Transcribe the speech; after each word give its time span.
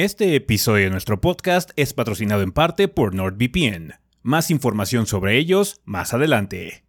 Este 0.00 0.36
episodio 0.36 0.84
de 0.84 0.90
nuestro 0.90 1.20
podcast 1.20 1.72
es 1.74 1.92
patrocinado 1.92 2.42
en 2.42 2.52
parte 2.52 2.86
por 2.86 3.16
NordVPN. 3.16 3.94
Más 4.22 4.48
información 4.52 5.08
sobre 5.08 5.36
ellos 5.36 5.80
más 5.84 6.14
adelante. 6.14 6.84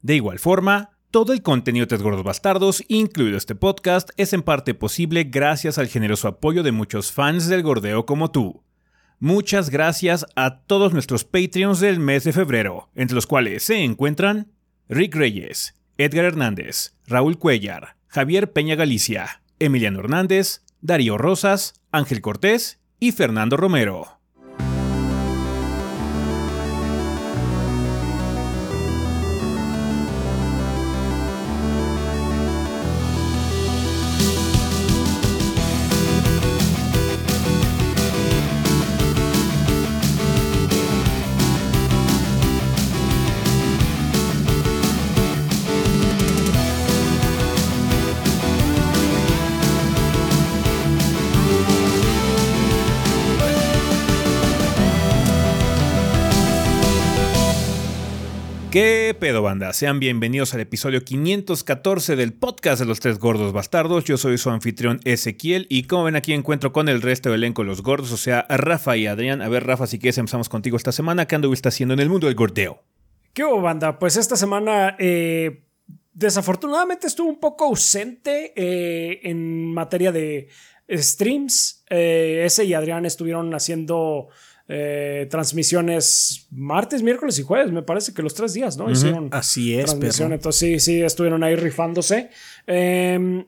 De 0.00 0.14
igual 0.16 0.38
forma, 0.38 0.96
todo 1.10 1.34
el 1.34 1.42
contenido 1.42 1.84
de 1.84 1.98
Gordos 1.98 2.24
Bastardos, 2.24 2.82
incluido 2.88 3.36
este 3.36 3.54
podcast, 3.54 4.08
es 4.16 4.32
en 4.32 4.40
parte 4.40 4.72
posible 4.72 5.24
gracias 5.24 5.76
al 5.76 5.88
generoso 5.88 6.26
apoyo 6.26 6.62
de 6.62 6.72
muchos 6.72 7.12
fans 7.12 7.48
del 7.48 7.62
gordeo 7.62 8.06
como 8.06 8.30
tú. 8.30 8.62
Muchas 9.18 9.68
gracias 9.68 10.24
a 10.34 10.60
todos 10.62 10.94
nuestros 10.94 11.24
Patreons 11.26 11.80
del 11.80 12.00
mes 12.00 12.24
de 12.24 12.32
febrero, 12.32 12.88
entre 12.94 13.14
los 13.14 13.26
cuales 13.26 13.62
se 13.64 13.84
encuentran 13.84 14.52
Rick 14.88 15.14
Reyes, 15.16 15.74
Edgar 15.98 16.24
Hernández, 16.24 16.94
Raúl 17.06 17.38
Cuellar, 17.38 17.98
Javier 18.06 18.54
Peña 18.54 18.74
Galicia, 18.74 19.42
Emiliano 19.58 20.00
Hernández, 20.00 20.63
Darío 20.84 21.16
Rosas, 21.16 21.80
Ángel 21.92 22.20
Cortés 22.20 22.78
y 23.00 23.12
Fernando 23.12 23.56
Romero. 23.56 24.20
¿Qué 59.14 59.20
pedo 59.20 59.42
banda? 59.42 59.72
Sean 59.72 60.00
bienvenidos 60.00 60.54
al 60.54 60.60
episodio 60.60 61.04
514 61.04 62.16
del 62.16 62.32
podcast 62.32 62.80
de 62.80 62.84
los 62.84 62.98
tres 62.98 63.20
gordos 63.20 63.52
bastardos. 63.52 64.02
Yo 64.02 64.16
soy 64.16 64.38
su 64.38 64.50
anfitrión 64.50 64.98
Ezequiel 65.04 65.68
y 65.70 65.84
como 65.84 66.02
ven 66.02 66.16
aquí 66.16 66.32
encuentro 66.32 66.72
con 66.72 66.88
el 66.88 67.00
resto 67.00 67.30
del 67.30 67.44
elenco 67.44 67.62
los 67.62 67.84
gordos, 67.84 68.10
o 68.10 68.16
sea, 68.16 68.44
Rafa 68.48 68.96
y 68.96 69.06
Adrián. 69.06 69.40
A 69.40 69.48
ver 69.48 69.68
Rafa, 69.68 69.86
si 69.86 70.00
quieres 70.00 70.18
empezamos 70.18 70.48
contigo 70.48 70.76
esta 70.76 70.90
semana. 70.90 71.26
¿Qué 71.26 71.36
anduviste 71.36 71.68
haciendo 71.68 71.94
en 71.94 72.00
el 72.00 72.08
mundo 72.10 72.26
del 72.26 72.34
gordeo? 72.34 72.82
¿Qué 73.32 73.44
hubo 73.44 73.60
banda? 73.60 74.00
Pues 74.00 74.16
esta 74.16 74.34
semana 74.34 74.96
eh, 74.98 75.62
desafortunadamente 76.12 77.06
estuve 77.06 77.28
un 77.28 77.38
poco 77.38 77.66
ausente 77.66 78.52
eh, 78.56 79.20
en 79.22 79.72
materia 79.72 80.10
de 80.10 80.48
streams. 80.90 81.84
Eh, 81.88 82.42
ese 82.44 82.64
y 82.64 82.74
Adrián 82.74 83.06
estuvieron 83.06 83.54
haciendo 83.54 84.30
eh, 84.68 85.26
transmisiones 85.30 86.46
martes, 86.50 87.02
miércoles 87.02 87.38
y 87.38 87.42
jueves. 87.42 87.72
Me 87.72 87.82
parece 87.82 88.14
que 88.14 88.22
los 88.22 88.34
tres 88.34 88.54
días, 88.54 88.76
¿no? 88.76 88.90
Hicieron 88.90 89.28
Así 89.32 89.74
es, 89.78 89.86
transmisión. 89.86 90.28
perro. 90.28 90.34
Entonces 90.36 90.60
sí, 90.60 90.80
sí, 90.80 91.02
estuvieron 91.02 91.42
ahí 91.44 91.56
rifándose. 91.56 92.30
Eh, 92.66 93.44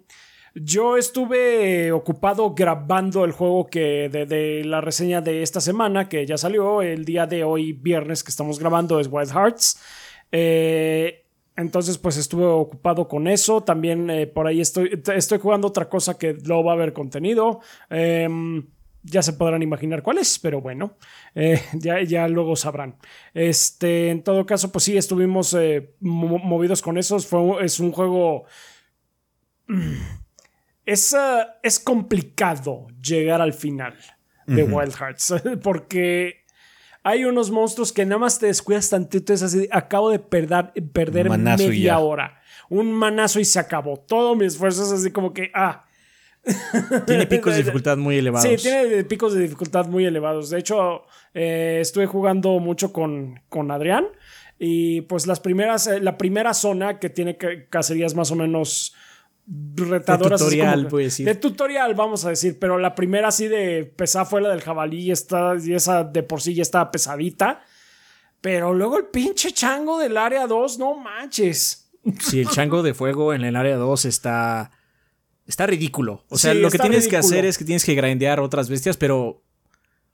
yo 0.54 0.96
estuve 0.96 1.92
ocupado 1.92 2.54
grabando 2.54 3.24
el 3.26 3.32
juego 3.32 3.66
que 3.66 4.08
de, 4.10 4.24
de 4.24 4.64
la 4.64 4.80
reseña 4.80 5.20
de 5.20 5.42
esta 5.42 5.60
semana, 5.60 6.08
que 6.08 6.24
ya 6.24 6.38
salió 6.38 6.80
el 6.80 7.04
día 7.04 7.26
de 7.26 7.44
hoy, 7.44 7.72
viernes, 7.74 8.24
que 8.24 8.30
estamos 8.30 8.58
grabando, 8.58 8.98
es 8.98 9.08
Wild 9.10 9.32
Hearts. 9.32 9.78
Eh, 10.32 11.24
entonces, 11.56 11.98
pues 11.98 12.16
estuve 12.16 12.44
ocupado 12.46 13.08
con 13.08 13.28
eso. 13.28 13.62
También 13.62 14.08
eh, 14.10 14.26
por 14.26 14.46
ahí 14.46 14.60
estoy, 14.60 15.02
estoy 15.14 15.38
jugando 15.38 15.68
otra 15.68 15.88
cosa 15.88 16.18
que 16.18 16.34
luego 16.44 16.64
va 16.64 16.72
a 16.72 16.74
haber 16.74 16.92
contenido. 16.92 17.60
Em, 17.90 18.66
ya 19.08 19.22
se 19.22 19.32
podrán 19.34 19.62
imaginar 19.62 20.02
cuál 20.02 20.18
es, 20.18 20.38
pero 20.38 20.60
bueno, 20.60 20.96
eh, 21.34 21.62
ya, 21.74 22.02
ya 22.02 22.26
luego 22.28 22.56
sabrán. 22.56 22.96
Este, 23.32 24.10
en 24.10 24.22
todo 24.22 24.44
caso, 24.44 24.70
pues 24.72 24.84
sí, 24.84 24.96
estuvimos 24.96 25.54
eh, 25.54 25.94
mo- 26.00 26.38
movidos 26.38 26.82
con 26.82 26.98
eso. 26.98 27.18
Fue, 27.20 27.64
es 27.64 27.78
un 27.80 27.92
juego. 27.92 28.44
mm, 29.68 29.94
Es, 30.84 31.14
ah, 31.14 31.58
es 31.62 31.78
complicado 31.80 32.86
llegar 33.02 33.40
al 33.40 33.52
final 33.52 33.94
de 34.46 34.62
Wild 34.62 34.94
Hearts, 34.94 35.34
porque 35.62 36.44
hay 37.02 37.24
unos 37.24 37.50
monstruos 37.50 37.92
que 37.92 38.04
nada 38.04 38.18
más 38.18 38.38
te 38.38 38.46
descuidas 38.46 38.90
tantito. 38.90 39.32
Es 39.32 39.42
así, 39.42 39.68
acabo 39.72 40.10
de 40.10 40.18
perder, 40.20 40.72
perder 40.92 41.28
media 41.68 41.98
hora. 41.98 42.40
Un 42.68 42.92
manazo 42.92 43.38
y 43.40 43.44
se 43.44 43.58
acabó. 43.60 43.96
Todo 43.96 44.34
mi 44.34 44.44
esfuerzo 44.46 44.82
es 44.84 44.90
así 44.92 45.10
como 45.12 45.32
que, 45.32 45.50
ah, 45.54 45.84
Tiene 47.06 47.26
picos 47.28 47.52
de 47.52 47.58
dificultad 47.58 47.96
muy 47.96 48.16
elevados. 48.18 48.48
Sí, 48.48 48.56
tiene 48.56 49.04
picos 49.04 49.34
de 49.34 49.40
dificultad 49.40 49.86
muy 49.86 50.04
elevados. 50.04 50.50
De 50.50 50.58
hecho, 50.58 51.02
eh, 51.34 51.78
estuve 51.80 52.06
jugando 52.06 52.58
mucho 52.60 52.92
con, 52.92 53.40
con 53.48 53.70
Adrián. 53.70 54.06
Y 54.58 55.02
pues 55.02 55.26
las 55.26 55.40
primeras, 55.40 55.86
eh, 55.86 56.00
la 56.00 56.16
primera 56.16 56.54
zona 56.54 56.98
que 56.98 57.10
tiene 57.10 57.36
ca- 57.36 57.66
cacerías 57.68 58.14
más 58.14 58.30
o 58.30 58.36
menos 58.36 58.94
retadoras. 59.76 60.40
así 60.40 60.56
tutorial, 60.56 60.74
como 60.74 60.88
que- 60.88 60.90
voy 60.92 61.02
a 61.02 61.06
decir. 61.06 61.26
De 61.26 61.34
tutorial, 61.34 61.94
vamos 61.94 62.24
a 62.24 62.30
decir. 62.30 62.58
Pero 62.58 62.78
la 62.78 62.94
primera 62.94 63.28
así 63.28 63.48
de 63.48 63.84
pesada 63.84 64.24
fue 64.24 64.40
la 64.40 64.48
del 64.50 64.62
jabalí 64.62 65.00
y, 65.00 65.10
está, 65.10 65.54
y 65.62 65.74
esa 65.74 66.04
de 66.04 66.22
por 66.22 66.40
sí 66.40 66.54
ya 66.54 66.62
estaba 66.62 66.90
pesadita. 66.90 67.62
Pero 68.40 68.72
luego 68.72 68.98
el 68.98 69.06
pinche 69.06 69.50
chango 69.52 69.98
del 69.98 70.16
área 70.16 70.46
2, 70.46 70.78
no 70.78 70.96
manches. 70.96 71.90
Sí, 72.20 72.40
el 72.40 72.48
chango 72.48 72.82
de 72.82 72.94
fuego 72.94 73.34
en 73.34 73.44
el 73.44 73.56
área 73.56 73.76
2 73.76 74.04
está. 74.04 74.70
Está 75.46 75.66
ridículo. 75.66 76.24
O 76.28 76.38
sea, 76.38 76.52
Sí, 76.52 76.58
lo 76.60 76.70
que 76.70 76.78
tienes 76.78 77.08
que 77.08 77.16
hacer 77.16 77.44
es 77.44 77.56
que 77.58 77.64
tienes 77.64 77.84
que 77.84 77.94
grindear 77.94 78.40
otras 78.40 78.68
bestias, 78.68 78.96
pero 78.96 79.42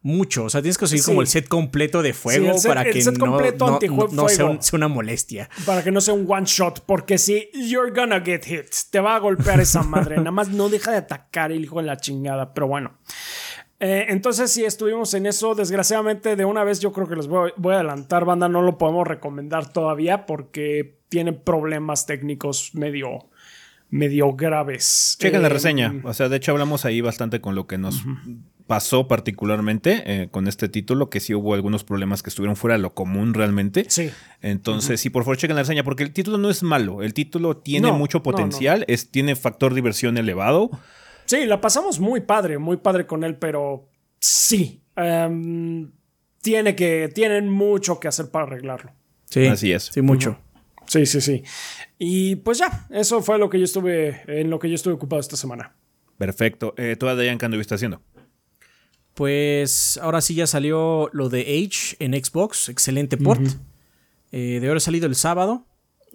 mucho. 0.03 0.45
O 0.45 0.51
sea, 0.51 0.61
tienes 0.61 0.77
que 0.77 0.83
conseguir 0.83 1.05
Sí. 1.05 1.11
como 1.11 1.21
el 1.23 1.27
set 1.29 1.49
completo 1.49 2.03
de 2.03 2.13
fuego 2.13 2.59
set- 2.59 2.69
para 2.69 2.85
que 2.85 3.03
no, 3.05 3.13
no- 3.13 4.09
no 4.11 4.29
sea, 4.29 4.47
un- 4.47 4.63
sea 4.63 4.77
una 4.77 4.89
molestia. 4.89 5.49
Para 5.65 5.83
que 5.85 5.91
no 5.93 6.01
sea 6.01 6.13
un 6.15 6.27
one 6.29 6.45
shot, 6.45 6.81
porque 6.85 7.19
si 7.19 7.49
you're 7.55 7.93
gonna 7.93 8.21
get 8.21 8.45
hit, 8.45 8.67
te 8.91 8.99
va 9.01 9.15
a 9.15 9.19
golpear 9.21 9.61
esa 9.61 9.83
madre. 9.83 10.17
Nada 10.19 10.33
más 10.33 10.49
no 10.49 10.69
deja 10.69 10.91
de 10.91 10.97
atacar 10.99 11.53
el 11.53 11.65
hijo 11.65 11.81
de 11.81 11.87
la 11.87 11.97
chingada, 11.99 12.53
pero 12.53 12.67
bueno. 12.67 12.99
Eh, 13.79 14.07
entonces, 14.11 14.53
sí, 14.53 14.65
estuvimos 14.65 15.13
en 15.15 15.27
eso. 15.27 15.55
Desgraciadamente, 15.55 16.37
de 16.37 16.45
una 16.45 16.63
vez 16.63 16.79
yo 16.81 16.93
creo 16.93 17.09
que 17.09 17.17
les 17.17 17.27
voy, 17.27 17.53
voy 17.57 17.73
a 17.75 17.77
adelantar, 17.79 18.25
banda. 18.25 18.49
No 18.49 18.63
lo 18.63 18.79
podemos 18.79 19.07
recomendar 19.07 19.73
todavía 19.73 20.27
porque 20.27 21.01
tiene 21.09 21.33
problemas 21.33 22.07
técnicos 22.07 22.75
medio, 22.75 23.29
medio 23.93 24.33
graves. 24.33 25.17
Chequen 25.21 25.43
la 25.43 25.49
Eh, 25.49 25.51
reseña. 25.51 25.95
O 26.03 26.13
sea, 26.15 26.29
de 26.29 26.39
hecho 26.39 26.51
hablamos 26.51 26.85
ahí 26.85 27.01
bastante 27.01 27.41
con 27.41 27.55
lo 27.55 27.67
que 27.69 27.79
nos 27.79 28.03
pasó 28.67 29.07
particularmente 29.07 30.03
eh, 30.07 30.29
con 30.31 30.49
este 30.49 30.69
título, 30.69 31.11
que 31.11 31.21
sí 31.21 31.35
hubo 31.35 31.53
algunos 31.53 31.85
problemas 31.85 32.23
que 32.23 32.31
estuvieron 32.31 32.57
fuera 32.57 32.77
de 32.77 32.83
lo 32.83 32.95
común 32.95 33.35
realmente. 33.35 33.85
Sí. 33.89 34.11
Entonces, 34.41 34.99
sí, 35.01 35.11
por 35.11 35.25
favor, 35.25 35.37
chequen 35.37 35.57
la 35.57 35.63
reseña, 35.63 35.85
porque 35.85 36.03
el 36.05 36.13
título 36.13 36.39
no 36.39 36.49
es 36.49 36.63
malo. 36.63 37.03
El 37.03 37.13
título 37.13 37.59
tiene 37.59 37.89
No, 37.89 37.99
mucho 37.99 38.19
no, 38.19 38.23
potencial, 38.25 38.85
Es, 38.89 39.11
tiene 39.11 39.37
factor 39.37 39.75
diversión 39.75 40.17
elevado. 40.17 40.71
Sí, 41.27 41.45
la 41.45 41.61
pasamos 41.61 42.01
muy 42.01 42.21
padre, 42.23 42.59
muy 42.59 42.79
padre 42.79 43.07
con 43.07 43.25
él, 43.25 43.37
pero 43.37 43.89
sí. 44.21 44.83
em, 44.97 45.93
tiene 46.41 46.75
que, 46.75 47.11
tienen 47.15 47.51
mucho 47.51 48.01
que 48.01 48.09
hacer 48.09 48.31
para 48.31 48.47
arreglarlo. 48.47 48.93
Sí, 49.27 49.47
Así 49.47 49.71
es. 49.73 49.91
Sí, 49.93 50.01
mucho. 50.03 50.39
Sí, 50.87 51.07
sí, 51.07 51.21
sí. 51.21 51.43
Y 52.05 52.35
pues 52.35 52.59
ya, 52.59 52.89
eso 52.91 53.23
fue 53.23 53.39
lo 53.39 53.49
que 53.49 53.61
yo 53.61 53.65
estuve, 53.65 54.23
en 54.27 54.51
lo 54.51 54.59
que 54.59 54.69
yo 54.69 54.75
estuve 54.75 54.95
ocupado 54.95 55.21
esta 55.21 55.37
semana. 55.37 55.77
Perfecto. 56.19 56.75
Eh, 56.77 56.97
¿Tú, 56.99 57.07
Adrián, 57.07 57.39
qué 57.39 57.45
anduviste 57.45 57.77
haciendo? 57.77 58.03
Pues 59.15 60.01
ahora 60.03 60.21
sí 60.21 60.35
ya 60.35 60.49
salió 60.49 61.11
lo 61.13 61.29
de 61.29 61.43
Age 61.43 61.95
en 62.01 62.15
Xbox. 62.15 62.69
Excelente 62.71 63.17
port. 63.17 63.43
Eh, 64.33 64.59
de 64.61 64.67
haber 64.67 64.81
salido 64.81 65.07
el 65.07 65.15
sábado. 65.15 65.65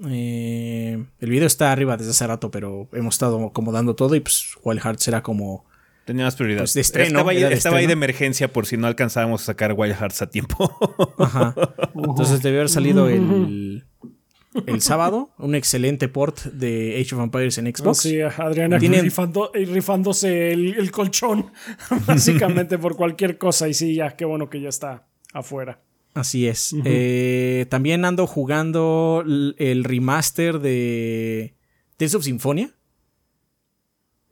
Eh, 0.10 1.06
el 1.20 1.30
video 1.30 1.48
está 1.48 1.72
arriba 1.72 1.96
desde 1.96 2.12
hace 2.12 2.28
rato, 2.28 2.52
pero 2.52 2.90
hemos 2.92 3.16
estado 3.16 3.46
acomodando 3.46 3.96
todo 3.96 4.14
y 4.16 4.20
pues 4.20 4.58
Wild 4.64 4.82
Hearts 4.82 5.08
era 5.08 5.24
como... 5.24 5.66
Tenía 6.04 6.26
más 6.26 6.36
prioridad. 6.36 6.64
Pues 6.64 6.74
de 6.74 6.82
estreno, 6.82 7.20
estaba 7.20 7.32
ahí, 7.32 7.42
de 7.42 7.54
estaba 7.54 7.78
ahí 7.78 7.84
de 7.84 7.94
estreno. 7.94 8.04
emergencia 8.04 8.52
por 8.52 8.66
si 8.66 8.76
no 8.76 8.88
alcanzábamos 8.88 9.44
a 9.44 9.46
sacar 9.46 9.72
Wild 9.72 9.96
Hearts 9.96 10.22
a 10.22 10.30
tiempo. 10.30 10.70
Ajá. 11.18 11.56
Entonces 11.96 12.42
debió 12.42 12.60
haber 12.60 12.70
salido 12.70 13.08
el, 13.08 13.87
el 14.66 14.82
sábado. 14.82 15.30
Un 15.38 15.56
excelente 15.56 16.08
port 16.08 16.40
de 16.46 17.00
Age 17.02 17.16
of 17.16 17.22
Empires 17.22 17.58
en 17.58 17.66
Xbox. 17.76 18.00
Sí, 18.00 18.20
Adriana 18.22 18.80
Tienen- 18.80 19.04
rifando- 19.06 19.52
eh, 19.54 19.66
rifándose 19.66 20.52
el, 20.52 20.76
el 20.76 20.92
colchón, 20.92 21.52
básicamente 22.08 22.78
por 22.78 22.96
cualquier 22.96 23.38
cosa. 23.38 23.68
Y 23.68 23.74
sí, 23.74 23.96
ya, 23.96 24.16
qué 24.16 24.26
bueno 24.26 24.50
que 24.50 24.62
ya 24.62 24.70
está 24.70 25.06
afuera. 25.34 25.82
Así 26.14 26.48
es. 26.48 26.76
Eh, 26.84 27.68
también 27.70 28.04
ando 28.04 28.26
jugando 28.26 29.24
el 29.26 29.84
remaster 29.84 30.60
de 30.60 31.54
Tales 31.98 32.16
of 32.16 32.24
Symphonia. 32.24 32.72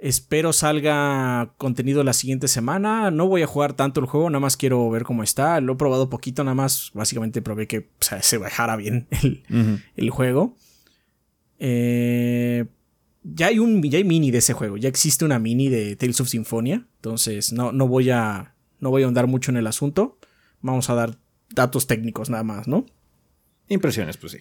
Espero 0.06 0.54
salga 0.54 1.56
contenido 1.58 2.04
la 2.04 2.14
siguiente 2.14 2.48
semana. 2.48 3.10
No 3.10 3.28
voy 3.28 3.42
a 3.42 3.48
jugar 3.48 3.74
tanto 3.74 4.00
el 4.00 4.06
juego, 4.06 4.30
nada 4.30 4.40
más 4.40 4.56
quiero 4.56 4.88
ver 4.92 5.02
cómo 5.02 5.24
está. 5.24 5.60
Lo 5.62 5.74
he 5.74 5.76
probado 5.78 6.12
poquito, 6.12 6.44
nada 6.44 6.54
más. 6.54 6.92
Básicamente 6.94 7.42
probé 7.42 7.66
que 7.66 7.80
o 7.80 8.04
sea, 8.04 8.22
se 8.22 8.38
bajara 8.38 8.76
bien 8.76 9.08
el, 9.24 9.44
el 9.96 10.10
juego. 10.12 10.56
Eh, 11.58 12.66
ya 13.24 13.48
hay 13.48 13.58
un 13.58 13.82
ya 13.82 13.98
hay 13.98 14.04
mini 14.04 14.30
de 14.30 14.38
ese 14.38 14.54
juego, 14.54 14.78
ya 14.78 14.90
existe 14.90 15.26
una 15.26 15.40
mini 15.40 15.70
de 15.70 15.96
Tales 15.96 16.22
of 16.22 16.30
Symphonia, 16.30 16.86
entonces 16.98 17.52
no, 17.52 17.72
no 17.72 17.88
voy 17.88 18.12
a 18.12 18.54
no 18.80 18.92
voy 18.92 19.02
a 19.02 19.06
ahondar 19.06 19.26
mucho 19.26 19.50
en 19.50 19.58
el 19.58 19.66
asunto. 19.66 20.20
Vamos 20.62 20.88
a 20.92 20.94
dar 20.94 21.18
datos 21.50 21.88
técnicos 21.88 22.30
nada 22.30 22.44
más, 22.44 22.68
¿no? 22.68 22.86
Impresiones, 23.70 24.18
pues 24.18 24.34
sí. 24.34 24.40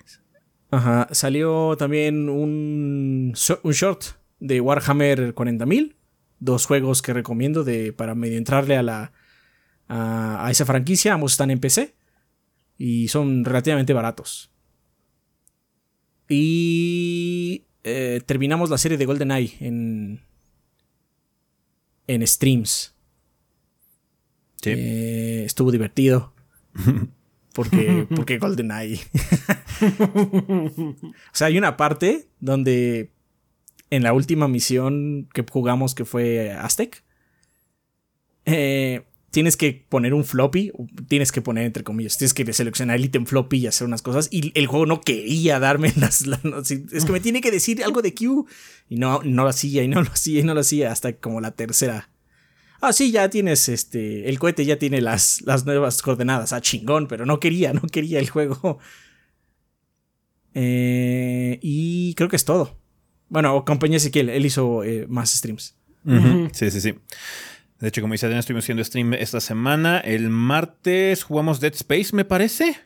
Ajá, 0.70 1.08
salió 1.12 1.74
también 1.78 2.28
un, 2.28 3.32
un 3.62 3.72
short 3.72 4.04
de 4.44 4.60
Warhammer 4.60 5.34
40.000, 5.34 5.94
dos 6.38 6.66
juegos 6.66 7.00
que 7.00 7.14
recomiendo 7.14 7.64
de, 7.64 7.94
para 7.94 8.14
medio 8.14 8.36
entrarle 8.36 8.76
a, 8.76 8.82
la, 8.82 9.12
a, 9.88 10.48
esa 10.50 10.66
franquicia, 10.66 11.14
ambos 11.14 11.32
están 11.32 11.50
en 11.50 11.60
PC 11.60 11.94
y 12.76 13.08
son 13.08 13.42
relativamente 13.42 13.94
baratos. 13.94 14.50
Y 16.28 17.64
eh, 17.84 18.20
terminamos 18.26 18.68
la 18.68 18.76
serie 18.76 18.98
de 18.98 19.06
GoldenEye 19.06 19.56
en, 19.60 20.20
en 22.06 22.26
streams. 22.26 22.94
Sí. 24.62 24.70
Eh, 24.76 25.44
estuvo 25.46 25.70
divertido. 25.70 26.34
Porque, 27.54 28.08
porque 28.10 28.38
GoldenEye. 28.38 28.98
o 30.00 31.14
sea, 31.30 31.46
hay 31.46 31.56
una 31.56 31.76
parte 31.76 32.26
donde 32.40 33.13
en 33.94 34.02
la 34.02 34.12
última 34.12 34.48
misión 34.48 35.28
que 35.32 35.44
jugamos, 35.50 35.94
que 35.94 36.04
fue 36.04 36.52
Aztec, 36.52 37.02
eh, 38.44 39.02
tienes 39.30 39.56
que 39.56 39.86
poner 39.88 40.14
un 40.14 40.24
floppy, 40.24 40.72
tienes 41.08 41.32
que 41.32 41.42
poner 41.42 41.64
entre 41.64 41.84
comillas, 41.84 42.16
tienes 42.18 42.34
que 42.34 42.52
seleccionar 42.52 42.96
el 42.96 43.04
ítem 43.04 43.26
floppy 43.26 43.58
y 43.58 43.66
hacer 43.66 43.86
unas 43.86 44.02
cosas. 44.02 44.28
Y 44.30 44.52
el 44.58 44.66
juego 44.66 44.86
no 44.86 45.00
quería 45.00 45.58
darme 45.58 45.92
las. 45.96 46.22
es 46.22 47.04
que 47.04 47.12
me 47.12 47.20
tiene 47.20 47.40
que 47.40 47.50
decir 47.50 47.82
algo 47.84 48.02
de 48.02 48.14
Q. 48.14 48.46
Y 48.88 48.96
no, 48.96 49.22
no 49.22 49.44
lo 49.44 49.48
hacía, 49.48 49.82
y 49.82 49.88
no 49.88 50.02
lo 50.02 50.10
hacía, 50.10 50.40
y 50.40 50.42
no 50.42 50.54
lo 50.54 50.60
hacía 50.60 50.92
hasta 50.92 51.14
como 51.14 51.40
la 51.40 51.52
tercera 51.52 52.08
ah, 52.84 52.92
sí, 52.92 53.10
ya 53.10 53.28
tienes 53.30 53.68
este, 53.68 54.28
el 54.28 54.38
cohete 54.38 54.64
ya 54.64 54.78
tiene 54.78 55.00
las, 55.00 55.42
las 55.42 55.64
nuevas 55.64 56.02
coordenadas, 56.02 56.52
ah, 56.52 56.60
chingón, 56.60 57.08
pero 57.08 57.26
no 57.26 57.40
quería, 57.40 57.72
no 57.72 57.82
quería 57.82 58.18
el 58.18 58.28
juego. 58.28 58.78
Eh, 60.54 61.58
y 61.62 62.14
creo 62.14 62.28
que 62.28 62.36
es 62.36 62.44
todo. 62.44 62.78
Bueno, 63.34 63.56
acompañé 63.56 63.94
a 63.94 63.96
Ezequiel, 63.96 64.28
él 64.28 64.46
hizo 64.46 64.84
eh, 64.84 65.06
más 65.08 65.32
streams. 65.32 65.74
Sí, 66.52 66.70
sí, 66.70 66.80
sí. 66.80 66.94
De 67.80 67.88
hecho, 67.88 68.00
como 68.00 68.14
dice 68.14 68.26
Adrián, 68.26 68.38
estuvimos 68.38 68.64
haciendo 68.64 68.84
stream 68.84 69.12
esta 69.14 69.40
semana. 69.40 69.98
El 69.98 70.28
martes 70.28 71.24
jugamos 71.24 71.58
Dead 71.58 71.74
Space, 71.74 72.14
me 72.14 72.24
parece. 72.24 72.76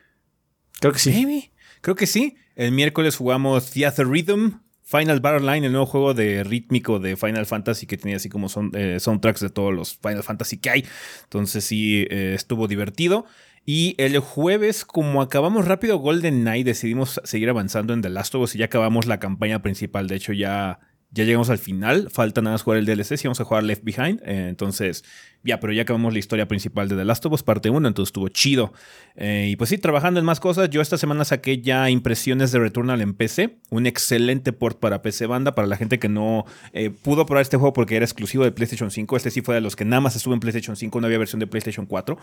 Creo 0.81 0.95
que 0.95 1.01
sí. 1.01 1.51
Creo 1.83 1.97
que 1.97 2.07
sí. 2.07 2.37
El 2.57 2.73
miércoles 2.73 3.17
jugamos 3.17 3.73
Theater 3.73 4.09
Rhythm. 4.09 4.61
Final 4.85 5.21
Battle 5.21 5.53
Line, 5.53 5.67
el 5.67 5.73
nuevo 5.73 5.85
juego 5.85 6.15
de 6.15 6.43
rítmico 6.45 6.99
de 6.99 7.15
Final 7.19 7.45
Fantasy 7.45 7.87
que 7.87 7.99
tenía 7.99 8.17
así 8.17 8.31
como 8.31 8.49
son, 8.49 8.73
eh, 8.75 8.99
soundtracks 8.99 9.41
de 9.41 9.51
todos 9.51 9.75
los 9.75 9.99
Final 9.99 10.23
Fantasy 10.23 10.57
que 10.57 10.71
hay. 10.71 10.85
Entonces 11.25 11.63
sí, 11.63 12.07
eh, 12.09 12.33
estuvo 12.35 12.67
divertido. 12.67 13.27
Y 13.71 13.97
el 13.99 14.19
jueves, 14.21 14.87
como 14.87 15.21
acabamos 15.21 15.67
rápido 15.69 15.99
Golden 15.99 16.41
Knight, 16.41 16.65
decidimos 16.65 17.21
seguir 17.25 17.51
avanzando 17.51 17.93
en 17.93 18.01
The 18.01 18.09
Last 18.09 18.35
of 18.35 18.45
Us 18.45 18.55
y 18.55 18.61
ya 18.61 18.65
acabamos 18.65 19.05
la 19.05 19.21
campaña 19.21 19.61
principal. 19.61 20.09
De 20.09 20.17
hecho, 20.17 20.33
ya 20.33 20.81
ya 21.11 21.25
llegamos 21.25 21.49
al 21.49 21.59
final, 21.59 22.11
falta 22.11 22.43
nada 22.43 22.55
más 22.55 22.63
jugar 22.63 22.79
el 22.79 22.85
DLC, 22.85 23.17
si 23.17 23.27
vamos 23.27 23.41
a 23.41 23.45
jugar 23.45 23.65
Left 23.65 23.83
Behind, 23.83 24.21
eh, 24.27 24.49
entonces 24.49 25.05
ya, 25.43 25.59
pero 25.59 25.73
ya 25.73 25.83
acabamos 25.83 26.13
la 26.13 26.19
historia 26.19 26.47
principal 26.49 26.89
de 26.89 26.97
The 26.97 27.05
Last 27.05 27.25
of 27.25 27.33
Us 27.33 27.43
parte 27.43 27.71
1, 27.71 27.89
entonces 27.89 28.09
estuvo 28.09 28.29
chido. 28.29 28.75
Eh, 29.15 29.49
y 29.51 29.57
pues 29.57 29.71
sí, 29.71 29.79
trabajando 29.79 30.21
en 30.21 30.27
más 30.27 30.41
cosas, 30.41 30.69
yo 30.69 30.83
esta 30.83 30.99
semana 30.99 31.25
saqué 31.25 31.63
ya 31.63 31.89
impresiones 31.89 32.53
de 32.53 32.59
Returnal 32.59 33.01
en 33.01 33.15
PC, 33.15 33.57
un 33.71 33.87
excelente 33.87 34.53
port 34.53 34.79
para 34.79 35.01
PC 35.01 35.27
banda, 35.27 35.55
para 35.55 35.67
la 35.67 35.77
gente 35.77 35.99
que 35.99 36.11
no 36.11 36.45
eh, 36.75 36.91
pudo 36.91 37.25
probar 37.25 37.43
este 37.43 37.57
juego 37.57 37.73
porque 37.73 37.97
era 37.97 38.05
exclusivo 38.05 38.45
de 38.45 38.53
PlayStation 38.53 38.91
5, 38.91 39.17
este 39.17 39.31
sí 39.31 39.41
fue 39.41 39.55
de 39.55 39.63
los 39.63 39.77
que 39.77 39.87
nada 39.87 40.01
más 40.01 40.15
estuvo 40.15 40.35
en 40.35 40.41
PlayStation 40.41 40.77
5, 40.77 41.01
no 41.01 41.07
había 41.07 41.19
versión 41.19 41.41
de 41.41 41.47
PlayStation 41.47 41.87
4. 41.87 42.19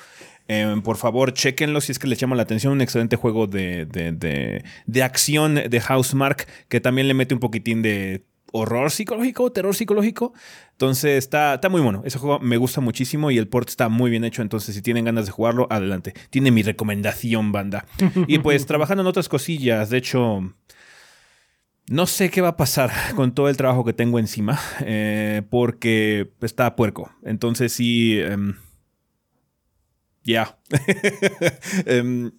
por 0.84 0.98
favor, 0.98 1.34
chequenlo 1.34 1.82
si 1.82 1.92
es 1.92 1.98
que 1.98 2.08
les 2.08 2.20
llama 2.20 2.36
la 2.36 2.44
atención, 2.44 2.74
un 2.74 2.82
excelente 2.82 3.16
juego 3.16 3.48
de, 3.48 3.86
de, 3.86 4.12
de, 4.12 4.64
de 4.86 5.04
acción 5.04 5.56
de 5.56 5.82
Housemark 5.82 6.48
que 6.68 6.80
también 6.80 7.08
le 7.08 7.16
mete 7.16 7.34
un 7.34 7.40
poquitín 7.40 7.82
de 7.82 8.24
horror 8.56 8.90
psicológico, 8.90 9.52
terror 9.52 9.76
psicológico. 9.76 10.34
Entonces 10.72 11.18
está, 11.18 11.56
está 11.56 11.70
muy 11.70 11.82
bueno. 11.82 12.02
Ese 12.06 12.18
juego 12.18 12.40
me 12.40 12.58
gusta 12.58 12.82
muchísimo 12.82 13.30
y 13.30 13.38
el 13.38 13.48
port 13.48 13.70
está 13.70 13.90
muy 13.90 14.10
bien 14.10 14.24
hecho. 14.24 14.42
Entonces, 14.42 14.74
si 14.74 14.82
tienen 14.82 15.06
ganas 15.06 15.26
de 15.26 15.32
jugarlo, 15.32 15.68
adelante. 15.70 16.14
Tiene 16.30 16.52
mi 16.52 16.64
recomendación, 16.64 17.52
banda. 17.52 17.86
Y 18.28 18.40
pues 18.40 18.66
trabajando 18.66 19.02
en 19.02 19.08
otras 19.08 19.30
cosillas. 19.30 19.90
De 19.90 19.98
hecho, 19.98 20.54
no 21.90 22.08
sé 22.08 22.30
qué 22.30 22.42
va 22.42 22.50
a 22.50 22.58
pasar 22.58 22.92
con 23.16 23.34
todo 23.34 23.50
el 23.50 23.58
trabajo 23.58 23.84
que 23.84 23.94
tengo 23.94 24.20
encima. 24.20 24.60
Eh, 24.82 25.42
porque 25.50 26.32
está 26.42 26.76
puerco. 26.76 27.12
Entonces, 27.24 27.74
sí. 27.74 28.20
Em, 28.20 28.56
ya. 30.24 30.58
Em, 31.86 32.32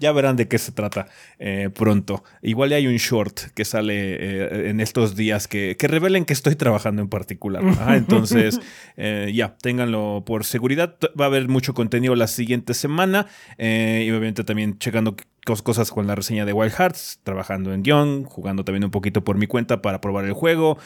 ya 0.00 0.12
verán 0.12 0.36
de 0.36 0.48
qué 0.48 0.58
se 0.58 0.72
trata 0.72 1.06
eh, 1.38 1.70
pronto. 1.74 2.24
Igual 2.42 2.72
hay 2.72 2.86
un 2.86 2.96
short 2.96 3.52
que 3.54 3.64
sale 3.64 3.94
eh, 3.94 4.70
en 4.70 4.80
estos 4.80 5.16
días 5.16 5.48
que, 5.48 5.76
que, 5.78 5.88
revelen 5.88 6.24
que 6.24 6.32
estoy 6.32 6.56
trabajando 6.56 7.02
en 7.02 7.08
particular. 7.08 7.62
entonces, 7.88 8.60
eh, 8.96 9.32
ya, 9.34 9.56
ténganlo 9.56 10.22
por 10.26 10.44
seguridad. 10.44 10.96
Va 11.18 11.26
a 11.26 11.28
haber 11.28 11.48
mucho 11.48 11.74
contenido 11.74 12.14
la 12.14 12.26
siguiente 12.26 12.74
semana. 12.74 13.26
y 13.58 14.10
obviamente 14.10 14.44
también 14.44 14.78
checando 14.78 15.16
cosas 15.62 15.90
con 15.90 16.06
la 16.06 16.14
reseña 16.14 16.46
de 16.46 16.54
Wild 16.54 16.72
Hearts, 16.72 17.20
trabajando 17.22 17.74
en 17.74 17.82
guion, 17.82 18.24
jugando 18.24 18.64
también 18.64 18.84
un 18.84 18.90
poquito 18.90 19.24
por 19.24 19.36
mi 19.36 19.46
cuenta 19.46 19.82
para 19.82 20.00
probar 20.00 20.24
el 20.24 20.32
juego, 20.32 20.78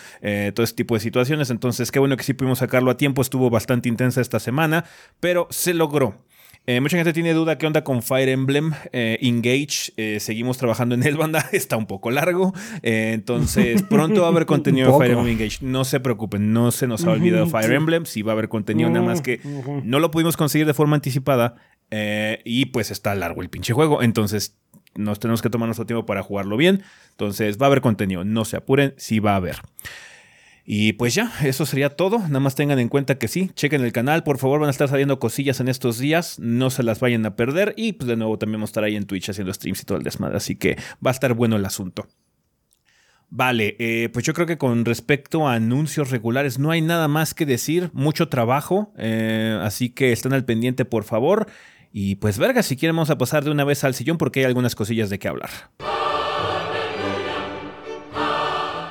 todo 0.54 0.64
ese 0.64 0.74
tipo 0.74 0.94
de 0.94 1.00
situaciones. 1.00 1.50
Entonces, 1.50 1.92
qué 1.92 2.00
bueno 2.00 2.16
que 2.16 2.24
sí 2.24 2.34
pudimos 2.34 2.58
sacarlo 2.58 2.90
a 2.90 2.96
tiempo. 2.96 3.22
Estuvo 3.22 3.50
bastante 3.50 3.88
intensa 3.88 4.20
esta 4.20 4.40
semana, 4.40 4.84
pero 5.20 5.46
se 5.50 5.74
logró. 5.74 6.24
Eh, 6.68 6.82
mucha 6.82 6.98
gente 6.98 7.14
tiene 7.14 7.32
duda 7.32 7.56
qué 7.56 7.66
onda 7.66 7.82
con 7.82 8.02
Fire 8.02 8.28
Emblem 8.28 8.74
eh, 8.92 9.16
Engage. 9.22 9.94
Eh, 9.96 10.20
seguimos 10.20 10.58
trabajando 10.58 10.94
en 10.94 11.02
el 11.02 11.16
banda, 11.16 11.48
está 11.52 11.78
un 11.78 11.86
poco 11.86 12.10
largo. 12.10 12.52
entonces, 12.82 13.82
pronto 13.84 14.20
va 14.20 14.26
a 14.26 14.30
haber 14.30 14.44
contenido 14.46 14.92
de 14.92 14.98
Fire 14.98 15.12
Emblem 15.12 15.32
Engage. 15.32 15.60
No 15.62 15.86
se 15.86 15.98
preocupen, 15.98 16.52
no 16.52 16.70
se 16.70 16.86
nos 16.86 17.06
ha 17.06 17.12
olvidado 17.12 17.46
Fire 17.46 17.72
Emblem. 17.72 18.04
Sí 18.04 18.20
va 18.20 18.32
a 18.32 18.34
haber 18.34 18.50
contenido, 18.50 18.90
nada 18.90 19.02
más 19.02 19.22
que 19.22 19.40
no 19.82 19.98
lo 19.98 20.10
pudimos 20.10 20.36
conseguir 20.36 20.66
de 20.66 20.74
forma 20.74 20.94
anticipada. 20.94 21.56
y 22.44 22.66
pues 22.66 22.90
está 22.90 23.14
largo 23.14 23.40
el 23.40 23.48
pinche 23.48 23.72
juego. 23.72 24.02
Entonces, 24.02 24.58
nos 24.94 25.20
tenemos 25.20 25.40
que 25.40 25.48
tomar 25.48 25.68
nuestro 25.68 25.86
tiempo 25.86 26.04
para 26.04 26.22
jugarlo 26.22 26.58
bien. 26.58 26.82
Entonces, 27.12 27.56
va 27.56 27.64
a 27.64 27.68
haber 27.68 27.80
contenido. 27.80 28.26
No 28.26 28.44
se 28.44 28.58
apuren, 28.58 28.92
sí 28.98 29.20
va 29.20 29.32
a 29.32 29.36
haber. 29.36 29.56
Y 30.70 30.92
pues 30.92 31.14
ya, 31.14 31.32
eso 31.44 31.64
sería 31.64 31.96
todo. 31.96 32.18
Nada 32.18 32.40
más 32.40 32.54
tengan 32.54 32.78
en 32.78 32.90
cuenta 32.90 33.16
que 33.16 33.26
sí, 33.26 33.50
chequen 33.54 33.82
el 33.82 33.90
canal, 33.90 34.22
por 34.22 34.36
favor, 34.36 34.60
van 34.60 34.68
a 34.68 34.70
estar 34.70 34.86
saliendo 34.86 35.18
cosillas 35.18 35.60
en 35.60 35.68
estos 35.68 35.98
días, 35.98 36.38
no 36.40 36.68
se 36.68 36.82
las 36.82 37.00
vayan 37.00 37.24
a 37.24 37.36
perder. 37.36 37.72
Y 37.78 37.94
pues 37.94 38.06
de 38.06 38.18
nuevo 38.18 38.38
también 38.38 38.58
vamos 38.58 38.68
a 38.68 38.72
estar 38.72 38.84
ahí 38.84 38.94
en 38.94 39.06
Twitch 39.06 39.30
haciendo 39.30 39.54
streams 39.54 39.80
y 39.80 39.84
todo 39.86 39.96
el 39.96 40.04
desmadre, 40.04 40.36
así 40.36 40.56
que 40.56 40.76
va 41.04 41.10
a 41.10 41.12
estar 41.12 41.32
bueno 41.32 41.56
el 41.56 41.64
asunto. 41.64 42.06
Vale, 43.30 43.76
eh, 43.78 44.10
pues 44.12 44.26
yo 44.26 44.34
creo 44.34 44.46
que 44.46 44.58
con 44.58 44.84
respecto 44.84 45.48
a 45.48 45.54
anuncios 45.54 46.10
regulares 46.10 46.58
no 46.58 46.70
hay 46.70 46.82
nada 46.82 47.08
más 47.08 47.32
que 47.32 47.46
decir, 47.46 47.88
mucho 47.94 48.28
trabajo, 48.28 48.92
eh, 48.98 49.58
así 49.62 49.88
que 49.88 50.12
estén 50.12 50.34
al 50.34 50.44
pendiente 50.44 50.84
por 50.84 51.04
favor. 51.04 51.46
Y 51.94 52.16
pues 52.16 52.36
verga, 52.36 52.62
si 52.62 52.76
quieren 52.76 52.94
vamos 52.94 53.08
a 53.08 53.16
pasar 53.16 53.42
de 53.42 53.50
una 53.50 53.64
vez 53.64 53.84
al 53.84 53.94
sillón 53.94 54.18
porque 54.18 54.40
hay 54.40 54.44
algunas 54.44 54.74
cosillas 54.74 55.08
de 55.08 55.18
qué 55.18 55.28
hablar. 55.28 55.48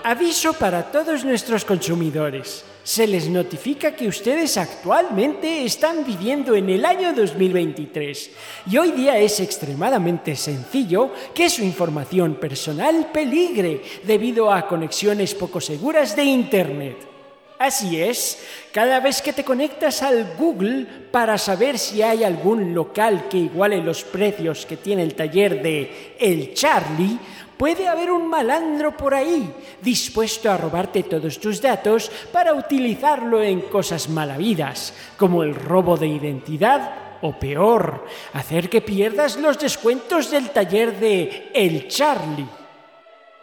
Aviso 0.07 0.53
para 0.53 0.89
todos 0.89 1.25
nuestros 1.25 1.65
consumidores. 1.65 2.63
Se 2.81 3.05
les 3.05 3.27
notifica 3.27 3.91
que 3.93 4.07
ustedes 4.07 4.55
actualmente 4.55 5.65
están 5.65 6.05
viviendo 6.05 6.55
en 6.55 6.69
el 6.69 6.85
año 6.85 7.11
2023 7.11 8.31
y 8.71 8.77
hoy 8.77 8.91
día 8.91 9.17
es 9.17 9.41
extremadamente 9.41 10.37
sencillo 10.37 11.11
que 11.33 11.49
su 11.49 11.61
información 11.61 12.35
personal 12.35 13.11
peligre 13.11 13.81
debido 14.05 14.49
a 14.49 14.65
conexiones 14.65 15.35
poco 15.35 15.59
seguras 15.59 16.15
de 16.15 16.23
Internet. 16.23 17.17
Así 17.59 17.99
es, 17.99 18.37
cada 18.71 18.99
vez 18.99 19.19
que 19.19 19.33
te 19.33 19.43
conectas 19.43 20.03
al 20.03 20.35
Google 20.37 20.85
para 21.09 21.39
saber 21.39 21.79
si 21.79 22.03
hay 22.03 22.23
algún 22.23 22.75
local 22.75 23.27
que 23.29 23.37
iguale 23.37 23.81
los 23.81 24.03
precios 24.03 24.67
que 24.67 24.77
tiene 24.77 25.01
el 25.01 25.15
taller 25.15 25.63
de 25.63 26.15
El 26.19 26.53
Charlie, 26.53 27.17
Puede 27.57 27.87
haber 27.87 28.11
un 28.11 28.29
malandro 28.29 28.95
por 28.95 29.15
ahí 29.15 29.51
dispuesto 29.81 30.51
a 30.51 30.57
robarte 30.57 31.03
todos 31.03 31.39
tus 31.39 31.59
datos 31.59 32.11
para 32.31 32.53
utilizarlo 32.53 33.41
en 33.41 33.61
cosas 33.61 34.09
malavidas, 34.09 34.93
como 35.17 35.41
el 35.41 35.55
robo 35.55 35.97
de 35.97 36.07
identidad 36.07 37.17
o 37.21 37.33
peor, 37.33 38.05
hacer 38.33 38.69
que 38.69 38.81
pierdas 38.81 39.37
los 39.37 39.57
descuentos 39.57 40.29
del 40.29 40.51
taller 40.51 40.99
de 40.99 41.49
El 41.53 41.87
Charlie. 41.87 42.45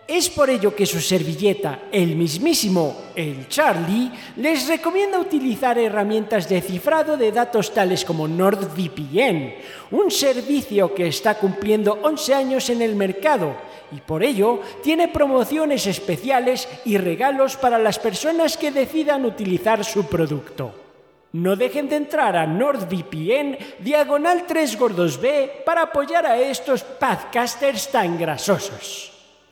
Es 0.06 0.28
por 0.28 0.50
ello 0.50 0.76
que 0.76 0.84
su 0.84 1.00
servilleta, 1.00 1.84
el 1.90 2.14
mismísimo 2.14 3.04
el 3.16 3.48
Charlie, 3.48 4.10
les 4.36 4.68
recomienda 4.68 5.18
utilizar 5.18 5.78
herramientas 5.78 6.46
de 6.46 6.60
cifrado 6.60 7.16
de 7.16 7.32
datos 7.32 7.72
tales 7.72 8.04
como 8.04 8.28
NordVPN, 8.28 9.54
un 9.92 10.10
servicio 10.10 10.94
que 10.94 11.06
está 11.06 11.38
cumpliendo 11.38 12.00
11 12.02 12.34
años 12.34 12.68
en 12.68 12.82
el 12.82 12.94
mercado 12.96 13.56
y 13.92 14.00
por 14.00 14.22
ello 14.22 14.60
tiene 14.82 15.08
promociones 15.08 15.86
especiales 15.86 16.68
y 16.84 16.98
regalos 16.98 17.56
para 17.56 17.78
las 17.78 17.98
personas 17.98 18.58
que 18.58 18.72
decidan 18.72 19.24
utilizar 19.24 19.86
su 19.86 20.04
producto. 20.06 20.74
No 21.32 21.56
dejen 21.56 21.88
de 21.88 21.96
entrar 21.96 22.36
a 22.36 22.46
NordVPN 22.46 23.56
diagonal 23.78 24.44
3 24.46 24.78
gordos 24.78 25.18
B 25.18 25.62
para 25.64 25.84
apoyar 25.84 26.26
a 26.26 26.38
estos 26.38 26.82
podcasters 26.82 27.90
tan 27.90 28.18
grasosos. 28.18 29.13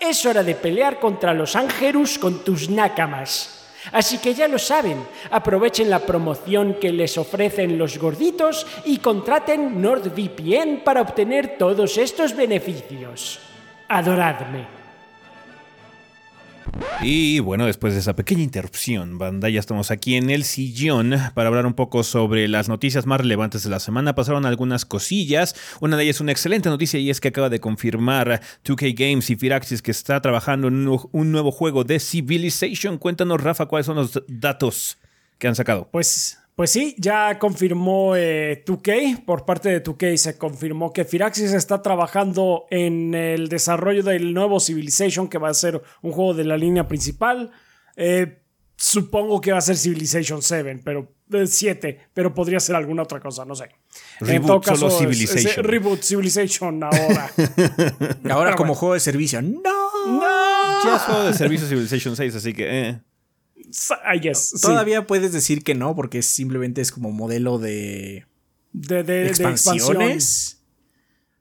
Es 0.00 0.24
hora 0.26 0.42
de 0.42 0.54
pelear 0.54 1.00
contra 1.00 1.34
los 1.34 1.56
ángerus 1.56 2.18
con 2.18 2.44
tus 2.44 2.70
nakamas. 2.70 3.58
Así 3.92 4.18
que 4.18 4.34
ya 4.34 4.48
lo 4.48 4.58
saben, 4.58 5.02
aprovechen 5.30 5.88
la 5.88 6.00
promoción 6.00 6.74
que 6.74 6.92
les 6.92 7.16
ofrecen 7.16 7.78
los 7.78 7.98
gorditos 7.98 8.66
y 8.84 8.98
contraten 8.98 9.80
NordVPN 9.80 10.82
para 10.84 11.02
obtener 11.02 11.56
todos 11.58 11.96
estos 11.96 12.34
beneficios. 12.36 13.40
Adoradme. 13.88 14.77
Y 17.00 17.38
bueno, 17.38 17.66
después 17.66 17.94
de 17.94 18.00
esa 18.00 18.16
pequeña 18.16 18.42
interrupción, 18.42 19.18
banda, 19.18 19.48
ya 19.48 19.60
estamos 19.60 19.90
aquí 19.90 20.16
en 20.16 20.30
el 20.30 20.44
sillón 20.44 21.14
para 21.34 21.48
hablar 21.48 21.64
un 21.64 21.74
poco 21.74 22.02
sobre 22.02 22.48
las 22.48 22.68
noticias 22.68 23.06
más 23.06 23.20
relevantes 23.20 23.62
de 23.62 23.70
la 23.70 23.78
semana. 23.78 24.14
Pasaron 24.14 24.46
algunas 24.46 24.84
cosillas. 24.84 25.54
Una 25.80 25.96
de 25.96 26.04
ellas 26.04 26.16
es 26.16 26.20
una 26.20 26.32
excelente 26.32 26.68
noticia 26.68 26.98
y 26.98 27.10
es 27.10 27.20
que 27.20 27.28
acaba 27.28 27.50
de 27.50 27.60
confirmar 27.60 28.40
2K 28.64 28.94
Games 28.96 29.30
y 29.30 29.36
Firaxis 29.36 29.80
que 29.80 29.92
está 29.92 30.20
trabajando 30.20 30.68
en 30.68 30.88
un 30.88 31.32
nuevo 31.32 31.52
juego 31.52 31.84
de 31.84 32.00
Civilization. 32.00 32.98
Cuéntanos, 32.98 33.40
Rafa, 33.40 33.66
cuáles 33.66 33.86
son 33.86 33.96
los 33.96 34.22
datos 34.26 34.98
que 35.38 35.46
han 35.46 35.54
sacado. 35.54 35.88
Pues 35.92 36.38
pues 36.58 36.72
sí, 36.72 36.96
ya 36.98 37.38
confirmó 37.38 38.16
2K, 38.16 38.88
eh, 38.88 39.22
por 39.24 39.44
parte 39.44 39.68
de 39.68 39.80
2K 39.80 40.16
se 40.16 40.36
confirmó 40.36 40.92
que 40.92 41.04
Firaxis 41.04 41.52
está 41.52 41.82
trabajando 41.82 42.66
en 42.72 43.14
el 43.14 43.48
desarrollo 43.48 44.02
del 44.02 44.34
nuevo 44.34 44.58
Civilization, 44.58 45.28
que 45.28 45.38
va 45.38 45.50
a 45.50 45.54
ser 45.54 45.80
un 46.02 46.10
juego 46.10 46.34
de 46.34 46.42
la 46.42 46.56
línea 46.56 46.88
principal. 46.88 47.52
Eh, 47.94 48.42
supongo 48.74 49.40
que 49.40 49.52
va 49.52 49.58
a 49.58 49.60
ser 49.60 49.76
Civilization 49.76 50.42
7, 50.42 50.80
pero 50.82 51.12
7, 51.46 51.88
eh, 51.88 52.00
pero 52.12 52.34
podría 52.34 52.58
ser 52.58 52.74
alguna 52.74 53.04
otra 53.04 53.20
cosa, 53.20 53.44
no 53.44 53.54
sé. 53.54 53.68
Reboot 54.18 54.64
solo 54.64 54.90
Civilization. 54.90 55.64
reboot 55.64 56.02
Civilization 56.02 56.82
ahora. 56.82 57.30
ahora 58.30 58.56
como 58.56 58.74
juego 58.74 58.94
de 58.94 59.00
servicio. 59.00 59.40
No. 59.40 59.60
No. 60.08 60.84
Ya 60.84 60.96
es 60.96 61.02
juego 61.02 61.22
de 61.22 61.34
servicio 61.34 61.68
Civilization 61.68 62.16
6, 62.16 62.34
así 62.34 62.52
que 62.52 62.98
Todavía 64.62 65.06
puedes 65.06 65.32
decir 65.32 65.62
que 65.62 65.74
no, 65.74 65.94
porque 65.94 66.22
simplemente 66.22 66.80
es 66.80 66.92
como 66.92 67.10
modelo 67.10 67.58
de. 67.58 68.26
De, 68.72 69.26
expansiones. 69.26 70.62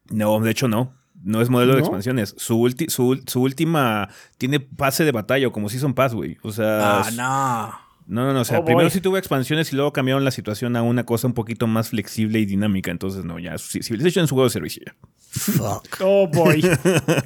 no, 0.09 0.39
de 0.39 0.51
hecho 0.51 0.67
no. 0.67 0.95
No 1.23 1.41
es 1.41 1.49
modelo 1.49 1.73
de 1.73 1.79
expansiones. 1.79 2.35
Su, 2.37 2.73
su, 2.87 3.41
última 3.41 4.09
tiene 4.37 4.59
pase 4.59 5.03
de 5.03 5.11
batalla, 5.11 5.49
como 5.49 5.67
Season 5.67 5.93
Pass, 5.93 6.13
güey. 6.13 6.37
O 6.43 6.51
sea. 6.51 7.01
Ah, 7.01 7.11
no. 7.11 7.87
No, 8.07 8.25
no, 8.27 8.33
no. 8.33 8.41
O 8.41 8.45
sea, 8.45 8.59
oh, 8.59 8.65
primero 8.65 8.89
sí 8.89 9.01
tuvo 9.01 9.17
expansiones 9.17 9.73
y 9.73 9.75
luego 9.75 9.91
cambiaron 9.91 10.23
la 10.23 10.31
situación 10.31 10.75
a 10.75 10.83
una 10.83 11.05
cosa 11.05 11.27
un 11.27 11.33
poquito 11.33 11.67
más 11.67 11.89
flexible 11.89 12.39
y 12.39 12.45
dinámica. 12.45 12.91
Entonces, 12.91 13.25
no, 13.25 13.39
ya. 13.39 13.57
Civilization 13.57 14.23
en 14.23 14.27
su 14.27 14.35
juego 14.35 14.45
de 14.45 14.53
servicio 14.53 14.83
ya. 14.85 14.95
Fuck. 15.29 15.97
Oh, 16.01 16.27
boy. 16.27 16.61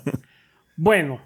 bueno. 0.75 1.21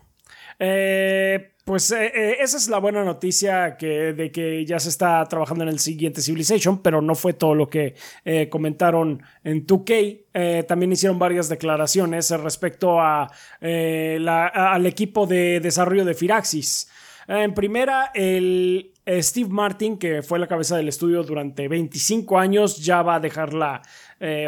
Eh 0.59 1.54
pues 1.65 1.89
eh, 1.91 2.11
eh, 2.13 2.37
esa 2.41 2.57
es 2.57 2.69
la 2.69 2.77
buena 2.77 3.03
noticia 3.03 3.75
que, 3.75 4.13
de 4.13 4.31
que 4.31 4.63
ya 4.67 4.79
se 4.79 4.89
está 4.89 5.25
trabajando 5.25 5.63
en 5.63 5.71
el 5.71 5.79
siguiente 5.79 6.21
Civilization, 6.21 6.79
pero 6.79 7.01
no 7.01 7.15
fue 7.15 7.33
todo 7.33 7.55
lo 7.55 7.67
que 7.67 7.95
eh, 8.23 8.49
comentaron 8.49 9.23
en 9.43 9.65
2K. 9.65 10.67
también 10.67 10.91
hicieron 10.91 11.17
varias 11.17 11.49
declaraciones 11.49 12.29
respecto 12.29 13.01
al 13.01 14.85
equipo 14.85 15.25
de 15.25 15.59
desarrollo 15.59 16.05
de 16.05 16.13
Firaxis. 16.13 16.87
En 17.27 17.55
primera, 17.55 18.11
el 18.13 18.91
Steve 19.07 19.49
Martin, 19.49 19.97
que 19.97 20.21
fue 20.21 20.37
la 20.37 20.45
cabeza 20.45 20.77
del 20.77 20.87
estudio 20.87 21.23
durante 21.23 21.67
25 21.67 22.37
años, 22.37 22.77
ya 22.77 23.01
va 23.01 23.15
a 23.15 23.19
dejar 23.19 23.55
la 23.55 23.81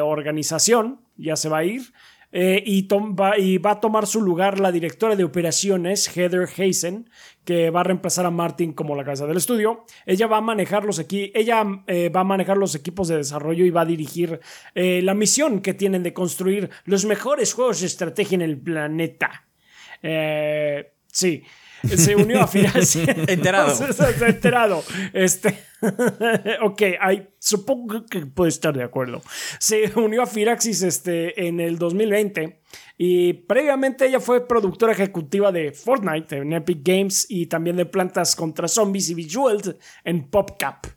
organización, 0.03 1.01
ya 1.15 1.35
se 1.35 1.49
va 1.49 1.59
a 1.59 1.63
ir. 1.63 1.91
Eh, 2.39 2.61
y, 2.67 2.87
va, 2.87 3.71
a 3.71 3.79
tomar 3.79 4.05
su 4.05 4.21
lugar 4.21 4.59
la 4.59 4.71
directora 4.71 5.15
de 5.15 5.23
operaciones, 5.23 6.07
Heather 6.07 6.47
Hazen, 6.47 7.09
que 7.43 7.71
va 7.71 7.79
a 7.79 7.83
reemplazar 7.83 8.27
a 8.27 8.29
Martin 8.29 8.73
como 8.73 8.95
la 8.95 9.03
cabeza 9.03 9.25
del 9.25 9.37
estudio. 9.37 9.85
Ella 10.05 10.27
va 10.27 10.37
a 10.37 10.41
manejar 10.41 10.85
los, 10.85 11.03
ella, 11.09 11.65
eh, 11.87 12.09
va 12.09 12.19
a 12.19 12.23
manejar 12.23 12.57
los 12.57 12.75
equipos 12.75 13.07
de 13.07 13.17
desarrollo 13.17 13.65
y 13.65 13.71
va 13.71 13.81
a 13.81 13.85
dirigir 13.85 14.39
eh, 14.75 15.01
la 15.01 15.15
misión 15.15 15.61
que 15.61 15.73
tienen 15.73 16.03
de 16.03 16.13
construir 16.13 16.69
los 16.85 17.05
mejores 17.05 17.55
juegos 17.55 17.81
de 17.81 17.87
estrategia 17.87 18.35
en 18.35 18.43
el 18.43 18.59
planeta. 18.59 19.47
sí 21.07 21.41
se 21.83 22.15
unió 22.15 22.41
a 22.41 22.47
Firaxis. 22.47 23.07
enterado. 23.27 23.73
enterado. 24.27 24.83
Este, 25.13 25.63
ok, 26.61 26.81
supongo 27.39 28.05
que 28.05 28.25
puede 28.25 28.49
estar 28.49 28.75
de 28.75 28.83
acuerdo. 28.83 29.21
Se 29.59 29.91
unió 29.95 30.23
a 30.23 30.27
Firaxis 30.27 30.81
este, 30.83 31.47
en 31.47 31.59
el 31.59 31.77
2020 31.77 32.61
y 32.97 33.33
previamente 33.33 34.07
ella 34.07 34.19
fue 34.19 34.47
productora 34.47 34.93
ejecutiva 34.93 35.51
de 35.51 35.71
Fortnite 35.71 36.37
en 36.37 36.53
Epic 36.53 36.79
Games 36.83 37.25
y 37.29 37.45
también 37.45 37.77
de 37.77 37.85
Plantas 37.85 38.35
contra 38.35 38.67
Zombies 38.67 39.09
y 39.09 39.13
Bejeweled 39.13 39.75
en 40.03 40.29
PopCap. 40.29 40.87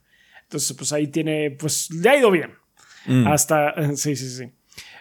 Entonces, 0.42 0.76
pues 0.76 0.92
ahí 0.92 1.06
tiene, 1.08 1.52
pues 1.52 1.90
le 1.90 2.08
ha 2.08 2.16
ido 2.16 2.30
bien. 2.30 2.54
Mm. 3.06 3.26
Hasta, 3.26 3.74
sí, 3.96 4.16
sí, 4.16 4.28
sí. 4.28 4.50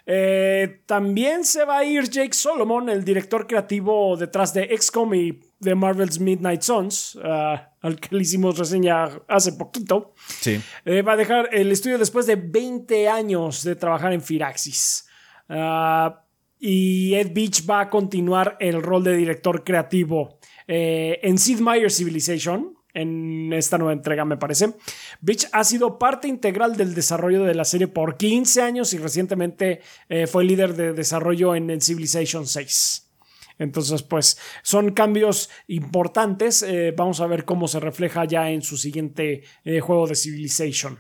Eh, 0.06 0.82
también 0.86 1.46
se 1.46 1.66
va 1.66 1.78
a 1.78 1.84
ir 1.84 2.10
Jake 2.10 2.34
Solomon, 2.34 2.90
el 2.90 3.04
director 3.04 3.46
creativo 3.46 4.18
detrás 4.18 4.54
de 4.54 4.76
XCOM 4.76 5.14
y 5.14 5.40
de 5.60 5.76
Marvel's 5.76 6.20
Midnight 6.20 6.62
Suns, 6.62 7.18
ah, 7.24 7.72
al 7.82 8.00
que 8.00 8.16
le 8.16 8.22
hicimos 8.22 8.58
reseña 8.58 9.10
hace 9.28 9.54
poquito. 9.54 10.14
Sí. 10.40 10.60
Eh, 10.86 11.02
va 11.02 11.14
a 11.14 11.18
dejar 11.18 11.50
el 11.52 11.72
estudio 11.72 11.98
después 11.98 12.26
de 12.26 12.36
20 12.36 13.10
años 13.10 13.64
de 13.64 13.76
trabajar 13.76 14.14
en 14.14 14.22
Firaxis. 14.22 15.06
Ah, 15.50 16.24
y 16.60 17.14
Ed 17.16 17.32
Beach 17.34 17.70
va 17.70 17.82
a 17.82 17.90
continuar 17.90 18.58
el 18.60 18.82
rol 18.82 19.04
de 19.04 19.16
director 19.16 19.64
creativo 19.64 20.40
eh, 20.68 21.20
en 21.24 21.38
Sid 21.38 21.62
Meier's 21.62 21.96
Civilization, 21.96 22.76
en 22.94 23.52
esta 23.54 23.78
nueva 23.78 23.94
entrega, 23.94 24.26
me 24.26 24.38
parece. 24.38 24.74
Beach 25.22 25.48
ha 25.52 25.64
sido 25.64 25.98
parte 25.98 26.28
integral 26.28 26.76
del 26.76 26.94
desarrollo 26.94 27.44
de 27.44 27.56
la 27.56 27.66
serie 27.66 27.88
por 27.88 28.18
15 28.18 28.62
años 28.62 28.94
y 28.94 28.98
recientemente 28.98 29.82
eh, 30.10 30.28
fue 30.28 30.44
líder 30.44 30.76
de 30.76 30.94
desarrollo 30.94 31.56
en 31.56 31.70
el 31.70 31.82
Civilization 31.82 32.46
6. 32.46 33.09
Entonces, 33.60 34.02
pues 34.02 34.40
son 34.64 34.92
cambios 34.92 35.50
importantes. 35.68 36.64
Eh, 36.64 36.94
vamos 36.98 37.20
a 37.20 37.28
ver 37.28 37.46
cómo 37.46 37.68
se 37.68 37.80
refleja 37.80 38.26
ya 38.26 38.50
en 38.50 38.62
su 38.62 38.78
siguiente 38.78 39.44
eh, 39.66 39.82
juego 39.82 40.08
de 40.08 40.16
Civilization. 40.16 40.98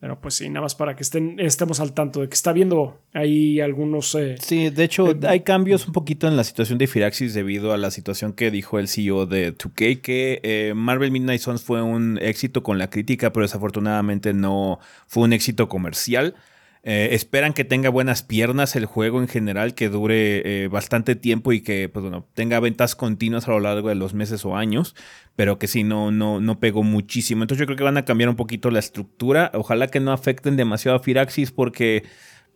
Pero 0.00 0.20
pues 0.20 0.34
sí, 0.34 0.48
nada 0.48 0.62
más 0.62 0.76
para 0.76 0.94
que 0.94 1.02
estén, 1.02 1.40
estemos 1.40 1.80
al 1.80 1.92
tanto 1.92 2.20
de 2.20 2.28
que 2.28 2.34
está 2.34 2.52
viendo 2.52 3.00
ahí 3.12 3.60
algunos... 3.60 4.14
Eh, 4.14 4.36
sí, 4.40 4.70
de 4.70 4.84
hecho 4.84 5.12
hay 5.26 5.40
cambios 5.40 5.88
un 5.88 5.92
poquito 5.92 6.28
en 6.28 6.36
la 6.36 6.44
situación 6.44 6.78
de 6.78 6.86
Firaxis 6.86 7.34
debido 7.34 7.72
a 7.72 7.76
la 7.76 7.90
situación 7.90 8.32
que 8.32 8.52
dijo 8.52 8.78
el 8.78 8.86
CEO 8.86 9.26
de 9.26 9.52
2K, 9.52 10.00
que 10.00 10.72
Marvel 10.76 11.10
Midnight 11.10 11.40
Suns 11.40 11.62
fue 11.62 11.82
un 11.82 12.16
éxito 12.22 12.62
con 12.62 12.78
la 12.78 12.90
crítica, 12.90 13.32
pero 13.32 13.44
desafortunadamente 13.44 14.32
no 14.32 14.78
fue 15.08 15.24
un 15.24 15.32
éxito 15.32 15.68
comercial. 15.68 16.36
Eh, 16.90 17.14
esperan 17.14 17.52
que 17.52 17.64
tenga 17.64 17.90
buenas 17.90 18.22
piernas 18.22 18.74
el 18.74 18.86
juego 18.86 19.20
en 19.20 19.28
general, 19.28 19.74
que 19.74 19.90
dure 19.90 20.64
eh, 20.64 20.68
bastante 20.68 21.16
tiempo 21.16 21.52
y 21.52 21.60
que 21.60 21.90
pues, 21.90 22.02
bueno, 22.02 22.26
tenga 22.32 22.60
ventas 22.60 22.96
continuas 22.96 23.46
a 23.46 23.50
lo 23.50 23.60
largo 23.60 23.90
de 23.90 23.94
los 23.94 24.14
meses 24.14 24.46
o 24.46 24.56
años, 24.56 24.96
pero 25.36 25.58
que 25.58 25.66
sí, 25.66 25.84
no, 25.84 26.10
no, 26.10 26.40
no 26.40 26.60
pegó 26.60 26.82
muchísimo. 26.82 27.42
Entonces 27.42 27.60
yo 27.60 27.66
creo 27.66 27.76
que 27.76 27.84
van 27.84 27.98
a 27.98 28.06
cambiar 28.06 28.30
un 28.30 28.36
poquito 28.36 28.70
la 28.70 28.78
estructura. 28.78 29.50
Ojalá 29.52 29.88
que 29.88 30.00
no 30.00 30.12
afecten 30.12 30.56
demasiado 30.56 30.96
a 30.96 31.00
Firaxis 31.00 31.52
porque 31.52 32.04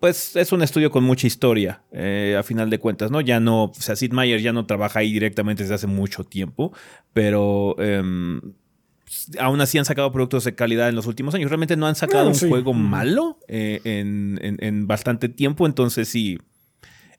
pues 0.01 0.35
es 0.35 0.51
un 0.51 0.63
estudio 0.63 0.91
con 0.91 1.05
mucha 1.05 1.27
historia, 1.27 1.83
eh, 1.93 2.35
a 2.39 2.43
final 2.43 2.71
de 2.71 2.79
cuentas, 2.79 3.11
¿no? 3.11 3.21
Ya 3.21 3.39
no, 3.39 3.65
o 3.65 3.75
sea, 3.75 3.97
Sid 3.97 4.13
Meier 4.13 4.41
ya 4.41 4.55
no 4.55 4.65
trabaja 4.65 5.01
ahí 5.01 5.13
directamente 5.13 5.63
desde 5.63 5.75
hace 5.75 5.87
mucho 5.87 6.25
tiempo, 6.25 6.73
pero 7.13 7.77
em, 7.79 8.41
aún 9.39 9.61
así 9.61 9.79
han 9.79 9.85
sacado 9.85 10.11
productos 10.13 10.45
de 10.45 10.55
calidad 10.55 10.89
en 10.89 10.95
los 10.95 11.07
últimos 11.07 11.35
años. 11.35 11.51
Realmente 11.51 11.77
no 11.77 11.87
han 11.87 11.95
sacado 11.95 12.25
No, 12.25 12.31
un 12.31 12.35
sí. 12.37 12.49
juego 12.49 12.73
malo 12.73 13.39
eh, 13.49 13.81
en, 13.85 14.39
en- 14.43 14.57
en 14.61 14.87
bastante 14.87 15.29
tiempo, 15.29 15.67
entonces 15.67 16.09
sí. 16.09 16.39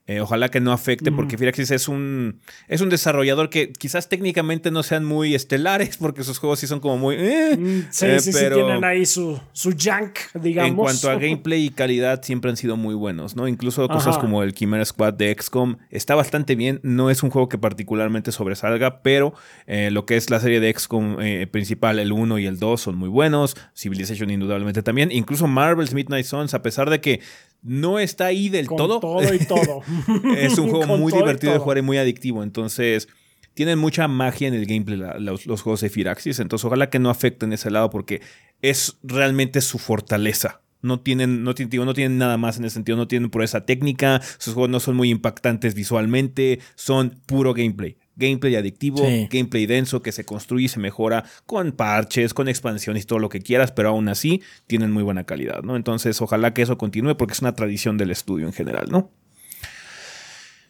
Eh, 0.06 0.20
ojalá 0.20 0.50
que 0.50 0.60
no 0.60 0.72
afecte, 0.72 1.10
porque 1.10 1.38
Firaxis 1.38 1.70
es 1.70 1.88
un, 1.88 2.40
es 2.68 2.80
un 2.82 2.90
desarrollador 2.90 3.48
que 3.48 3.72
quizás 3.72 4.08
técnicamente 4.08 4.70
no 4.70 4.82
sean 4.82 5.04
muy 5.04 5.34
estelares, 5.34 5.96
porque 5.96 6.22
sus 6.24 6.38
juegos 6.38 6.58
sí 6.58 6.66
son 6.66 6.80
como 6.80 6.98
muy... 6.98 7.16
eh, 7.18 7.56
Mm, 7.56 7.84
Sí, 7.90 8.06
eh, 8.06 8.20
sí, 8.20 8.32
sí, 8.32 8.38
pero- 8.40 8.56
tienen 8.56 8.84
ahí 8.84 9.06
su, 9.06 9.40
su 9.52 9.70
junk, 9.72 10.18
digamos. 10.34 10.70
en 10.70 10.76
cuanto 10.76 11.10
a 11.10 11.14
gameplay 11.18 11.64
y 11.66 11.70
calidad, 11.70 12.22
siempre 12.22 12.50
han 12.50 12.56
sido 12.56 12.76
muy 12.76 12.94
buenos, 12.94 13.34
¿no? 13.36 13.48
Incluso 13.48 13.86
cosas 13.88 14.08
Ajá. 14.16 14.20
como 14.20 14.42
el 14.42 14.52
Chimera 14.54 14.84
Squad 14.84 15.14
de 15.14 15.34
XCOM 15.38 15.76
está 15.90 16.14
bastante 16.14 16.54
bien. 16.54 16.80
No 16.82 17.10
es 17.10 17.22
un 17.22 17.30
juego 17.30 17.48
que 17.48 17.58
particularmente 17.58 18.32
sobresalga, 18.32 19.02
pero 19.02 19.34
lo 19.66 20.04
que 20.06 20.16
es 20.16 20.30
la 20.30 20.40
serie 20.40 20.60
de 20.60 20.72
XCOM 20.72 21.16
principal, 21.50 21.98
el 21.98 22.12
1 22.12 22.38
y 22.38 22.46
el 22.46 22.58
2, 22.58 22.80
son 22.80 22.96
muy 22.96 23.08
buenos. 23.08 23.56
Civilization, 23.74 24.30
indudablemente 24.30 24.82
también. 24.82 25.10
Incluso 25.12 25.46
Marvel's 25.46 25.94
Midnight 25.94 26.26
Suns, 26.26 26.54
a 26.54 26.62
pesar 26.62 26.90
de 26.90 27.00
que 27.00 27.20
no 27.64 27.98
está 27.98 28.26
ahí 28.26 28.48
del 28.50 28.66
Con 28.66 28.76
todo. 28.76 29.00
todo 29.00 29.34
y 29.34 29.38
todo. 29.40 29.82
es 30.36 30.56
un 30.58 30.70
juego 30.70 30.86
Con 30.86 31.00
muy 31.00 31.12
divertido 31.12 31.52
de 31.54 31.58
jugar 31.58 31.78
y 31.78 31.82
muy 31.82 31.96
adictivo. 31.98 32.42
Entonces, 32.44 33.08
tienen 33.54 33.78
mucha 33.78 34.06
magia 34.06 34.46
en 34.48 34.54
el 34.54 34.66
gameplay 34.66 34.98
la- 34.98 35.18
los, 35.18 35.46
los 35.46 35.62
juegos 35.62 35.80
de 35.80 35.88
Firaxis. 35.90 36.38
Entonces, 36.40 36.64
ojalá 36.64 36.90
que 36.90 36.98
no 36.98 37.10
afecten 37.10 37.52
ese 37.52 37.70
lado 37.70 37.90
porque 37.90 38.20
es 38.62 38.98
realmente 39.02 39.60
su 39.60 39.78
fortaleza. 39.78 40.60
No 40.82 41.00
tienen, 41.00 41.42
no, 41.44 41.54
tienen- 41.54 41.84
no 41.86 41.94
tienen 41.94 42.18
nada 42.18 42.36
más 42.36 42.58
en 42.58 42.66
ese 42.66 42.74
sentido, 42.74 42.98
no 42.98 43.08
tienen 43.08 43.30
pureza 43.30 43.64
técnica, 43.64 44.20
sus 44.38 44.52
juegos 44.54 44.68
no 44.70 44.80
son 44.80 44.96
muy 44.96 45.08
impactantes 45.10 45.74
visualmente, 45.74 46.58
son 46.74 47.18
puro 47.26 47.54
gameplay. 47.54 47.96
Gameplay 48.16 48.54
adictivo, 48.56 48.98
Sí. 48.98 49.28
gameplay 49.30 49.66
denso 49.66 50.02
que 50.02 50.12
se 50.12 50.24
construye 50.24 50.66
y 50.66 50.68
se 50.68 50.78
mejora 50.80 51.24
con 51.46 51.72
parches, 51.72 52.32
con 52.34 52.48
expansiones, 52.48 53.06
todo 53.06 53.18
lo 53.18 53.28
que 53.28 53.40
quieras, 53.40 53.72
pero 53.72 53.88
aún 53.88 54.08
así 54.08 54.40
tienen 54.66 54.92
muy 54.92 55.02
buena 55.02 55.24
calidad, 55.24 55.62
¿no? 55.62 55.74
Entonces, 55.76 56.20
ojalá 56.22 56.54
que 56.54 56.62
eso 56.62 56.78
continúe 56.78 57.16
porque 57.16 57.32
es 57.34 57.40
una 57.40 57.54
tradición 57.54 57.98
del 57.98 58.10
estudio 58.10 58.46
en 58.46 58.52
general, 58.52 58.86
¿no? 58.90 59.10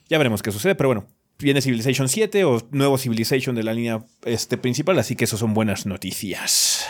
Ya 0.09 0.19
veremos 0.19 0.43
qué 0.43 0.53
sucede, 0.53 0.75
pero 0.75 0.89
bueno, 0.91 1.07
viene 1.39 1.61
Civilization 1.63 2.09
7 2.09 2.45
o 2.45 2.67
nuevo 2.71 2.97
Civilization 2.99 3.55
de 3.55 3.63
la 3.63 3.75
línea 3.75 4.05
este, 4.25 4.57
principal, 4.59 4.99
así 4.99 5.17
que 5.17 5.25
eso 5.25 5.37
son 5.37 5.55
buenas 5.55 5.87
noticias. 5.87 6.87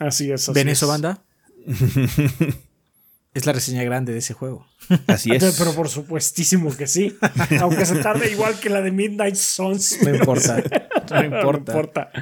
Así 0.00 0.30
es. 0.32 0.48
así 0.48 0.52
¿Ven 0.54 0.68
es. 0.68 0.78
eso, 0.78 0.88
banda? 0.88 1.22
es 3.34 3.46
la 3.46 3.52
reseña 3.52 3.82
grande 3.84 4.12
de 4.12 4.18
ese 4.18 4.34
juego. 4.34 4.66
Así 5.06 5.30
es. 5.32 5.56
Pero 5.58 5.72
por 5.74 5.88
supuestísimo 5.88 6.76
que 6.76 6.86
sí. 6.86 7.16
Aunque 7.60 7.86
se 7.86 7.96
tarde 7.96 8.30
igual 8.30 8.58
que 8.60 8.68
la 8.70 8.80
de 8.82 8.90
Midnight 8.90 9.36
Suns. 9.36 9.98
No 10.02 10.14
importa. 10.14 10.56
No 11.10 11.16
No 11.16 11.24
importa. 11.24 11.72
importa. 11.72 12.12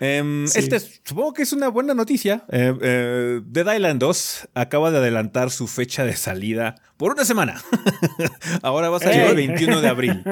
Em, 0.00 0.46
Sí. 0.46 0.58
Este 0.60 0.76
es- 0.76 1.00
supongo 1.04 1.32
que 1.32 1.42
es 1.42 1.52
una 1.52 1.68
buena 1.68 1.92
noticia. 1.94 2.44
Eh, 2.50 2.72
eh, 2.80 3.40
Dead 3.44 3.74
Island 3.74 3.98
2 4.00 4.48
acaba 4.54 4.90
de 4.92 4.98
adelantar 4.98 5.50
su 5.50 5.66
fecha 5.66 6.04
de 6.04 6.14
salida 6.14 6.76
por 6.96 7.12
una 7.12 7.24
semana. 7.24 7.60
Ahora 8.62 8.90
va 8.90 8.98
a 8.98 9.00
salir 9.00 9.22
Ey. 9.22 9.28
el 9.30 9.36
21 9.36 9.80
de 9.80 9.88
abril. 9.88 10.24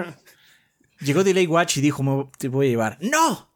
Llegó 1.01 1.25
Delay 1.25 1.47
Watch 1.47 1.79
y 1.79 1.81
dijo, 1.81 2.03
"Me- 2.03 2.31
te 2.39 2.49
voy 2.49 2.67
a 2.67 2.71
llevar. 2.71 2.99
¡No! 3.01 3.51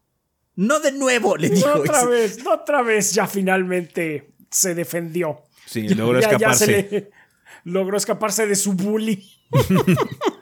¡No 0.57 0.79
de 0.81 0.91
nuevo! 0.91 1.37
Le 1.37 1.49
dijo. 1.49 1.67
No 1.67 1.75
otra 1.81 2.05
vez, 2.05 2.43
no 2.43 2.53
otra 2.53 2.81
vez, 2.81 3.13
ya 3.13 3.25
finalmente 3.25 4.33
se 4.51 4.75
defendió. 4.75 5.41
Sí, 5.65 5.87
logró 5.95 6.19
Ya- 6.19 6.29
ya 6.31 6.35
escaparse. 6.35 6.65
se 6.65 6.71
le- 6.91 7.11
logró 7.63 7.97
escaparse 7.97 8.45
de 8.45 8.55
su 8.55 8.73
bully. 8.73 9.27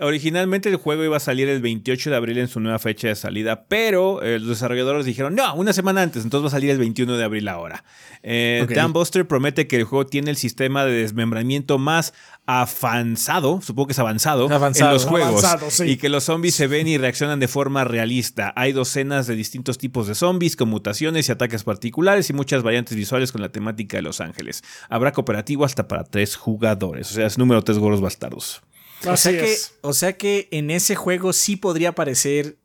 Originalmente 0.00 0.68
el 0.68 0.76
juego 0.76 1.04
iba 1.04 1.16
a 1.16 1.20
salir 1.20 1.48
el 1.48 1.60
28 1.60 2.10
de 2.10 2.16
abril 2.16 2.38
en 2.38 2.48
su 2.48 2.60
nueva 2.60 2.78
fecha 2.78 3.08
de 3.08 3.16
salida, 3.16 3.64
pero 3.68 4.22
eh, 4.22 4.38
los 4.38 4.48
desarrolladores 4.48 5.06
dijeron, 5.06 5.34
no, 5.34 5.54
una 5.54 5.72
semana 5.72 6.02
antes, 6.02 6.24
entonces 6.24 6.44
va 6.44 6.48
a 6.48 6.52
salir 6.52 6.70
el 6.70 6.78
21 6.78 7.16
de 7.16 7.24
abril 7.24 7.48
ahora. 7.48 7.84
Eh. 8.22 8.66
Dan 8.68 8.92
Buster 8.92 9.26
promete 9.26 9.66
que 9.66 9.76
el 9.76 9.84
juego 9.84 10.06
tiene 10.06 10.30
el 10.30 10.36
sistema 10.36 10.84
de 10.84 10.92
desmembramiento 10.92 11.78
más 11.78 12.14
avanzado, 12.46 13.60
supongo 13.60 13.88
que 13.88 13.92
es 13.92 13.98
avanzado, 13.98 14.50
Avanzado. 14.50 14.90
en 14.90 14.94
los 14.94 15.04
juegos, 15.04 15.44
Avanzado, 15.44 15.70
sí. 15.70 15.84
y 15.84 15.96
que 15.96 16.08
los 16.08 16.24
zombies 16.24 16.54
se 16.54 16.66
ven 16.66 16.88
y 16.88 16.96
reaccionan 16.96 17.40
de 17.40 17.48
forma 17.48 17.84
realista. 17.84 18.52
Hay 18.56 18.72
docenas 18.72 19.26
de 19.26 19.34
distintos 19.34 19.78
tipos 19.78 20.06
de 20.06 20.14
zombies 20.14 20.56
con 20.56 20.68
mutaciones 20.68 21.28
y 21.28 21.32
ataques 21.32 21.64
particulares 21.64 22.30
y 22.30 22.32
muchas 22.32 22.62
variantes 22.62 22.96
visuales 22.96 23.32
con 23.32 23.42
la 23.42 23.50
temática 23.50 23.98
de 23.98 24.02
Los 24.02 24.20
Ángeles. 24.20 24.62
Habrá 24.88 25.12
cooperativo 25.12 25.64
hasta 25.64 25.88
para 25.88 26.04
tres 26.04 26.36
jugadores, 26.36 27.10
o 27.10 27.14
sea, 27.14 27.26
es 27.26 27.36
número 27.36 27.62
tres 27.62 27.78
gorros 27.78 28.00
bastardos. 28.00 28.62
O 29.06 29.16
sea, 29.16 29.32
que, 29.32 29.56
o 29.82 29.92
sea 29.92 30.16
que 30.16 30.48
en 30.50 30.70
ese 30.70 30.94
juego 30.96 31.32
sí 31.32 31.56
podría 31.56 31.90
aparecer 31.90 32.58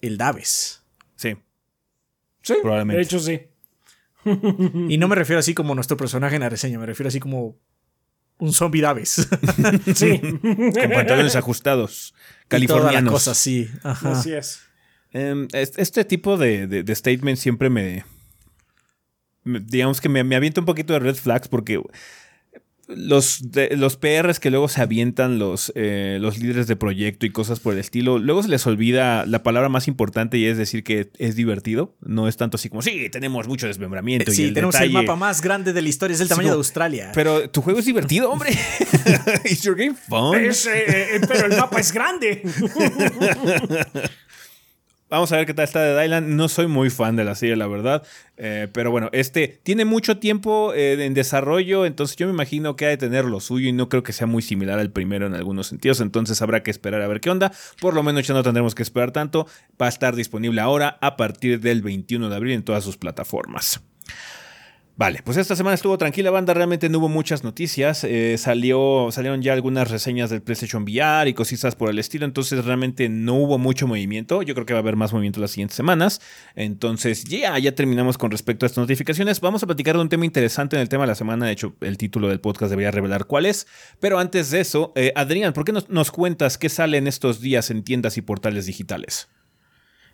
el 0.00 0.18
Daves. 0.18 0.82
Sí. 1.16 1.36
Sí, 2.42 2.54
probablemente. 2.62 2.98
de 2.98 3.02
hecho 3.04 3.18
sí. 3.20 3.40
Y 4.88 4.98
no 4.98 5.08
me 5.08 5.16
refiero 5.16 5.40
así 5.40 5.54
como 5.54 5.74
nuestro 5.74 5.96
personaje 5.96 6.34
en 6.36 6.42
la 6.42 6.48
reseña, 6.50 6.78
me 6.78 6.86
refiero 6.86 7.08
así 7.08 7.20
como 7.20 7.58
un 8.38 8.52
zombie 8.52 8.82
Daves. 8.82 9.26
Sí. 9.94 10.18
con 10.20 10.90
pantalones 10.94 11.36
ajustados, 11.36 12.14
californianos. 12.48 13.12
cosa 13.12 13.30
así. 13.32 13.68
Ajá. 13.82 14.12
Así 14.12 14.32
es. 14.32 14.60
Em, 15.12 15.48
es- 15.52 15.72
este 15.76 16.04
tipo 16.04 16.36
de, 16.36 16.66
de, 16.66 16.82
de 16.82 16.94
statement 16.94 17.38
siempre 17.38 17.68
me, 17.70 18.04
me- 19.44 19.60
digamos 19.60 20.00
que 20.00 20.08
me, 20.08 20.22
me 20.24 20.36
avienta 20.36 20.60
un 20.60 20.66
poquito 20.66 20.92
de 20.92 20.98
red 21.00 21.16
flags 21.16 21.48
porque 21.48 21.82
los, 22.96 23.50
de- 23.52 23.76
los 23.76 23.96
PRs 23.96 24.40
que 24.40 24.50
luego 24.50 24.68
se 24.68 24.80
avientan 24.82 25.38
los, 25.38 25.72
eh, 25.74 26.18
los 26.20 26.38
líderes 26.38 26.66
de 26.66 26.76
proyecto 26.76 27.26
y 27.26 27.30
cosas 27.30 27.60
por 27.60 27.74
el 27.74 27.80
estilo, 27.80 28.18
luego 28.18 28.42
se 28.42 28.48
les 28.48 28.66
olvida 28.66 29.24
la 29.26 29.42
palabra 29.42 29.68
más 29.68 29.88
importante 29.88 30.38
y 30.38 30.46
es 30.46 30.58
decir 30.58 30.82
que 30.84 31.10
es 31.18 31.36
divertido. 31.36 31.96
No 32.00 32.28
es 32.28 32.36
tanto 32.36 32.56
así 32.56 32.68
como, 32.68 32.82
sí, 32.82 33.08
tenemos 33.10 33.46
mucho 33.48 33.66
desmembramiento. 33.66 34.30
y 34.30 34.34
Sí, 34.34 34.44
el 34.44 34.54
tenemos 34.54 34.74
el 34.76 34.88
detalle". 34.88 35.06
mapa 35.06 35.16
más 35.16 35.40
grande 35.40 35.72
de 35.72 35.82
la 35.82 35.88
historia, 35.88 36.12
es 36.14 36.18
del 36.18 36.28
Sí, 36.28 36.30
tamaño 36.30 36.48
de 36.50 36.54
Australia. 36.56 37.12
Pero 37.14 37.48
tu 37.50 37.62
juego 37.62 37.78
es 37.78 37.84
divertido, 37.86 38.30
hombre. 38.30 38.50
Is 39.44 39.62
your 39.62 39.76
game 39.76 39.94
fun? 39.94 40.36
Es, 40.38 40.66
eh, 40.66 41.16
eh, 41.16 41.20
pero 41.26 41.46
el 41.46 41.56
mapa 41.56 41.80
es 41.80 41.92
grande. 41.92 42.42
Vamos 45.10 45.32
a 45.32 45.36
ver 45.36 45.44
qué 45.44 45.54
tal 45.54 45.64
está 45.64 45.82
Dead 45.82 46.04
Island. 46.04 46.28
No 46.28 46.48
soy 46.48 46.68
muy 46.68 46.88
fan 46.88 47.16
de 47.16 47.24
la 47.24 47.34
serie, 47.34 47.56
la 47.56 47.66
verdad. 47.66 48.06
Eh, 48.36 48.68
pero 48.72 48.92
bueno, 48.92 49.08
este 49.10 49.60
tiene 49.64 49.84
mucho 49.84 50.18
tiempo 50.18 50.72
eh, 50.72 51.04
en 51.04 51.14
desarrollo. 51.14 51.84
Entonces 51.84 52.16
yo 52.16 52.28
me 52.28 52.32
imagino 52.32 52.76
que 52.76 52.86
ha 52.86 52.90
de 52.90 52.96
tener 52.96 53.24
lo 53.24 53.40
suyo. 53.40 53.68
Y 53.68 53.72
no 53.72 53.88
creo 53.88 54.04
que 54.04 54.12
sea 54.12 54.28
muy 54.28 54.40
similar 54.40 54.78
al 54.78 54.92
primero 54.92 55.26
en 55.26 55.34
algunos 55.34 55.66
sentidos. 55.66 56.00
Entonces 56.00 56.40
habrá 56.42 56.62
que 56.62 56.70
esperar 56.70 57.02
a 57.02 57.08
ver 57.08 57.20
qué 57.20 57.28
onda. 57.28 57.50
Por 57.80 57.94
lo 57.94 58.04
menos 58.04 58.24
ya 58.24 58.34
no 58.34 58.44
tendremos 58.44 58.76
que 58.76 58.84
esperar 58.84 59.10
tanto. 59.10 59.48
Va 59.82 59.86
a 59.86 59.88
estar 59.88 60.14
disponible 60.14 60.60
ahora 60.60 60.96
a 61.00 61.16
partir 61.16 61.58
del 61.58 61.82
21 61.82 62.28
de 62.28 62.36
abril 62.36 62.52
en 62.52 62.62
todas 62.62 62.84
sus 62.84 62.96
plataformas. 62.96 63.82
Vale, 65.00 65.22
pues 65.24 65.38
esta 65.38 65.56
semana 65.56 65.76
estuvo 65.76 65.96
tranquila, 65.96 66.30
banda. 66.30 66.52
Realmente 66.52 66.90
no 66.90 66.98
hubo 66.98 67.08
muchas 67.08 67.42
noticias. 67.42 68.04
Eh, 68.04 68.36
salió, 68.36 69.08
salieron 69.10 69.40
ya 69.40 69.54
algunas 69.54 69.90
reseñas 69.90 70.28
del 70.28 70.42
PlayStation 70.42 70.82
VR 70.82 71.26
y 71.26 71.32
cositas 71.32 71.74
por 71.74 71.88
el 71.88 71.98
estilo. 71.98 72.26
Entonces, 72.26 72.62
realmente 72.66 73.08
no 73.08 73.32
hubo 73.36 73.56
mucho 73.56 73.86
movimiento. 73.86 74.42
Yo 74.42 74.52
creo 74.52 74.66
que 74.66 74.74
va 74.74 74.80
a 74.80 74.82
haber 74.82 74.96
más 74.96 75.14
movimiento 75.14 75.40
las 75.40 75.52
siguientes 75.52 75.74
semanas. 75.74 76.20
Entonces, 76.54 77.24
ya, 77.24 77.58
ya 77.58 77.74
terminamos 77.74 78.18
con 78.18 78.30
respecto 78.30 78.66
a 78.66 78.68
estas 78.68 78.82
notificaciones. 78.82 79.40
Vamos 79.40 79.62
a 79.62 79.66
platicar 79.66 79.96
de 79.96 80.02
un 80.02 80.10
tema 80.10 80.26
interesante 80.26 80.76
en 80.76 80.82
el 80.82 80.90
tema 80.90 81.04
de 81.04 81.08
la 81.08 81.14
semana. 81.14 81.46
De 81.46 81.52
hecho, 81.52 81.74
el 81.80 81.96
título 81.96 82.28
del 82.28 82.40
podcast 82.40 82.68
debería 82.68 82.90
revelar 82.90 83.24
cuál 83.24 83.46
es. 83.46 83.66
Pero 84.00 84.18
antes 84.18 84.50
de 84.50 84.60
eso, 84.60 84.92
eh, 84.96 85.14
Adrián, 85.16 85.54
¿por 85.54 85.64
qué 85.64 85.72
nos, 85.72 85.88
nos 85.88 86.10
cuentas 86.10 86.58
qué 86.58 86.68
sale 86.68 86.98
en 86.98 87.06
estos 87.06 87.40
días 87.40 87.70
en 87.70 87.84
tiendas 87.84 88.18
y 88.18 88.20
portales 88.20 88.66
digitales? 88.66 89.30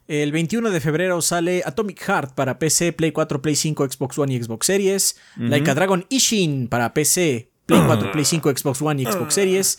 El 0.09 0.31
21 0.31 0.71
de 0.71 0.81
febrero 0.81 1.21
sale 1.21 1.63
Atomic 1.65 2.01
Heart 2.01 2.35
para 2.35 2.59
PC, 2.61 2.93
Play 2.93 3.11
4, 3.13 3.43
Play 3.43 3.57
5, 3.57 3.91
Xbox 3.91 4.19
One 4.19 4.33
y 4.35 4.43
Xbox 4.43 4.67
Series. 4.67 5.17
Like 5.37 5.69
a 5.71 5.75
Dragon 5.75 6.07
Ishin 6.09 6.69
para 6.69 6.95
PC, 6.95 7.51
Play 7.67 7.81
4, 7.87 8.13
Play 8.13 8.25
5, 8.25 8.51
Xbox 8.57 8.81
One 8.83 9.03
y 9.03 9.07
Xbox 9.07 9.35
Series. 9.35 9.79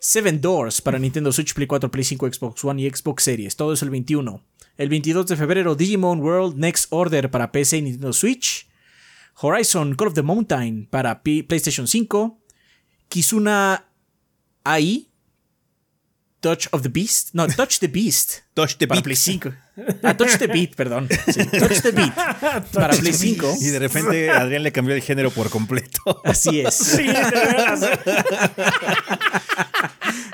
Seven 0.00 0.40
Doors 0.40 0.80
para 0.80 0.98
Nintendo 0.98 1.30
Switch, 1.30 1.54
Play 1.54 1.66
4, 1.68 1.90
Play 1.90 2.04
5, 2.04 2.32
Xbox 2.32 2.64
One 2.64 2.82
y 2.82 2.90
Xbox 2.90 3.22
Series. 3.22 3.54
Todo 3.54 3.72
eso 3.72 3.84
el 3.84 3.90
21. 3.92 4.42
El 4.76 4.88
22 4.88 5.26
de 5.26 5.36
febrero, 5.36 5.74
Digimon 5.76 6.20
World 6.20 6.56
Next 6.56 6.86
Order 6.90 7.30
para 7.30 7.52
PC 7.52 7.76
y 7.78 7.82
Nintendo 7.82 8.12
Switch. 8.12 8.66
Horizon 9.42 9.94
Call 9.94 10.08
of 10.08 10.14
the 10.14 10.22
Mountain 10.22 10.88
para 10.90 11.22
P- 11.22 11.44
PlayStation 11.44 11.86
5. 11.86 12.40
Kizuna 13.08 13.84
AI. 14.64 15.09
Touch 16.40 16.68
of 16.72 16.82
the 16.82 16.88
Beast. 16.88 17.30
No, 17.34 17.46
Touch 17.46 17.78
the 17.80 17.88
Beast. 17.88 18.42
Touch 18.54 18.76
the 18.78 18.86
Para 18.86 19.00
Beat. 19.00 19.04
Play 19.04 19.16
5. 19.16 19.52
Ah, 20.02 20.16
Touch 20.16 20.38
the 20.38 20.46
Beat, 20.48 20.74
perdón. 20.74 21.08
Sí, 21.26 21.44
Touch 21.44 21.82
the 21.82 21.92
Beat. 21.92 22.14
para 22.72 22.96
Play 22.96 23.12
5. 23.12 23.56
Y 23.60 23.66
de 23.66 23.78
repente 23.78 24.30
Adrián 24.30 24.62
le 24.62 24.72
cambió 24.72 24.94
el 24.94 25.02
género 25.02 25.30
por 25.30 25.50
completo. 25.50 26.22
Así 26.24 26.60
es. 26.60 26.74
Sí, 26.74 27.06
de 27.06 27.12
veras. 27.12 27.80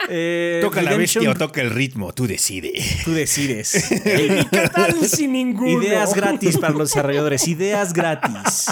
Eh, 0.09 0.61
Toca 0.62 0.83
la 0.83 0.97
bestia 0.97 1.29
o 1.31 1.35
toca 1.35 1.61
el 1.61 1.71
ritmo, 1.71 2.12
tú 2.14 2.29
decides. 2.29 3.03
Tú 3.05 3.12
decides. 3.12 3.90
¿Y 3.90 4.45
qué 4.47 4.71
tal 4.73 5.05
sin 5.09 5.33
ninguno? 5.33 5.83
Ideas 5.83 6.14
gratis 6.14 6.59
para 6.59 6.73
los 6.73 6.90
desarrolladores. 6.90 7.49
Ideas 7.49 7.92
gratis. 7.92 8.66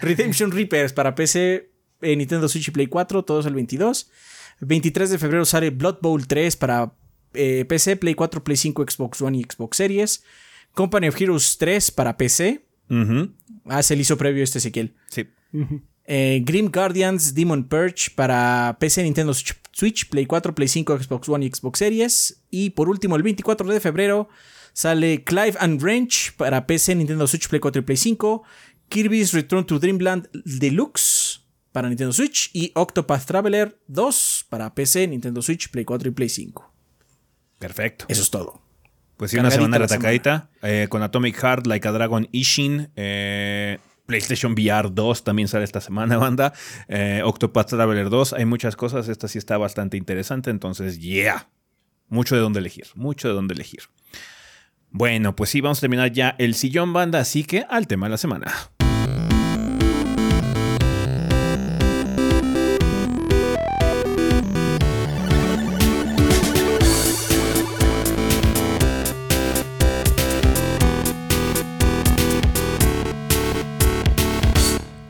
Redemption 0.00 0.50
Reapers 0.50 0.94
para 0.94 1.14
PC, 1.14 1.70
eh, 2.00 2.16
Nintendo 2.16 2.48
Switch 2.48 2.68
y 2.68 2.70
Play 2.70 2.86
4, 2.86 3.22
todos 3.24 3.44
el 3.44 3.54
22. 3.54 4.10
23 4.60 5.10
de 5.10 5.18
febrero 5.18 5.44
sale 5.44 5.70
Blood 5.70 5.98
Bowl 6.00 6.26
3 6.26 6.56
para 6.56 6.92
eh, 7.34 7.64
PC, 7.68 7.96
Play 7.96 8.14
4, 8.14 8.42
Play 8.44 8.56
5, 8.56 8.84
Xbox 8.90 9.20
One 9.22 9.38
y 9.38 9.42
Xbox 9.44 9.76
Series. 9.76 10.22
Company 10.72 11.08
of 11.08 11.20
Heroes 11.20 11.56
3 11.58 11.90
para 11.92 12.16
PC. 12.16 12.66
Ah, 13.66 13.82
se 13.82 13.94
le 13.96 14.02
hizo 14.02 14.16
previo 14.18 14.42
este 14.44 14.58
Ezequiel. 14.58 14.94
Sí. 15.08 15.26
Eh, 16.06 16.42
Grim 16.44 16.70
Guardians 16.70 17.34
Demon 17.34 17.64
Purge 17.68 18.10
para 18.14 18.76
PC, 18.78 19.02
Nintendo 19.04 19.32
Switch- 19.32 19.56
Switch, 19.72 20.08
Play 20.08 20.26
4, 20.26 20.54
Play 20.54 20.68
5, 20.68 20.98
Xbox 21.02 21.28
One 21.28 21.46
y 21.46 21.50
Xbox 21.50 21.78
Series. 21.78 22.42
Y 22.50 22.70
por 22.70 22.88
último, 22.88 23.16
el 23.16 23.22
24 23.22 23.66
de 23.72 23.80
febrero 23.80 24.28
sale 24.72 25.24
Clive 25.24 25.54
and 25.60 25.80
Wrench 25.82 26.34
para 26.36 26.66
PC, 26.66 26.94
Nintendo 26.94 27.26
Switch, 27.26 27.48
Play 27.48 27.60
4 27.60 27.80
y 27.80 27.84
Play 27.84 27.96
5. 27.96 28.42
Kirby's 28.88 29.32
Return 29.32 29.64
to 29.64 29.78
Dreamland 29.78 30.28
Deluxe 30.44 31.23
para 31.74 31.88
Nintendo 31.88 32.12
Switch. 32.12 32.50
Y 32.52 32.70
Octopath 32.76 33.24
Traveler 33.24 33.76
2 33.88 34.46
para 34.48 34.72
PC, 34.74 35.08
Nintendo 35.08 35.42
Switch, 35.42 35.70
Play 35.70 35.84
4 35.84 36.08
y 36.08 36.12
Play 36.12 36.28
5. 36.28 36.72
Perfecto. 37.58 38.04
Eso 38.08 38.22
es 38.22 38.30
todo. 38.30 38.62
Pues 39.16 39.32
sí, 39.32 39.38
una 39.38 39.50
semana 39.50 39.78
retacadita. 39.78 40.50
eh, 40.62 40.86
con 40.88 41.02
Atomic 41.02 41.36
Heart, 41.36 41.66
Like 41.66 41.86
a 41.88 41.92
Dragon 41.92 42.28
Ishin. 42.30 42.90
eh, 42.94 43.78
PlayStation 44.06 44.52
VR 44.52 44.90
2 44.92 45.24
también 45.24 45.48
sale 45.48 45.64
esta 45.64 45.80
semana, 45.80 46.16
banda. 46.18 46.52
Eh, 46.88 47.22
Octopath 47.24 47.70
Traveler 47.70 48.08
2. 48.08 48.34
Hay 48.34 48.44
muchas 48.44 48.76
cosas. 48.76 49.08
Esta 49.08 49.26
sí 49.26 49.38
está 49.38 49.58
bastante 49.58 49.96
interesante. 49.96 50.50
Entonces, 50.50 51.00
yeah. 51.00 51.48
Mucho 52.08 52.36
de 52.36 52.40
dónde 52.40 52.60
elegir. 52.60 52.86
Mucho 52.94 53.26
de 53.28 53.34
dónde 53.34 53.54
elegir. 53.54 53.80
Bueno, 54.90 55.34
pues 55.34 55.50
sí, 55.50 55.60
vamos 55.60 55.78
a 55.78 55.80
terminar 55.80 56.12
ya 56.12 56.36
el 56.38 56.54
sillón, 56.54 56.92
banda. 56.92 57.18
Así 57.18 57.42
que 57.42 57.66
al 57.68 57.88
tema 57.88 58.06
de 58.06 58.10
la 58.10 58.18
semana. 58.18 58.52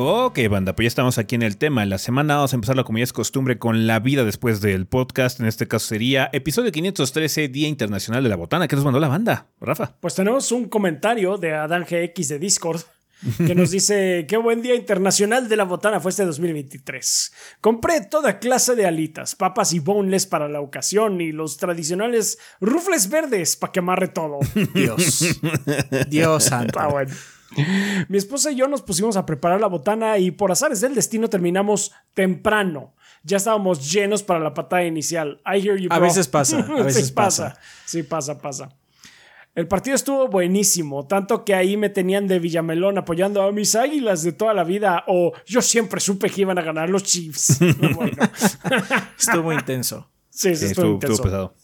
Ok, 0.06 0.38
banda, 0.50 0.76
pues 0.76 0.84
ya 0.84 0.88
estamos 0.88 1.16
aquí 1.16 1.34
en 1.34 1.42
el 1.42 1.56
tema 1.56 1.86
la 1.86 1.96
semana. 1.96 2.34
Vamos 2.34 2.52
a 2.52 2.56
empezarlo 2.56 2.84
como 2.84 2.98
ya 2.98 3.04
es 3.04 3.14
costumbre 3.14 3.58
con 3.58 3.86
la 3.86 4.00
vida 4.00 4.22
después 4.22 4.60
del 4.60 4.86
podcast. 4.86 5.40
En 5.40 5.46
este 5.46 5.66
caso 5.66 5.86
sería 5.86 6.28
episodio 6.34 6.70
513, 6.70 7.48
Día 7.48 7.68
Internacional 7.68 8.22
de 8.22 8.28
la 8.28 8.36
Botana. 8.36 8.68
¿Qué 8.68 8.76
nos 8.76 8.84
mandó 8.84 9.00
la 9.00 9.08
banda, 9.08 9.46
Rafa? 9.62 9.96
Pues 10.00 10.14
tenemos 10.14 10.52
un 10.52 10.68
comentario 10.68 11.38
de 11.38 11.54
Adán 11.54 11.86
GX 11.88 12.28
de 12.28 12.38
Discord 12.38 12.82
que 13.38 13.54
nos 13.54 13.70
dice, 13.70 14.26
qué 14.28 14.36
buen 14.36 14.60
día 14.60 14.74
internacional 14.74 15.48
de 15.48 15.56
la 15.56 15.64
botana 15.64 16.00
fue 16.00 16.10
este 16.10 16.26
2023. 16.26 17.32
Compré 17.62 18.02
toda 18.02 18.38
clase 18.38 18.74
de 18.74 18.84
alitas, 18.84 19.34
papas 19.34 19.72
y 19.72 19.78
boneless 19.78 20.26
para 20.26 20.50
la 20.50 20.60
ocasión 20.60 21.22
y 21.22 21.32
los 21.32 21.56
tradicionales 21.56 22.38
rufles 22.60 23.08
verdes 23.08 23.56
para 23.56 23.72
que 23.72 23.78
amarre 23.78 24.08
todo. 24.08 24.40
Dios. 24.74 25.40
Dios 26.10 26.44
santo. 26.44 26.78
Está 26.78 26.88
bueno. 26.88 27.14
Mi 28.08 28.18
esposa 28.18 28.50
y 28.50 28.56
yo 28.56 28.68
nos 28.68 28.82
pusimos 28.82 29.16
a 29.16 29.26
preparar 29.26 29.60
la 29.60 29.66
botana 29.66 30.18
y 30.18 30.30
por 30.30 30.50
azares 30.52 30.80
del 30.80 30.94
destino 30.94 31.28
terminamos 31.28 31.92
temprano. 32.14 32.94
Ya 33.22 33.38
estábamos 33.38 33.90
llenos 33.90 34.22
para 34.22 34.40
la 34.40 34.52
patada 34.52 34.84
inicial. 34.84 35.40
I 35.46 35.58
hear 35.60 35.78
you, 35.78 35.88
A 35.90 35.98
veces 35.98 36.28
pasa, 36.28 36.58
a 36.58 36.62
veces 36.82 37.06
sí 37.08 37.12
pasa. 37.12 37.56
Sí 37.86 38.02
pasa, 38.02 38.38
pasa. 38.38 38.68
El 39.54 39.68
partido 39.68 39.94
estuvo 39.94 40.26
buenísimo, 40.26 41.06
tanto 41.06 41.44
que 41.44 41.54
ahí 41.54 41.76
me 41.76 41.88
tenían 41.88 42.26
de 42.26 42.40
Villamelón 42.40 42.98
apoyando 42.98 43.40
a 43.40 43.52
mis 43.52 43.76
águilas 43.76 44.24
de 44.24 44.32
toda 44.32 44.52
la 44.52 44.64
vida 44.64 45.04
o 45.06 45.32
yo 45.46 45.62
siempre 45.62 46.00
supe 46.00 46.28
que 46.28 46.40
iban 46.40 46.58
a 46.58 46.62
ganar 46.62 46.90
los 46.90 47.04
Chiefs. 47.04 47.58
Bueno, 47.94 48.16
Estuvo 49.18 49.44
muy 49.44 49.54
intenso. 49.54 50.10
sí, 50.28 50.50
sí, 50.50 50.56
Sí, 50.56 50.64
estuvo 50.66 50.68
estuvo, 50.70 50.94
intenso. 50.94 51.12
estuvo 51.14 51.24
pesado. 51.24 51.54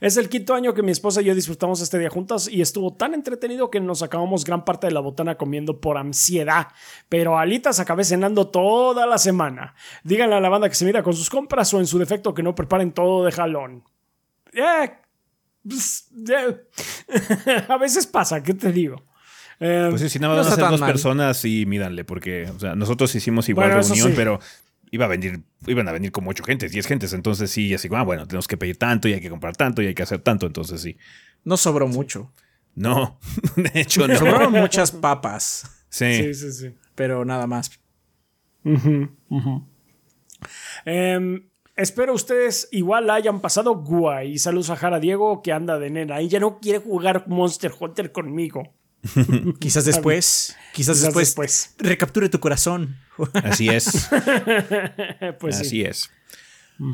Es 0.00 0.16
el 0.16 0.28
quinto 0.28 0.54
año 0.54 0.74
que 0.74 0.82
mi 0.82 0.92
esposa 0.92 1.22
y 1.22 1.24
yo 1.24 1.34
disfrutamos 1.34 1.80
este 1.80 1.98
día 1.98 2.10
juntas 2.10 2.48
y 2.48 2.60
estuvo 2.60 2.94
tan 2.94 3.14
entretenido 3.14 3.70
que 3.70 3.80
nos 3.80 4.02
acabamos 4.02 4.44
gran 4.44 4.64
parte 4.64 4.86
de 4.86 4.92
la 4.92 5.00
botana 5.00 5.36
comiendo 5.36 5.80
por 5.80 5.96
ansiedad. 5.98 6.68
Pero 7.08 7.38
alitas 7.38 7.80
acabé 7.80 8.04
cenando 8.04 8.48
toda 8.48 9.06
la 9.06 9.18
semana. 9.18 9.74
Díganle 10.04 10.36
a 10.36 10.40
la 10.40 10.48
banda 10.48 10.68
que 10.68 10.74
se 10.74 10.84
mida 10.84 11.02
con 11.02 11.14
sus 11.14 11.30
compras 11.30 11.72
o 11.74 11.80
en 11.80 11.86
su 11.86 11.98
defecto 11.98 12.34
que 12.34 12.42
no 12.42 12.54
preparen 12.54 12.92
todo 12.92 13.24
de 13.24 13.32
jalón. 13.32 13.84
Eh, 14.52 14.90
pues, 15.68 16.08
eh. 16.28 17.64
a 17.68 17.76
veces 17.76 18.06
pasa, 18.06 18.42
¿qué 18.42 18.54
te 18.54 18.72
digo? 18.72 19.02
Eh, 19.58 19.86
Pues 19.90 20.02
sí, 20.02 20.08
si 20.10 20.18
nada 20.18 20.34
No 20.34 20.40
más 20.40 20.46
van 20.50 20.52
a 20.52 20.62
ser 20.62 20.70
dos 20.70 20.80
mal. 20.80 20.90
personas, 20.92 21.36
sí, 21.38 21.64
mídanle, 21.66 22.04
porque 22.04 22.50
o 22.54 22.58
sea, 22.58 22.74
nosotros 22.74 23.14
hicimos 23.14 23.48
igual 23.48 23.68
Bueno, 23.68 23.82
reunión, 23.82 24.08
sí. 24.10 24.14
pero 24.16 24.38
iba 24.96 25.04
a 25.04 25.08
venir, 25.08 25.42
iban 25.66 25.88
a 25.88 25.92
venir 25.92 26.10
como 26.12 26.30
ocho 26.30 26.42
gentes, 26.44 26.72
diez 26.72 26.86
gentes, 26.86 27.12
entonces 27.12 27.50
sí, 27.50 27.72
así 27.72 27.88
como, 27.88 28.00
ah, 28.00 28.04
bueno, 28.04 28.26
tenemos 28.26 28.48
que 28.48 28.56
pedir 28.56 28.76
tanto 28.76 29.08
y 29.08 29.12
hay 29.12 29.20
que 29.20 29.30
comprar 29.30 29.56
tanto 29.56 29.80
y 29.82 29.86
hay 29.86 29.94
que 29.94 30.02
hacer 30.02 30.20
tanto, 30.20 30.46
entonces 30.46 30.80
sí. 30.80 30.96
No 31.44 31.56
sobró 31.56 31.86
mucho. 31.86 32.32
No, 32.74 33.18
de 33.56 33.80
hecho 33.80 34.06
no. 34.08 34.16
Sobraron 34.16 34.52
muchas 34.52 34.90
papas, 34.92 35.84
Sí. 35.88 36.14
sí, 36.14 36.34
sí, 36.34 36.52
sí. 36.52 36.74
pero 36.94 37.24
nada 37.24 37.46
más. 37.46 37.70
Em, 40.84 41.48
espero 41.76 42.12
ustedes 42.12 42.68
igual 42.72 43.06
la 43.06 43.14
hayan 43.14 43.40
pasado 43.40 43.76
guay. 43.76 44.32
Y 44.32 44.38
saludos 44.38 44.70
a 44.70 44.76
Jara 44.76 45.00
Diego 45.00 45.42
que 45.42 45.52
anda 45.52 45.78
de 45.78 45.90
nena 45.90 46.20
y 46.20 46.28
ya 46.28 46.40
no 46.40 46.58
quiere 46.58 46.78
jugar 46.80 47.24
Monster 47.28 47.72
Hunter 47.78 48.12
conmigo. 48.12 48.74
Quizás 49.58 49.84
después, 49.84 50.56
quizás, 50.72 50.96
Quizás 50.96 51.02
después, 51.02 51.28
después. 51.28 51.74
recapture 51.78 52.28
tu 52.28 52.40
corazón. 52.40 52.96
Así 53.42 53.68
es. 53.68 54.08
Pues 55.40 55.56
sí. 55.56 55.62
Así 55.62 55.82
es. 55.82 56.10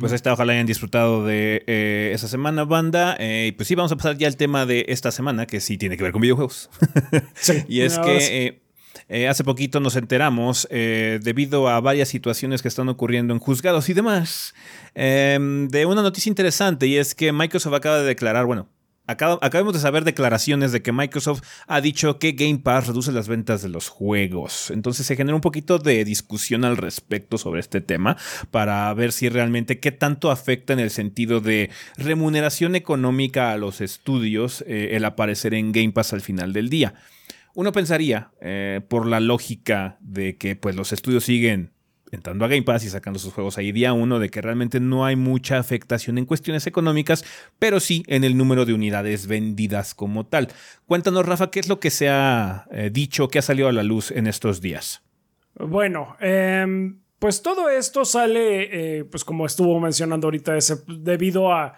Pues 0.00 0.12
ahí 0.12 0.16
está, 0.16 0.32
ojalá 0.32 0.52
hayan 0.52 0.66
disfrutado 0.66 1.24
de 1.26 1.64
eh, 1.66 2.12
esa 2.14 2.28
semana, 2.28 2.64
banda. 2.64 3.16
Eh, 3.18 3.48
y 3.48 3.52
pues 3.52 3.66
sí, 3.66 3.74
vamos 3.74 3.90
a 3.90 3.96
pasar 3.96 4.16
ya 4.16 4.28
al 4.28 4.36
tema 4.36 4.64
de 4.64 4.84
esta 4.88 5.10
semana, 5.10 5.46
que 5.46 5.60
sí 5.60 5.76
tiene 5.76 5.96
que 5.96 6.04
ver 6.04 6.12
con 6.12 6.22
videojuegos. 6.22 6.70
Sí. 7.34 7.64
y 7.68 7.80
es 7.80 7.98
que 7.98 8.46
eh, 8.46 8.62
eh, 9.08 9.28
hace 9.28 9.44
poquito 9.44 9.80
nos 9.80 9.96
enteramos, 9.96 10.68
eh, 10.70 11.18
debido 11.22 11.68
a 11.68 11.80
varias 11.80 12.08
situaciones 12.08 12.62
que 12.62 12.68
están 12.68 12.88
ocurriendo 12.88 13.34
en 13.34 13.40
juzgados 13.40 13.88
y 13.88 13.94
demás, 13.94 14.54
eh, 14.94 15.38
de 15.68 15.86
una 15.86 16.02
noticia 16.02 16.30
interesante, 16.30 16.86
y 16.86 16.96
es 16.96 17.14
que 17.14 17.32
Microsoft 17.32 17.74
acaba 17.74 17.98
de 17.98 18.04
declarar, 18.04 18.46
bueno, 18.46 18.68
acaba- 19.12 19.38
acabamos 19.40 19.72
de 19.74 19.80
saber 19.80 20.04
declaraciones 20.04 20.72
de 20.72 20.82
que 20.82 20.92
Microsoft 20.92 21.42
ha 21.66 21.80
dicho 21.80 22.18
que 22.18 22.32
Game 22.32 22.58
Pass 22.58 22.88
reduce 22.88 23.12
las 23.12 23.28
ventas 23.28 23.62
de 23.62 23.68
los 23.68 23.88
juegos. 23.88 24.70
Entonces 24.70 25.06
se 25.06 25.16
genera 25.16 25.34
un 25.34 25.40
poquito 25.40 25.78
de 25.78 26.04
discusión 26.04 26.64
al 26.64 26.76
respecto 26.76 27.38
sobre 27.38 27.60
este 27.60 27.80
tema 27.80 28.16
para 28.50 28.92
ver 28.94 29.12
si 29.12 29.28
realmente 29.28 29.80
qué 29.80 29.92
tanto 29.92 30.30
afecta 30.30 30.72
en 30.72 30.80
el 30.80 30.90
sentido 30.90 31.40
de 31.40 31.70
remuneración 31.96 32.74
económica 32.76 33.52
a 33.52 33.56
los 33.56 33.80
estudios 33.80 34.62
eh, 34.66 34.90
el 34.92 35.04
aparecer 35.04 35.54
en 35.54 35.72
Game 35.72 35.92
Pass 35.92 36.12
al 36.12 36.20
final 36.20 36.52
del 36.52 36.68
día. 36.68 36.94
Uno 37.54 37.70
pensaría, 37.72 38.30
eh, 38.40 38.80
por 38.88 39.06
la 39.06 39.20
lógica 39.20 39.98
de 40.00 40.36
que 40.38 40.56
pues, 40.56 40.74
los 40.74 40.92
estudios 40.92 41.24
siguen 41.24 41.71
entrando 42.12 42.44
a 42.44 42.48
Game 42.48 42.62
Pass 42.62 42.84
y 42.84 42.90
sacando 42.90 43.18
sus 43.18 43.32
juegos 43.32 43.58
ahí 43.58 43.72
día 43.72 43.92
uno, 43.94 44.18
de 44.20 44.28
que 44.28 44.40
realmente 44.40 44.78
no 44.80 45.04
hay 45.04 45.16
mucha 45.16 45.58
afectación 45.58 46.18
en 46.18 46.26
cuestiones 46.26 46.66
económicas, 46.66 47.24
pero 47.58 47.80
sí 47.80 48.04
en 48.06 48.22
el 48.22 48.36
número 48.36 48.64
de 48.66 48.74
unidades 48.74 49.26
vendidas 49.26 49.94
como 49.94 50.24
tal. 50.26 50.48
Cuéntanos, 50.86 51.26
Rafa, 51.26 51.50
¿qué 51.50 51.58
es 51.58 51.68
lo 51.68 51.80
que 51.80 51.90
se 51.90 52.08
ha 52.10 52.66
eh, 52.70 52.90
dicho, 52.92 53.28
que 53.28 53.38
ha 53.38 53.42
salido 53.42 53.66
a 53.68 53.72
la 53.72 53.82
luz 53.82 54.10
en 54.10 54.26
estos 54.26 54.60
días? 54.60 55.02
Bueno, 55.54 56.16
em, 56.20 57.00
pues 57.18 57.42
todo 57.42 57.68
esto 57.70 58.04
sale, 58.04 58.98
eh, 58.98 59.04
pues 59.04 59.24
como 59.24 59.46
estuvo 59.46 59.80
mencionando 59.80 60.26
ahorita, 60.26 60.56
ese- 60.56 60.82
debido 60.86 61.52
a, 61.52 61.74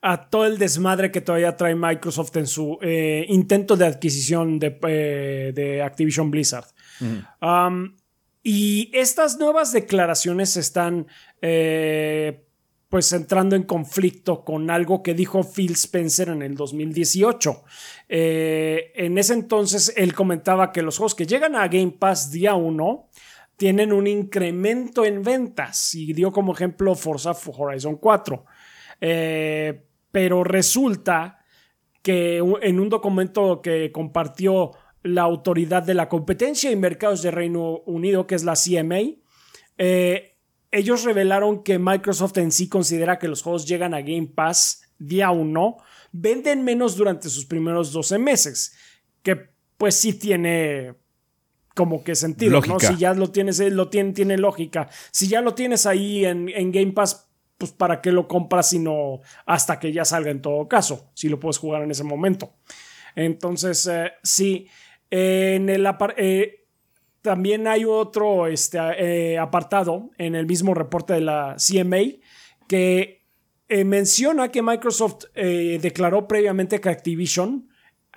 a 0.00 0.28
todo 0.28 0.46
el 0.46 0.58
desmadre 0.58 1.10
que 1.10 1.20
todavía 1.20 1.56
trae 1.56 1.74
Microsoft 1.74 2.36
en 2.36 2.46
su 2.46 2.78
eh, 2.82 3.26
intento 3.28 3.76
de 3.76 3.86
adquisición 3.86 4.58
de, 4.58 4.70
de 5.54 5.82
Activision 5.82 6.30
Blizzard. 6.30 6.66
Um, 7.40 7.94
y 8.42 8.90
estas 8.92 9.38
nuevas 9.38 9.72
declaraciones 9.72 10.56
están 10.56 11.06
eh, 11.42 12.44
pues 12.88 13.12
entrando 13.12 13.54
en 13.54 13.64
conflicto 13.64 14.44
con 14.44 14.70
algo 14.70 15.02
que 15.02 15.14
dijo 15.14 15.42
Phil 15.44 15.72
Spencer 15.72 16.30
en 16.30 16.42
el 16.42 16.54
2018. 16.54 17.64
Eh, 18.08 18.92
en 18.94 19.18
ese 19.18 19.34
entonces 19.34 19.92
él 19.96 20.14
comentaba 20.14 20.72
que 20.72 20.82
los 20.82 20.96
juegos 20.96 21.14
que 21.14 21.26
llegan 21.26 21.54
a 21.54 21.68
Game 21.68 21.96
Pass 21.98 22.30
día 22.30 22.54
1 22.54 23.08
tienen 23.56 23.92
un 23.92 24.06
incremento 24.06 25.04
en 25.04 25.22
ventas 25.22 25.94
y 25.94 26.12
dio 26.12 26.32
como 26.32 26.54
ejemplo 26.54 26.94
Forza 26.94 27.32
Horizon 27.56 27.96
4. 27.96 28.44
Eh, 29.00 29.82
pero 30.10 30.44
resulta 30.44 31.44
que 32.00 32.38
en 32.38 32.80
un 32.80 32.88
documento 32.88 33.60
que 33.60 33.92
compartió 33.92 34.70
la 35.02 35.22
Autoridad 35.22 35.82
de 35.82 35.94
la 35.94 36.08
Competencia 36.08 36.70
y 36.70 36.76
Mercados 36.76 37.22
de 37.22 37.30
Reino 37.30 37.78
Unido, 37.86 38.26
que 38.26 38.34
es 38.34 38.44
la 38.44 38.54
CMA, 38.54 39.16
eh, 39.78 40.36
ellos 40.70 41.04
revelaron 41.04 41.62
que 41.62 41.78
Microsoft 41.78 42.38
en 42.38 42.52
sí 42.52 42.68
considera 42.68 43.18
que 43.18 43.28
los 43.28 43.42
juegos 43.42 43.66
llegan 43.66 43.94
a 43.94 44.00
Game 44.00 44.30
Pass 44.34 44.82
día 44.98 45.30
1, 45.30 45.76
venden 46.12 46.64
menos 46.64 46.96
durante 46.96 47.28
sus 47.28 47.46
primeros 47.46 47.92
12 47.92 48.18
meses, 48.18 48.74
que 49.22 49.50
pues 49.76 49.94
sí 49.94 50.14
tiene 50.14 50.94
como 51.74 52.02
que 52.02 52.16
sentido, 52.16 52.60
¿no? 52.60 52.80
Si 52.80 52.96
ya 52.96 53.14
lo 53.14 53.30
tienes, 53.30 53.60
lo 53.60 53.88
tiene, 53.88 54.12
tiene 54.12 54.36
lógica. 54.36 54.88
Si 55.12 55.28
ya 55.28 55.40
lo 55.40 55.54
tienes 55.54 55.86
ahí 55.86 56.24
en, 56.24 56.48
en 56.48 56.72
Game 56.72 56.90
Pass, 56.90 57.28
pues 57.56 57.70
para 57.70 58.00
qué 58.00 58.10
lo 58.10 58.26
compras 58.26 58.70
sino 58.70 59.20
hasta 59.46 59.78
que 59.78 59.92
ya 59.92 60.04
salga 60.04 60.30
en 60.30 60.42
todo 60.42 60.66
caso, 60.66 61.10
si 61.14 61.28
lo 61.28 61.38
puedes 61.38 61.58
jugar 61.58 61.82
en 61.82 61.92
ese 61.92 62.02
momento. 62.04 62.54
Entonces, 63.14 63.86
eh, 63.86 64.12
sí, 64.22 64.68
en 65.10 65.68
el 65.68 65.88
eh, 66.16 66.66
también 67.22 67.66
hay 67.66 67.84
otro 67.84 68.46
este, 68.46 69.38
apartado 69.38 70.10
en 70.18 70.34
el 70.34 70.46
mismo 70.46 70.74
reporte 70.74 71.14
de 71.14 71.20
la 71.20 71.56
CMA 71.56 72.20
que 72.68 73.24
menciona 73.84 74.50
que 74.50 74.62
Microsoft 74.62 75.24
declaró 75.34 76.26
previamente 76.26 76.80
que 76.80 76.88
Activision 76.88 77.68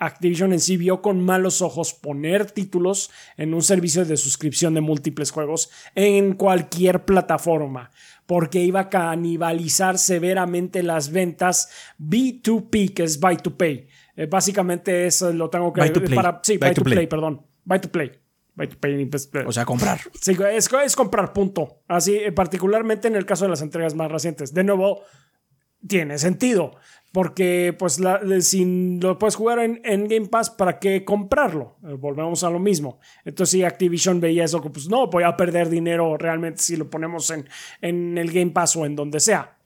Activision 0.02 0.52
en 0.52 0.58
sí 0.58 0.76
vio 0.76 1.00
con 1.00 1.22
malos 1.22 1.62
ojos 1.62 1.94
poner 1.94 2.50
títulos 2.50 3.10
en 3.36 3.54
un 3.54 3.62
servicio 3.62 4.04
de 4.04 4.16
suscripción 4.16 4.74
de 4.74 4.80
múltiples 4.80 5.30
juegos 5.30 5.70
en 5.94 6.34
cualquier 6.34 7.04
plataforma, 7.04 7.92
porque 8.26 8.64
iba 8.64 8.80
a 8.80 8.88
canibalizar 8.88 9.98
severamente 9.98 10.82
las 10.82 11.12
ventas 11.12 11.70
B2P, 12.00 12.94
que 12.94 13.04
es 13.04 13.20
buy 13.20 13.36
to 13.36 13.56
pay. 13.56 13.86
Eh, 14.16 14.26
básicamente 14.26 15.06
eso 15.06 15.32
lo 15.32 15.48
tengo 15.48 15.72
que 15.72 15.80
buy 15.80 15.92
to 15.92 16.02
play. 16.02 16.14
Para, 16.14 16.40
sí, 16.42 16.58
buy, 16.58 16.74
to, 16.74 16.82
play. 16.82 17.06
perdón. 17.06 17.46
Buy 17.64 17.80
to 17.80 17.90
play. 17.90 18.12
Buy 18.54 18.68
to 18.68 18.78
pay 18.78 19.06
pues, 19.06 19.30
eh, 19.32 19.44
o 19.46 19.52
sea, 19.52 19.64
comprar. 19.64 20.00
Sí, 20.20 20.36
es, 20.52 20.70
es 20.70 20.96
comprar, 20.96 21.32
punto. 21.32 21.82
Así, 21.88 22.16
eh, 22.16 22.32
particularmente 22.32 23.08
en 23.08 23.16
el 23.16 23.24
caso 23.24 23.44
de 23.44 23.50
las 23.50 23.62
entregas 23.62 23.94
más 23.94 24.10
recientes. 24.10 24.52
De 24.52 24.62
nuevo, 24.62 25.02
tiene 25.86 26.18
sentido. 26.18 26.76
Porque, 27.12 27.74
pues, 27.78 28.00
si 28.40 28.98
lo 28.98 29.18
puedes 29.18 29.36
jugar 29.36 29.58
en, 29.58 30.08
Game 30.08 30.28
Pass, 30.28 30.48
¿para 30.48 30.78
qué 30.78 31.04
comprarlo? 31.04 31.76
Eh, 31.86 31.92
volvemos 31.92 32.42
a 32.42 32.50
lo 32.50 32.58
mismo. 32.58 33.00
Entonces, 33.24 33.50
si 33.50 33.64
Activision 33.64 34.18
veía 34.18 34.44
eso, 34.44 34.62
pues 34.62 34.88
no, 34.88 35.08
voy 35.08 35.22
a 35.24 35.36
perder 35.36 35.68
dinero 35.68 36.16
realmente 36.16 36.62
si 36.62 36.76
lo 36.76 36.88
ponemos 36.88 37.30
en, 37.30 37.46
en 37.82 38.16
el 38.16 38.32
Game 38.32 38.52
Pass 38.52 38.76
o 38.76 38.86
en 38.86 38.96
donde 38.96 39.20
sea. 39.20 39.58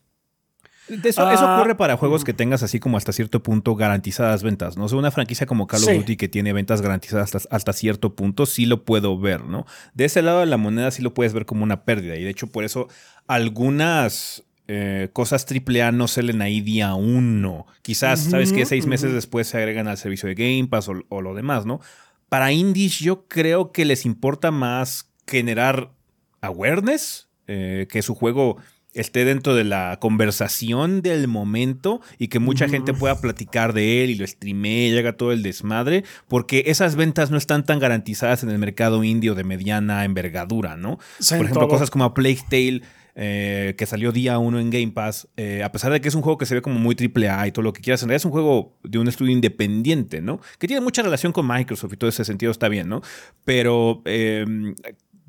Eso, 0.89 1.23
ah, 1.23 1.59
ocurre 1.59 1.75
para 1.75 1.97
juegos 1.97 2.23
que 2.23 2.33
tengas 2.33 2.63
así 2.63 2.79
como 2.79 2.97
hasta 2.97 3.13
cierto 3.13 3.43
punto 3.43 3.75
garantizadas 3.75 4.43
ventas, 4.43 4.77
¿no? 4.77 4.85
O 4.85 4.89
sea, 4.89 4.99
una 4.99 5.11
franquicia 5.11 5.47
como 5.47 5.67
Call 5.67 5.83
of 5.83 5.95
Duty 5.97 6.17
que 6.17 6.29
tiene 6.29 6.53
ventas 6.53 6.81
garantizadas 6.81 7.35
hasta, 7.35 7.55
hasta, 7.55 7.73
cierto 7.73 8.15
punto, 8.15 8.47
sí 8.47 8.67
lo 8.67 8.85
puedo 8.85 9.19
ver, 9.19 9.45
¿no? 9.45 9.67
De 9.95 10.05
ese 10.05 10.23
lado 10.23 10.41
de 10.41 10.47
la 10.47 10.57
moneda 10.57 10.91
sí 10.91 11.03
lo 11.03 11.13
puedes 11.13 11.33
ver 11.33 11.45
como 11.45 11.65
una 11.65 11.85
pérdida. 11.85 12.17
Y 12.17 12.23
de 12.23 12.31
hecho, 12.31 12.47
por 12.47 12.65
eso 12.65 12.89
algunas 13.27 14.45
eh, 14.69 15.11
cosas 15.13 15.47
AAA 15.49 15.93
no 15.93 16.09
salen 16.09 16.43
ahí 16.43 16.61
día 16.61 16.95
uno. 16.95 17.67
Quizás, 17.83 18.21
¿sabes 18.21 18.53
que 18.53 18.67
Seis 18.67 18.87
meses 18.87 19.13
después 19.13 19.47
se 19.47 19.59
agregan 19.59 19.87
al 19.87 19.97
servicio 19.97 20.29
de 20.29 20.35
Game 20.35 20.67
Pass 20.69 20.89
o, 20.89 21.21
lo 21.21 21.35
demás, 21.35 21.67
¿no? 21.67 21.81
Para 22.29 22.51
indies 22.51 22.99
yo 22.99 23.29
creo 23.29 23.71
que 23.71 23.85
les 23.85 24.05
importa 24.05 24.51
más 24.51 25.13
generar 25.27 25.93
awareness, 26.41 27.29
eh, 27.47 27.87
que 27.89 28.03
su 28.03 28.17
juego 28.17 28.57
esté 28.97 29.25
dentro 29.25 29.55
de 29.55 29.65
la 29.65 29.99
conversación 30.01 31.03
del 31.03 31.29
momento 31.29 32.01
y 32.19 32.29
que 32.29 32.39
mucha 32.39 32.69
gente 32.69 32.95
pueda 32.95 33.21
platicar 33.21 33.73
de 33.73 34.03
él 34.03 34.11
y 34.11 34.15
lo 34.17 34.27
streamee 34.27 34.89
y 34.89 34.99
haga 34.99 35.17
todo 35.17 35.33
el 35.33 35.43
desmadre, 35.43 36.05
porque 36.29 36.65
esas 36.67 36.97
ventas 36.97 37.31
no 37.31 37.37
están 37.37 37.65
tan 37.65 37.79
garantizadas 37.79 38.43
en 38.43 38.51
el 38.51 38.59
mercado 38.59 39.05
indio 39.05 39.35
de 39.35 39.45
mediana 39.45 40.05
envergadura, 40.05 40.77
¿no? 40.77 40.99
Por 41.29 41.45
ejemplo, 41.45 41.69
cosas 41.69 41.91
como 41.91 42.13
Plague 42.15 42.41
Tale 42.49 42.83
eh, 43.19 43.75
que 43.79 43.87
salió 43.87 44.13
día 44.13 44.39
uno 44.39 44.61
en 44.61 44.69
Game 44.69 44.93
Pass, 44.93 45.27
eh, 45.39 45.63
a 45.65 45.73
pesar 45.73 45.91
de 45.91 46.03
que 46.03 46.09
es 46.09 46.15
un 46.15 46.21
juego 46.21 46.37
que 46.37 46.45
se 46.45 46.55
ve 46.55 46.61
como 46.61 46.79
muy 46.79 46.95
triple 46.95 47.31
A 47.31 47.47
y 47.47 47.51
todo 47.51 47.63
lo 47.63 47.73
que 47.73 47.81
quieras, 47.81 48.03
en 48.03 48.11
realidad 48.11 48.21
es 48.21 48.25
un 48.27 48.31
juego 48.31 48.77
de 48.83 48.99
un 48.99 49.09
estudio 49.09 49.33
independiente, 49.33 50.21
¿no? 50.21 50.39
Que 50.59 50.67
tiene 50.67 50.83
mucha 50.83 51.01
relación 51.01 51.33
con 51.33 51.49
Microsoft 51.49 51.95
y 51.95 51.97
todo 51.97 52.11
ese 52.11 52.27
sentido 52.27 52.53
está 52.53 52.69
bien, 52.69 52.91
¿no? 52.91 53.01
Pero 53.43 54.03
em, 54.05 54.75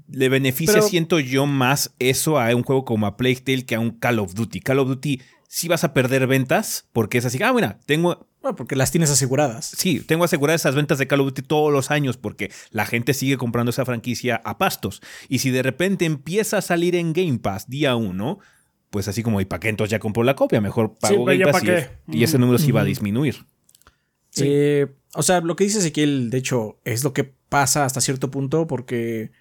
le 0.09 0.29
beneficia, 0.29 0.81
siento 0.81 1.19
yo, 1.19 1.45
más 1.45 1.93
eso 1.99 2.39
a 2.39 2.55
un 2.55 2.63
juego 2.63 2.85
como 2.85 3.07
a 3.07 3.17
Plague 3.17 3.41
Tale 3.41 3.65
que 3.65 3.75
a 3.75 3.79
un 3.79 3.91
Call 3.91 4.19
of 4.19 4.33
Duty. 4.33 4.61
Call 4.61 4.79
of 4.79 4.87
Duty 4.87 5.21
sí 5.47 5.67
vas 5.67 5.83
a 5.83 5.93
perder 5.93 6.27
ventas 6.27 6.87
porque 6.93 7.17
es 7.17 7.25
así, 7.25 7.41
ah, 7.41 7.53
mira, 7.53 7.79
tengo 7.85 8.27
porque 8.55 8.75
las 8.75 8.91
tienes 8.91 9.09
aseguradas. 9.09 9.73
Sí, 9.77 9.99
tengo 9.99 10.23
aseguradas 10.23 10.61
esas 10.61 10.75
ventas 10.75 10.97
de 10.99 11.07
Call 11.07 11.21
of 11.21 11.27
Duty 11.27 11.41
todos 11.41 11.71
los 11.71 11.91
años 11.91 12.17
porque 12.17 12.51
la 12.71 12.85
gente 12.85 13.13
sigue 13.13 13.37
comprando 13.37 13.71
esa 13.71 13.85
franquicia 13.85 14.41
a 14.45 14.57
pastos. 14.57 15.01
Y 15.27 15.39
si 15.39 15.49
de 15.49 15.63
repente 15.63 16.05
empieza 16.05 16.59
a 16.59 16.61
salir 16.61 16.95
en 16.95 17.13
Game 17.13 17.39
Pass 17.39 17.69
día 17.69 17.95
uno, 17.95 18.39
pues 18.89 19.07
así 19.07 19.23
como, 19.23 19.41
¿y 19.41 19.45
para 19.45 19.59
qué 19.59 19.69
entonces 19.69 19.91
ya 19.91 19.99
compró 19.99 20.23
la 20.23 20.35
copia? 20.35 20.61
Mejor 20.61 20.95
pago 20.97 21.25
Game 21.25 21.45
Pass 21.45 21.63
y, 22.07 22.23
ese 22.23 22.37
número 22.37 22.57
sí 22.57 22.71
va 22.71 22.81
a 22.81 22.85
disminuir. 22.85 23.45
Sí. 24.29 24.43
Eh, 24.47 24.87
o 25.13 25.23
sea, 25.23 25.41
lo 25.41 25.55
que 25.55 25.65
dice 25.65 25.79
Ezequiel, 25.79 26.29
de 26.29 26.37
hecho, 26.37 26.79
es 26.85 27.03
lo 27.03 27.11
que 27.11 27.23
pasa 27.23 27.85
hasta 27.85 28.01
cierto 28.01 28.31
punto 28.31 28.67
porque 28.67 29.31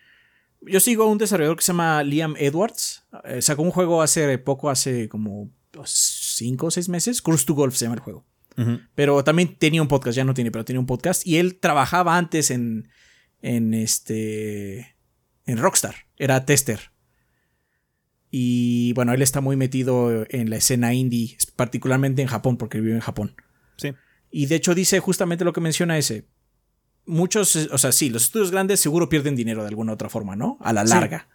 yo 0.67 0.81
sigo 0.81 1.05
a 1.05 1.07
un 1.07 1.19
desarrollador 1.19 1.57
que 1.57 1.63
se 1.63 1.73
llama 1.73 2.03
Liam 2.03 2.35
Edwards. 2.39 3.05
Eh, 3.25 3.43
sacó 3.43 3.63
un 3.63 3.71
juego 3.71 4.03
hace 4.03 4.39
poco, 4.39 4.71
hace 4.71 5.09
como 5.09 5.51
5 5.85 6.67
o 6.67 6.71
6 6.71 6.89
meses. 6.89 7.23
Cruise 7.23 7.47
to 7.47 7.55
Golf 7.55 7.75
se 7.75 7.85
llama 7.85 7.97
el 7.97 8.01
juego. 8.03 8.25
Pero 8.95 9.23
también 9.23 9.57
tenía 9.59 9.83
un 9.83 9.89
podcast, 9.89 10.17
ya 10.17 10.25
no 10.25 10.33
tiene, 10.33 10.51
pero 10.51 10.65
tenía 10.65 10.81
un 10.81 10.87
podcast. 10.87 11.27
Y 11.27 11.37
él 11.37 11.59
trabajaba 11.61 12.17
antes 12.17 12.51
en, 12.51 12.89
en 13.43 13.75
este, 13.75 14.97
en 15.45 15.59
Rockstar, 15.59 15.95
era 16.17 16.47
tester. 16.47 16.93
Y 18.31 18.95
bueno, 18.95 19.13
él 19.13 19.21
está 19.21 19.43
muy 19.43 19.57
metido 19.57 20.27
en 20.31 20.49
la 20.49 20.57
escena 20.57 20.95
indie, 20.95 21.37
particularmente 21.55 22.23
en 22.23 22.29
Japón, 22.29 22.57
porque 22.57 22.81
vive 22.81 22.95
en 22.95 23.01
Japón. 23.01 23.37
Sí. 23.77 23.93
Y 24.31 24.47
de 24.47 24.57
hecho 24.57 24.75
dice 24.75 25.01
justamente 25.01 25.45
lo 25.45 25.53
que 25.53 25.61
menciona 25.61 25.99
ese. 25.99 26.27
Muchos, 27.07 27.55
o 27.57 27.79
sea, 27.79 27.93
sí, 27.93 28.11
los 28.11 28.25
estudios 28.25 28.51
grandes 28.51 28.81
seguro 28.81 29.09
pierden 29.09 29.37
dinero 29.37 29.63
de 29.63 29.69
alguna 29.69 29.93
otra 29.93 30.09
forma, 30.09 30.37
¿no? 30.37 30.59
A 30.61 30.73
la 30.73 30.85
larga. 30.85 31.29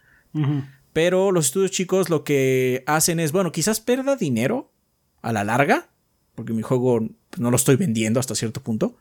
Pero 0.92 1.32
los 1.32 1.46
estudios 1.46 1.70
chicos 1.70 2.10
lo 2.10 2.24
que 2.24 2.84
hacen 2.86 3.18
es, 3.20 3.32
bueno, 3.32 3.52
quizás 3.52 3.80
pierda 3.80 4.16
dinero 4.16 4.70
a 5.22 5.32
la 5.32 5.44
larga, 5.44 5.88
porque 6.34 6.52
mi 6.52 6.62
juego 6.62 7.08
no 7.38 7.50
lo 7.50 7.56
estoy 7.56 7.76
vendiendo 7.76 8.20
hasta 8.20 8.34
cierto 8.34 8.62
punto. 8.62 8.96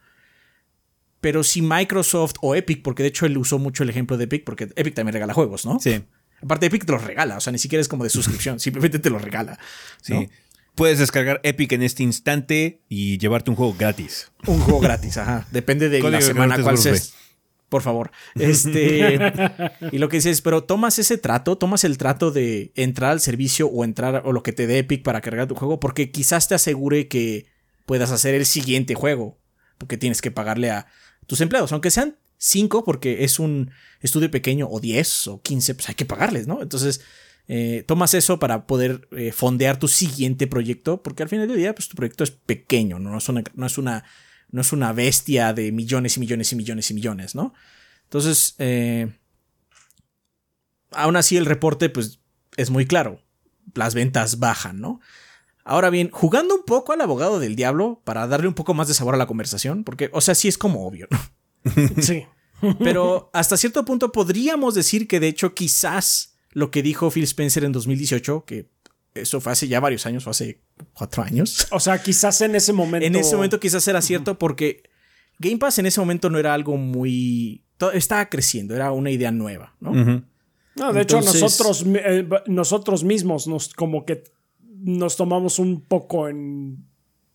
Pero 1.20 1.44
si 1.44 1.62
Microsoft 1.62 2.36
o 2.42 2.56
Epic, 2.56 2.82
porque 2.82 3.04
de 3.04 3.10
hecho 3.10 3.26
él 3.26 3.38
usó 3.38 3.60
mucho 3.60 3.84
el 3.84 3.90
ejemplo 3.90 4.18
de 4.18 4.24
Epic, 4.24 4.44
porque 4.44 4.70
Epic 4.76 4.96
también 4.96 5.14
regala 5.14 5.34
juegos, 5.34 5.66
¿no? 5.66 5.80
Sí. 5.80 6.04
Aparte, 6.42 6.66
Epic 6.66 6.86
te 6.86 6.92
los 6.92 7.04
regala, 7.04 7.38
o 7.38 7.42
sea, 7.42 7.52
ni 7.52 7.60
siquiera 7.60 7.82
es 7.82 7.88
como 7.88 8.04
de 8.04 8.10
suscripción, 8.10 8.60
simplemente 8.62 8.98
te 9.00 9.10
los 9.10 9.22
regala. 9.22 9.60
Sí. 10.02 10.30
Puedes 10.76 11.00
descargar 11.00 11.40
Epic 11.44 11.72
en 11.74 11.84
este 11.84 12.04
instante 12.04 12.82
y 12.88 13.18
llevarte 13.18 13.50
un 13.50 13.56
juego 13.56 13.76
gratis. 13.78 14.32
Un 14.48 14.60
juego 14.60 14.80
gratis, 14.80 15.18
ajá. 15.18 15.48
Depende 15.52 15.90
de 15.90 16.02
la 16.02 16.22
semana 16.22 16.62
cuál 16.62 16.78
sea 16.78 16.96
por 17.72 17.84
favor. 17.84 18.12
Este, 18.36 19.18
y 19.94 19.98
lo 19.98 20.10
que 20.10 20.18
dices, 20.18 20.42
pero 20.42 20.66
tomas 20.66 21.00
ese 21.00 21.18
trato, 21.18 21.58
tomas 21.58 21.86
el 21.86 21.98
trato 21.98 22.30
de 22.30 22.74
entrar 22.76 23.12
al 23.12 23.22
servicio 23.22 23.68
o 23.68 23.86
entrar 23.86 24.24
o 24.26 24.34
lo 24.34 24.44
que 24.44 24.52
te 24.52 24.68
dé 24.68 24.80
Epic 24.80 25.04
para 25.04 25.22
cargar 25.22 25.48
tu 25.48 25.56
juego, 25.56 25.80
porque 25.80 26.12
quizás 26.12 26.50
te 26.50 26.56
asegure 26.56 27.08
que 27.08 27.46
puedas 27.86 28.12
hacer 28.12 28.36
el 28.36 28.46
siguiente 28.46 28.94
juego, 28.94 29.40
porque 29.78 29.96
tienes 29.98 30.22
que 30.22 30.32
pagarle 30.32 30.70
a 30.70 30.88
tus 31.28 31.40
empleados, 31.40 31.72
aunque 31.72 31.92
sean 31.92 32.18
5, 32.40 32.84
porque 32.84 33.24
es 33.24 33.40
un 33.40 33.72
estudio 34.02 34.30
pequeño, 34.30 34.68
o 34.70 34.82
10 34.82 35.28
o 35.30 35.42
15, 35.42 35.76
pues 35.76 35.88
hay 35.88 35.96
que 35.96 36.06
pagarles, 36.06 36.48
¿no? 36.48 36.62
Entonces, 36.62 37.00
eh, 37.48 37.84
tomas 37.88 38.14
eso 38.14 38.40
para 38.40 38.68
poder 38.68 39.08
eh, 39.12 39.32
fondear 39.32 39.78
tu 39.78 39.88
siguiente 39.88 40.48
proyecto, 40.48 41.02
porque 41.04 41.24
al 41.24 41.30
final 41.30 41.48
del 41.48 41.58
día, 41.58 41.76
pues 41.76 41.90
tu 41.90 41.96
proyecto 41.96 42.24
es 42.24 42.32
pequeño, 42.32 43.00
no, 43.00 43.10
no 43.10 43.18
es 43.18 43.30
una, 43.30 43.44
no 43.56 43.66
es 43.66 43.78
una 43.78 44.04
no 44.52 44.62
es 44.62 44.74
una 44.74 44.94
bestia 44.94 45.54
de 45.54 45.72
millones 45.72 46.18
y 46.18 46.20
millones 46.20 46.52
y 46.52 46.56
millones 46.56 46.92
y 46.92 46.94
millones, 46.94 47.36
¿no? 47.36 47.54
Entonces, 48.04 48.56
eh, 48.60 49.18
aún 50.92 51.16
así 51.16 51.38
el 51.38 51.46
reporte, 51.46 51.90
pues, 51.90 52.20
es 52.58 52.70
muy 52.70 52.86
claro. 52.86 53.22
Las 53.74 53.94
ventas 53.94 54.40
bajan, 54.40 54.82
¿no? 54.82 55.00
Ahora 55.64 55.90
bien, 55.90 56.10
jugando 56.12 56.56
un 56.56 56.66
poco 56.66 56.92
al 56.92 57.02
abogado 57.02 57.40
del 57.40 57.56
diablo 57.56 58.02
para 58.04 58.28
darle 58.28 58.48
un 58.48 58.54
poco 58.54 58.74
más 58.74 58.88
de 58.88 58.94
sabor 58.94 59.16
a 59.16 59.18
la 59.18 59.28
conversación, 59.28 59.84
porque, 59.84 60.10
o 60.12 60.20
sea, 60.20 60.36
sí 60.36 60.48
es 60.48 60.58
como 60.58 60.86
obvio, 60.86 61.08
¿no? 61.10 62.02
sí. 62.02 62.26
Pero 62.80 63.32
hasta 63.34 63.58
cierto 63.58 63.86
punto 63.86 64.12
podríamos 64.12 64.76
decir 64.76 65.08
que 65.08 65.20
de 65.20 65.30
hecho 65.30 65.56
quizás 65.56 66.31
lo 66.52 66.72
que 66.72 66.84
dijo 66.84 67.10
Phil 67.12 67.24
Spencer 67.24 67.64
en 67.64 67.72
2018, 67.72 68.46
que 68.46 68.70
eso 69.14 69.42
fue 69.42 69.52
hace 69.52 69.68
ya 69.68 69.80
varios 69.80 70.06
años, 70.06 70.26
o 70.28 70.30
hace 70.30 70.62
cuatro 70.94 71.24
años. 71.24 71.68
O 71.72 71.80
sea, 71.80 72.02
quizás 72.02 72.42
en 72.42 72.56
ese 72.56 72.74
momento. 72.74 73.06
En 73.06 73.16
ese 73.16 73.36
momento 73.36 73.60
quizás 73.60 73.88
era 73.88 74.02
cierto 74.02 74.38
porque 74.38 74.84
Game 75.40 75.58
Pass 75.58 75.80
en 75.80 75.86
ese 75.86 76.00
momento 76.00 76.30
no 76.30 76.38
era 76.40 76.54
algo 76.54 76.78
muy. 76.78 77.64
Estaba 77.94 78.30
creciendo, 78.30 78.76
era 78.76 78.92
una 78.92 79.10
idea 79.10 79.32
nueva, 79.32 79.76
¿no? 79.80 80.24
No, 80.74 80.94
de 80.94 81.02
hecho, 81.02 81.20
nosotros, 81.20 81.84
eh, 81.86 82.28
nosotros 82.48 83.04
mismos 83.04 83.48
nos 83.48 83.74
como 83.74 84.06
que 84.06 84.24
nos 84.60 85.18
tomamos 85.18 85.60
un 85.60 85.82
poco 85.82 86.30
en, 86.30 86.86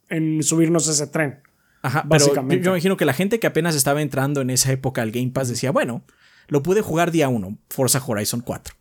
en 0.09 0.43
subirnos 0.43 0.89
ese 0.89 1.07
tren. 1.09 1.43
Ajá, 1.83 2.03
básicamente. 2.07 2.65
yo, 2.65 2.71
imagino 2.71 2.97
que 2.97 3.05
la 3.05 3.13
gente 3.13 3.39
que 3.39 3.47
apenas 3.47 3.75
estaba 3.75 4.03
entrando 4.03 4.41
en 4.41 4.51
esa 4.51 4.73
época 4.73 5.03
al 5.03 5.11
Game 5.11 5.31
Pass 5.31 5.49
decía, 5.49 5.71
bueno, 5.71 6.05
lo 6.49 6.63
pude 6.63 6.81
jugar 6.81 7.11
día 7.11 7.29
uno, 7.29 7.59
Forza 7.69 8.03
Horizon 8.05 8.41
4. 8.41 8.75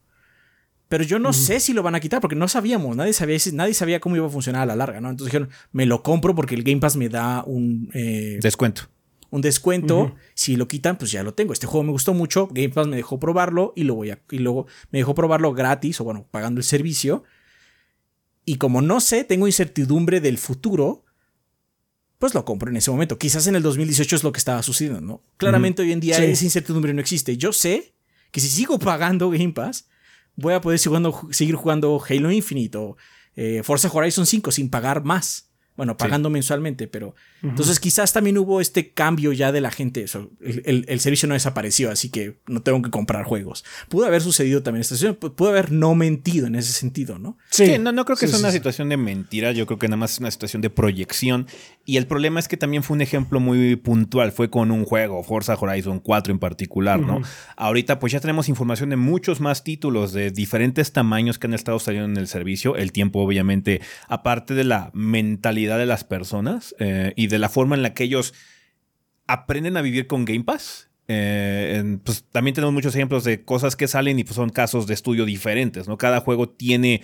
Pero 0.88 1.04
yo 1.04 1.18
no 1.20 1.34
sé 1.34 1.60
si 1.60 1.74
lo 1.74 1.82
van 1.82 1.96
a 1.96 2.00
quitar 2.00 2.22
porque 2.22 2.36
no 2.36 2.48
sabíamos, 2.48 2.96
nadie 2.96 3.12
sabía, 3.14 3.38
nadie 3.54 3.74
sabía 3.74 4.00
cómo 4.00 4.16
iba 4.18 4.28
a 4.28 4.30
funcionar 4.30 4.62
a 4.62 4.66
la 4.68 4.76
larga, 4.76 5.02
¿no? 5.02 5.10
Entonces 5.10 5.32
dijeron, 5.34 5.50
me 5.72 5.86
lo 5.88 6.04
compro 6.04 6.36
porque 6.36 6.54
el 6.56 6.64
Game 6.64 6.80
Pass 6.80 6.96
me 6.96 7.10
da 7.10 7.44
un... 7.46 7.90
eh, 7.94 8.38
Descuento. 8.42 8.84
un 9.32 9.42
descuento. 9.42 10.16
Si 10.36 10.56
lo 10.56 10.68
quitan, 10.68 10.98
pues 10.98 11.12
ya 11.12 11.24
lo 11.24 11.34
tengo. 11.34 11.54
Este 11.54 11.66
juego 11.66 11.84
me 11.84 11.92
gustó 11.92 12.14
mucho. 12.14 12.48
Game 12.52 12.70
Pass 12.70 12.86
me 12.88 12.96
dejó 12.98 13.20
probarlo 13.20 13.74
y 13.76 13.84
lo 13.84 13.96
voy 13.96 14.12
a. 14.12 14.20
Y 14.30 14.38
luego 14.38 14.68
me 14.92 15.00
dejó 15.00 15.16
probarlo 15.16 15.54
gratis, 15.54 16.00
o 16.02 16.04
bueno, 16.04 16.28
pagando 16.30 16.60
el 16.60 16.64
servicio. 16.64 17.24
Y 18.46 18.58
como 18.58 18.82
no 18.84 19.00
sé, 19.00 19.24
tengo 19.24 19.48
incertidumbre 19.48 20.22
del 20.22 20.38
futuro. 20.38 21.04
Pues 22.20 22.34
lo 22.34 22.46
compro 22.46 22.70
en 22.70 22.78
ese 22.78 22.92
momento. 22.92 23.18
Quizás 23.18 23.48
en 23.48 23.56
el 23.56 23.64
2018 23.64 24.16
es 24.18 24.24
lo 24.24 24.32
que 24.32 24.38
estaba 24.38 24.62
sucediendo, 24.64 25.02
¿no? 25.02 25.24
Claramente 25.38 25.82
hoy 25.82 25.92
en 25.92 26.00
día 26.00 26.16
Sí. 26.18 26.24
esa 26.26 26.44
incertidumbre 26.46 26.94
no 26.94 27.02
existe. 27.02 27.36
Yo 27.38 27.52
sé 27.52 27.94
que 28.32 28.40
si 28.40 28.48
sigo 28.50 28.78
pagando 28.80 29.30
Game 29.32 29.52
Pass, 29.52 29.88
voy 30.36 30.54
a 30.54 30.62
poder 30.62 30.80
seguir 30.80 30.90
jugando, 30.90 31.28
seguir 31.32 31.56
jugando 31.56 32.02
Halo 32.08 32.32
Infinite 32.32 32.78
o 32.78 32.98
eh, 33.36 33.62
Forza 33.64 33.90
Horizon 33.92 34.26
5 34.26 34.52
sin 34.52 34.70
pagar 34.70 35.04
más. 35.04 35.45
Bueno, 35.78 35.98
pagando 35.98 36.30
mensualmente, 36.30 36.88
pero. 36.88 37.16
Entonces, 37.44 37.80
quizás 37.80 38.12
también 38.14 38.38
hubo 38.40 38.60
este 38.62 38.90
cambio 38.92 39.32
ya 39.34 39.52
de 39.52 39.62
la 39.62 39.70
gente. 39.70 40.02
Eso, 40.04 40.32
el, 40.42 40.64
el- 40.66 40.86
el 40.88 41.00
servicio 41.00 41.28
no 41.28 41.34
desapareció, 41.36 41.92
así 41.92 42.10
que 42.10 42.38
no 42.48 42.62
tengo 42.62 42.82
que 42.82 42.90
comprar 42.90 43.24
juegos. 43.26 43.64
Pudo 43.90 44.06
haber 44.06 44.22
sucedido 44.22 44.64
también 44.64 44.82
esta 44.82 44.96
situación. 44.96 45.20
pu- 45.20 45.36
Pudo 45.36 45.50
haber 45.50 45.72
no 45.72 45.94
mentido 45.96 46.48
en 46.48 46.56
ese 46.56 46.72
sentido, 46.74 47.20
¿no? 47.20 47.38
Sí, 47.52 47.78
no, 47.78 47.92
no 47.92 48.06
creo 48.06 48.16
que 48.18 48.26
Sí, 48.26 48.32
sea 48.32 48.38
sí, 48.40 48.44
una 48.46 48.52
sí. 48.52 48.58
situación 48.58 48.90
de 48.90 48.98
mentira, 48.98 49.52
yo 49.52 49.66
creo 49.68 49.78
que 49.78 49.88
nada 49.88 49.98
más 49.98 50.14
es 50.14 50.20
una 50.20 50.32
situación 50.32 50.62
de 50.62 50.70
proyección. 50.70 51.46
Y 51.86 51.98
el 51.98 52.08
problema 52.08 52.40
es 52.40 52.48
que 52.48 52.58
también 52.58 52.82
fue 52.82 52.96
un 52.96 53.02
ejemplo 53.02 53.40
muy 53.40 53.76
puntual, 53.76 54.32
fue 54.32 54.50
con 54.50 54.72
un 54.72 54.86
juego, 54.86 55.22
Forza 55.24 55.56
Horizon 55.60 56.00
4 56.00 56.32
en 56.34 56.40
particular, 56.40 57.00
¿no? 57.00 57.22
Ahorita 57.58 58.00
pues 58.00 58.14
ya 58.14 58.20
tenemos 58.22 58.50
información 58.50 58.90
de 58.90 58.96
muchos 58.96 59.40
más 59.42 59.64
títulos 59.64 60.14
de 60.14 60.32
diferentes 60.32 60.94
tamaños 60.94 61.38
que 61.38 61.48
han 61.48 61.54
estado 61.54 61.78
saliendo 61.80 62.10
en 62.10 62.18
el 62.18 62.28
servicio. 62.28 62.76
El 62.76 62.92
tiempo 62.92 63.20
obviamente, 63.22 63.82
aparte 64.08 64.54
de 64.56 64.64
la 64.64 64.90
mentalidad 64.94 65.65
de 65.78 65.86
las 65.86 66.04
personas 66.04 66.76
eh, 66.80 67.14
y 67.16 67.28
de 67.28 67.40
la 67.40 67.50
forma 67.50 67.76
en 67.76 67.82
la 67.82 67.94
que 67.94 68.04
ellos 68.06 68.34
aprenden 69.28 69.78
a 69.78 69.82
vivir 69.82 70.08
con 70.08 70.26
Game 70.26 70.44
Pass. 70.44 70.90
Eh, 71.08 71.76
en- 71.80 72.00
pues 72.00 72.26
también 72.32 72.56
tenemos 72.56 72.74
muchos 72.74 72.96
ejemplos 72.96 73.24
de 73.24 73.44
cosas 73.44 73.76
que 73.76 73.88
salen 73.88 74.18
y 74.20 74.24
pues 74.24 74.36
son 74.36 74.50
casos 74.50 74.88
de 74.88 74.94
estudio 74.94 75.26
diferentes, 75.26 75.88
¿no? 75.88 75.98
Cada 75.98 76.20
juego 76.20 76.50
tiene 76.50 77.02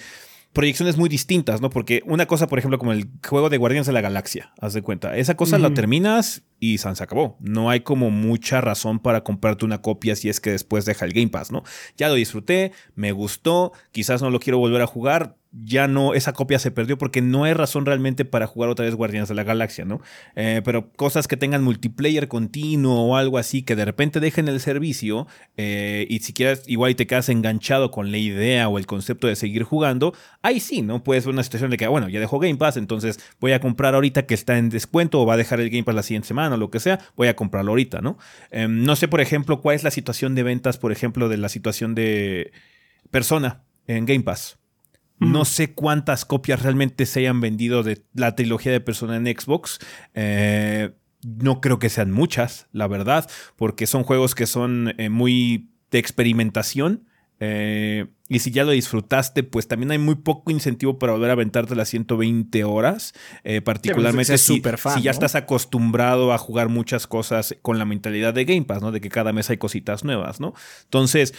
proyecciones 0.54 0.98
muy 0.98 1.08
distintas, 1.08 1.62
¿no? 1.62 1.70
Porque 1.70 2.02
una 2.06 2.26
cosa, 2.26 2.48
por 2.48 2.60
ejemplo, 2.60 2.78
como 2.78 2.92
el 2.92 3.08
juego 3.26 3.50
de 3.50 3.58
Guardianes 3.58 3.88
de 3.88 3.94
la 3.94 4.02
Galaxia, 4.02 4.52
haz 4.60 4.74
de 4.74 4.82
cuenta, 4.82 5.16
esa 5.16 5.38
cosa 5.38 5.58
la 5.60 5.74
terminas 5.74 6.44
y 6.60 6.78
se 6.80 6.90
acabó. 6.90 7.38
No 7.40 7.70
hay 7.70 7.82
como 7.82 8.10
mucha 8.12 8.60
razón 8.60 9.00
para 9.00 9.24
comprarte 9.24 9.64
una 9.66 9.82
copia 9.82 10.16
si 10.16 10.28
es 10.30 10.42
que 10.42 10.52
después 10.52 10.84
deja 10.86 11.06
el 11.06 11.14
Game 11.14 11.30
Pass, 11.30 11.52
¿no? 11.52 11.64
Ya 11.96 12.10
lo 12.10 12.16
disfruté, 12.16 12.74
me 12.96 13.14
gustó, 13.14 13.72
quizás 13.92 14.22
no 14.22 14.30
lo 14.30 14.40
quiero 14.40 14.58
volver 14.58 14.82
a 14.82 14.88
jugar, 14.88 15.38
ya 15.52 15.88
no, 15.88 16.14
esa 16.14 16.32
copia 16.32 16.60
se 16.60 16.72
perdió 16.72 16.98
porque 16.98 17.22
no 17.22 17.44
hay 17.44 17.54
razón 17.54 17.86
realmente 17.86 18.24
para 18.24 18.48
jugar 18.48 18.70
otra 18.70 18.86
vez 18.86 18.96
Guardianes 18.96 19.28
de 19.28 19.36
la 19.36 19.44
Galaxia, 19.44 19.84
¿no? 19.84 20.02
Eh, 20.36 20.62
pero 20.64 20.92
cosas 20.94 21.28
que 21.28 21.36
tengan 21.36 21.64
multiplayer 21.64 22.30
continuo 22.30 23.04
o 23.04 23.18
algo 23.18 23.38
así, 23.38 23.62
que 23.62 23.76
de 23.76 23.84
repente 23.84 24.22
dejen 24.22 24.48
el 24.48 24.62
servicio 24.62 25.28
eh, 25.58 26.08
y 26.10 26.20
si 26.20 26.32
quieres, 26.32 26.64
igual 26.68 26.96
te 26.96 27.06
quedas 27.06 27.28
enganchado 27.28 27.92
con 27.92 28.12
la 28.12 28.18
idea 28.18 28.70
o 28.70 28.78
el 28.78 28.86
concepto 28.86 29.28
de 29.28 29.36
seguir 29.36 29.64
jugando, 29.64 30.14
ahí 30.42 30.62
sí, 30.62 30.82
¿no? 30.82 31.04
Puedes 31.04 31.26
ver 31.26 31.34
una 31.34 31.44
situación 31.44 31.70
de 31.70 31.78
que, 31.78 31.88
bueno, 31.88 32.08
ya 32.08 32.22
dejó 32.22 32.40
Game 32.40 32.56
Pass, 32.56 32.78
entonces 32.78 33.20
voy 33.42 33.52
a 33.52 33.60
comprar 33.60 33.94
ahorita 33.94 34.26
que 34.26 34.34
está 34.34 34.58
en 34.58 34.70
descuento 34.70 35.20
o 35.22 35.26
va 35.26 35.34
a 35.34 35.38
dejar 35.38 35.60
el 35.60 35.70
Game 35.70 35.84
Pass 35.84 35.96
la 35.96 36.04
siguiente 36.04 36.30
semana 36.30 36.56
o 36.56 36.58
lo 36.58 36.72
que 36.72 36.80
sea, 36.80 37.00
voy 37.18 37.28
a 37.28 37.36
comprarlo 37.36 37.72
ahorita, 37.72 38.00
¿no? 38.00 38.18
Eh, 38.52 38.68
no 38.70 38.96
sé, 38.96 39.10
por 39.10 39.20
ejemplo, 39.20 39.62
cuál 39.62 39.76
es 39.76 39.84
la 39.84 39.92
situación 39.92 40.34
de 40.34 40.44
ventas, 40.44 40.78
por 40.78 40.94
ejemplo, 40.94 41.28
de 41.28 41.38
la 41.38 41.50
situación 41.50 41.94
de 41.94 42.52
persona 43.10 43.64
en 43.88 44.06
Game 44.06 44.24
Pass. 44.24 44.61
No 45.22 45.46
sé 45.46 45.74
cuántas 45.74 46.26
copias 46.26 46.62
realmente 46.64 47.06
se 47.06 47.20
hayan 47.22 47.42
vendido 47.42 47.84
de 47.84 48.04
la 48.14 48.36
trilogía 48.36 48.72
de 48.72 48.82
Persona 48.82 49.16
en 49.16 49.26
Xbox. 49.28 49.80
Eh, 50.16 50.92
no 51.24 51.62
creo 51.62 51.80
que 51.80 51.90
sean 51.90 52.12
muchas, 52.12 52.68
la 52.72 52.88
verdad, 52.88 53.30
porque 53.56 53.88
son 53.88 54.04
juegos 54.04 54.36
que 54.36 54.48
son 54.48 54.94
eh, 54.98 55.10
muy 55.10 55.70
de 55.92 56.00
experimentación. 56.00 57.06
eh, 57.40 58.08
y 58.32 58.40
si 58.40 58.50
ya 58.52 58.64
lo 58.64 58.72
disfrutaste, 58.72 59.44
pues 59.44 59.68
también 59.68 59.92
hay 59.92 59.98
muy 59.98 60.16
poco 60.16 60.52
incentivo 60.52 60.98
para 60.98 61.12
volver 61.12 61.32
a 61.32 61.34
aventarte 61.34 61.76
las 61.76 61.90
120 61.90 62.64
horas. 62.64 63.14
eh, 63.44 63.60
particularmente 63.60 64.38
si, 64.38 64.56
súper 64.56 64.78
fan, 64.78 64.98
si 64.98 65.02
ya 65.04 65.12
¿no? 65.12 65.16
estás 65.16 65.36
acostumbrado 65.36 66.32
a 66.32 66.38
jugar 66.38 66.70
muchas 66.70 67.08
cosas 67.08 67.58
con 67.62 67.78
la 67.78 67.84
mentalidad 67.84 68.34
de 68.34 68.46
Game 68.46 68.64
Pass, 68.64 68.82
¿no? 68.82 68.94
De 68.94 69.02
que 69.02 69.10
cada 69.10 69.34
mes 69.34 69.50
hay 69.50 69.58
cositas 69.58 70.06
nuevas, 70.06 70.40
¿no? 70.40 70.54
Entonces, 70.84 71.34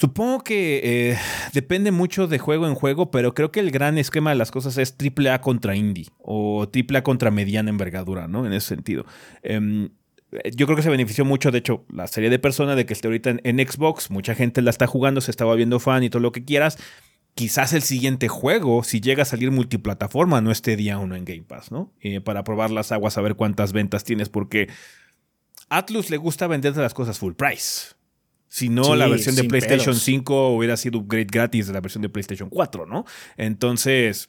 Supongo 0.00 0.42
que 0.42 0.80
eh, 0.82 1.18
depende 1.52 1.92
mucho 1.92 2.26
de 2.26 2.38
juego 2.38 2.66
en 2.66 2.74
juego, 2.74 3.10
pero 3.10 3.34
creo 3.34 3.52
que 3.52 3.60
el 3.60 3.70
gran 3.70 3.98
esquema 3.98 4.30
de 4.30 4.36
las 4.36 4.50
cosas 4.50 4.78
es 4.78 4.96
triple 4.96 5.28
A 5.28 5.42
contra 5.42 5.76
indie 5.76 6.06
o 6.16 6.66
triple 6.70 6.96
A 6.96 7.02
contra 7.02 7.30
mediana 7.30 7.68
envergadura, 7.68 8.26
¿no? 8.26 8.46
En 8.46 8.54
ese 8.54 8.68
sentido. 8.68 9.04
Em, 9.42 9.90
yo 10.56 10.64
creo 10.64 10.74
que 10.74 10.82
se 10.82 10.88
benefició 10.88 11.26
mucho, 11.26 11.50
de 11.50 11.58
hecho, 11.58 11.84
la 11.92 12.06
serie 12.06 12.30
de 12.30 12.38
personas 12.38 12.76
de 12.76 12.86
que 12.86 12.94
esté 12.94 13.08
ahorita 13.08 13.36
en, 13.44 13.58
Xbox, 13.58 14.10
mucha 14.10 14.34
gente 14.34 14.62
la 14.62 14.70
está 14.70 14.86
jugando, 14.86 15.20
se 15.20 15.30
está 15.30 15.44
volviendo 15.44 15.78
fan 15.80 16.02
y 16.02 16.08
todo 16.08 16.22
lo 16.22 16.32
que 16.32 16.46
quieras. 16.46 16.78
Quizás 17.34 17.74
el 17.74 17.82
siguiente 17.82 18.28
juego, 18.28 18.82
si 18.84 19.02
llega 19.02 19.24
a 19.24 19.26
salir 19.26 19.50
multiplataforma, 19.50 20.40
no 20.40 20.50
esté 20.50 20.76
día 20.76 20.96
uno 20.96 21.14
en 21.14 21.26
Game 21.26 21.42
Pass, 21.42 21.70
¿no? 21.70 21.92
Eh, 22.00 22.22
para 22.22 22.42
probar 22.42 22.70
las 22.70 22.90
aguas, 22.90 23.18
a 23.18 23.20
ver 23.20 23.34
cuántas 23.34 23.74
ventas 23.74 24.02
tienes, 24.04 24.30
porque 24.30 24.70
Atlus 25.68 26.08
le 26.08 26.16
gusta 26.16 26.46
venderte 26.46 26.80
las 26.80 26.94
cosas 26.94 27.18
full 27.18 27.34
price. 27.34 27.99
Si 28.52 28.68
no, 28.68 28.82
Sí, 28.84 28.96
la 28.96 29.06
versión 29.06 29.36
de 29.36 29.44
PlayStation 29.44 29.94
pedos. 29.94 30.02
5 30.02 30.48
hubiera 30.48 30.76
sido 30.76 30.98
upgrade 30.98 31.28
gratis 31.30 31.68
de 31.68 31.72
la 31.72 31.80
versión 31.80 32.02
de 32.02 32.08
PlayStation 32.08 32.50
4, 32.50 32.84
¿no? 32.84 33.04
Entonces, 33.36 34.28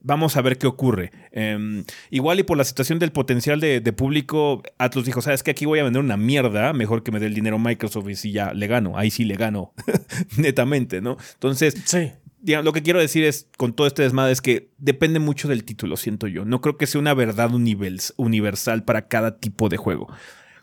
vamos 0.00 0.36
a 0.36 0.42
ver 0.42 0.58
qué 0.58 0.66
ocurre. 0.68 1.10
Em, 1.32 1.84
igual 2.10 2.38
y 2.40 2.44
por 2.44 2.56
la 2.56 2.64
situación 2.64 2.98
del 2.98 3.10
potencial 3.12 3.60
de, 3.60 3.80
de 3.80 3.92
público, 3.92 4.62
Atlus 4.78 5.04
dijo, 5.04 5.22
¿sabes 5.22 5.42
qué? 5.42 5.50
Aquí 5.50 5.66
voy 5.66 5.80
a 5.80 5.84
vender 5.84 6.00
una 6.02 6.16
mierda, 6.16 6.72
mejor 6.72 7.02
que 7.02 7.10
me 7.12 7.20
dé 7.20 7.26
el 7.26 7.34
dinero 7.34 7.58
Microsoft 7.58 8.08
y 8.08 8.14
si 8.14 8.32
ya 8.32 8.54
le 8.54 8.66
gano. 8.68 8.96
Ahí 8.96 9.10
sí 9.10 9.24
le 9.24 9.34
gano, 9.36 9.74
netamente, 10.36 11.00
¿no? 11.00 11.16
Entonces, 11.34 11.74
Sí. 11.84 12.12
digamos, 12.40 12.64
lo 12.64 12.72
que 12.72 12.82
quiero 12.82 13.00
decir 13.00 13.24
es, 13.24 13.48
con 13.56 13.72
todo 13.72 13.86
este 13.86 14.02
desmadre, 14.02 14.32
es 14.32 14.40
que 14.40 14.70
depende 14.78 15.18
mucho 15.18 15.48
del 15.48 15.64
título, 15.64 15.96
siento 15.96 16.26
yo. 16.26 16.44
No 16.44 16.60
creo 16.60 16.76
que 16.76 16.86
sea 16.86 17.00
una 17.00 17.14
verdad 17.14 17.50
univers- 17.50 18.14
universal 18.16 18.84
para 18.84 19.08
cada 19.08 19.38
tipo 19.38 19.68
de 19.68 19.76
juego. 19.78 20.08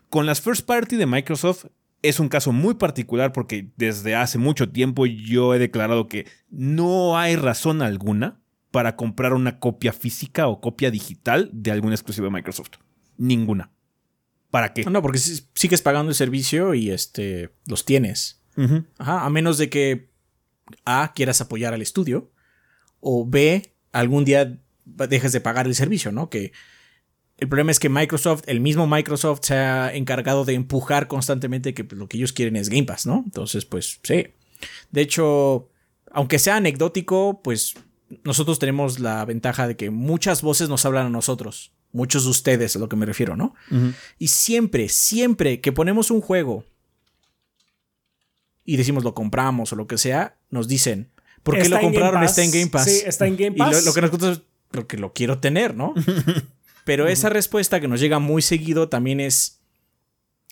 Con 0.08 0.24
las 0.26 0.40
first 0.40 0.66
party 0.66 0.96
de 0.96 1.06
Microsoft 1.06 1.66
es 2.02 2.20
un 2.20 2.28
caso 2.28 2.52
muy 2.52 2.74
particular 2.74 3.32
porque 3.32 3.70
desde 3.76 4.14
hace 4.14 4.38
mucho 4.38 4.68
tiempo 4.70 5.06
yo 5.06 5.54
he 5.54 5.58
declarado 5.58 6.06
que 6.08 6.26
no 6.50 7.18
hay 7.18 7.36
razón 7.36 7.82
alguna 7.82 8.40
para 8.70 8.96
comprar 8.96 9.32
una 9.32 9.58
copia 9.58 9.92
física 9.92 10.46
o 10.48 10.60
copia 10.60 10.90
digital 10.90 11.50
de 11.52 11.70
alguna 11.70 11.94
exclusiva 11.94 12.26
de 12.26 12.32
Microsoft. 12.32 12.72
Ninguna. 13.16 13.70
¿Para 14.50 14.72
qué? 14.72 14.84
No, 14.84 15.02
porque 15.02 15.18
si- 15.18 15.46
sigues 15.54 15.82
pagando 15.82 16.10
el 16.10 16.14
servicio 16.14 16.74
y 16.74 16.90
este 16.90 17.50
los 17.66 17.84
tienes. 17.84 18.42
Ajá, 18.98 19.24
a 19.24 19.30
menos 19.30 19.58
de 19.58 19.68
que 19.70 20.10
A 20.84 21.12
quieras 21.14 21.40
apoyar 21.40 21.74
al 21.74 21.82
estudio 21.82 22.30
o 23.00 23.26
B 23.26 23.74
algún 23.92 24.24
día 24.24 24.58
dejes 24.84 25.32
de 25.32 25.40
pagar 25.40 25.66
el 25.66 25.74
servicio, 25.74 26.12
¿no? 26.12 26.28
Que 26.30 26.52
el 27.38 27.48
problema 27.48 27.70
es 27.70 27.78
que 27.78 27.88
Microsoft, 27.88 28.44
el 28.46 28.60
mismo 28.60 28.86
Microsoft 28.86 29.40
se 29.42 29.54
ha 29.54 29.94
encargado 29.94 30.44
de 30.44 30.54
empujar 30.54 31.06
constantemente 31.06 31.74
que 31.74 31.84
pues, 31.84 31.98
lo 31.98 32.08
que 32.08 32.16
ellos 32.16 32.32
quieren 32.32 32.56
es 32.56 32.68
Game 32.70 32.84
Pass, 32.84 33.06
¿no? 33.06 33.22
Entonces, 33.24 33.64
pues 33.66 34.00
sí. 34.02 34.28
De 34.90 35.00
hecho, 35.02 35.68
aunque 36.10 36.38
sea 36.38 36.56
anecdótico, 36.56 37.40
pues 37.42 37.74
nosotros 38.24 38.58
tenemos 38.58 39.00
la 39.00 39.24
ventaja 39.24 39.68
de 39.68 39.76
que 39.76 39.90
muchas 39.90 40.40
voces 40.40 40.68
nos 40.68 40.86
hablan 40.86 41.06
a 41.06 41.10
nosotros. 41.10 41.72
Muchos 41.92 42.24
de 42.24 42.30
ustedes, 42.30 42.76
a 42.76 42.78
lo 42.78 42.88
que 42.88 42.96
me 42.96 43.06
refiero, 43.06 43.36
¿no? 43.36 43.54
Y 44.18 44.28
siempre, 44.28 44.88
siempre 44.88 45.60
que 45.60 45.72
ponemos 45.72 46.10
un 46.10 46.20
juego 46.20 46.64
y 48.64 48.76
decimos 48.76 49.04
lo 49.04 49.14
compramos 49.14 49.72
o 49.72 49.76
lo 49.76 49.86
que 49.86 49.98
sea, 49.98 50.36
nos 50.50 50.68
dicen, 50.68 51.10
¿por 51.42 51.58
qué 51.58 51.68
lo 51.68 51.80
compraron? 51.80 52.20
Pass. 52.20 52.30
Está 52.30 52.44
en 52.44 52.50
Game 52.50 52.66
Pass. 52.68 52.84
Sí, 52.84 53.02
está 53.06 53.26
en 53.26 53.36
Game 53.36 53.56
Y 53.56 53.58
lo, 53.58 53.64
Pass. 53.64 53.84
lo 53.84 53.92
que 53.94 54.00
nos 54.00 54.10
gusta 54.10 54.32
es 54.32 54.42
porque 54.70 54.98
lo 54.98 55.12
quiero 55.12 55.38
tener, 55.38 55.74
¿no? 55.74 55.94
Pero 56.86 57.06
esa 57.08 57.28
respuesta 57.28 57.80
que 57.80 57.88
nos 57.88 58.00
llega 58.00 58.18
muy 58.18 58.40
seguido 58.40 58.88
también 58.88 59.20
es 59.20 59.60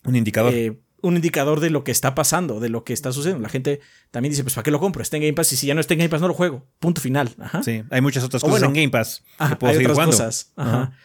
Un 0.04 0.16
indicador. 0.16 0.52
eh, 0.52 0.78
un 1.00 1.16
indicador 1.16 1.60
de 1.60 1.70
lo 1.70 1.84
que 1.84 1.92
está 1.92 2.14
pasando, 2.14 2.60
de 2.60 2.68
lo 2.70 2.82
que 2.82 2.92
está 2.92 3.12
sucediendo. 3.12 3.42
La 3.42 3.48
gente 3.50 3.80
también 4.10 4.30
dice, 4.32 4.42
pues 4.42 4.54
¿para 4.54 4.62
qué 4.64 4.70
lo 4.70 4.80
compro? 4.80 5.00
Está 5.02 5.16
en 5.16 5.22
Game 5.22 5.34
Pass 5.34 5.52
y 5.52 5.56
si 5.56 5.66
ya 5.66 5.74
no 5.74 5.80
está 5.80 5.92
en 5.94 5.98
Game 6.00 6.08
Pass 6.08 6.20
no 6.22 6.28
lo 6.28 6.34
juego. 6.34 6.66
Punto 6.78 7.00
final. 7.00 7.34
Ajá. 7.38 7.62
sí, 7.62 7.82
hay 7.90 8.00
muchas 8.00 8.24
otras 8.24 8.42
O 8.42 8.46
cosas 8.46 8.60
bueno, 8.62 8.74
en 8.74 8.82
Game 8.84 8.90
Pass 8.90 9.22
Ajá, 9.38 9.50
que 9.50 9.56
puedo 9.56 9.70
hay 9.70 9.76
seguir 9.76 9.90
otras 9.90 9.96
jugando. 10.06 10.16
cosas. 10.16 10.52
Ajá. 10.56 10.70
Ajá. 10.82 10.98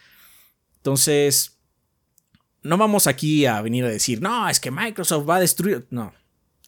Entonces, 0.78 1.60
no 2.64 2.78
vamos 2.78 3.08
aquí 3.08 3.46
a 3.46 3.62
venir 3.62 3.84
a 3.86 3.90
decir, 3.90 4.22
no, 4.22 4.48
es 4.50 4.60
que 4.60 4.72
Microsoft 4.72 5.30
va 5.30 5.36
a 5.38 5.40
destruir. 5.40 5.86
No. 5.90 6.14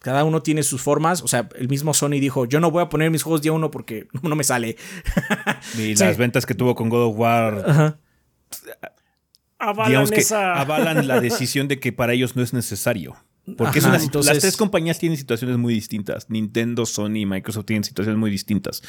Cada 0.00 0.24
uno 0.24 0.42
tiene 0.42 0.62
sus 0.62 0.82
formas. 0.82 1.22
O 1.22 1.28
sea, 1.28 1.48
el 1.56 1.68
mismo 1.68 1.94
Sony 1.94 2.20
dijo, 2.20 2.44
yo 2.44 2.60
no 2.60 2.70
voy 2.70 2.82
a 2.82 2.88
poner 2.88 3.10
mis 3.10 3.22
juegos 3.22 3.40
día 3.42 3.52
uno 3.52 3.70
porque 3.70 4.08
no 4.22 4.36
me 4.36 4.44
sale. 4.44 4.76
Y 5.78 5.96
Sí. 5.96 6.04
las 6.04 6.16
ventas 6.16 6.44
que 6.44 6.54
tuvo 6.54 6.74
con 6.74 6.88
God 6.88 7.06
of 7.10 7.18
War 7.18 7.64
Ajá. 7.66 7.98
Avalan 9.58 10.08
que 10.08 10.20
esa. 10.20 10.60
avalan 10.60 11.06
la 11.06 11.20
decisión 11.20 11.68
de 11.68 11.78
que 11.78 11.92
para 11.92 12.12
ellos 12.14 12.34
no 12.36 12.42
es 12.42 12.52
necesario. 12.52 13.16
Porque 13.56 13.80
es 13.80 13.84
una, 13.84 13.98
las 13.98 14.38
tres 14.38 14.56
compañías 14.56 15.00
tienen 15.00 15.18
situaciones 15.18 15.58
muy 15.58 15.74
distintas. 15.74 16.30
Nintendo, 16.30 16.86
Sony 16.86 17.16
y 17.16 17.26
Microsoft 17.26 17.66
tienen 17.66 17.82
situaciones 17.82 18.18
muy 18.18 18.30
distintas. 18.30 18.82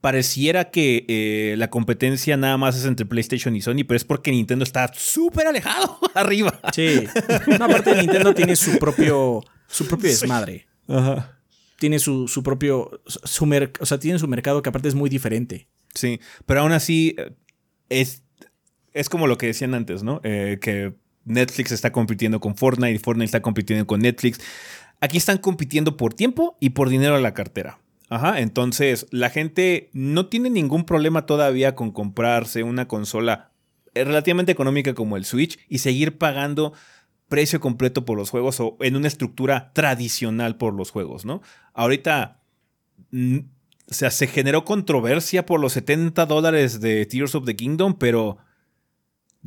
Pareciera 0.00 0.70
que 0.70 1.04
eh, 1.08 1.56
la 1.58 1.68
competencia 1.68 2.36
nada 2.36 2.56
más 2.56 2.76
es 2.76 2.84
entre 2.84 3.06
PlayStation 3.06 3.56
y 3.56 3.60
Sony, 3.60 3.84
pero 3.86 3.96
es 3.96 4.04
porque 4.04 4.30
Nintendo 4.30 4.62
está 4.62 4.88
súper 4.94 5.48
alejado 5.48 5.98
arriba. 6.14 6.60
Sí. 6.72 7.06
Una 7.48 7.66
parte 7.66 7.92
de 7.92 8.02
Nintendo 8.02 8.32
tiene 8.34 8.54
su 8.54 8.78
propio, 8.78 9.42
su 9.66 9.86
propio 9.88 10.10
desmadre. 10.10 10.68
Ajá. 10.86 11.40
Tiene 11.80 11.98
su, 11.98 12.28
su 12.28 12.44
propio. 12.44 13.02
Su 13.06 13.50
o 13.80 13.86
sea, 13.86 13.98
tiene 13.98 14.20
su 14.20 14.28
mercado 14.28 14.62
que 14.62 14.68
aparte 14.68 14.88
es 14.88 14.94
muy 14.94 15.10
diferente. 15.10 15.68
Sí, 15.92 16.20
pero 16.46 16.60
aún 16.60 16.72
así 16.72 17.16
eh, 17.18 17.32
es, 17.88 18.22
es 18.98 19.08
como 19.08 19.26
lo 19.26 19.38
que 19.38 19.46
decían 19.46 19.74
antes, 19.74 20.02
¿no? 20.02 20.20
Eh, 20.24 20.58
que 20.60 20.94
Netflix 21.24 21.72
está 21.72 21.92
compitiendo 21.92 22.40
con 22.40 22.56
Fortnite 22.56 22.94
y 22.94 22.98
Fortnite 22.98 23.26
está 23.26 23.42
compitiendo 23.42 23.86
con 23.86 24.00
Netflix. 24.00 24.40
Aquí 25.00 25.18
están 25.18 25.38
compitiendo 25.38 25.96
por 25.96 26.14
tiempo 26.14 26.56
y 26.60 26.70
por 26.70 26.88
dinero 26.88 27.14
a 27.14 27.20
la 27.20 27.34
cartera. 27.34 27.78
Ajá, 28.10 28.40
entonces 28.40 29.06
la 29.10 29.30
gente 29.30 29.90
no 29.92 30.26
tiene 30.26 30.50
ningún 30.50 30.84
problema 30.84 31.26
todavía 31.26 31.74
con 31.74 31.92
comprarse 31.92 32.62
una 32.62 32.88
consola 32.88 33.52
relativamente 33.94 34.52
económica 34.52 34.94
como 34.94 35.16
el 35.16 35.24
Switch 35.24 35.58
y 35.68 35.78
seguir 35.78 36.16
pagando 36.16 36.72
precio 37.28 37.60
completo 37.60 38.04
por 38.04 38.16
los 38.16 38.30
juegos 38.30 38.58
o 38.60 38.76
en 38.80 38.96
una 38.96 39.08
estructura 39.08 39.72
tradicional 39.74 40.56
por 40.56 40.74
los 40.74 40.90
juegos, 40.90 41.26
¿no? 41.26 41.42
Ahorita, 41.74 42.40
o 43.12 43.94
sea, 43.94 44.10
se 44.10 44.26
generó 44.26 44.64
controversia 44.64 45.44
por 45.44 45.60
los 45.60 45.74
70 45.74 46.24
dólares 46.24 46.80
de 46.80 47.04
Tears 47.04 47.34
of 47.34 47.44
the 47.44 47.54
Kingdom, 47.54 47.98
pero 47.98 48.38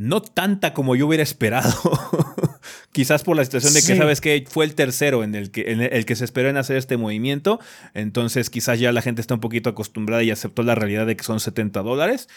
no 0.02 0.22
tanta 0.22 0.74
como 0.74 0.96
yo 0.96 1.06
hubiera 1.06 1.22
esperado. 1.22 1.72
Quizás 2.92 3.24
por 3.24 3.38
la 3.38 3.46
situación 3.46 3.74
de 3.74 3.84
que 3.84 3.96
sabes 3.96 4.20
que 4.20 4.46
fue 4.50 4.66
el 4.66 4.74
tercero 4.74 5.24
en 5.24 5.36
el 5.36 5.52
que, 5.52 5.62
el 5.62 6.06
que 6.06 6.16
se 6.16 6.26
esperó 6.26 6.50
en 6.50 6.58
hacer 6.58 6.76
este 6.76 6.98
movimiento. 6.98 7.60
Entonces 7.94 8.50
quizás 8.50 8.80
ya 8.80 8.92
la 8.92 9.02
gente 9.02 9.22
está 9.22 9.36
un 9.36 9.40
poquito 9.40 9.70
acostumbrada 9.70 10.24
y 10.24 10.32
aceptó 10.32 10.64
la 10.64 10.76
realidad 10.76 11.06
de 11.06 11.16
que 11.16 11.24
son 11.24 11.40
70 11.40 11.82
dólares. 11.84 12.28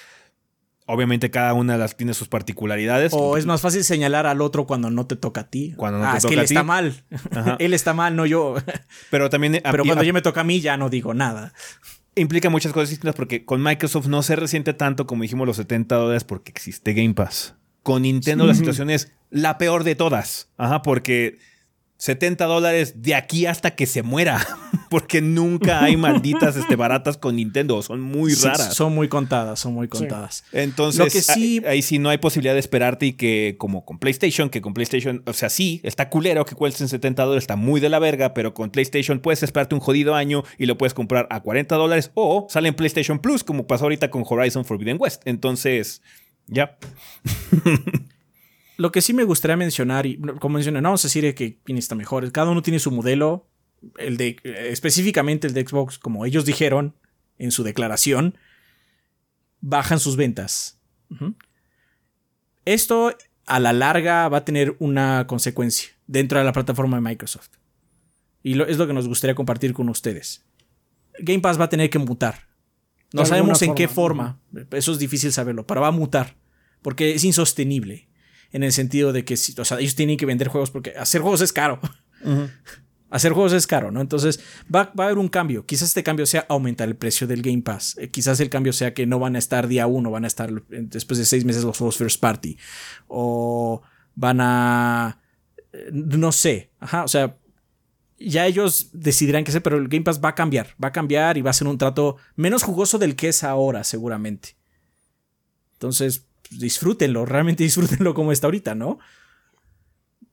Obviamente 0.87 1.31
cada 1.31 1.55
una 1.55 1.73
de 1.73 1.79
las 1.79 1.97
tiene 1.97 2.15
sus 2.15 2.29
particularidades. 2.29 3.13
O 3.15 3.37
es 3.37 3.47
más 3.47 3.63
fácil 3.63 3.83
señalar 3.83 4.27
al 4.27 4.43
otro 4.43 4.67
cuando 4.67 4.91
no 4.91 5.07
te 5.07 5.17
toca 5.17 5.41
a 5.43 5.51
ti. 5.51 5.75
Cuando 5.77 5.99
no 5.99 6.07
ah, 6.07 6.13
te 6.13 6.19
es 6.19 6.23
toca 6.23 6.35
que 6.35 6.35
él 6.35 6.45
a 6.45 6.47
ti. 6.47 6.55
está 6.55 6.63
mal. 6.63 7.05
él 7.59 7.75
está 7.75 7.95
mal, 7.95 8.15
no 8.15 8.27
yo. 8.27 8.55
Pero 9.11 9.31
también. 9.31 9.61
Pero 9.63 9.85
cuando 9.85 10.05
yo 10.05 10.13
me 10.13 10.23
toca 10.23 10.43
a 10.43 10.45
mí 10.45 10.61
ya 10.61 10.77
no 10.77 10.91
digo 10.91 11.15
nada 11.15 11.53
implica 12.17 12.51
muchas 12.51 12.73
cosas 12.73 12.91
distintas 12.91 13.15
porque 13.15 13.45
con 13.45 13.63
Microsoft 13.63 14.07
no 14.07 14.23
se 14.23 14.37
resiente 14.37 14.75
tanto 14.75 15.07
como 15.07 15.23
dijimos 15.23 15.47
los 15.47 15.57
70 15.57 15.95
dólares 15.97 16.25
porque 16.25 16.51
existe 16.51 16.93
Game 16.95 17.15
Pass. 17.15 17.55
Con 17.83 18.03
Nintendo 18.03 18.47
la 18.47 18.55
situación 18.55 18.89
es 18.89 19.13
la 19.31 19.59
peor 19.59 19.85
de 19.85 19.95
todas. 19.95 20.49
Ajá, 20.57 20.83
porque 20.83 21.39
70 22.05 22.45
dólares 22.45 23.01
de 23.01 23.15
aquí 23.15 23.47
hasta 23.47 23.75
que 23.75 23.87
se 23.87 24.03
muera. 24.03 24.47
Porque 24.91 25.23
nunca 25.23 25.83
hay 25.83 25.97
malditas 25.97 26.55
este, 26.55 26.77
baratas 26.77 27.17
con 27.17 27.37
Nintendo. 27.37 27.81
Son 27.81 28.03
muy 28.03 28.35
raras. 28.35 28.75
son 28.75 28.95
muy 28.95 29.09
contadas, 29.09 29.59
son 29.59 29.73
muy 29.73 29.89
contadas. 29.89 30.45
Entonces, 30.53 31.31
ahí, 31.31 31.81
sí 31.81 31.99
no 31.99 32.11
hay 32.11 32.19
posibilidad 32.19 32.53
de 32.53 32.61
esperarte 32.61 33.07
y 33.07 33.13
que, 33.15 33.57
como 33.59 33.87
con 33.87 33.99
PlayStation, 33.99 34.51
que 34.51 34.61
con 34.61 34.75
PlayStation, 34.75 35.23
o 35.27 35.33
sea, 35.33 35.49
sí, 35.49 35.81
está 35.83 36.11
culero 36.11 36.45
que 36.45 36.55
cuesten 36.55 36.89
70 36.89 37.23
dólares, 37.25 37.45
está 37.45 37.57
muy 37.57 37.81
de 37.81 37.89
la 37.89 37.99
verga, 37.99 38.35
pero 38.35 38.53
con 38.53 38.69
PlayStation 38.69 39.19
puedes 39.19 39.43
esperarte 39.43 39.75
un 39.75 39.81
jodido 39.81 40.15
año 40.15 40.45
y 40.59 40.67
lo 40.67 40.77
puedes 40.77 40.93
comprar 40.93 41.27
a 41.31 41.41
40 41.41 41.75
dólares 41.75 42.11
o 42.13 42.47
sale 42.51 42.69
en 42.69 42.75
PlayStation 42.75 43.19
Plus, 43.19 43.43
como 43.43 43.67
pasó 43.67 43.85
ahorita 43.85 44.11
con 44.11 44.25
Horizon 44.29 44.67
Forbidden 44.67 44.99
West. 45.01 45.23
Entonces, 45.25 46.03
ya. 46.47 46.77
Lo 48.77 48.91
que 48.91 49.03
sí 49.03 49.13
me 49.13 49.25
gustaría 49.25 49.57
mencionar, 49.57 50.07
y 50.07 50.19
como 50.41 50.55
mencioné, 50.55 50.81
no 50.81 50.89
vamos 50.89 51.05
a 51.05 51.09
decir 51.09 51.35
que 51.35 51.59
está 51.67 51.95
mejor, 51.95 52.31
cada 52.33 52.51
uno 52.51 52.63
tiene 52.63 52.79
su 52.79 52.91
modelo, 52.91 53.47
el 53.99 54.17
de, 54.17 54.37
específicamente 54.45 55.47
el 55.47 55.55
de 55.55 55.67
Xbox, 55.67 55.99
como 55.99 56.25
ellos 56.25 56.45
dijeron 56.45 56.97
en 57.39 57.51
su 57.51 57.63
declaración, 57.63 58.37
bajan 59.61 60.01
sus 60.01 60.17
ventas. 60.17 60.81
Esto 62.65 63.17
a 63.47 63.61
la 63.61 63.73
larga 63.73 64.29
va 64.29 64.39
a 64.39 64.45
tener 64.45 64.75
una 64.79 65.27
consecuencia 65.27 65.91
dentro 66.07 66.39
de 66.39 66.45
la 66.45 66.53
plataforma 66.53 66.97
de 66.97 67.03
Microsoft. 67.03 67.51
Y 68.43 68.61
es 68.61 68.77
lo 68.77 68.87
que 68.87 68.93
nos 68.93 69.09
gustaría 69.09 69.35
compartir 69.35 69.73
con 69.73 69.89
ustedes. 69.89 70.45
Game 71.19 71.41
Pass 71.41 71.59
va 71.59 71.65
a 71.65 71.69
tener 71.69 71.91
que 71.91 71.99
mutar. 71.99 72.49
No 73.13 73.25
sabemos 73.25 73.63
en 73.63 73.75
qué 73.75 73.87
forma. 73.87 74.41
Eso 74.73 74.93
es 74.93 74.99
difícil 74.99 75.33
saberlo, 75.33 75.67
pero 75.67 75.81
va 75.81 75.89
a 75.89 75.93
mutar. 75.93 76.37
Porque 76.83 77.15
es 77.15 77.25
insostenible 77.25 78.09
en 78.55 78.63
el 78.63 78.73
sentido 78.73 79.13
de 79.13 79.25
que, 79.25 79.35
o 79.35 79.65
sea, 79.65 79.81
ellos 79.81 79.97
tienen 79.97 80.17
que 80.17 80.27
vender 80.27 80.47
juegos 80.47 80.71
porque 80.71 80.95
hacer 80.97 81.21
juegos 81.21 81.41
es 81.41 81.53
caro. 81.53 81.81
Hacer 83.11 83.33
juegos 83.33 83.53
es 83.53 83.69
caro, 83.69 83.93
¿no? 83.93 84.01
Entonces 84.01 84.41
va, 84.75 84.93
a 84.97 85.05
haber 85.05 85.19
un 85.19 85.29
cambio. 85.29 85.67
Quizás 85.67 85.89
este 85.89 86.03
cambio 86.03 86.27
sea 86.27 86.47
aumentar 86.49 86.89
el 86.89 86.97
precio 86.97 87.29
del 87.29 87.43
Game 87.43 87.63
Pass. 87.63 87.97
Eh, 87.99 88.11
quizás 88.11 88.41
el 88.41 88.51
cambio 88.51 88.73
sea 88.73 88.93
que 88.93 89.07
no 89.07 89.21
van 89.21 89.37
a 89.37 89.39
estar 89.39 89.69
día 89.69 89.87
uno, 89.87 90.11
van 90.11 90.25
a 90.25 90.27
estar 90.27 90.51
después 90.69 91.19
de 91.19 91.25
seis 91.25 91.45
meses 91.45 91.63
los 91.63 91.79
juegos 91.79 91.97
first 91.97 92.21
party. 92.21 92.59
O 93.07 93.83
van 94.17 94.41
a... 94.41 95.21
Eh, 95.73 95.91
no 95.93 96.33
sé. 96.33 96.73
Ajá, 96.81 97.05
o 97.05 97.09
sea, 97.09 97.37
ya 98.19 98.47
ellos 98.47 98.89
decidirán 98.93 99.45
qué 99.45 99.53
hacer, 99.53 99.63
pero 99.63 99.77
el 99.77 99.87
Game 99.87 100.03
Pass 100.03 100.21
va 100.21 100.31
a 100.31 100.35
cambiar. 100.35 100.75
Va 100.83 100.89
a 100.89 100.93
cambiar 100.93 101.39
y 101.39 101.43
va 101.43 101.51
a 101.51 101.55
ser 101.55 101.69
un 101.69 101.79
trato 101.79 102.17
menos 102.35 102.65
jugoso 102.65 102.99
del 102.99 103.15
que 103.15 103.29
es 103.29 103.45
ahora, 103.45 103.85
seguramente. 103.85 104.57
Entonces, 105.75 106.27
disfrútenlo, 106.51 107.27
realmente 107.27 107.65
disfrútenlo 107.65 108.15
como 108.15 108.33
está 108.33 108.47
ahorita, 108.47 108.75
¿no? 108.75 108.99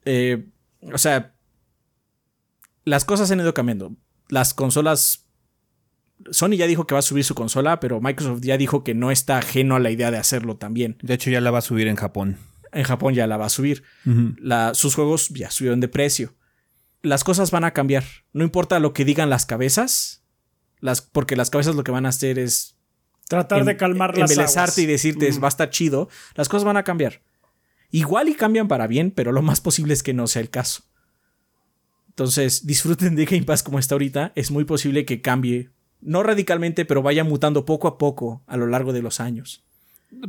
Eh, 0.06 0.48
o 0.82 0.98
sea, 0.98 1.36
las 2.84 3.06
cosas 3.06 3.30
han 3.32 3.40
ido 3.40 3.54
cambiando. 3.54 3.96
Las 4.30 4.54
consolas... 4.54 5.28
Sony 6.30 6.52
ya 6.52 6.68
dijo 6.68 6.86
que 6.86 6.94
va 6.94 7.00
a 7.00 7.04
subir 7.04 7.24
su 7.24 7.34
consola, 7.34 7.80
pero 7.80 8.00
Microsoft 8.00 8.42
ya 8.42 8.56
dijo 8.56 8.84
que 8.84 8.94
no 8.94 9.10
está 9.10 9.40
ajeno 9.40 9.76
a 9.76 9.80
la 9.80 9.90
idea 9.90 10.12
de 10.12 10.20
hacerlo 10.20 10.58
también. 10.58 10.98
De 11.02 11.16
hecho, 11.16 11.32
ya 11.32 11.42
la 11.42 11.50
va 11.50 11.58
a 11.60 11.64
subir 11.64 11.88
en 11.88 11.96
Japón. 11.96 12.38
En 12.72 12.84
Japón 12.84 13.16
ya 13.16 13.26
la 13.26 13.38
va 13.38 13.48
a 13.48 13.50
subir. 13.50 13.84
sus 14.74 14.94
juegos 14.94 15.30
ya 15.30 15.50
subieron 15.50 15.80
de 15.80 15.88
precio. 15.88 16.36
Las 17.02 17.24
cosas 17.24 17.50
van 17.50 17.64
a 17.64 17.72
cambiar. 17.72 18.04
No 18.34 18.44
importa 18.44 18.80
lo 18.80 18.94
que 18.94 19.04
digan 19.04 19.32
las 19.32 19.48
cabezas, 19.48 20.24
las, 20.80 21.02
porque 21.02 21.36
las 21.36 21.50
cabezas 21.50 21.76
lo 21.76 21.84
que 21.84 21.92
van 21.92 22.06
a 22.06 22.10
hacer 22.10 22.38
es 22.38 22.78
Tratar 23.32 23.64
de 23.64 23.78
calmar 23.78 24.18
las 24.18 24.30
Embelezarte 24.30 24.82
y 24.82 24.86
decirte, 24.86 25.32
va 25.40 25.48
a 25.48 25.50
estar 25.50 25.70
chido. 25.70 26.10
Las 26.36 26.50
cosas 26.50 26.66
van 26.66 26.76
a 26.76 26.84
cambiar. 26.84 27.22
Igual 27.90 28.28
y 28.28 28.36
cambian 28.36 28.68
para 28.68 28.88
bien, 28.88 29.10
pero 29.10 29.32
lo 29.32 29.42
más 29.42 29.62
posible 29.62 29.94
es 29.94 30.04
que 30.04 30.14
no 30.14 30.28
sea 30.28 30.42
el 30.42 30.50
caso. 30.50 30.84
Entonces, 32.10 32.66
disfruten 32.66 33.16
de 33.16 33.24
Game 33.24 33.44
Pass 33.44 33.64
como 33.64 33.80
está 33.80 33.96
ahorita. 33.96 34.34
Es 34.36 34.52
muy 34.52 34.66
posible 34.66 35.06
que 35.06 35.22
cambie, 35.22 35.70
no 36.02 36.24
radicalmente, 36.24 36.84
pero 36.84 37.02
vaya 37.02 37.24
mutando 37.24 37.64
poco 37.64 37.88
a 37.88 37.98
poco 37.98 38.44
a 38.48 38.58
lo 38.58 38.68
largo 38.68 38.92
de 38.92 39.02
los 39.02 39.22
años. 39.22 39.64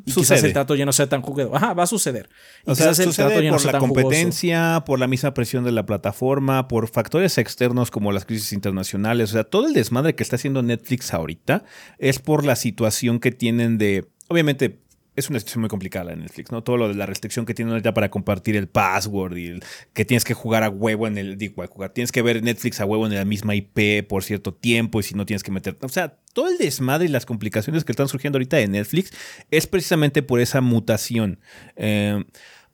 Y 0.06 0.12
quizás 0.12 0.42
el 0.42 0.52
trato 0.52 0.74
ya 0.74 0.86
no 0.86 0.92
sea 0.92 1.08
tan 1.08 1.22
juguedo. 1.22 1.54
Ajá, 1.54 1.74
va 1.74 1.82
a 1.82 1.86
suceder. 1.86 2.28
o 2.64 2.74
sea, 2.74 2.90
el 2.90 3.14
trato 3.14 3.40
ya 3.40 3.50
por 3.50 3.64
la 3.64 3.78
competencia, 3.78 4.82
por 4.86 4.98
la 4.98 5.06
misma 5.06 5.34
presión 5.34 5.64
de 5.64 5.72
la 5.72 5.84
plataforma, 5.84 6.68
por 6.68 6.88
factores 6.88 7.36
externos 7.38 7.90
como 7.90 8.12
las 8.12 8.24
crisis 8.24 8.52
internacionales. 8.52 9.30
O 9.30 9.32
sea, 9.32 9.44
todo 9.44 9.66
el 9.66 9.74
desmadre 9.74 10.14
que 10.14 10.22
está 10.22 10.36
haciendo 10.36 10.62
Netflix 10.62 11.12
ahorita 11.12 11.64
es 11.98 12.18
por 12.18 12.44
la 12.44 12.56
situación 12.56 13.18
que 13.20 13.32
tienen 13.32 13.78
de. 13.78 14.06
Obviamente, 14.28 14.80
es 15.14 15.28
una 15.28 15.38
situación 15.38 15.60
muy 15.60 15.68
complicada 15.68 16.12
en 16.12 16.20
Netflix, 16.20 16.50
¿no? 16.50 16.62
Todo 16.62 16.76
lo 16.78 16.88
de 16.88 16.94
la 16.94 17.06
restricción 17.06 17.44
que 17.44 17.54
tienen 17.54 17.72
ahorita 17.72 17.92
para 17.92 18.10
compartir 18.10 18.56
el 18.56 18.66
password 18.66 19.36
y 19.36 19.60
que 19.92 20.04
tienes 20.04 20.24
que 20.24 20.34
jugar 20.34 20.62
a 20.62 20.70
huevo 20.70 21.06
en 21.06 21.18
el. 21.18 21.36
Digo, 21.36 21.66
jugar, 21.66 21.90
tienes 21.90 22.12
que 22.12 22.22
ver 22.22 22.42
Netflix 22.42 22.80
a 22.80 22.86
huevo 22.86 23.06
en 23.06 23.14
la 23.14 23.24
misma 23.24 23.54
IP 23.54 24.06
por 24.08 24.24
cierto 24.24 24.54
tiempo 24.54 25.00
y 25.00 25.02
si 25.02 25.14
no 25.14 25.26
tienes 25.26 25.42
que 25.42 25.50
meter. 25.50 25.76
O 25.82 25.88
sea, 25.88 26.16
todo 26.32 26.48
el 26.48 26.56
desmadre 26.56 27.06
y 27.06 27.08
las 27.08 27.26
complicaciones 27.26 27.84
que 27.84 27.92
están 27.92 28.08
surgiendo 28.08 28.38
ahorita 28.38 28.56
de 28.56 28.68
Netflix 28.68 29.12
es 29.50 29.66
precisamente 29.66 30.22
por 30.22 30.40
esa 30.40 30.60
mutación. 30.60 31.38
Eh, 31.76 32.24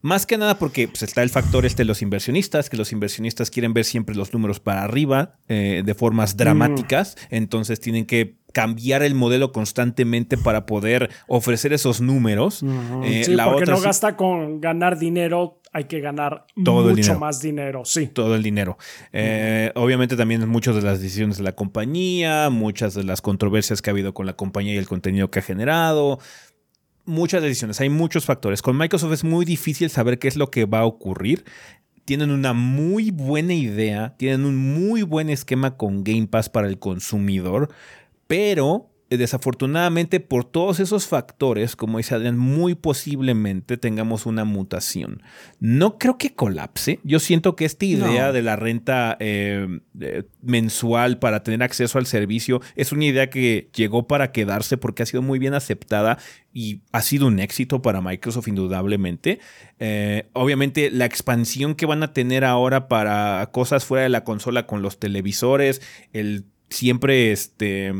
más 0.00 0.26
que 0.26 0.38
nada 0.38 0.58
porque 0.58 0.86
pues, 0.86 1.02
está 1.02 1.22
el 1.24 1.30
factor 1.30 1.66
este 1.66 1.82
de 1.82 1.86
los 1.86 2.02
inversionistas, 2.02 2.70
que 2.70 2.76
los 2.76 2.92
inversionistas 2.92 3.50
quieren 3.50 3.74
ver 3.74 3.84
siempre 3.84 4.14
los 4.14 4.32
números 4.32 4.60
para 4.60 4.84
arriba 4.84 5.38
eh, 5.48 5.82
de 5.84 5.94
formas 5.94 6.36
dramáticas, 6.36 7.16
entonces 7.30 7.80
tienen 7.80 8.06
que 8.06 8.37
cambiar 8.52 9.02
el 9.02 9.14
modelo 9.14 9.52
constantemente 9.52 10.36
para 10.36 10.66
poder 10.66 11.10
ofrecer 11.26 11.72
esos 11.72 12.00
números. 12.00 12.62
Eh, 13.04 13.24
sí, 13.24 13.36
porque 13.36 13.70
no 13.70 13.80
gasta 13.80 14.16
con 14.16 14.60
ganar 14.60 14.98
dinero, 14.98 15.60
hay 15.72 15.84
que 15.84 16.00
ganar 16.00 16.46
todo 16.64 16.90
mucho 16.90 17.18
más 17.18 17.40
dinero, 17.40 17.84
sí. 17.84 18.06
Todo 18.06 18.34
el 18.34 18.42
dinero. 18.42 18.78
Eh, 19.12 19.70
obviamente 19.74 20.16
también 20.16 20.48
muchas 20.48 20.74
de 20.76 20.82
las 20.82 21.00
decisiones 21.00 21.38
de 21.38 21.44
la 21.44 21.52
compañía, 21.52 22.50
muchas 22.50 22.94
de 22.94 23.04
las 23.04 23.20
controversias 23.20 23.82
que 23.82 23.90
ha 23.90 23.92
habido 23.92 24.14
con 24.14 24.26
la 24.26 24.34
compañía 24.34 24.74
y 24.74 24.78
el 24.78 24.88
contenido 24.88 25.30
que 25.30 25.40
ha 25.40 25.42
generado 25.42 26.18
muchas 27.08 27.42
decisiones, 27.42 27.80
hay 27.80 27.88
muchos 27.88 28.24
factores. 28.26 28.62
Con 28.62 28.76
Microsoft 28.76 29.12
es 29.12 29.24
muy 29.24 29.44
difícil 29.44 29.90
saber 29.90 30.18
qué 30.18 30.28
es 30.28 30.36
lo 30.36 30.50
que 30.50 30.66
va 30.66 30.80
a 30.80 30.84
ocurrir. 30.84 31.44
Tienen 32.04 32.30
una 32.30 32.52
muy 32.52 33.10
buena 33.10 33.54
idea, 33.54 34.14
tienen 34.16 34.44
un 34.44 34.56
muy 34.56 35.02
buen 35.02 35.28
esquema 35.28 35.76
con 35.76 36.04
Game 36.04 36.26
Pass 36.26 36.48
para 36.48 36.68
el 36.68 36.78
consumidor, 36.78 37.70
pero 38.28 38.90
eh, 39.10 39.16
desafortunadamente 39.16 40.20
por 40.20 40.44
todos 40.44 40.80
esos 40.80 41.06
factores, 41.06 41.76
como 41.76 41.96
dice 41.96 42.14
Adrián, 42.14 42.36
muy 42.36 42.74
posiblemente 42.74 43.78
tengamos 43.78 44.26
una 44.26 44.44
mutación. 44.44 45.22
No 45.60 45.96
creo 45.96 46.18
que 46.18 46.34
colapse. 46.34 47.00
Yo 47.04 47.18
siento 47.18 47.56
que 47.56 47.64
esta 47.64 47.86
idea 47.86 48.32
de 48.32 48.42
la 48.42 48.56
renta 48.56 49.16
eh, 49.18 49.80
mensual 50.42 51.18
para 51.18 51.42
tener 51.42 51.62
acceso 51.62 51.96
al 51.96 52.04
servicio 52.04 52.60
es 52.76 52.92
una 52.92 53.06
idea 53.06 53.30
que 53.30 53.70
llegó 53.74 54.06
para 54.06 54.30
quedarse 54.30 54.76
porque 54.76 55.04
ha 55.04 55.06
sido 55.06 55.22
muy 55.22 55.38
bien 55.38 55.54
aceptada 55.54 56.18
y 56.52 56.82
ha 56.92 57.00
sido 57.00 57.28
un 57.28 57.38
éxito 57.38 57.80
para 57.80 58.02
Microsoft 58.02 58.48
indudablemente. 58.48 59.40
Eh, 59.78 60.28
obviamente 60.34 60.90
la 60.90 61.06
expansión 61.06 61.76
que 61.76 61.86
van 61.86 62.02
a 62.02 62.12
tener 62.12 62.44
ahora 62.44 62.88
para 62.88 63.48
cosas 63.52 63.86
fuera 63.86 64.02
de 64.02 64.10
la 64.10 64.24
consola 64.24 64.66
con 64.66 64.82
los 64.82 64.98
televisores, 64.98 65.80
el 66.12 66.44
siempre 66.70 67.32
este 67.32 67.92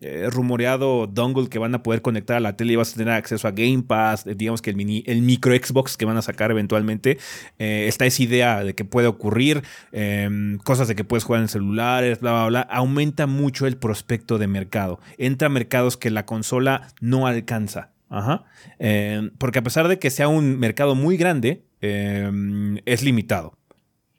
eh, 0.00 0.28
rumoreado 0.30 1.08
dongle 1.08 1.48
que 1.48 1.58
van 1.58 1.74
a 1.74 1.82
poder 1.82 2.02
conectar 2.02 2.36
a 2.36 2.40
la 2.40 2.56
tele 2.56 2.74
y 2.74 2.76
vas 2.76 2.92
a 2.92 2.96
tener 2.96 3.14
acceso 3.14 3.48
a 3.48 3.50
Game 3.50 3.82
Pass, 3.82 4.28
eh, 4.28 4.36
digamos 4.36 4.62
que 4.62 4.70
el, 4.70 4.76
mini, 4.76 5.02
el 5.08 5.22
micro 5.22 5.52
Xbox 5.52 5.96
que 5.96 6.04
van 6.04 6.16
a 6.16 6.22
sacar 6.22 6.52
eventualmente, 6.52 7.18
eh, 7.58 7.86
está 7.88 8.06
esa 8.06 8.22
idea 8.22 8.62
de 8.62 8.76
que 8.76 8.84
puede 8.84 9.08
ocurrir, 9.08 9.64
em, 9.90 10.58
cosas 10.58 10.86
de 10.86 10.94
que 10.94 11.02
puedes 11.02 11.24
jugar 11.24 11.42
en 11.42 11.48
celulares, 11.48 12.20
bla, 12.20 12.30
bla, 12.30 12.46
bla, 12.46 12.60
aumenta 12.60 13.26
mucho 13.26 13.66
el 13.66 13.76
prospecto 13.76 14.38
de 14.38 14.46
mercado. 14.46 15.00
Entra 15.16 15.46
a 15.46 15.48
mercados 15.48 15.96
que 15.96 16.10
la 16.10 16.26
consola 16.26 16.86
no 17.00 17.26
alcanza. 17.26 17.90
Ajá. 18.08 18.44
Em, 18.78 19.30
porque 19.36 19.58
a 19.58 19.62
pesar 19.62 19.88
de 19.88 19.98
que 19.98 20.10
sea 20.10 20.28
un 20.28 20.60
mercado 20.60 20.94
muy 20.94 21.16
grande, 21.16 21.64
em, 21.80 22.78
es 22.86 23.02
limitado. 23.02 23.58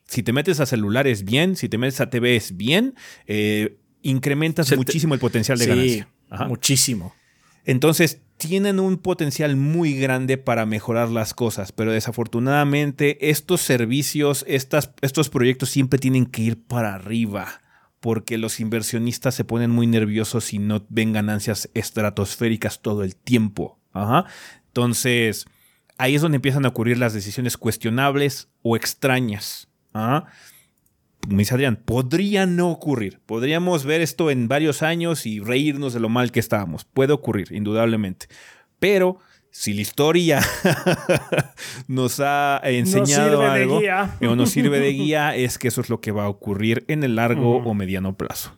Si 0.03 0.23
te 0.23 0.33
metes 0.33 0.59
a 0.59 0.65
celulares 0.65 1.23
bien, 1.23 1.55
si 1.55 1.69
te 1.69 1.77
metes 1.77 2.01
a 2.01 2.09
TVs 2.09 2.57
bien, 2.57 2.95
incrementas 4.01 4.75
muchísimo 4.75 5.13
el 5.13 5.19
potencial 5.19 5.57
de 5.57 5.65
ganancia. 5.65 6.09
Muchísimo. 6.47 7.13
Entonces, 7.65 8.21
tienen 8.37 8.79
un 8.79 8.97
potencial 8.97 9.55
muy 9.55 9.93
grande 9.95 10.37
para 10.37 10.65
mejorar 10.65 11.09
las 11.09 11.33
cosas, 11.33 11.71
pero 11.71 11.91
desafortunadamente 11.91 13.29
estos 13.29 13.61
servicios, 13.61 14.45
estas, 14.47 14.91
estos 15.01 15.29
proyectos 15.29 15.69
siempre 15.69 15.99
tienen 15.99 16.25
que 16.25 16.41
ir 16.41 16.63
para 16.63 16.95
arriba, 16.95 17.61
porque 17.99 18.37
los 18.37 18.61
inversionistas 18.61 19.35
se 19.35 19.43
ponen 19.43 19.71
muy 19.71 19.87
nerviosos 19.87 20.53
y 20.53 20.59
no 20.59 20.85
ven 20.89 21.11
ganancias 21.11 21.69
estratosféricas 21.73 22.81
todo 22.81 23.03
el 23.03 23.15
tiempo. 23.15 23.77
Entonces, 24.67 25.45
ahí 25.97 26.15
es 26.15 26.21
donde 26.21 26.37
empiezan 26.37 26.65
a 26.65 26.69
ocurrir 26.69 26.97
las 26.97 27.13
decisiones 27.13 27.57
cuestionables 27.57 28.47
o 28.61 28.77
extrañas 28.77 29.67
como 31.21 31.37
dice 31.37 31.53
Adrián, 31.53 31.77
podría 31.83 32.45
no 32.45 32.69
ocurrir. 32.69 33.19
Podríamos 33.25 33.85
ver 33.85 34.01
esto 34.01 34.31
en 34.31 34.47
varios 34.47 34.81
años 34.81 35.25
y 35.25 35.39
reírnos 35.39 35.93
de 35.93 35.99
lo 35.99 36.09
mal 36.09 36.31
que 36.31 36.39
estábamos. 36.39 36.85
Puede 36.85 37.13
ocurrir, 37.13 37.51
indudablemente. 37.51 38.27
Pero 38.79 39.19
si 39.51 39.73
la 39.73 39.81
historia 39.81 40.41
nos 41.87 42.19
ha 42.19 42.61
enseñado 42.63 43.41
algo 43.41 43.81
o 44.21 44.35
nos 44.35 44.51
sirve 44.51 44.79
de 44.79 44.91
guía, 44.91 45.35
es 45.35 45.57
que 45.57 45.67
eso 45.67 45.81
es 45.81 45.89
lo 45.89 46.01
que 46.01 46.11
va 46.11 46.25
a 46.25 46.29
ocurrir 46.29 46.85
en 46.87 47.03
el 47.03 47.15
largo 47.15 47.57
o 47.57 47.73
mediano 47.73 48.15
plazo. 48.15 48.55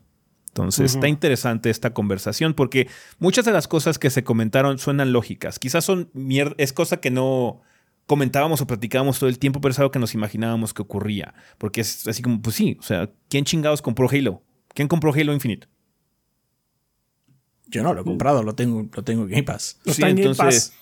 Entonces 0.50 0.96
está 0.96 1.08
interesante 1.08 1.70
esta 1.70 1.94
conversación 1.94 2.54
porque 2.54 2.90
muchas 3.20 3.46
de 3.46 3.54
las 3.54 3.70
cosas 3.70 3.98
que 3.98 4.10
se 4.10 4.26
comentaron 4.26 4.80
suenan 4.80 5.14
lógicas. 5.14 5.60
Quizás 5.60 5.86
son 5.86 6.10
mierda, 6.14 6.56
es 6.58 6.74
cosa 6.74 6.98
que 6.98 7.10
no, 7.10 7.62
comentábamos 8.06 8.62
o 8.62 8.68
platicábamos 8.68 9.20
todo 9.20 9.30
el 9.30 9.40
tiempo, 9.40 9.62
pero 9.62 9.72
es 9.72 9.80
algo 9.80 9.92
que 9.92 10.00
nos 10.00 10.14
imaginábamos 10.14 10.74
que 10.74 10.82
ocurría. 10.82 11.34
Porque 11.58 11.82
es 11.82 12.08
así 12.08 12.22
como, 12.22 12.42
pues 12.42 12.56
sí, 12.56 12.78
o 12.80 12.84
sea, 12.84 13.10
¿quién 13.30 13.46
chingados 13.46 13.82
compró 13.82 14.10
Halo? 14.10 14.44
¿Quién 14.74 14.88
compró 14.88 15.14
Halo 15.14 15.34
Infinite? 15.34 15.68
Yo 17.68 17.84
no 17.84 17.94
lo 17.94 18.02
he 18.02 18.04
comprado, 18.04 18.44
lo 18.44 18.54
tengo, 18.54 18.90
lo 18.94 19.04
tengo 19.04 19.24
en 19.24 19.30
Game 19.30 19.44
Pass. 19.44 19.80
Sí, 19.86 20.04
entonces, 20.04 20.74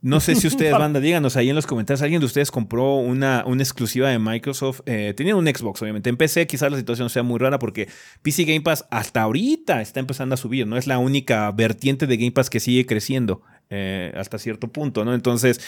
no 0.00 0.18
sé 0.18 0.34
si 0.34 0.48
ustedes, 0.48 0.72
banda, 0.78 0.98
díganos 0.98 1.36
ahí 1.36 1.48
en 1.48 1.54
los 1.54 1.66
comentarios, 1.66 2.02
¿alguien 2.02 2.18
de 2.18 2.26
ustedes 2.26 2.50
compró 2.50 2.96
una, 2.96 3.44
una 3.46 3.62
exclusiva 3.62 4.08
de 4.08 4.18
Microsoft? 4.18 4.80
Eh, 4.86 5.14
tenían 5.16 5.36
un 5.36 5.46
Xbox, 5.46 5.80
obviamente. 5.82 6.10
En 6.10 6.16
PC 6.16 6.48
quizás 6.48 6.72
la 6.72 6.78
situación 6.78 7.08
sea 7.10 7.22
muy 7.22 7.38
rara 7.38 7.60
porque 7.60 7.88
PC 8.22 8.44
Game 8.44 8.62
Pass 8.62 8.84
hasta 8.90 9.22
ahorita 9.22 9.80
está 9.80 10.00
empezando 10.00 10.34
a 10.34 10.36
subir, 10.36 10.66
no 10.66 10.76
es 10.76 10.88
la 10.88 10.98
única 10.98 11.50
vertiente 11.52 12.08
de 12.08 12.16
Game 12.16 12.32
Pass 12.32 12.50
que 12.50 12.58
sigue 12.58 12.84
creciendo 12.84 13.42
eh, 13.70 14.12
hasta 14.16 14.38
cierto 14.38 14.68
punto, 14.72 15.04
¿no? 15.04 15.14
Entonces, 15.14 15.60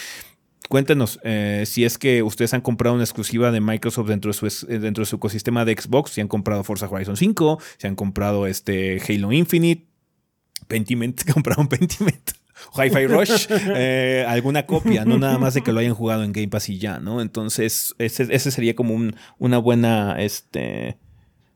cuéntenos 0.69 1.19
eh, 1.23 1.63
si 1.65 1.85
es 1.85 1.97
que 1.97 2.23
ustedes 2.23 2.53
han 2.53 2.61
comprado 2.61 2.95
una 2.95 3.03
exclusiva 3.03 3.51
de 3.51 3.61
Microsoft 3.61 4.07
dentro 4.07 4.29
de 4.31 4.33
su, 4.33 4.45
eh, 4.47 4.79
dentro 4.79 5.03
de 5.03 5.05
su 5.05 5.17
ecosistema 5.17 5.65
de 5.65 5.73
Xbox, 5.73 6.11
si 6.11 6.21
han 6.21 6.27
comprado 6.27 6.63
Forza 6.63 6.87
Horizon 6.87 7.17
5, 7.17 7.59
si 7.77 7.87
han 7.87 7.95
comprado 7.95 8.47
este 8.47 9.01
Halo 9.07 9.31
Infinite, 9.31 9.87
Pentiment, 10.67 11.23
compraron 11.33 11.67
Pentiment. 11.67 12.31
Hi-Fi 12.73 13.07
Rush, 13.07 13.47
eh, 13.75 14.25
alguna 14.27 14.65
copia, 14.65 15.05
no 15.05 15.17
nada 15.17 15.37
más 15.37 15.53
de 15.53 15.61
que 15.61 15.71
lo 15.71 15.79
hayan 15.79 15.93
jugado 15.93 16.23
en 16.23 16.31
Game 16.31 16.47
Pass 16.47 16.69
y 16.69 16.77
ya, 16.77 16.99
¿no? 16.99 17.21
Entonces, 17.21 17.93
ese, 17.97 18.39
sería 18.51 18.75
como 18.75 18.93
un, 18.93 19.15
una 19.37 19.57
buena, 19.57 20.21
este... 20.21 20.97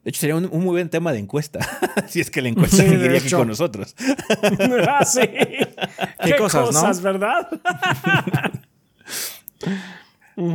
De 0.04 0.12
hecho, 0.12 0.22
sería 0.22 0.36
un, 0.36 0.50
muy 0.50 0.72
buen 0.72 0.90
tema 0.90 1.12
de 1.12 1.20
encuesta. 1.20 1.60
si 2.08 2.22
es 2.22 2.32
que 2.32 2.42
la 2.42 2.50
encuesta 2.50 2.78
seguiría 2.78 3.18
aquí 3.18 3.30
con 3.30 3.48
nosotros. 3.48 3.96
ah, 4.88 5.06
sí. 5.06 5.22
¿Qué, 6.24 6.36
cosas, 6.38 7.02
¿verdad? 7.02 7.50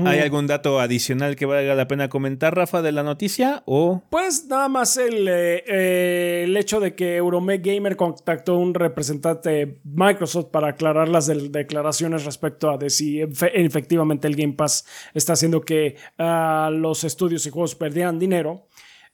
¿Hay 0.07 0.21
algún 0.21 0.47
dato 0.47 0.81
adicional 0.81 1.37
que 1.37 1.45
valga 1.45 1.75
la 1.75 1.87
pena 1.87 2.09
comentar, 2.09 2.57
Rafa, 2.57 2.81
de 2.81 2.93
la 2.93 3.03
noticia? 3.03 3.63
O? 3.67 4.03
Pues 4.09 4.47
nada 4.47 4.69
más 4.69 4.97
el, 4.97 5.29
eh, 5.29 5.63
eh, 5.67 6.43
el 6.45 6.57
hecho 6.57 6.81
de 6.81 6.95
que 6.95 7.17
Euromec 7.17 7.63
Gamer 7.65 7.97
contactó 7.97 8.55
a 8.55 8.59
un 8.59 8.73
representante 8.73 9.51
de 9.51 9.79
Microsoft 9.85 10.47
para 10.47 10.69
aclarar 10.69 11.09
las 11.09 11.27
declaraciones 11.27 12.25
respecto 12.25 12.71
a 12.71 12.79
de 12.79 12.89
si 12.89 13.21
efectivamente 13.21 14.27
el 14.27 14.37
Game 14.37 14.55
Pass 14.55 14.87
está 15.13 15.35
haciendo 15.35 15.61
que 15.61 15.97
ah, 16.19 16.71
los 16.73 17.05
estudios 17.05 17.45
y 17.47 17.51
juegos 17.51 17.75
perdieran 17.75 18.19
dinero. 18.19 18.67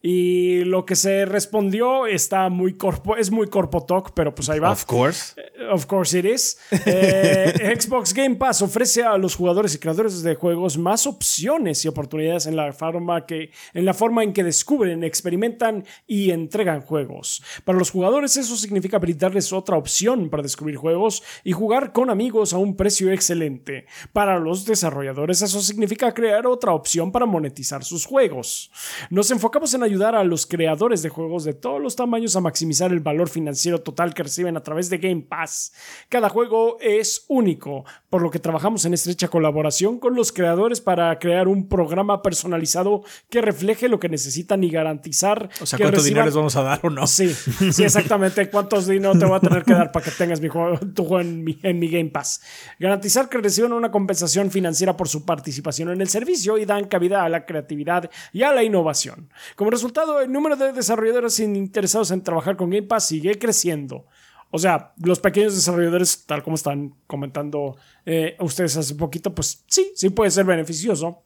Y 0.03 0.65
lo 0.65 0.87
que 0.87 0.97
se 0.97 1.27
respondió 1.27 2.07
está 2.07 2.49
muy 2.49 2.75
corpo, 2.75 3.19
es 3.19 3.31
muy 3.31 3.49
corpo 3.49 3.85
talk, 3.85 4.13
pero 4.15 4.35
pues 4.35 4.49
ahí 4.49 4.59
va. 4.59 4.73
Of 4.73 4.87
course. 4.87 5.35
Eh, 5.37 5.67
of 5.71 5.85
course 5.85 6.19
it 6.19 6.25
is. 6.25 6.57
Eh, 6.87 7.77
Xbox 7.79 8.15
Game 8.15 8.37
Pass 8.37 8.63
ofrece 8.63 9.03
a 9.03 9.19
los 9.19 9.35
jugadores 9.35 9.75
y 9.75 9.79
creadores 9.79 10.23
de 10.23 10.37
juegos 10.37 10.79
más 10.79 11.07
opciones 11.07 11.85
y 11.85 11.89
oportunidades 11.89 12.47
en 12.47 12.57
la 12.57 12.73
forma, 12.73 13.27
que, 13.27 13.51
en 13.75 13.85
la 13.85 13.93
forma 13.93 14.25
en 14.25 14.33
que 14.33 14.43
descubren, 14.43 15.05
experimentan 15.05 15.85
y 16.07 16.31
entregan 16.31 16.81
juegos. 16.81 17.43
Para 17.67 17.79
los 17.79 17.91
jugadores 17.91 18.39
eso 18.39 18.57
significa 18.57 18.99
brindarles 18.99 19.53
otra 19.53 19.77
opción 19.77 20.31
para 20.31 20.43
descubrir 20.43 20.77
juegos 20.77 21.23
y 21.45 21.53
jugar 21.53 21.93
con 21.93 22.09
amigos 22.09 22.55
a 22.55 22.59
un 22.59 22.75
precio 22.75 23.13
excelente. 23.13 23.85
Para 24.15 24.39
los 24.39 24.65
desarrolladores 24.65 25.43
eso 25.43 25.61
significa 25.61 26.15
crear 26.15 26.47
otra 26.47 26.73
opción 26.73 27.13
para 27.13 27.27
monetizar 27.27 27.85
sus 27.85 28.07
juegos. 28.07 28.71
Nos 29.11 29.31
enfocamos 29.31 29.75
en 29.75 29.90
ayudar 29.91 30.15
a 30.15 30.25
los 30.25 30.47
creadores 30.47 31.03
de 31.03 31.09
juegos 31.09 31.45
de 31.45 31.53
todos 31.53 31.81
los 31.81 31.97
tamaños 31.97 32.37
a 32.37 32.41
maximizar 32.41 32.93
el 32.93 33.01
valor 33.01 33.29
financiero 33.29 33.81
total 33.81 34.15
que 34.15 34.23
reciben 34.23 34.57
a 34.57 34.63
través 34.63 34.89
de 34.89 34.99
Game 34.99 35.23
Pass. 35.23 35.73
Cada 36.09 36.29
juego 36.29 36.79
es 36.81 37.25
único, 37.29 37.85
por 38.09 38.23
lo 38.23 38.31
que 38.31 38.39
trabajamos 38.39 38.85
en 38.85 38.95
estrecha 38.95 39.29
colaboración 39.29 39.99
con 39.99 40.15
los 40.15 40.31
creadores 40.33 40.81
para 40.81 41.19
crear 41.19 41.49
un 41.49 41.69
programa 41.69 42.23
personalizado 42.23 43.03
que 43.29 43.41
refleje 43.41 43.89
lo 43.89 43.99
que 43.99 44.09
necesitan 44.09 44.63
y 44.63 44.71
garantizar. 44.71 45.51
O 45.61 45.67
sea, 45.67 45.79
¿cuánto 45.79 46.03
dinero 46.03 46.25
les 46.25 46.35
vamos 46.35 46.55
a 46.55 46.63
dar 46.63 46.81
o 46.83 46.91
no? 46.91 47.07
Sí, 47.07 47.29
sí, 47.73 47.83
exactamente. 47.83 48.49
¿Cuántos 48.49 48.87
dinero 48.87 49.19
te 49.19 49.25
voy 49.25 49.37
a 49.37 49.41
tener 49.41 49.65
que 49.65 49.73
dar 49.73 49.91
para 49.91 50.05
que 50.05 50.13
tengas 50.13 50.41
mi 50.41 50.49
juego, 50.49 50.79
tu 50.95 51.05
juego 51.05 51.21
en 51.21 51.43
mi, 51.43 51.59
en 51.63 51.79
mi 51.81 51.89
Game 51.89 52.11
Pass? 52.11 52.41
Garantizar 52.79 53.29
que 53.29 53.39
reciban 53.39 53.73
una 53.73 53.91
compensación 53.91 54.51
financiera 54.53 54.97
por 54.97 55.09
su 55.09 55.25
participación 55.25 55.91
en 55.91 56.01
el 56.01 56.09
servicio 56.09 56.59
y 56.59 56.65
dan 56.65 56.85
cabida 56.85 57.25
a 57.25 57.29
la 57.29 57.45
creatividad 57.45 58.09
y 58.33 58.45
a 58.45 58.53
la 58.53 58.63
innovación. 58.63 59.31
Como 59.57 59.71
resultado, 59.81 60.21
el 60.21 60.31
número 60.31 60.57
de 60.57 60.73
desarrolladores 60.73 61.41
interesados 61.41 62.11
en 62.11 62.23
trabajar 62.23 62.57
con 62.57 62.69
Game 62.69 62.87
Pass 62.87 63.07
sigue 63.07 63.39
creciendo. 63.39 64.07
O 64.51 64.59
sea, 64.59 64.93
los 65.03 65.21
pequeños 65.21 65.55
desarrolladores, 65.55 66.27
tal 66.27 66.43
como 66.43 66.57
están 66.57 66.95
comentando 67.07 67.77
eh, 68.05 68.37
ustedes 68.41 68.77
hace 68.77 68.95
poquito, 68.95 69.35
pues 69.35 69.65
sí, 69.67 69.93
sí 69.95 70.11
puede 70.11 70.31
ser 70.31 70.45
beneficioso. 70.45 71.23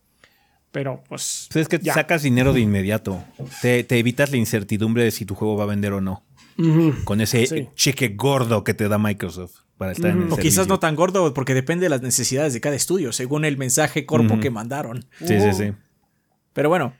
Pero 0.70 1.02
pues. 1.08 1.48
pues 1.52 1.62
es 1.62 1.68
que 1.68 1.78
sacas 1.90 2.22
dinero 2.22 2.52
de 2.52 2.60
inmediato. 2.60 3.22
Te, 3.62 3.86
evitas 3.90 4.30
la 4.30 4.36
incertidumbre 4.36 5.04
de 5.04 5.10
si 5.10 5.24
tu 5.24 5.34
juego 5.34 5.56
va 5.56 5.64
a 5.64 5.68
vender 5.68 5.92
o 5.92 6.00
no. 6.00 6.22
Con 7.04 7.20
ese 7.20 7.70
cheque 7.74 8.10
gordo 8.10 8.62
que 8.62 8.74
te 8.74 8.88
da 8.88 8.98
Microsoft 8.98 9.64
para 9.76 9.92
estar 9.92 10.10
en 10.10 10.22
el 10.22 10.32
O 10.32 10.36
quizás 10.36 10.68
no 10.68 10.78
tan 10.78 10.94
gordo, 10.94 11.34
porque 11.34 11.54
depende 11.54 11.84
de 11.84 11.88
las 11.88 12.02
necesidades 12.02 12.52
de 12.52 12.60
cada 12.60 12.76
estudio, 12.76 13.12
según 13.12 13.44
el 13.44 13.56
mensaje 13.56 14.06
corpo 14.06 14.38
que 14.38 14.50
mandaron. 14.50 15.06
Sí, 15.18 15.40
sí, 15.40 15.52
sí. 15.52 15.72
Pero 16.52 16.68
bueno, 16.68 16.94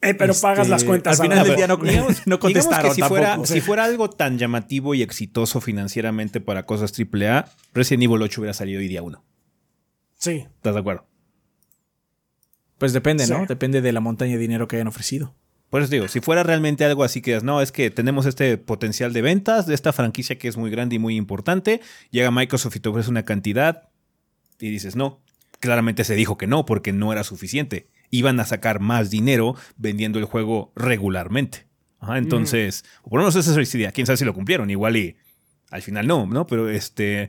eh, 0.00 0.14
pero 0.14 0.34
pagas 0.34 0.68
las 0.68 0.82
este, 0.82 0.88
cuentas. 0.88 1.20
Al 1.20 1.26
final 1.26 1.46
del 1.46 1.56
día 1.56 1.66
no, 1.66 1.78
no 2.26 2.38
contestaron. 2.38 2.94
si, 2.94 3.02
fuera, 3.02 3.44
si 3.44 3.60
fuera 3.60 3.84
algo 3.84 4.10
tan 4.10 4.38
llamativo 4.38 4.94
y 4.94 5.02
exitoso 5.02 5.60
financieramente 5.60 6.40
para 6.40 6.66
cosas 6.66 6.92
AAA, 6.98 7.46
Resident 7.74 8.04
Evil 8.04 8.22
8 8.22 8.40
hubiera 8.40 8.54
salido 8.54 8.80
hoy 8.80 8.88
día 8.88 9.02
1. 9.02 9.24
Sí. 10.16 10.46
¿Estás 10.56 10.74
de 10.74 10.80
acuerdo? 10.80 11.06
Pues 12.78 12.92
depende, 12.92 13.26
¿no? 13.26 13.44
Depende 13.46 13.80
de 13.80 13.92
la 13.92 14.00
montaña 14.00 14.32
de 14.32 14.38
dinero 14.38 14.68
que 14.68 14.76
hayan 14.76 14.86
ofrecido. 14.86 15.34
Por 15.68 15.82
eso 15.82 15.90
digo, 15.90 16.08
si 16.08 16.20
fuera 16.20 16.42
realmente 16.44 16.84
algo 16.84 17.04
así 17.04 17.20
que 17.20 17.40
no, 17.40 17.60
es 17.60 17.72
que 17.72 17.90
tenemos 17.90 18.24
este 18.24 18.56
potencial 18.56 19.12
de 19.12 19.20
ventas 19.20 19.66
de 19.66 19.74
esta 19.74 19.92
franquicia 19.92 20.38
que 20.38 20.48
es 20.48 20.56
muy 20.56 20.70
grande 20.70 20.96
y 20.96 20.98
muy 20.98 21.16
importante, 21.16 21.80
llega 22.10 22.30
Microsoft 22.30 22.76
y 22.76 22.80
te 22.80 22.88
ofrece 22.88 23.10
una 23.10 23.24
cantidad 23.24 23.90
y 24.58 24.70
dices 24.70 24.96
no. 24.96 25.20
Claramente 25.60 26.04
se 26.04 26.14
dijo 26.14 26.38
que 26.38 26.46
no 26.46 26.64
porque 26.64 26.92
no 26.92 27.12
era 27.12 27.24
suficiente. 27.24 27.88
Iban 28.10 28.40
a 28.40 28.44
sacar 28.44 28.80
más 28.80 29.10
dinero 29.10 29.54
vendiendo 29.76 30.18
el 30.18 30.24
juego 30.24 30.72
regularmente. 30.74 31.66
entonces, 32.14 32.84
por 33.02 33.14
lo 33.14 33.18
menos 33.20 33.36
esa 33.36 33.50
es 33.50 33.72
la 33.72 33.78
idea. 33.78 33.92
Quién 33.92 34.06
sabe 34.06 34.16
si 34.16 34.24
lo 34.24 34.34
cumplieron. 34.34 34.70
Igual 34.70 34.96
y 34.96 35.16
al 35.70 35.82
final 35.82 36.06
no, 36.06 36.26
¿no? 36.26 36.46
Pero 36.46 36.68
este 36.68 37.28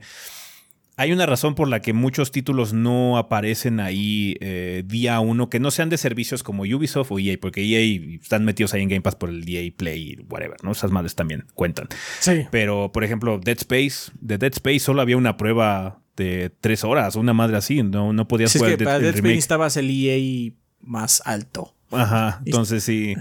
hay 1.00 1.12
una 1.12 1.24
razón 1.24 1.54
por 1.54 1.66
la 1.66 1.80
que 1.80 1.94
muchos 1.94 2.30
títulos 2.30 2.74
no 2.74 3.16
aparecen 3.16 3.80
ahí 3.80 4.36
eh, 4.40 4.82
día 4.84 5.18
uno, 5.20 5.48
que 5.48 5.58
no 5.58 5.70
sean 5.70 5.88
de 5.88 5.96
servicios 5.96 6.42
como 6.42 6.64
Ubisoft 6.64 7.10
o 7.10 7.18
EA, 7.18 7.38
porque 7.40 7.62
EA 7.62 8.18
están 8.20 8.44
metidos 8.44 8.74
ahí 8.74 8.82
en 8.82 8.90
Game 8.90 9.00
Pass 9.00 9.16
por 9.16 9.30
el 9.30 9.48
EA 9.48 9.72
Play, 9.74 10.18
whatever, 10.28 10.58
¿no? 10.62 10.72
Esas 10.72 10.90
madres 10.90 11.14
también 11.14 11.46
cuentan. 11.54 11.88
Sí. 12.18 12.44
Pero, 12.50 12.92
por 12.92 13.02
ejemplo, 13.02 13.40
Dead 13.42 13.56
Space, 13.56 14.12
de 14.20 14.36
Dead 14.36 14.52
Space 14.52 14.80
solo 14.80 15.00
había 15.00 15.16
una 15.16 15.38
prueba 15.38 16.02
de 16.16 16.50
tres 16.60 16.84
horas, 16.84 17.16
una 17.16 17.32
madre 17.32 17.56
así, 17.56 17.82
no, 17.82 18.12
no 18.12 18.28
podías 18.28 18.52
jugar 18.52 18.72
es 18.72 18.76
que 18.76 18.84
para 18.84 18.98
Dead 18.98 19.14
Space 19.14 19.38
estabas 19.38 19.78
el 19.78 19.88
EA 19.88 20.52
más 20.80 21.22
alto. 21.24 21.74
Ajá, 21.90 22.40
entonces 22.46 22.84
sí. 22.84 23.14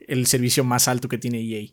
el 0.00 0.26
servicio 0.26 0.64
más 0.64 0.88
alto 0.88 1.08
que 1.08 1.18
tiene 1.18 1.40
EA 1.40 1.68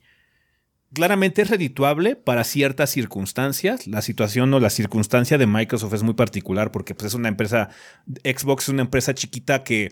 claramente 0.93 1.41
es 1.41 1.49
redituable 1.49 2.15
para 2.15 2.43
ciertas 2.43 2.91
circunstancias. 2.91 3.87
La 3.87 4.01
situación 4.01 4.53
o 4.53 4.59
la 4.59 4.69
circunstancia 4.69 5.37
de 5.37 5.47
Microsoft 5.47 5.93
es 5.93 6.03
muy 6.03 6.13
particular 6.13 6.71
porque 6.71 6.95
pues, 6.95 7.07
es 7.07 7.13
una 7.15 7.27
empresa, 7.27 7.69
Xbox 8.23 8.65
es 8.65 8.69
una 8.69 8.83
empresa 8.83 9.13
chiquita 9.13 9.63
que 9.63 9.91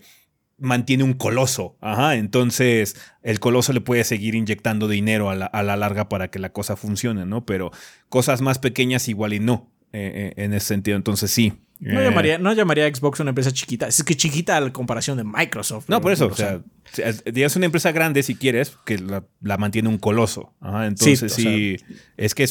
mantiene 0.58 1.04
un 1.04 1.14
coloso. 1.14 1.76
Ajá, 1.82 2.16
entonces 2.16 2.96
el 3.24 3.40
coloso 3.40 3.74
le 3.74 3.82
puede 3.82 4.04
seguir 4.04 4.36
inyectando 4.36 4.88
dinero 4.88 5.32
a 5.32 5.36
la, 5.36 5.76
larga 5.76 6.08
para 6.08 6.30
que 6.30 6.40
la 6.40 6.54
cosa 6.54 6.76
funcione, 6.76 7.26
¿no? 7.26 7.46
Pero 7.46 7.72
cosas 8.10 8.42
más 8.42 8.60
pequeñas 8.60 9.10
igual 9.10 9.34
y 9.34 9.40
no, 9.40 9.72
eh, 9.92 10.34
eh, 10.38 10.44
en 10.44 10.54
ese 10.54 10.68
sentido. 10.68 10.98
Entonces 10.98 11.32
sí, 11.32 11.54
no, 11.82 12.00
eh. 12.00 12.04
llamaría, 12.04 12.38
no 12.38 12.54
llamaría 12.54 12.94
Xbox 12.94 13.20
una 13.20 13.32
empresa 13.32 13.52
chiquita. 13.52 13.88
Es 13.88 14.04
que 14.04 14.16
chiquita 14.16 14.56
a 14.56 14.62
la 14.62 14.72
comparación 14.72 15.18
de 15.18 15.24
Microsoft. 15.24 15.90
No, 15.90 16.00
por 16.00 16.12
eso. 16.12 16.28
O 16.28 16.36
sea, 16.36 16.62
es 16.96 17.56
una 17.56 17.66
empresa 17.66 17.92
grande 17.92 18.22
si 18.22 18.36
quieres, 18.36 18.78
que 18.86 19.00
la, 19.00 19.58
mantiene 19.58 19.90
un 19.90 19.98
coloso. 19.98 20.54
entonces 20.62 21.34
sí. 21.34 21.78
es 22.18 22.36
que 22.36 22.48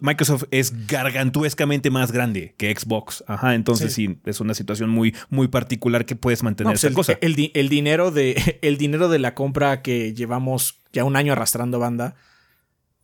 Microsoft 0.00 0.44
es 0.50 0.86
gargantuescamente 0.86 1.90
más 1.90 2.10
grande 2.10 2.54
que 2.56 2.74
Xbox. 2.74 3.22
Ajá, 3.26 3.54
entonces 3.54 3.92
sí. 3.92 4.18
es 4.24 4.40
una 4.40 4.54
situación 4.54 4.88
muy, 4.88 5.14
muy 5.28 5.48
particular 5.48 6.06
que 6.06 6.16
puedes 6.16 6.42
mantener 6.42 6.72
pues 6.72 6.84
esa 6.84 6.94
cosa. 6.94 7.18
El, 7.20 7.34
dinero 7.34 8.10
de, 8.10 8.58
el 8.62 8.78
dinero 8.78 9.10
de 9.10 9.18
la 9.18 9.34
compra 9.34 9.82
que 9.82 10.14
llevamos 10.14 10.80
ya 10.92 11.04
un 11.04 11.16
año 11.16 11.34
arrastrando 11.34 11.78
banda 11.78 12.16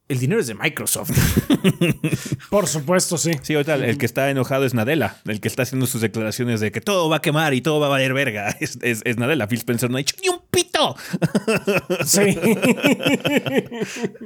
el 0.08 0.20
dinero 0.20 0.40
es 0.40 0.46
de 0.46 0.54
Microsoft. 0.54 1.10
Por 2.50 2.68
supuesto, 2.68 3.18
sí. 3.18 3.32
Sí, 3.42 3.54
ahorita 3.54 3.74
el 3.74 3.98
que 3.98 4.06
está 4.06 4.30
enojado 4.30 4.64
es 4.64 4.72
Nadella, 4.72 5.16
el 5.26 5.40
que 5.40 5.48
está 5.48 5.62
haciendo 5.62 5.86
sus 5.86 6.00
declaraciones 6.00 6.60
de 6.60 6.70
que 6.70 6.80
todo 6.80 7.08
va 7.08 7.16
a 7.16 7.22
quemar 7.22 7.54
y 7.54 7.60
todo 7.60 7.80
va 7.80 7.86
a 7.86 7.90
valer 7.90 8.14
verga. 8.14 8.56
Es, 8.66 8.78
es, 8.82 9.16
Nadella. 9.16 9.46
Phil 9.48 9.58
Spencer 9.58 9.90
no 9.90 9.96
ha 9.96 9.98
dicho 9.98 10.16
ni 10.22 10.28
un 10.28 10.40
pito. 10.50 10.96
Sí. 12.04 12.38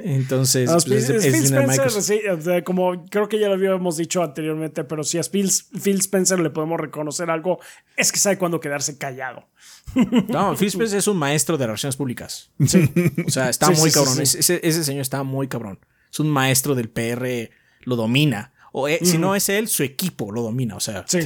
Entonces, 0.02 0.70
pues, 0.70 1.08
es, 1.08 1.24
Phil 1.24 1.44
Spencer, 1.44 1.90
sí, 1.90 2.20
como 2.64 3.04
creo 3.06 3.28
que 3.28 3.38
ya 3.38 3.48
lo 3.48 3.54
habíamos 3.54 3.96
dicho 3.96 4.22
anteriormente, 4.22 4.84
pero 4.84 5.04
si 5.04 5.18
a 5.18 5.22
Phil, 5.22 5.50
Phil 5.82 5.98
Spencer 6.00 6.40
le 6.40 6.50
podemos 6.50 6.78
reconocer 6.78 7.30
algo, 7.30 7.60
es 7.96 8.12
que 8.12 8.18
sabe 8.18 8.38
cuándo 8.38 8.60
quedarse 8.60 8.98
callado. 8.98 9.46
No, 10.28 10.52
Spencer 10.52 10.98
es 10.98 11.06
un 11.06 11.16
maestro 11.16 11.58
de 11.58 11.66
relaciones 11.66 11.96
públicas. 11.96 12.50
Sí. 12.66 12.90
O 13.26 13.30
sea, 13.30 13.48
está 13.48 13.70
muy 13.70 13.90
cabrón. 13.90 14.20
Ese, 14.20 14.60
ese, 14.62 14.84
señor 14.84 15.02
está 15.02 15.22
muy 15.22 15.48
cabrón. 15.48 15.78
Es 16.10 16.20
un 16.20 16.28
maestro 16.28 16.74
del 16.74 16.88
PR, 16.88 17.50
lo 17.82 17.96
domina. 17.96 18.52
O 18.72 18.88
eh, 18.88 19.00
si 19.02 19.18
no 19.18 19.34
es 19.34 19.48
él, 19.48 19.68
su 19.68 19.82
equipo 19.82 20.30
lo 20.32 20.42
domina. 20.42 20.76
O 20.76 20.80
sea. 20.80 21.04
Sí. 21.06 21.18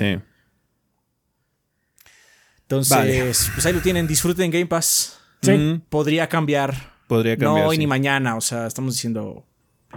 Entonces, 2.63 3.51
pues 3.53 3.67
ahí 3.67 3.73
lo 3.73 3.81
tienen. 3.81 4.07
Disfruten 4.07 4.51
Game 4.51 4.67
Pass. 4.67 5.19
Sí. 5.43 5.81
Podría 5.89 6.29
cambiar. 6.29 6.95
Podría 7.07 7.37
cambiar. 7.37 7.65
No 7.65 7.69
hoy 7.69 7.79
ni 7.79 7.87
mañana. 7.87 8.37
O 8.37 8.41
sea, 8.41 8.67
estamos 8.67 8.95
diciendo 8.95 9.47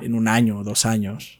en 0.02 0.14
un 0.14 0.28
año, 0.28 0.64
dos 0.64 0.86
años. 0.86 1.40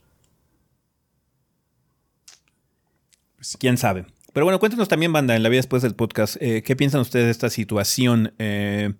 Pues, 3.36 3.56
quién 3.58 3.76
sabe. 3.76 4.06
Pero 4.38 4.46
bueno, 4.46 4.60
cuéntanos 4.60 4.86
también, 4.86 5.12
banda, 5.12 5.34
en 5.34 5.42
la 5.42 5.48
vida 5.48 5.58
después 5.58 5.82
del 5.82 5.96
podcast, 5.96 6.36
eh, 6.38 6.62
¿qué 6.62 6.76
piensan 6.76 7.00
ustedes 7.00 7.24
de 7.24 7.32
esta 7.32 7.50
situación? 7.50 8.34
Eh, 8.38 8.92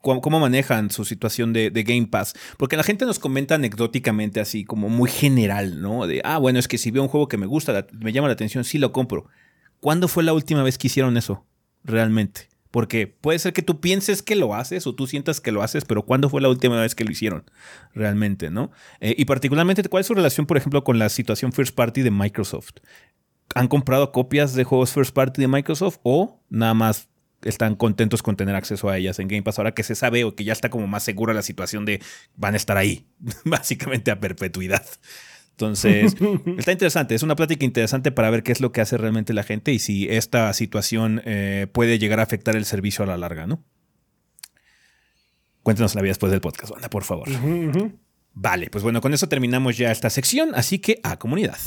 ¿cómo, 0.00 0.40
manejan 0.40 0.90
su 0.90 1.04
situación 1.04 1.52
de, 1.52 1.68
Game 1.86 2.06
Pass? 2.06 2.32
Porque 2.56 2.74
la 2.74 2.82
gente 2.82 3.04
nos 3.04 3.18
comenta 3.18 3.56
anecdóticamente 3.56 4.40
así, 4.40 4.64
como 4.64 4.88
muy 4.88 5.10
general, 5.10 5.82
¿no? 5.82 6.06
De, 6.06 6.22
ah, 6.24 6.38
bueno, 6.38 6.58
es 6.58 6.68
que 6.68 6.78
si 6.78 6.90
veo 6.90 7.02
un 7.02 7.10
juego 7.10 7.28
que 7.28 7.36
me 7.36 7.44
gusta, 7.44 7.86
me 8.00 8.14
llama 8.14 8.28
la 8.28 8.32
atención, 8.32 8.64
sí 8.64 8.78
lo 8.78 8.90
compro. 8.90 9.26
¿Cuándo 9.80 10.08
fue 10.08 10.22
la 10.22 10.32
última 10.32 10.62
vez 10.62 10.78
que 10.78 10.86
hicieron 10.86 11.18
eso? 11.18 11.44
Realmente. 11.84 12.48
Porque 12.70 13.06
puede 13.06 13.38
ser 13.40 13.52
que 13.52 13.60
tú 13.60 13.82
pienses 13.82 14.22
que 14.22 14.36
lo 14.36 14.54
haces 14.54 14.86
o 14.86 14.94
tú 14.94 15.06
sientas 15.06 15.42
que 15.42 15.52
lo 15.52 15.62
haces, 15.62 15.84
pero 15.84 16.06
¿cuándo 16.06 16.30
fue 16.30 16.40
la 16.40 16.48
última 16.48 16.80
vez 16.80 16.94
que 16.94 17.04
lo 17.04 17.10
hicieron? 17.10 17.44
Realmente, 17.92 18.48
¿no? 18.48 18.70
Eh, 19.00 19.14
y 19.18 19.26
particularmente, 19.26 19.86
¿cuál 19.90 20.00
es 20.00 20.06
su 20.06 20.14
relación, 20.14 20.46
por 20.46 20.56
ejemplo, 20.56 20.82
con 20.82 20.98
la 20.98 21.10
situación 21.10 21.52
first 21.52 21.74
party 21.74 22.00
de 22.00 22.10
Microsoft? 22.10 22.76
Han 23.54 23.68
comprado 23.68 24.12
copias 24.12 24.54
de 24.54 24.64
juegos 24.64 24.92
first 24.92 25.14
party 25.14 25.40
de 25.40 25.48
Microsoft 25.48 25.98
o 26.02 26.40
nada 26.50 26.74
más 26.74 27.08
están 27.42 27.76
contentos 27.76 28.22
con 28.22 28.36
tener 28.36 28.54
acceso 28.54 28.88
a 28.88 28.98
ellas 28.98 29.18
en 29.18 29.28
Game 29.28 29.42
Pass 29.42 29.58
ahora 29.58 29.72
que 29.72 29.82
se 29.82 29.94
sabe 29.94 30.24
o 30.24 30.34
que 30.34 30.44
ya 30.44 30.52
está 30.52 30.70
como 30.70 30.86
más 30.86 31.04
segura 31.04 31.34
la 31.34 31.42
situación 31.42 31.84
de 31.84 32.00
van 32.36 32.54
a 32.54 32.56
estar 32.56 32.76
ahí, 32.76 33.06
básicamente 33.44 34.10
a 34.10 34.20
perpetuidad. 34.20 34.84
Entonces, 35.52 36.14
está 36.58 36.72
interesante, 36.72 37.14
es 37.14 37.22
una 37.22 37.36
plática 37.36 37.64
interesante 37.64 38.12
para 38.12 38.30
ver 38.30 38.42
qué 38.42 38.52
es 38.52 38.60
lo 38.60 38.72
que 38.72 38.80
hace 38.80 38.96
realmente 38.96 39.32
la 39.32 39.42
gente 39.42 39.72
y 39.72 39.78
si 39.78 40.08
esta 40.08 40.52
situación 40.52 41.22
eh, 41.24 41.66
puede 41.72 41.98
llegar 41.98 42.20
a 42.20 42.24
afectar 42.24 42.56
el 42.56 42.64
servicio 42.64 43.04
a 43.04 43.06
la 43.06 43.16
larga, 43.16 43.46
¿no? 43.46 43.64
Cuéntenos 45.62 45.94
la 45.94 46.02
vida 46.02 46.10
después 46.10 46.32
del 46.32 46.40
podcast, 46.40 46.72
banda, 46.72 46.88
por 46.88 47.04
favor. 47.04 47.28
Vale, 48.32 48.70
pues 48.70 48.84
bueno, 48.84 49.00
con 49.00 49.12
eso 49.12 49.28
terminamos 49.28 49.76
ya 49.76 49.90
esta 49.90 50.08
sección, 50.10 50.54
así 50.54 50.78
que 50.78 51.00
a 51.02 51.18
comunidad. 51.18 51.58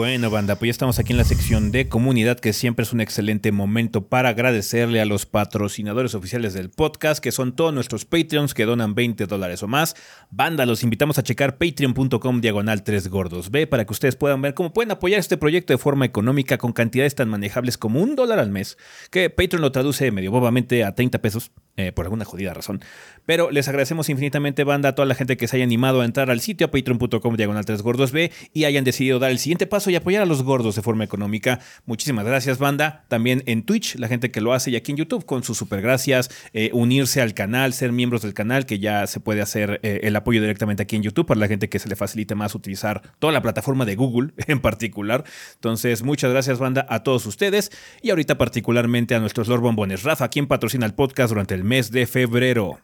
Bueno, 0.00 0.30
banda, 0.30 0.56
pues 0.56 0.68
ya 0.68 0.70
estamos 0.70 0.98
aquí 0.98 1.12
en 1.12 1.18
la 1.18 1.24
sección 1.24 1.72
de 1.72 1.90
comunidad, 1.90 2.40
que 2.40 2.54
siempre 2.54 2.84
es 2.84 2.94
un 2.94 3.02
excelente 3.02 3.52
momento 3.52 4.06
para 4.08 4.30
agradecerle 4.30 4.98
a 4.98 5.04
los 5.04 5.26
patrocinadores 5.26 6.14
oficiales 6.14 6.54
del 6.54 6.70
podcast, 6.70 7.22
que 7.22 7.32
son 7.32 7.54
todos 7.54 7.74
nuestros 7.74 8.06
Patreons 8.06 8.54
que 8.54 8.64
donan 8.64 8.94
20 8.94 9.26
dólares 9.26 9.62
o 9.62 9.68
más. 9.68 9.94
Banda, 10.30 10.64
los 10.64 10.84
invitamos 10.84 11.18
a 11.18 11.22
checar 11.22 11.58
patreon.com 11.58 12.40
diagonal 12.40 12.82
3 12.82 13.08
gordos 13.08 13.50
B 13.50 13.66
para 13.66 13.84
que 13.84 13.92
ustedes 13.92 14.16
puedan 14.16 14.40
ver 14.40 14.54
cómo 14.54 14.72
pueden 14.72 14.90
apoyar 14.90 15.20
este 15.20 15.36
proyecto 15.36 15.74
de 15.74 15.78
forma 15.78 16.06
económica 16.06 16.56
con 16.56 16.72
cantidades 16.72 17.14
tan 17.14 17.28
manejables 17.28 17.76
como 17.76 18.00
un 18.00 18.16
dólar 18.16 18.38
al 18.38 18.48
mes, 18.48 18.78
que 19.10 19.28
Patreon 19.28 19.60
lo 19.60 19.70
traduce 19.70 20.10
medio 20.12 20.30
bobamente 20.30 20.82
a 20.82 20.94
30 20.94 21.18
pesos, 21.18 21.50
eh, 21.76 21.92
por 21.92 22.06
alguna 22.06 22.24
jodida 22.24 22.52
razón. 22.52 22.80
Pero 23.26 23.50
les 23.50 23.68
agradecemos 23.68 24.08
infinitamente, 24.08 24.64
banda, 24.64 24.90
a 24.90 24.94
toda 24.94 25.06
la 25.06 25.14
gente 25.14 25.36
que 25.36 25.46
se 25.46 25.56
haya 25.56 25.64
animado 25.64 26.00
a 26.00 26.04
entrar 26.04 26.30
al 26.30 26.40
sitio 26.40 26.70
patreon.com 26.70 27.36
diagonal 27.36 27.64
3 27.64 27.82
gordos 27.82 28.12
B 28.12 28.32
y 28.52 28.64
hayan 28.64 28.84
decidido 28.84 29.18
dar 29.18 29.30
el 29.30 29.38
siguiente 29.38 29.66
paso 29.66 29.90
y 29.90 29.96
apoyar 29.96 30.22
a 30.22 30.26
los 30.26 30.42
gordos 30.42 30.74
de 30.74 30.82
forma 30.82 31.04
económica. 31.04 31.60
Muchísimas 31.86 32.24
gracias, 32.24 32.58
banda. 32.58 33.04
También 33.08 33.42
en 33.46 33.62
Twitch, 33.62 33.96
la 33.96 34.08
gente 34.08 34.30
que 34.30 34.40
lo 34.40 34.52
hace 34.52 34.70
y 34.70 34.76
aquí 34.76 34.92
en 34.92 34.98
YouTube 34.98 35.24
con 35.24 35.44
sus 35.44 35.58
super 35.58 35.80
gracias, 35.80 36.30
eh, 36.52 36.70
unirse 36.72 37.20
al 37.20 37.34
canal, 37.34 37.72
ser 37.72 37.92
miembros 37.92 38.22
del 38.22 38.34
canal, 38.34 38.66
que 38.66 38.78
ya 38.78 39.06
se 39.06 39.20
puede 39.20 39.40
hacer 39.40 39.80
eh, 39.82 40.00
el 40.02 40.16
apoyo 40.16 40.40
directamente 40.40 40.82
aquí 40.82 40.96
en 40.96 41.02
YouTube 41.02 41.26
para 41.26 41.40
la 41.40 41.48
gente 41.48 41.68
que 41.68 41.78
se 41.78 41.88
le 41.88 41.96
facilite 41.96 42.34
más 42.34 42.54
utilizar 42.54 43.02
toda 43.18 43.32
la 43.32 43.42
plataforma 43.42 43.84
de 43.84 43.96
Google 43.96 44.32
en 44.46 44.60
particular. 44.60 45.24
Entonces, 45.54 46.02
muchas 46.02 46.30
gracias, 46.30 46.58
banda, 46.58 46.86
a 46.88 47.02
todos 47.02 47.26
ustedes 47.26 47.70
y 48.02 48.10
ahorita 48.10 48.38
particularmente 48.38 49.14
a 49.14 49.20
nuestros 49.20 49.48
Lord 49.48 49.60
Bombones. 49.60 50.02
Rafa, 50.02 50.28
quien 50.28 50.46
patrocina 50.46 50.86
el 50.86 50.94
podcast 50.94 51.30
durante 51.30 51.54
el 51.54 51.59
mes 51.64 51.90
de 51.90 52.06
febrero. 52.06 52.78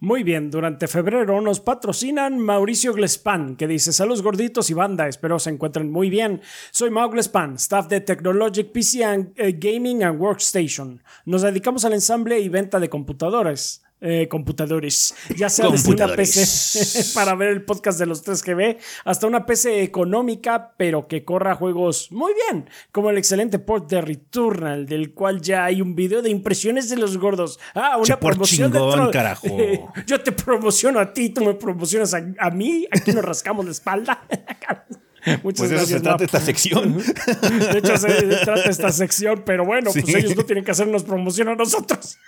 Muy 0.00 0.22
bien, 0.22 0.50
durante 0.50 0.88
febrero 0.88 1.40
nos 1.40 1.60
patrocinan 1.60 2.38
Mauricio 2.38 2.92
Glespan, 2.92 3.56
que 3.56 3.68
dice: 3.68 3.92
Saludos 3.92 4.22
gorditos 4.22 4.68
y 4.70 4.74
banda, 4.74 5.06
espero 5.08 5.38
se 5.38 5.50
encuentren 5.50 5.90
muy 5.90 6.10
bien. 6.10 6.42
Soy 6.72 6.90
Mau 6.90 7.08
Glespan, 7.10 7.54
staff 7.54 7.86
de 7.88 8.00
Technologic 8.00 8.72
PC 8.72 9.32
eh, 9.36 9.52
Gaming 9.58 10.02
and 10.02 10.20
Workstation. 10.20 11.02
Nos 11.24 11.42
dedicamos 11.42 11.84
al 11.84 11.92
ensamble 11.92 12.40
y 12.40 12.48
venta 12.48 12.80
de 12.80 12.88
computadores. 12.88 13.83
Eh, 14.06 14.28
computadores. 14.28 15.14
Ya 15.34 15.48
sea 15.48 15.70
desde 15.70 15.90
una 15.90 16.14
PC 16.14 17.06
para 17.14 17.34
ver 17.34 17.48
el 17.48 17.64
podcast 17.64 17.98
de 17.98 18.04
los 18.04 18.22
3GB 18.22 18.76
hasta 19.06 19.26
una 19.26 19.46
PC 19.46 19.82
económica, 19.82 20.74
pero 20.76 21.08
que 21.08 21.24
corra 21.24 21.54
juegos 21.54 22.12
muy 22.12 22.34
bien, 22.34 22.68
como 22.92 23.08
el 23.08 23.16
excelente 23.16 23.58
port 23.58 23.88
de 23.90 24.02
Returnal, 24.02 24.84
del 24.84 25.14
cual 25.14 25.40
ya 25.40 25.64
hay 25.64 25.80
un 25.80 25.94
video 25.94 26.20
de 26.20 26.28
impresiones 26.28 26.90
de 26.90 26.96
los 26.96 27.16
gordos. 27.16 27.58
Ah, 27.74 27.96
una 27.96 28.20
promoción 28.20 28.70
chingón, 28.70 29.10
carajo. 29.10 29.46
Yo 30.06 30.20
te 30.20 30.32
promociono 30.32 31.00
a 31.00 31.12
ti, 31.12 31.30
tú 31.30 31.42
me 31.42 31.54
promocionas 31.54 32.12
a, 32.12 32.22
a 32.38 32.50
mí, 32.50 32.86
aquí 32.90 33.12
nos 33.12 33.24
rascamos 33.24 33.64
la 33.64 33.70
espalda. 33.70 34.26
Muchas 35.42 35.68
pues 35.68 35.70
gracias. 35.70 35.90
Eso 35.90 35.98
se 35.98 36.00
trata 36.00 36.24
esta 36.24 36.40
sección. 36.40 36.98
De 37.72 37.78
hecho, 37.78 37.96
se 37.96 38.08
trata 38.44 38.68
esta 38.68 38.92
sección, 38.92 39.42
pero 39.44 39.64
bueno, 39.64 39.90
pues 39.92 40.08
ellos 40.08 40.36
no 40.36 40.44
tienen 40.44 40.64
que 40.64 40.70
hacernos 40.70 41.02
promoción 41.04 41.48
a 41.48 41.54
nosotros. 41.54 42.18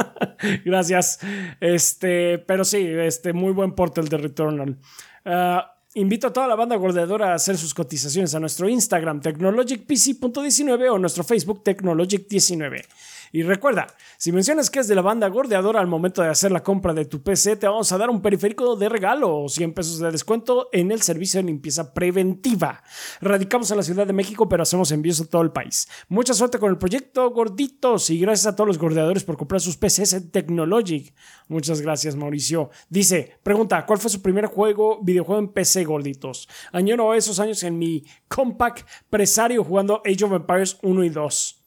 gracias. 0.64 1.20
Este, 1.60 2.38
pero 2.38 2.64
sí, 2.64 2.78
este, 2.86 3.32
muy 3.32 3.52
buen 3.52 3.72
portal 3.72 4.08
de 4.08 4.16
Returnal. 4.16 4.78
Ah, 5.24 5.76
invito 5.94 6.28
a 6.28 6.32
toda 6.32 6.48
la 6.48 6.56
banda 6.56 6.76
gordeadora 6.76 7.32
a 7.32 7.34
hacer 7.34 7.56
sus 7.56 7.74
cotizaciones 7.74 8.34
a 8.34 8.40
nuestro 8.40 8.68
Instagram, 8.68 9.20
technologicpc.19 9.20 10.90
o 10.90 10.98
nuestro 10.98 11.22
Facebook, 11.22 11.62
Technologic19. 11.62 12.84
Y 13.32 13.42
recuerda, 13.42 13.86
si 14.16 14.32
mencionas 14.32 14.70
que 14.70 14.80
es 14.80 14.88
de 14.88 14.94
la 14.94 15.02
banda 15.02 15.28
gordeadora 15.28 15.80
al 15.80 15.86
momento 15.86 16.20
de 16.20 16.28
hacer 16.28 16.50
la 16.50 16.64
compra 16.64 16.92
de 16.92 17.04
tu 17.04 17.22
PC, 17.22 17.56
te 17.56 17.68
vamos 17.68 17.92
a 17.92 17.98
dar 17.98 18.10
un 18.10 18.22
periférico 18.22 18.74
de 18.74 18.88
regalo 18.88 19.44
o 19.44 19.48
100 19.48 19.72
pesos 19.72 19.98
de 20.00 20.10
descuento 20.10 20.68
en 20.72 20.90
el 20.90 21.00
servicio 21.00 21.38
de 21.38 21.46
limpieza 21.46 21.94
preventiva. 21.94 22.82
Radicamos 23.20 23.70
en 23.70 23.76
la 23.76 23.82
Ciudad 23.84 24.06
de 24.06 24.12
México, 24.12 24.48
pero 24.48 24.64
hacemos 24.64 24.90
envíos 24.90 25.20
a 25.20 25.26
todo 25.26 25.42
el 25.42 25.52
país. 25.52 25.88
Mucha 26.08 26.34
suerte 26.34 26.58
con 26.58 26.70
el 26.70 26.78
proyecto, 26.78 27.30
gorditos, 27.30 28.10
y 28.10 28.18
gracias 28.18 28.52
a 28.52 28.56
todos 28.56 28.66
los 28.66 28.78
gordeadores 28.78 29.22
por 29.22 29.36
comprar 29.36 29.60
sus 29.60 29.76
PCs 29.76 30.12
en 30.14 30.30
Technologic. 30.30 31.14
Muchas 31.46 31.80
gracias, 31.80 32.16
Mauricio. 32.16 32.70
Dice, 32.88 33.38
pregunta, 33.42 33.86
¿cuál 33.86 34.00
fue 34.00 34.10
su 34.10 34.22
primer 34.22 34.46
juego, 34.46 34.98
videojuego 35.02 35.40
en 35.40 35.48
PC, 35.48 35.84
gorditos? 35.84 36.48
Añoro 36.72 37.14
esos 37.14 37.38
años 37.38 37.62
en 37.62 37.78
mi 37.78 38.04
compact 38.28 38.86
presario 39.08 39.62
jugando 39.62 40.02
Age 40.04 40.24
of 40.24 40.32
Empires 40.32 40.78
1 40.82 41.04
y 41.04 41.08
2. 41.10 41.59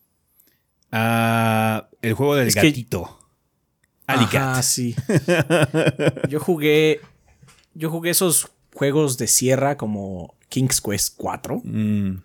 Ah, 0.96 1.90
el 2.04 2.14
juego 2.14 2.36
del 2.36 2.52
gatito. 2.52 3.20
Ah, 4.06 4.62
sí. 4.62 4.96
yo 6.30 6.40
jugué. 6.40 7.02
Yo 7.74 7.90
jugué 7.90 8.12
esos 8.12 8.52
juegos 8.76 9.18
de 9.18 9.26
sierra 9.26 9.76
como 9.76 10.36
King's 10.50 10.80
Quest 10.80 11.16
4. 11.18 11.62
Mm. 11.64 12.22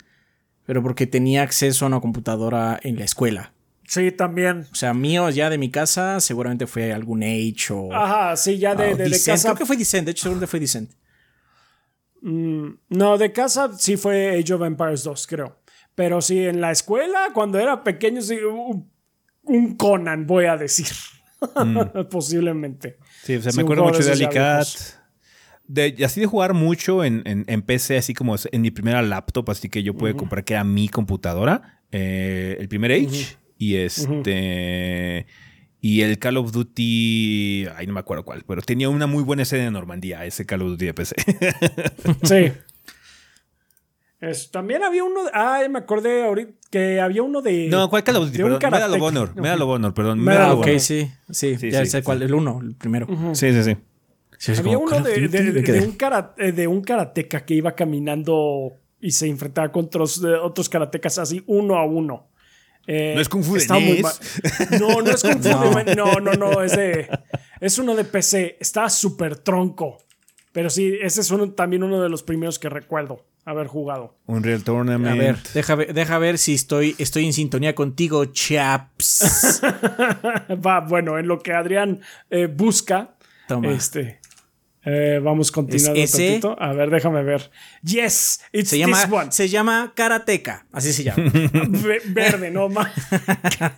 Pero 0.66 0.83
porque 0.83 1.07
tenía 1.07 1.43
acceso 1.43 1.87
a 1.87 1.89
una 1.89 2.01
computadora 2.01 2.79
en 2.83 2.99
la 2.99 3.07
escuela. 3.07 3.55
Sí, 3.87 4.12
también. 4.12 4.66
O 4.71 4.75
sea, 4.75 4.93
mío 4.93 5.31
ya 5.31 5.49
de 5.49 5.57
mi 5.57 5.71
casa, 5.71 6.21
seguramente 6.21 6.66
fue 6.66 6.93
algún 6.93 7.23
Age 7.23 7.73
o. 7.73 7.91
Ajá, 7.91 8.37
sí, 8.37 8.59
ya 8.59 8.75
de, 8.75 8.95
de, 8.95 9.11
casa. 9.11 9.49
Creo 9.49 9.57
que 9.57 9.64
fue 9.64 9.79
Descent, 9.79 10.05
de 10.05 10.11
hecho, 10.11 10.25
seguramente 10.25 10.47
fue 10.47 10.61
Descent. 10.61 10.91
Mm, 12.21 12.69
no, 12.91 13.16
de 13.16 13.33
casa 13.33 13.71
sí 13.79 13.97
fue 13.97 14.39
Age 14.39 14.53
of 14.53 14.62
Empires 14.62 15.05
2, 15.05 15.27
creo. 15.27 15.57
Pero 15.99 16.22
sí, 16.22 16.46
en 16.46 16.61
la 16.61 16.70
escuela, 16.70 17.30
cuando 17.34 17.59
era 17.59 17.82
pequeño, 17.82 18.22
sí, 18.22 18.38
un 19.42 19.74
Conan, 19.74 20.28
voy 20.28 20.44
a 20.44 20.57
decir. 20.57 20.86
Mm. 21.57 22.05
Posiblemente. 22.09 22.99
Sí, 23.24 23.34
o 23.34 23.42
sea, 23.42 23.51
me 23.57 23.62
acuerdo 23.62 23.82
mucho 23.82 24.05
de 24.05 24.12
Alicat. 24.12 24.68
De, 25.66 25.96
así 26.05 26.20
de 26.20 26.26
jugar 26.26 26.55
mucho 26.55 27.03
en, 27.03 27.24
en, 27.24 27.62
PC, 27.62 27.96
así 27.96 28.14
como 28.14 28.36
en 28.53 28.61
mi 28.62 28.70
primera 28.70 29.03
laptop, 29.03 29.51
así 29.51 29.68
que 29.68 29.82
yo 29.82 29.92
pude 29.92 30.14
comprar 30.14 30.44
que 30.44 30.55
era 30.55 30.62
mi 30.62 30.88
computadora, 30.88 31.80
eh, 31.90 32.57
el 32.61 32.68
primer 32.68 32.92
Age, 32.92 33.36
y 33.59 33.74
este... 33.74 35.26
Y 35.80 36.03
el 36.03 36.18
Call 36.20 36.36
of 36.36 36.53
Duty, 36.53 37.66
ay, 37.76 37.86
no 37.88 37.92
me 37.92 38.01
acuerdo 38.01 38.24
cuál, 38.24 38.44
pero 38.46 38.62
tenía 38.62 38.88
una 38.88 39.09
muy 39.09 39.24
buena 39.24 39.42
escena 39.42 39.64
de 39.64 39.70
Normandía, 39.72 40.24
ese 40.24 40.46
Call 40.46 40.62
of 40.62 40.68
Duty 40.70 40.86
de 40.86 40.94
PC. 40.94 41.16
sí 42.22 42.53
también 44.51 44.83
había 44.83 45.05
uno. 45.05 45.21
Ah, 45.33 45.61
me 45.71 45.79
acordé 45.79 46.25
ahorita 46.25 46.53
que 46.71 47.01
había 47.01 47.23
uno 47.23 47.41
de. 47.41 47.69
No, 47.69 47.89
¿cuál 47.89 48.03
Call 48.03 48.16
of 48.16 48.33
Duty? 48.33 48.43
Medal 48.43 48.95
of 48.95 49.03
Honor. 49.03 49.37
Medal 49.37 49.62
of 49.62 49.69
Honor, 49.69 49.95
perdón. 49.95 50.19
Medal 50.19 50.53
of 50.53 50.59
Honor. 50.61 50.75
Ok, 50.75 50.79
sí, 50.81 51.11
sí, 51.31 51.57
ya 51.71 51.85
sé 51.87 52.03
cuál. 52.03 52.23
El 52.23 52.35
uno, 52.35 52.61
el 52.61 52.75
primero. 52.75 53.07
Sí, 53.35 53.53
sí, 53.53 53.77
sí. 54.39 54.53
había 54.59 54.79
uno 54.79 55.01
de, 55.01 55.27
un 55.27 55.37
eh, 56.37 56.53
de 56.53 56.66
un 56.66 56.83
karateca 56.83 57.45
que 57.45 57.55
iba 57.55 57.75
caminando 57.75 58.73
y 59.01 59.12
se 59.12 59.29
enfrentaba 59.29 59.71
contra 59.71 60.03
otros, 60.03 60.25
otros 60.43 60.69
karatecas 60.69 61.19
así 61.19 61.43
uno 61.47 61.77
a 61.77 61.85
uno. 61.85 62.27
Eh, 62.89 63.12
no 63.14 63.21
es 63.21 63.29
Kung 63.29 63.45
Fu 63.45 63.55
de 63.55 63.66
No, 64.81 65.03
no 65.03 65.11
es 65.11 65.23
Kung 65.23 65.43
Fu 65.43 65.49
no. 65.97 66.14
no, 66.14 66.21
no, 66.21 66.33
no, 66.33 66.62
es 66.62 66.75
de, 66.75 67.09
es 67.61 67.79
uno 67.79 67.95
de 67.95 68.05
PC. 68.05 68.57
Está 68.59 68.89
súper 68.89 69.37
tronco. 69.37 69.99
Pero 70.51 70.71
sí, 70.71 70.99
ese 71.01 71.21
es 71.21 71.31
uno, 71.31 71.53
también 71.53 71.85
uno 71.85 72.01
de 72.01 72.09
los 72.09 72.23
primeros 72.23 72.59
que 72.59 72.69
recuerdo 72.69 73.25
haber 73.49 73.66
jugado. 73.66 74.14
Un 74.26 74.42
Real 74.42 74.62
Tournament. 74.62 75.12
A 75.12 75.14
ver, 75.14 75.38
deja, 75.55 75.76
deja 75.76 76.18
ver 76.18 76.38
si 76.38 76.55
estoy, 76.55 76.94
estoy 76.99 77.24
en 77.24 77.32
sintonía 77.32 77.74
contigo, 77.74 78.26
chaps. 78.26 79.62
Va, 80.66 80.80
bueno, 80.80 81.18
en 81.18 81.26
lo 81.26 81.40
que 81.40 81.53
Adrián 81.53 82.01
eh, 82.30 82.46
busca. 82.46 83.16
Toma. 83.46 83.72
Este. 83.72 84.20
Eh, 84.84 85.20
vamos 85.22 85.51
continuando 85.51 86.01
un 86.01 86.57
A 86.59 86.72
ver, 86.72 86.90
déjame 86.90 87.22
ver. 87.22 87.51
Yes, 87.82 88.40
it's 88.53 88.70
se 88.70 88.78
llama, 88.78 89.03
one. 89.11 89.32
Se 89.32 89.49
llama 89.49 89.92
Karateka, 89.94 90.66
así 90.72 90.92
se 90.92 91.05
llama. 91.05 91.30
Verde, 92.07 92.51
no 92.51 92.68
más. 92.68 92.90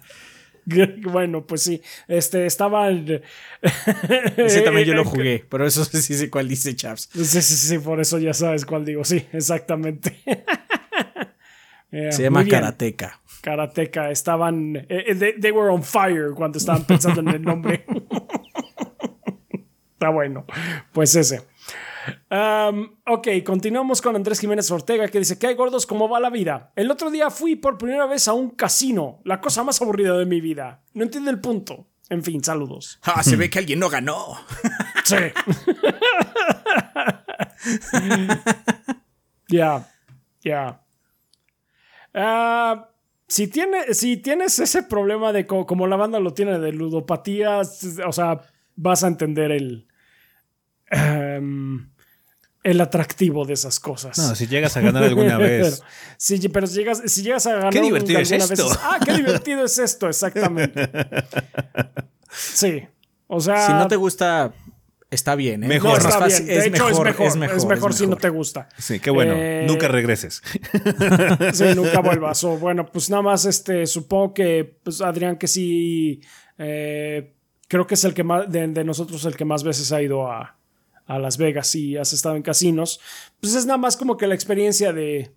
Bueno, 1.02 1.46
pues 1.46 1.62
sí, 1.62 1.82
este 2.08 2.46
estaba. 2.46 2.90
Ese 4.36 4.60
también 4.62 4.86
yo 4.86 4.94
lo 4.94 5.04
jugué, 5.06 5.44
pero 5.48 5.66
eso 5.66 5.84
sí 5.84 6.14
sé 6.14 6.30
cuál 6.30 6.48
dice 6.48 6.74
Chaps. 6.74 7.10
Sí, 7.12 7.24
sí, 7.24 7.42
sí, 7.42 7.78
por 7.78 8.00
eso 8.00 8.18
ya 8.18 8.34
sabes 8.34 8.64
cuál 8.64 8.84
digo. 8.84 9.04
Sí, 9.04 9.26
exactamente. 9.32 10.20
Se 11.90 12.22
llama 12.22 12.44
Karateka. 12.44 13.20
Karateka, 13.40 14.10
estaban. 14.10 14.86
Eh, 14.88 15.14
they, 15.40 15.50
were 15.50 15.70
on 15.70 15.82
fire 15.82 16.32
cuando 16.34 16.58
estaban 16.58 16.84
pensando 16.84 17.20
en 17.20 17.28
el 17.28 17.42
nombre. 17.42 17.84
Está 19.94 20.10
bueno. 20.10 20.44
Pues 20.92 21.14
ese. 21.16 21.42
Um, 22.30 22.96
ok, 23.07 23.28
continuamos 23.44 24.01
con 24.01 24.16
Andrés 24.16 24.40
Jiménez 24.40 24.70
Ortega 24.70 25.09
que 25.09 25.18
dice, 25.18 25.38
¿qué 25.38 25.48
hay 25.48 25.55
gordos? 25.55 25.86
¿Cómo 25.86 26.09
va 26.09 26.20
la 26.20 26.30
vida? 26.30 26.72
El 26.76 26.90
otro 26.90 27.11
día 27.11 27.30
fui 27.30 27.57
por 27.57 27.78
primera 27.78 28.07
vez 28.07 28.28
a 28.28 28.32
un 28.32 28.51
casino, 28.51 29.20
la 29.24 29.40
cosa 29.40 29.64
más 29.64 29.80
aburrida 29.82 30.16
de 30.16 30.26
mi 30.26 30.40
vida. 30.40 30.82
No 30.94 31.05
entiendo 31.05 31.30
el 31.30 31.40
punto. 31.40 31.88
En 32.09 32.24
fin, 32.24 32.42
saludos. 32.42 32.98
Ah, 33.03 33.22
se 33.22 33.36
ve 33.36 33.48
que 33.51 33.59
alguien 33.61 33.78
no 33.78 33.88
ganó. 33.88 34.38
sí. 35.05 35.16
Ya, 39.51 39.88
ya. 40.42 40.80
Ah, 42.14 42.88
si, 43.26 43.48
tiene, 43.48 43.94
si 43.94 44.16
tienes 44.16 44.59
ese 44.61 44.84
problema 44.84 45.32
de 45.32 45.46
como, 45.46 45.86
la 45.86 45.96
banda 45.96 46.20
lo 46.20 46.32
tiene 46.32 46.59
de 46.59 46.72
ludopatía, 46.72 47.61
o 47.61 48.12
sea, 48.12 48.40
vas 48.76 49.05
a 49.05 49.09
entender 49.09 49.51
el... 49.51 49.88
Em, 50.90 51.89
el 52.62 52.80
atractivo 52.80 53.44
de 53.46 53.54
esas 53.54 53.80
cosas. 53.80 54.18
No, 54.18 54.34
si 54.34 54.46
llegas 54.46 54.76
a 54.76 54.80
ganar 54.80 55.04
alguna 55.04 55.38
vez. 55.38 55.82
sí, 56.16 56.38
pero 56.48 56.66
si 56.66 56.78
llegas, 56.78 57.02
si 57.06 57.22
llegas 57.22 57.46
a 57.46 57.54
ganar 57.54 57.72
¿Qué 57.72 57.80
divertido 57.80 58.20
es 58.20 58.30
esto? 58.30 58.68
ah, 58.82 58.98
qué 59.04 59.14
divertido 59.14 59.64
es 59.64 59.78
esto, 59.78 60.08
exactamente. 60.08 60.90
Sí. 62.32 62.84
O 63.26 63.40
sea. 63.40 63.66
Si 63.66 63.72
no 63.72 63.88
te 63.88 63.96
gusta, 63.96 64.52
está 65.11 65.34
bien. 65.34 65.64
¿eh? 65.64 65.66
Mejor. 65.66 66.00
No, 66.00 66.08
está 66.08 66.26
bien. 66.26 66.46
De 66.46 66.58
es, 66.58 66.66
hecho, 66.66 66.72
mejor, 66.72 66.90
es, 66.90 66.98
mejor, 66.98 67.26
es, 67.26 67.36
mejor, 67.36 67.56
es 67.56 67.64
mejor. 67.64 67.94
si 67.94 68.06
no 68.06 68.16
te 68.16 68.28
gusta. 68.28 68.68
Sí, 68.78 69.00
qué 69.00 69.11
bueno. 69.11 69.34
Eh, 69.36 69.64
nunca 69.66 69.88
regreses. 69.88 70.42
sí, 71.52 71.64
nunca 71.74 72.00
vuelvas. 72.00 72.44
O 72.44 72.56
bueno, 72.56 72.86
pues 72.86 73.11
nada 73.11 73.22
más, 73.22 73.44
este, 73.46 73.86
supongo 73.86 74.34
que, 74.34 74.78
pues 74.82 75.00
Adrián, 75.00 75.36
que 75.36 75.48
sí. 75.48 76.20
Eh, 76.56 77.34
creo 77.66 77.86
que 77.86 77.94
es 77.94 78.04
el 78.04 78.14
que 78.14 78.22
más, 78.22 78.50
de, 78.50 78.68
de 78.68 78.84
nosotros, 78.84 79.24
el 79.24 79.36
que 79.36 79.44
más 79.44 79.64
veces 79.64 79.90
ha 79.90 80.00
ido 80.00 80.30
a, 80.30 80.56
a 81.11 81.18
Las 81.18 81.38
Vegas 81.38 81.74
y 81.74 81.96
has 81.96 82.12
estado 82.12 82.36
en 82.36 82.42
casinos, 82.42 83.00
pues 83.40 83.54
es 83.54 83.66
nada 83.66 83.78
más 83.78 83.96
como 83.96 84.16
que 84.16 84.28
la 84.28 84.34
experiencia 84.34 84.92
de... 84.92 85.34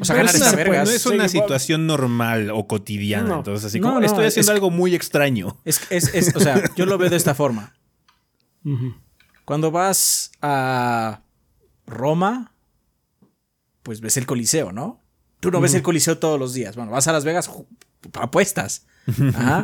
O 0.00 0.04
sea, 0.04 0.14
ganar 0.14 0.56
verga. 0.56 0.84
No 0.84 0.90
es 0.90 1.04
una 1.04 1.28
situación 1.28 1.88
normal 1.88 2.50
o 2.50 2.68
cotidiana. 2.68 3.38
Entonces, 3.38 3.66
así 3.66 3.80
como 3.80 4.00
estoy 4.00 4.26
haciendo 4.26 4.52
algo 4.52 4.70
muy 4.70 4.94
extraño. 4.94 5.58
Es, 5.64 5.80
es, 5.90 6.34
o 6.36 6.40
sea, 6.40 6.62
yo 6.76 6.86
lo 6.86 6.96
veo 6.96 7.10
de 7.10 7.16
esta 7.16 7.34
forma. 7.34 7.74
Cuando 9.44 9.72
vas 9.72 10.30
a 10.40 11.22
Roma, 11.86 12.54
pues 13.82 14.00
ves 14.00 14.16
el 14.16 14.26
Coliseo, 14.26 14.70
¿no? 14.70 15.02
Tú 15.40 15.50
no 15.50 15.60
ves 15.60 15.74
el 15.74 15.82
Coliseo 15.82 16.18
todos 16.18 16.38
los 16.38 16.54
días. 16.54 16.76
Bueno, 16.76 16.92
vas 16.92 17.08
a 17.08 17.12
Las 17.12 17.24
Vegas, 17.24 17.50
apuestas. 18.14 18.86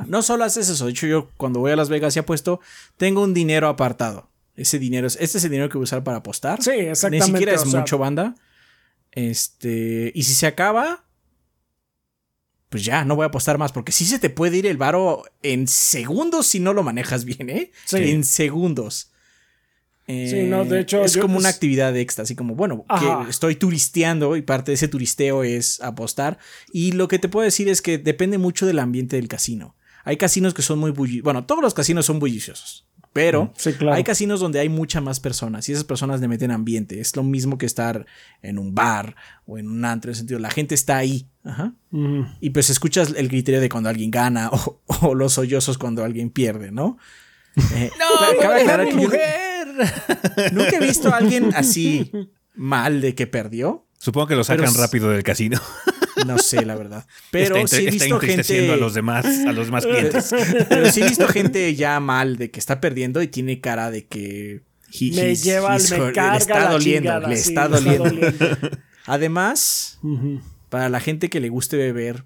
No 0.09 0.23
solo 0.23 0.43
haces 0.43 0.69
eso. 0.69 0.87
De 0.87 0.91
hecho, 0.91 1.07
yo 1.07 1.31
cuando 1.37 1.61
voy 1.61 1.71
a 1.71 1.77
Las 1.77 1.89
Vegas 1.89 2.17
y 2.17 2.19
apuesto, 2.19 2.61
tengo 2.97 3.23
un 3.23 3.33
dinero 3.33 3.69
apartado. 3.69 4.29
Ese 4.57 4.79
dinero, 4.79 5.07
este 5.07 5.25
es 5.25 5.45
el 5.45 5.51
dinero 5.51 5.69
que 5.69 5.77
voy 5.79 5.83
a 5.83 5.85
usar 5.85 6.03
para 6.05 6.19
apostar. 6.19 6.63
Sí, 6.63 6.71
exactamente. 6.71 7.27
Ni 7.27 7.33
siquiera 7.33 7.55
es 7.55 7.67
mucho 7.67 7.99
banda. 7.99 8.35
Este, 9.13 10.13
y 10.15 10.23
si 10.25 10.35
se 10.35 10.47
acaba, 10.47 11.05
pues 12.69 12.85
ya, 12.85 13.05
no 13.05 13.17
voy 13.17 13.25
a 13.25 13.29
apostar 13.29 13.59
más, 13.59 13.73
porque 13.73 13.93
sí 13.93 14.05
se 14.05 14.19
te 14.19 14.31
puede 14.31 14.57
ir 14.57 14.67
el 14.67 14.77
varo 14.77 15.25
en 15.43 15.69
segundos 15.69 16.47
si 16.47 16.61
no 16.61 16.73
lo 16.73 16.83
manejas 16.83 17.25
bien, 17.25 17.49
¿eh? 17.51 17.71
Sí. 17.85 17.97
En 17.99 18.25
segundos. 18.25 19.13
Sí, 20.09 20.45
no, 20.45 20.65
de 20.65 20.81
hecho, 20.81 21.03
Es 21.05 21.17
como 21.17 21.37
una 21.37 21.49
es- 21.49 21.55
actividad 21.57 21.97
extra, 21.97 22.23
así 22.23 22.37
como, 22.37 22.55
bueno, 22.55 22.85
que 23.01 23.29
estoy 23.31 23.57
turisteando 23.57 24.37
y 24.37 24.43
parte 24.43 24.71
de 24.71 24.77
ese 24.77 24.87
turisteo 24.87 25.43
es 25.43 25.81
apostar. 25.81 26.39
Y 26.73 26.93
lo 26.93 27.09
que 27.09 27.19
te 27.19 27.29
puedo 27.29 27.45
decir 27.45 27.69
es 27.69 27.83
que 27.83 27.99
depende 27.99 28.39
mucho 28.39 28.67
del 28.67 28.79
ambiente 28.79 29.17
del 29.17 29.27
casino. 29.27 29.75
Hay 30.05 30.17
casinos 30.17 30.55
que 30.55 30.63
son 30.63 30.79
muy 30.79 30.93
bulliciosos. 30.93 31.25
Bueno, 31.25 31.45
todos 31.47 31.61
los 31.61 31.75
casinos 31.75 32.07
son 32.07 32.21
bulliciosos. 32.21 32.87
Pero 33.17 33.51
Sí, 33.57 33.73
claro. 33.73 33.97
hay 33.97 34.05
casinos 34.05 34.41
donde 34.41 34.61
hay 34.61 34.69
muchas 34.69 35.03
más 35.03 35.21
personas 35.21 35.67
y 35.69 35.73
esas 35.73 35.85
personas 35.85 36.21
le 36.21 36.29
meten 36.29 36.51
ambiente. 36.51 37.01
Es 37.01 37.17
lo 37.17 37.23
mismo 37.23 37.57
que 37.57 37.65
estar 37.65 38.05
en 38.43 38.59
un 38.59 38.75
bar 38.75 39.17
o 39.47 39.57
en 39.57 39.71
un 39.71 39.85
antro, 39.87 40.11
en 40.11 40.13
el 40.13 40.17
sentido, 40.17 40.39
la 40.39 40.51
gente 40.51 40.75
está 40.75 40.99
ahí. 40.99 41.27
Ajá. 41.43 41.73
Y 42.41 42.51
pues 42.51 42.69
escuchas 42.69 43.15
el 43.17 43.29
criterio 43.29 43.61
de 43.63 43.71
cuando 43.71 43.89
alguien 43.89 44.11
gana 44.11 44.51
o, 44.53 44.83
o 44.87 45.15
los 45.15 45.33
sollozos 45.33 45.79
cuando 45.79 46.05
alguien 46.05 46.29
pierde, 46.29 46.71
¿no? 46.71 46.99
Eh, 47.75 47.91
¡No! 47.99 48.39
cabe 48.41 48.57
¡Deja 48.61 48.75
a 48.75 48.83
aclarar 48.83 48.87
mi 48.87 48.91
que 48.93 48.97
yo 48.97 49.03
mujer! 49.03 49.69
nunca 50.53 50.77
he 50.77 50.81
visto 50.87 51.09
a 51.09 51.17
alguien 51.17 51.55
así 51.55 52.13
mal 52.55 53.01
de 53.01 53.15
que 53.15 53.27
perdió. 53.27 53.87
Supongo 53.99 54.27
que 54.27 54.37
lo 54.37 54.45
sacan 54.45 54.67
Pero 54.73 54.83
rápido 54.83 55.09
del 55.09 55.23
casino. 55.23 55.59
No 56.25 56.39
sé, 56.39 56.65
la 56.65 56.75
verdad. 56.77 57.07
Pero 57.31 57.57
está, 57.57 57.77
sí 57.77 57.85
he 57.85 57.89
está 57.89 58.05
visto 58.05 58.21
gente. 58.21 58.73
a 58.73 58.77
los 58.77 58.95
demás, 58.95 59.27
a 59.27 59.53
los 59.53 59.71
más 59.71 59.85
clientes. 59.85 60.31
Pero 60.69 60.91
sí 60.91 61.03
he 61.03 61.09
visto 61.09 61.29
gente 61.29 61.75
ya 61.75 62.01
mal 62.01 62.37
de 62.37 62.51
que 62.51 62.59
está 62.61 62.81
perdiendo 62.81 63.21
y 63.23 63.29
tiene 63.29 63.61
cara 63.61 63.91
de 63.91 64.07
que. 64.07 64.63
he- 64.93 65.11
Me 65.15 65.31
he's- 65.33 65.43
lleva, 65.45 65.77
he's 65.77 65.91
me 65.91 66.01
hurt, 66.01 66.15
carga 66.15 66.33
le 66.33 66.39
está 66.39 66.59
la 66.65 66.71
doliendo, 66.71 67.11
chingada, 67.11 67.29
le 67.29 67.37
sí, 67.37 67.49
está 67.51 67.69
doliendo. 67.69 68.11
Además, 69.07 70.01
para 70.69 70.89
la 70.89 71.01
gente 71.01 71.29
que 71.31 71.41
le 71.41 71.49
guste 71.49 71.77
beber, 71.77 72.25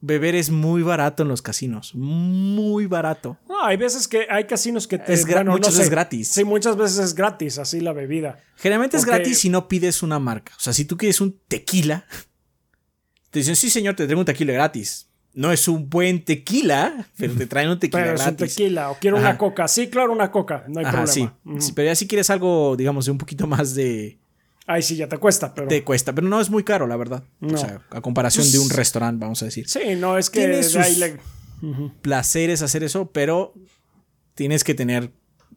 beber 0.00 0.34
es 0.34 0.50
muy 0.50 0.82
barato 0.82 1.22
en 1.22 1.28
los 1.28 1.42
casinos. 1.42 1.94
Muy 1.94 2.86
barato. 2.86 3.38
No, 3.48 3.62
hay 3.64 3.76
veces 3.76 4.08
que 4.08 4.26
hay 4.30 4.44
casinos 4.44 4.86
que 4.86 4.98
te. 4.98 5.12
Es 5.12 5.26
muchas 5.26 5.76
veces 5.76 5.90
gratis. 5.90 6.28
Sí, 6.28 6.44
muchas 6.44 6.76
veces 6.76 6.98
es 6.98 7.14
gratis, 7.14 7.58
así 7.58 7.80
la 7.80 7.92
bebida. 7.92 8.38
Generalmente 8.56 8.96
es 8.96 9.04
gratis 9.04 9.38
si 9.40 9.48
no 9.48 9.68
pides 9.68 10.02
una 10.02 10.18
marca. 10.18 10.52
O 10.56 10.60
sea, 10.60 10.72
si 10.72 10.84
tú 10.84 10.96
quieres 10.96 11.20
un 11.20 11.38
tequila, 11.48 12.06
te 13.34 13.40
dicen, 13.40 13.56
sí, 13.56 13.68
señor, 13.68 13.96
te 13.96 14.04
traigo 14.06 14.20
un 14.20 14.24
tequila 14.24 14.52
gratis. 14.52 15.08
No 15.34 15.50
es 15.50 15.66
un 15.66 15.90
buen 15.90 16.24
tequila, 16.24 17.08
pero 17.16 17.34
te 17.34 17.46
traen 17.46 17.68
un 17.68 17.80
tequila 17.80 18.02
Pero 18.04 18.14
es 18.14 18.20
un 18.20 18.26
gratis. 18.36 18.54
tequila, 18.54 18.90
o 18.92 18.98
quiero 19.00 19.16
Ajá. 19.16 19.30
una 19.30 19.38
coca. 19.38 19.66
Sí, 19.66 19.88
claro, 19.88 20.12
una 20.12 20.30
coca, 20.30 20.64
no 20.68 20.78
hay 20.78 20.86
Ajá, 20.86 21.04
sí. 21.08 21.22
problema. 21.26 21.38
Ujú. 21.56 21.60
Sí, 21.66 21.72
Pero 21.74 21.86
ya 21.88 21.94
si 21.96 22.06
quieres 22.06 22.30
algo, 22.30 22.76
digamos, 22.76 23.04
de 23.06 23.10
un 23.10 23.18
poquito 23.18 23.46
más 23.48 23.74
de... 23.74 24.18
Ahí 24.66 24.80
sí 24.80 24.94
ya 24.96 25.08
te 25.08 25.18
cuesta, 25.18 25.52
pero. 25.52 25.66
Te 25.68 25.82
cuesta, 25.82 26.14
pero 26.14 26.26
no 26.28 26.40
es 26.40 26.48
muy 26.50 26.62
caro, 26.62 26.86
la 26.86 26.96
verdad. 26.96 27.24
No. 27.40 27.54
O 27.54 27.56
sea, 27.58 27.82
a 27.90 28.00
comparación 28.00 28.50
de 28.50 28.58
un 28.60 28.70
restaurante, 28.70 29.20
vamos 29.24 29.42
a 29.42 29.46
decir. 29.46 29.68
Sí, 29.68 29.80
no, 29.98 30.16
es 30.16 30.30
que 30.30 30.38
Tiene 30.46 30.62
sus- 30.62 30.76
ahí 30.76 30.94
le- 30.96 31.18
Placeres 32.00 32.62
hacer 32.62 32.82
eso, 32.84 33.10
pero 33.10 33.54
tienes 34.34 34.64
que 34.64 34.74
tener 34.74 35.10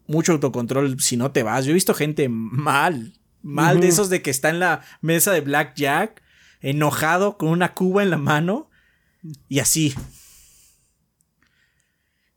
mucho 0.06 0.32
autocontrol 0.32 1.00
si 1.00 1.16
no 1.16 1.30
te 1.30 1.42
vas. 1.42 1.64
Yo 1.64 1.70
he 1.70 1.74
visto 1.74 1.94
gente 1.94 2.28
mal, 2.28 3.12
mal 3.42 3.80
de 3.80 3.88
esos 3.88 4.10
de 4.10 4.22
que 4.22 4.30
está 4.30 4.50
en 4.50 4.58
la 4.60 4.82
mesa 5.02 5.32
de 5.32 5.40
blackjack, 5.42 6.22
enojado, 6.60 7.36
con 7.38 7.48
una 7.50 7.74
cuba 7.74 8.02
en 8.02 8.10
la 8.10 8.18
mano 8.18 8.70
y 9.48 9.58
así. 9.60 9.94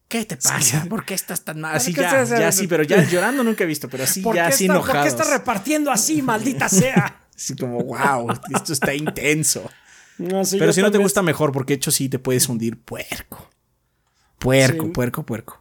¿Qué 0.08 0.26
te 0.26 0.36
pasa? 0.38 0.86
¿Por 0.90 1.06
qué 1.06 1.14
estás 1.14 1.44
tan 1.46 1.62
mal? 1.62 1.76
Así 1.76 1.94
¿Qué 1.94 2.02
ya, 2.02 2.22
estás- 2.22 2.40
ya 2.40 2.52
sí, 2.52 2.68
pero 2.68 2.84
ya 2.84 3.04
llorando 3.10 3.44
nunca 3.44 3.64
he 3.64 3.68
visto, 3.68 3.88
pero 3.90 4.04
así 4.04 4.22
¿Por 4.22 4.36
ya 4.36 4.48
así 4.48 4.66
está- 4.66 4.76
¿Por 4.76 4.86
qué 4.86 4.92
enojados. 4.92 5.22
está 5.22 5.38
repartiendo 5.38 5.92
así, 5.92 6.22
maldita 6.22 6.70
sea? 6.70 7.18
Así 7.42 7.56
como, 7.56 7.80
wow, 7.84 8.28
esto 8.56 8.72
está 8.72 8.94
intenso. 8.94 9.68
No, 10.20 10.44
Pero 10.52 10.72
si 10.74 10.82
no 10.84 10.92
te 10.92 11.00
gusta, 11.00 11.24
mejor, 11.24 11.52
porque 11.52 11.74
de 11.74 11.78
hecho 11.78 11.90
sí 11.90 12.08
te 12.08 12.20
puedes 12.20 12.48
hundir 12.48 12.80
puerco. 12.80 13.50
Puerco, 14.38 14.86
Sí. 14.86 14.92
puerco, 14.92 15.26
puerco. 15.26 15.61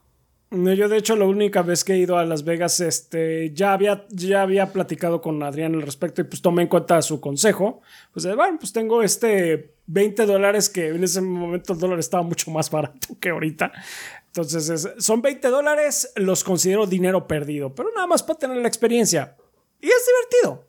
No, 0.51 0.73
yo 0.73 0.89
de 0.89 0.97
hecho 0.97 1.15
la 1.15 1.27
única 1.27 1.63
vez 1.63 1.85
que 1.85 1.93
he 1.93 1.99
ido 1.99 2.19
a 2.19 2.25
Las 2.25 2.43
Vegas, 2.45 2.81
este, 2.81 3.53
ya 3.55 3.73
había, 3.73 4.05
ya 4.11 4.43
había 4.43 4.73
platicado 4.73 5.21
con 5.21 5.41
Adrián 5.45 5.75
al 5.77 5.83
respecto 5.83 6.21
y 6.21 6.25
pues 6.25 6.43
tomé 6.43 6.63
en 6.63 6.69
cuenta 6.69 7.01
su 7.03 7.21
consejo. 7.21 7.83
Pues 8.13 8.27
bueno, 8.35 8.59
pues 8.59 8.73
tengo 8.73 9.03
este 9.03 9.75
20 9.87 10.27
dólares 10.27 10.69
que 10.69 10.89
en 10.89 11.05
ese 11.05 11.21
momento 11.21 11.73
el 11.75 11.79
dólar 11.79 12.01
estaba 12.01 12.25
mucho 12.25 12.51
más 12.51 12.69
barato 12.69 13.09
que 13.21 13.29
ahorita. 13.29 13.71
Entonces 14.27 14.69
es- 14.71 15.05
son 15.05 15.23
20 15.23 15.47
dólares, 15.49 16.13
los 16.17 16.43
considero 16.43 16.85
dinero 16.87 17.29
perdido, 17.29 17.73
pero 17.75 17.91
nada 17.95 18.09
más 18.09 18.23
para 18.25 18.41
tener 18.41 18.57
la 18.57 18.67
experiencia. 18.69 19.37
Y 19.81 19.87
es 19.87 20.05
divertido. 20.43 20.69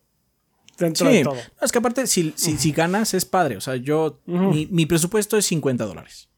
Dentro 0.77 1.07
Sí, 1.07 1.13
de 1.17 1.23
todo. 1.23 1.35
no, 1.35 1.41
es 1.65 1.71
que 1.71 1.77
aparte, 1.79 2.05
si, 2.07 2.33
si, 2.35 2.57
si 2.57 2.71
ganas 2.71 3.13
es 3.15 3.25
padre. 3.25 3.57
O 3.57 3.61
sea, 3.61 3.75
yo, 3.77 4.19
mi, 4.25 4.67
mi 4.71 4.85
presupuesto 4.85 5.37
es 5.37 5.45
50 5.45 5.85
dólares. 5.85 6.29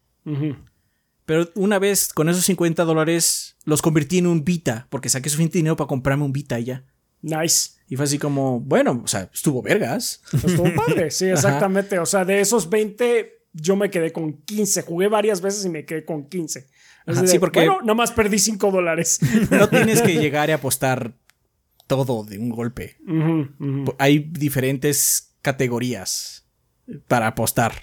Pero 1.26 1.50
una 1.56 1.80
vez 1.80 2.12
con 2.14 2.28
esos 2.30 2.44
50 2.46 2.84
dólares 2.84 3.56
los 3.66 3.82
convertí 3.82 4.18
en 4.18 4.28
un 4.28 4.44
Vita, 4.44 4.88
porque 4.90 5.10
saqué 5.10 5.30
suficiente 5.30 5.58
dinero 5.60 5.76
para 5.78 5.88
comprarme 5.88 6.26
un 6.26 6.34
Vita 6.34 6.60
y 6.60 6.66
ya. 6.66 6.84
Nice. 7.22 7.72
Y 7.88 7.96
fue 7.96 8.06
así 8.06 8.18
como, 8.20 8.60
bueno, 8.60 9.02
o 9.04 9.08
sea, 9.08 9.30
estuvo 9.34 9.62
vergas. 9.62 10.22
Pues 10.32 10.44
estuvo 10.46 10.74
padre, 10.76 11.12
sí, 11.12 11.26
exactamente. 11.30 12.00
O 12.00 12.06
sea, 12.06 12.26
de 12.26 12.42
esos 12.42 12.70
20, 12.70 13.46
yo 13.54 13.76
me 13.78 13.90
quedé 13.90 14.12
con 14.12 14.34
15. 14.44 14.82
Jugué 14.82 15.08
varias 15.08 15.40
veces 15.42 15.64
y 15.66 15.70
me 15.70 15.86
quedé 15.86 16.04
con 16.04 16.28
15. 16.28 16.60
Es 16.60 16.68
Ajá, 17.08 17.22
de, 17.22 17.28
sí, 17.28 17.40
porque- 17.40 17.60
Bueno, 17.60 17.80
nada 17.82 17.94
más 17.94 18.12
perdí 18.12 18.40
5 18.40 18.72
dólares. 18.72 19.20
No 19.52 19.70
tienes 19.70 20.02
que 20.02 20.14
llegar 20.20 20.50
y 20.50 20.54
apostar 20.54 21.14
todo 21.88 22.24
de 22.26 22.38
un 22.40 22.50
golpe. 22.50 22.98
Hay 24.00 24.20
diferentes 24.20 25.36
categorías 25.42 26.46
para 27.08 27.28
apostar. 27.28 27.74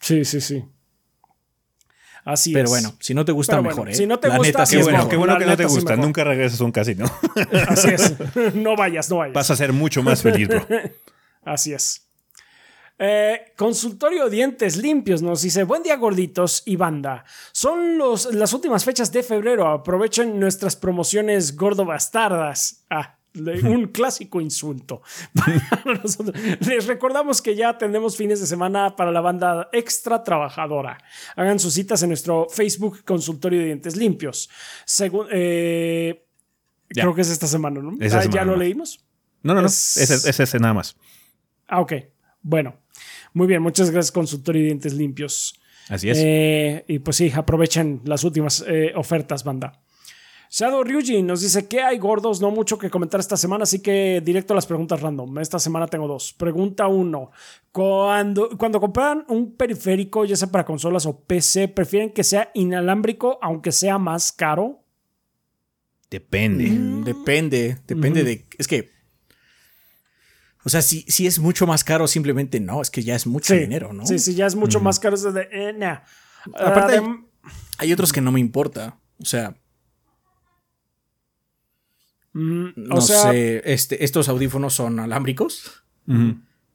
Sí, 0.00 0.24
sí, 0.24 0.40
sí. 0.40 0.64
Así 2.24 2.50
es. 2.50 2.54
Pero 2.54 2.70
bueno, 2.70 2.94
si 3.00 3.12
no 3.14 3.24
te 3.24 3.32
gusta, 3.32 3.56
bueno, 3.56 3.68
mejor, 3.68 3.90
¿eh? 3.90 3.94
si 3.94 4.06
no 4.06 4.18
te 4.18 4.28
La 4.28 4.38
gusta, 4.38 4.48
neta, 4.48 4.66
sí 4.66 4.76
Qué 4.76 4.80
es 4.80 4.84
bueno, 4.86 4.98
mejor. 4.98 5.10
qué 5.10 5.16
bueno 5.16 5.32
La 5.34 5.38
que 5.38 5.46
no 5.46 5.56
te 5.56 5.68
sí 5.68 5.74
gusta. 5.74 5.96
Nunca 5.96 6.24
regresas 6.24 6.60
a 6.60 6.64
un 6.64 6.72
casino. 6.72 7.04
Así 7.68 7.88
es. 7.88 8.14
no 8.54 8.76
vayas, 8.76 9.10
no 9.10 9.18
vayas. 9.18 9.34
Vas 9.34 9.50
a 9.50 9.56
ser 9.56 9.72
mucho 9.72 10.02
más 10.02 10.22
feliz, 10.22 10.48
bro. 10.48 10.66
Así 11.44 11.72
es. 11.74 12.00
Eh, 12.98 13.52
consultorio 13.56 14.30
Dientes 14.30 14.76
Limpios 14.76 15.20
nos 15.20 15.42
dice: 15.42 15.64
Buen 15.64 15.82
día, 15.82 15.96
gorditos 15.96 16.62
y 16.64 16.76
banda. 16.76 17.24
Son 17.52 17.98
los, 17.98 18.32
las 18.32 18.52
últimas 18.52 18.84
fechas 18.84 19.12
de 19.12 19.22
febrero. 19.22 19.68
Aprovechen 19.68 20.38
nuestras 20.40 20.76
promociones 20.76 21.56
gordo 21.56 21.84
bastardas. 21.84 22.84
Ah, 22.88 23.18
un 23.34 23.88
clásico 23.88 24.40
insulto. 24.40 25.02
Para 25.34 26.00
nosotros. 26.02 26.34
Les 26.66 26.86
recordamos 26.86 27.42
que 27.42 27.54
ya 27.56 27.76
tenemos 27.78 28.16
fines 28.16 28.40
de 28.40 28.46
semana 28.46 28.94
para 28.96 29.10
la 29.10 29.20
banda 29.20 29.68
extra 29.72 30.22
trabajadora. 30.22 30.98
Hagan 31.36 31.58
sus 31.58 31.74
citas 31.74 32.02
en 32.02 32.10
nuestro 32.10 32.46
Facebook 32.48 33.04
Consultorio 33.04 33.58
de 33.60 33.66
Dientes 33.66 33.96
Limpios. 33.96 34.48
Según. 34.84 35.26
eh. 35.32 36.24
Creo 36.88 37.14
que 37.14 37.22
es 37.22 37.30
esta 37.30 37.46
semana, 37.48 37.80
¿no? 37.80 37.90
Ah, 38.00 38.08
semana 38.08 38.30
¿Ya 38.30 38.44
lo 38.44 38.56
leímos? 38.56 39.04
No, 39.42 39.52
no, 39.54 39.62
no. 39.62 39.66
Es- 39.66 39.96
Ese, 39.96 40.30
ese 40.30 40.42
es 40.44 40.54
nada 40.60 40.74
más. 40.74 40.96
Ah, 41.66 41.80
ok. 41.80 41.92
Bueno. 42.42 42.76
Muy 43.32 43.48
bien, 43.48 43.60
muchas 43.62 43.90
gracias, 43.90 44.12
consultorio 44.12 44.62
y 44.62 44.66
dientes 44.66 44.92
limpios. 44.94 45.58
Así 45.88 46.08
es. 46.08 46.18
Eh, 46.20 46.84
y 46.86 47.00
pues 47.00 47.16
sí, 47.16 47.32
aprovechen 47.34 48.00
las 48.04 48.22
últimas 48.22 48.64
eh, 48.68 48.92
ofertas, 48.94 49.42
banda. 49.42 49.80
Shadow 50.56 50.84
Ryuji 50.84 51.20
nos 51.24 51.40
dice 51.40 51.66
que 51.66 51.82
hay 51.82 51.98
gordos, 51.98 52.40
no 52.40 52.52
mucho 52.52 52.78
que 52.78 52.88
comentar 52.88 53.18
esta 53.18 53.36
semana, 53.36 53.64
así 53.64 53.80
que 53.80 54.22
directo 54.24 54.52
a 54.52 54.54
las 54.54 54.66
preguntas 54.66 55.00
random. 55.00 55.40
Esta 55.40 55.58
semana 55.58 55.88
tengo 55.88 56.06
dos. 56.06 56.32
Pregunta 56.32 56.86
uno. 56.86 57.32
Cuando, 57.72 58.50
cuando 58.56 58.78
compran 58.78 59.24
un 59.28 59.56
periférico, 59.56 60.24
ya 60.24 60.36
sea 60.36 60.52
para 60.52 60.64
consolas 60.64 61.06
o 61.06 61.18
PC, 61.18 61.66
¿prefieren 61.66 62.12
que 62.12 62.22
sea 62.22 62.52
inalámbrico 62.54 63.40
aunque 63.42 63.72
sea 63.72 63.98
más 63.98 64.30
caro? 64.30 64.80
Depende. 66.08 66.66
Mm, 66.70 67.02
Depende, 67.02 67.78
depende 67.88 68.22
de. 68.22 68.46
Es 68.56 68.68
que. 68.68 68.92
O 70.64 70.68
sea, 70.68 70.82
si, 70.82 71.02
si 71.08 71.26
es 71.26 71.40
mucho 71.40 71.66
más 71.66 71.82
caro, 71.82 72.06
simplemente 72.06 72.60
no, 72.60 72.80
es 72.80 72.90
que 72.90 73.02
ya 73.02 73.16
es 73.16 73.26
mucho 73.26 73.52
Sí, 73.54 73.58
dinero, 73.58 73.92
¿no? 73.92 74.06
Sí, 74.06 74.20
sí, 74.20 74.36
ya 74.36 74.46
es 74.46 74.54
mucho 74.54 74.78
más 74.78 75.00
caro. 75.00 75.16
Es 75.16 75.24
de, 75.34 75.48
eh, 75.50 75.72
nah. 75.76 75.98
Aparte- 76.54 77.00
Adem- 77.00 77.24
Hay 77.78 77.92
otros 77.92 78.12
que 78.12 78.20
no 78.20 78.30
me 78.30 78.38
importa. 78.38 79.00
O 79.20 79.24
sea, 79.24 79.56
mm, 82.34 82.66
no 82.76 82.96
o 82.96 83.00
sea, 83.00 83.32
sé, 83.32 83.62
este, 83.72 84.04
estos 84.04 84.28
audífonos 84.28 84.74
son 84.74 85.00
alámbricos, 85.00 85.82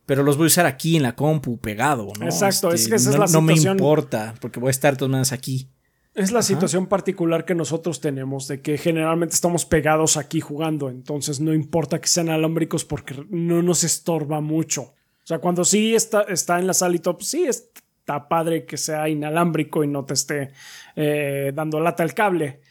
pero 0.06 0.24
los 0.24 0.38
voy 0.38 0.46
a 0.46 0.48
usar 0.48 0.66
aquí 0.66 0.98
en 0.98 1.04
la 1.04 1.16
compu 1.16 1.60
pegado, 1.60 2.12
¿no? 2.20 2.26
Exacto, 2.26 2.70
Este, 2.74 2.76
es 2.84 2.90
que 2.90 2.96
esa 2.96 3.10
es 3.12 3.16
no, 3.16 3.26
la 3.26 3.32
no 3.32 3.42
me 3.42 3.54
situación. 3.54 3.78
importa, 3.78 4.34
porque 4.42 4.60
voy 4.60 4.70
a 4.70 4.72
estar 4.72 4.94
de 4.94 4.98
todas 4.98 5.12
maneras 5.12 5.32
aquí. 5.32 5.70
Es 6.16 6.32
la 6.32 6.42
situación 6.42 6.88
particular 6.88 7.46
que 7.46 7.54
nosotros 7.54 8.02
tenemos, 8.02 8.48
de 8.48 8.62
que 8.62 8.78
generalmente 8.80 9.36
estamos 9.36 9.66
pegados 9.66 10.18
aquí 10.18 10.42
jugando, 10.42 10.90
entonces 10.90 11.40
no 11.40 11.54
importa 11.54 12.02
que 12.02 12.08
sean 12.08 12.30
alámbricos 12.30 12.84
porque 12.84 13.24
no 13.30 13.62
nos 13.62 13.84
estorba 13.84 14.42
mucho. 14.42 14.82
O 14.82 15.28
sea, 15.30 15.38
cuando 15.38 15.64
sí 15.64 15.94
está, 15.94 16.24
está 16.24 16.58
en 16.60 16.66
la 16.66 16.74
sala 16.74 16.96
y 16.96 17.00
top, 17.00 17.22
sí 17.22 17.44
está 17.44 18.28
padre 18.28 18.66
que 18.66 18.76
sea 18.78 19.08
inalámbrico 19.08 19.84
y 19.84 19.88
no 19.88 20.04
te 20.04 20.16
esté 20.16 20.52
eh, 20.96 21.52
dando 21.54 21.80
lata 21.80 22.02
el 22.04 22.16
cable, 22.16 22.62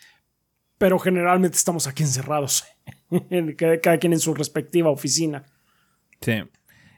pero 0.76 0.99
generalmente 0.99 1.57
estamos 1.57 1.86
aquí 1.86 2.03
encerrados, 2.03 2.64
en- 2.64 2.77
cada 3.57 3.80
cada 3.80 3.99
quien 3.99 4.12
en 4.12 4.20
su 4.20 4.34
respectiva 4.34 4.91
oficina. 4.91 5.45
Sí. 6.20 6.43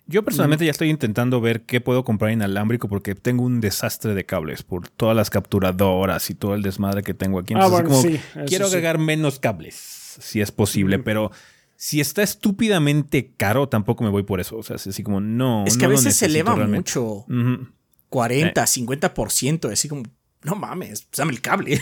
Yo 0.07 0.25
personalmente 0.25 0.65
ya 0.65 0.73
estoy 0.73 0.91
intentando 0.91 1.41
ver 1.41 1.63
qué 1.63 1.81
puedo 1.81 2.05
comprar 2.05 2.33
inalámbrico 2.33 2.89
porque 2.89 3.15
tengo 3.15 3.45
un 3.45 3.61
desastre 3.61 4.13
de 4.13 4.27
cables 4.27 4.65
por 4.65 4.89
todas 4.89 5.15
las 5.15 5.31
capturadoras 5.31 6.31
y 6.31 6.35
todo 6.35 6.57
el 6.57 6.63
desmadre 6.63 7.05
que 7.05 7.15
tengo 7.15 7.39
aquí. 7.39 7.55
Ah, 7.55 7.67
Entonces, 7.67 7.71
bueno, 7.71 7.89
como, 7.89 8.03
sí, 8.03 8.21
quiero 8.49 8.67
sí. 8.67 8.73
agregar 8.73 8.99
menos 8.99 9.39
cables, 9.39 9.77
si 9.77 10.41
es 10.41 10.51
posible, 10.51 10.99
pero 10.99 11.31
si 11.77 12.01
está 12.01 12.23
estúpidamente 12.23 13.35
caro, 13.37 13.69
tampoco 13.69 14.03
me 14.03 14.11
voy 14.11 14.25
por 14.25 14.41
eso. 14.41 14.59
O 14.59 14.63
sea, 14.65 14.77
es 14.77 14.87
así 14.89 15.05
como, 15.05 15.21
no. 15.21 15.65
Es 15.65 15.79
que 15.79 15.85
no 15.85 15.91
a 15.91 15.93
veces 15.93 16.17
se 16.17 16.27
eleva 16.27 16.57
realmente. 16.57 16.79
mucho. 16.79 17.25
Ujú. 17.29 17.69
40, 18.09 18.63
50%. 18.63 19.73
Así 19.73 19.89
como, 19.89 20.03
no 20.43 20.57
mames, 20.57 21.09
dame 21.17 21.33
el 21.33 21.41
cable. 21.41 21.77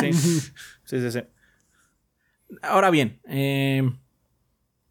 Sí. 0.00 0.12
sí, 0.12 1.00
sí, 1.00 1.10
sí. 1.12 1.20
Ahora 2.62 2.90
bien, 2.90 3.20
eh, 3.28 3.82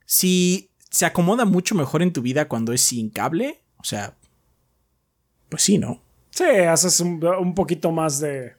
si 0.05 0.71
se 0.89 1.05
acomoda 1.05 1.45
mucho 1.45 1.75
mejor 1.75 2.01
en 2.01 2.13
tu 2.13 2.21
vida 2.21 2.47
cuando 2.47 2.73
es 2.73 2.81
sin 2.81 3.09
cable, 3.09 3.63
o 3.77 3.83
sea, 3.83 4.15
pues 5.49 5.63
sí, 5.63 5.77
¿no? 5.77 6.01
Sí, 6.29 6.43
haces 6.43 6.99
un, 6.99 7.23
un 7.25 7.55
poquito 7.55 7.91
más 7.91 8.19
de. 8.19 8.53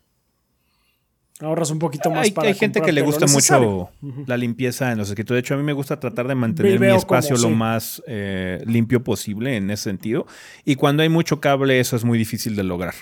Ahorras 1.40 1.70
un 1.70 1.78
poquito 1.78 2.10
más 2.10 2.24
Hay, 2.24 2.32
para 2.32 2.48
hay 2.48 2.54
gente 2.54 2.82
que 2.82 2.90
le 2.90 3.00
gusta 3.00 3.26
mucho 3.28 3.92
la 4.26 4.36
limpieza 4.36 4.90
en 4.90 4.98
los 4.98 5.08
escritorios. 5.08 5.42
De 5.42 5.46
hecho, 5.46 5.54
a 5.54 5.56
mí 5.56 5.62
me 5.62 5.72
gusta 5.72 6.00
tratar 6.00 6.26
de 6.26 6.34
mantener 6.34 6.80
mi 6.80 6.88
espacio 6.88 7.36
lo 7.36 7.48
sí. 7.48 7.54
más 7.54 8.02
eh, 8.08 8.60
limpio 8.66 9.04
posible 9.04 9.56
en 9.56 9.70
ese 9.70 9.84
sentido. 9.84 10.26
Y 10.64 10.74
cuando 10.74 11.04
hay 11.04 11.08
mucho 11.08 11.40
cable, 11.40 11.78
eso 11.78 11.94
es 11.94 12.04
muy 12.04 12.18
difícil 12.18 12.56
de 12.56 12.64
lograr. 12.64 12.94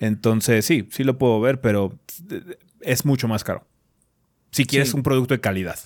Entonces, 0.00 0.64
sí, 0.64 0.88
sí 0.90 1.04
lo 1.04 1.18
puedo 1.18 1.40
ver, 1.40 1.60
pero 1.60 1.96
es 2.80 3.04
mucho 3.04 3.28
más 3.28 3.44
caro. 3.44 3.64
Si 4.50 4.64
quieres 4.64 4.90
Sí. 4.90 4.96
un 4.96 5.02
producto 5.02 5.34
de 5.34 5.40
calidad. 5.40 5.78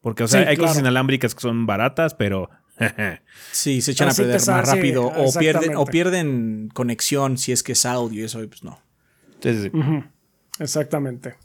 Porque, 0.00 0.22
o 0.24 0.28
sea, 0.28 0.42
Sí, 0.42 0.48
hay 0.48 0.56
cosas 0.56 0.78
inalámbricas 0.78 1.34
que 1.34 1.40
son 1.40 1.66
baratas, 1.66 2.14
pero... 2.14 2.50
Sí, 3.52 3.80
se 3.80 3.92
echan 3.92 4.08
a 4.10 4.14
perder 4.14 4.34
más 4.46 4.68
sí, 4.68 4.74
rápido 4.76 5.06
o 5.06 5.32
pierden, 5.38 5.76
o 5.76 5.84
pierden 5.86 6.70
conexión 6.74 7.38
si 7.38 7.52
es 7.52 7.62
que 7.62 7.72
es 7.72 7.86
audio 7.86 8.22
y 8.22 8.24
eso, 8.24 8.42
y 8.42 8.46
pues 8.48 8.64
no. 8.64 8.80
Exactamente. 10.58 11.36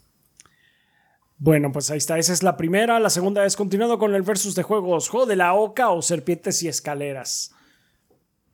Bueno, 1.38 1.72
pues 1.72 1.90
ahí 1.90 1.98
está. 1.98 2.18
Esa 2.18 2.32
es 2.32 2.42
la 2.42 2.56
primera. 2.56 3.00
La 3.00 3.10
segunda 3.10 3.44
es 3.46 3.56
continuando 3.56 3.98
con 3.98 4.14
el 4.14 4.22
versus 4.22 4.54
de 4.54 4.62
juegos. 4.62 5.08
¿Juego 5.08 5.26
de 5.26 5.36
la 5.36 5.54
oca 5.54 5.88
o 5.90 6.02
serpientes 6.02 6.62
y 6.62 6.68
escaleras? 6.68 7.52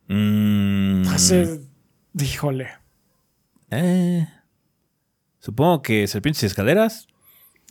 Mm, 0.09 1.09
Hace. 1.09 1.61
Híjole. 2.19 2.69
eh, 3.71 4.27
supongo 5.41 5.83
que 5.83 6.07
serpientes 6.07 6.43
y 6.45 6.47
escaleras. 6.47 7.09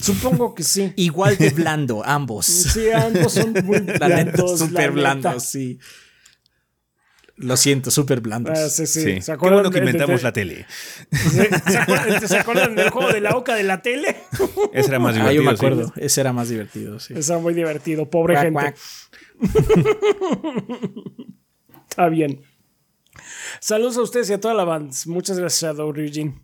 Supongo 0.01 0.53
que 0.55 0.63
sí. 0.63 0.93
Igual 0.97 1.37
de 1.37 1.49
blando, 1.51 2.03
ambos. 2.05 2.45
Sí, 2.45 2.89
ambos 2.91 3.33
son 3.33 3.53
muy 3.63 3.79
blandos, 3.99 4.59
la 4.61 4.67
súper 4.67 4.91
blandos, 4.91 5.43
sí. 5.43 5.79
Lo 7.37 7.57
siento, 7.57 7.91
súper 7.91 8.21
blandos. 8.21 8.57
Ah, 8.57 8.69
sí, 8.69 8.87
sí. 8.87 9.01
Sí. 9.01 9.21
¿Se 9.21 9.33
Qué 9.33 9.37
bueno 9.37 9.69
que 9.69 9.79
de- 9.81 9.85
de- 9.85 9.91
inventamos 9.91 10.21
de- 10.21 10.23
la 10.23 10.31
tele. 10.31 10.65
¿Se 11.11 11.77
acuerdan, 11.77 12.27
¿Se 12.29 12.37
acuerdan 12.37 12.75
del 12.75 12.89
juego 12.91 13.11
de 13.11 13.19
la 13.19 13.35
oca 13.35 13.55
de 13.55 13.63
la 13.63 13.81
tele? 13.81 14.15
Ese 14.71 14.87
era 14.89 14.99
más 14.99 15.15
Ah, 15.15 15.19
divertido. 15.19 15.43
yo 15.43 15.43
me 15.43 15.49
sí. 15.51 15.55
acuerdo. 15.65 15.93
Ese 15.97 16.21
era 16.21 16.31
más 16.31 16.47
divertido, 16.47 16.97
sí. 16.99 17.13
Está 17.13 17.37
muy 17.37 17.53
divertido, 17.53 18.09
pobre 18.09 18.37
gente. 18.39 18.73
Está 21.89 22.09
bien. 22.09 22.41
Saludos 23.59 23.97
a 23.97 24.01
ustedes 24.01 24.29
y 24.29 24.33
a 24.33 24.39
toda 24.39 24.53
la 24.53 24.63
banda. 24.65 24.93
Muchas 25.07 25.37
gracias, 25.39 25.61
Shadow 25.61 25.91
Ryujin. 25.91 26.41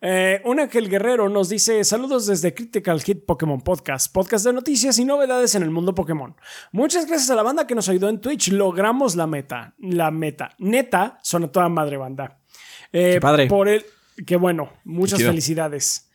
Eh, 0.00 0.42
un 0.44 0.60
Ángel 0.60 0.90
Guerrero 0.90 1.28
nos 1.28 1.48
dice: 1.48 1.82
Saludos 1.84 2.26
desde 2.26 2.54
Critical 2.54 3.00
Hit 3.02 3.24
Pokémon 3.24 3.60
Podcast, 3.60 4.12
podcast 4.12 4.44
de 4.44 4.52
noticias 4.52 4.98
y 4.98 5.04
novedades 5.04 5.54
en 5.54 5.62
el 5.62 5.70
mundo 5.70 5.94
Pokémon. 5.94 6.36
Muchas 6.72 7.06
gracias 7.06 7.30
a 7.30 7.34
la 7.34 7.42
banda 7.42 7.66
que 7.66 7.74
nos 7.74 7.88
ayudó 7.88 8.08
en 8.08 8.20
Twitch. 8.20 8.50
Logramos 8.52 9.16
la 9.16 9.26
meta. 9.26 9.74
La 9.78 10.10
meta. 10.10 10.50
Neta, 10.58 11.18
son 11.22 11.44
a 11.44 11.48
toda 11.48 11.68
madre 11.68 11.96
banda. 11.96 12.38
Eh, 12.92 13.12
Qué 13.14 13.20
padre. 13.20 13.46
Por 13.46 13.68
el. 13.68 13.84
Que 14.26 14.36
bueno, 14.36 14.72
muchas 14.84 15.22
felicidades. 15.22 16.05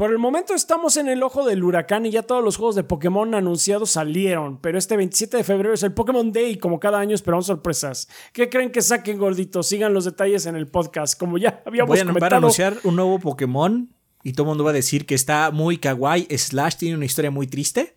Por 0.00 0.12
el 0.12 0.16
momento 0.16 0.54
estamos 0.54 0.96
en 0.96 1.08
el 1.08 1.22
ojo 1.22 1.44
del 1.44 1.62
huracán 1.62 2.06
y 2.06 2.10
ya 2.10 2.22
todos 2.22 2.42
los 2.42 2.56
juegos 2.56 2.74
de 2.74 2.84
Pokémon 2.84 3.34
anunciados 3.34 3.90
salieron, 3.90 4.58
pero 4.58 4.78
este 4.78 4.96
27 4.96 5.36
de 5.36 5.44
febrero 5.44 5.74
es 5.74 5.82
el 5.82 5.92
Pokémon 5.92 6.32
Day 6.32 6.52
y 6.52 6.56
como 6.56 6.80
cada 6.80 6.98
año 6.98 7.14
esperamos 7.14 7.44
sorpresas. 7.44 8.08
¿Qué 8.32 8.48
creen 8.48 8.72
que 8.72 8.80
saquen 8.80 9.18
gorditos? 9.18 9.66
Sigan 9.66 9.92
los 9.92 10.06
detalles 10.06 10.46
en 10.46 10.56
el 10.56 10.68
podcast, 10.68 11.20
como 11.20 11.36
ya 11.36 11.62
habíamos 11.66 11.90
Voy 11.90 11.98
a, 11.98 12.06
comentado. 12.06 12.36
anunciar 12.36 12.78
un 12.84 12.96
nuevo 12.96 13.18
Pokémon 13.18 13.90
y 14.22 14.32
todo 14.32 14.44
el 14.44 14.48
mundo 14.48 14.64
va 14.64 14.70
a 14.70 14.72
decir 14.72 15.04
que 15.04 15.14
está 15.14 15.50
muy 15.50 15.76
kawaii, 15.76 16.28
slash 16.34 16.76
tiene 16.76 16.96
una 16.96 17.04
historia 17.04 17.30
muy 17.30 17.46
triste. 17.46 17.94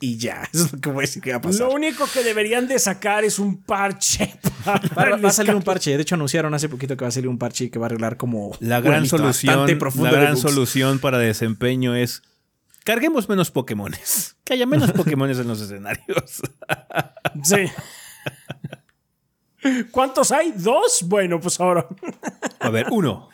Y 0.00 0.16
ya, 0.16 0.48
eso 0.52 0.66
es 0.66 0.72
lo 0.72 0.80
que 0.80 0.90
voy 0.90 0.98
a 0.98 1.06
decir 1.06 1.22
que 1.22 1.30
va 1.32 1.38
a 1.38 1.40
pasar. 1.40 1.66
Lo 1.66 1.72
único 1.74 2.06
que 2.12 2.22
deberían 2.22 2.68
de 2.68 2.78
sacar 2.78 3.24
es 3.24 3.38
un 3.38 3.62
parche. 3.62 4.38
para 4.94 5.16
Va, 5.16 5.28
a 5.28 5.32
salir 5.32 5.54
un 5.54 5.62
parche. 5.62 5.96
De 5.96 6.02
hecho, 6.02 6.14
anunciaron 6.14 6.54
hace 6.54 6.68
poquito 6.68 6.96
que 6.96 7.04
va 7.04 7.08
a 7.08 7.12
salir 7.12 7.28
un 7.28 7.38
parche 7.38 7.70
que 7.70 7.78
va 7.78 7.86
a 7.86 7.88
arreglar 7.88 8.16
como 8.16 8.52
La 8.60 8.80
gran 8.80 9.06
solución, 9.06 9.66
la 9.96 10.10
gran 10.10 10.36
solución 10.36 10.98
para 11.00 11.18
desempeño 11.18 11.94
es 11.96 12.22
carguemos 12.84 13.28
menos 13.28 13.50
Pokémones. 13.50 14.36
Que 14.44 14.54
haya 14.54 14.64
menos 14.66 14.92
Pokémones 14.92 15.38
en 15.38 15.46
los 15.48 15.60
escenarios. 15.60 16.40
Sí. 17.42 17.66
¿Cuántos 19.90 20.30
hay? 20.32 20.52
¿Dos? 20.56 21.02
Bueno, 21.04 21.38
pues 21.40 21.60
ahora 21.60 21.86
A 22.60 22.70
ver, 22.70 22.86
uno. 22.90 23.28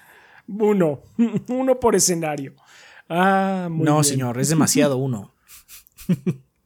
uno. 0.49 1.03
Uno 1.49 1.79
por 1.79 1.95
escenario. 1.95 2.55
Ah, 3.09 3.69
muy 3.71 3.85
No, 3.85 3.93
bien. 3.97 4.05
señor, 4.05 4.41
es 4.41 4.49
demasiado 4.49 4.97
uno. 4.97 5.33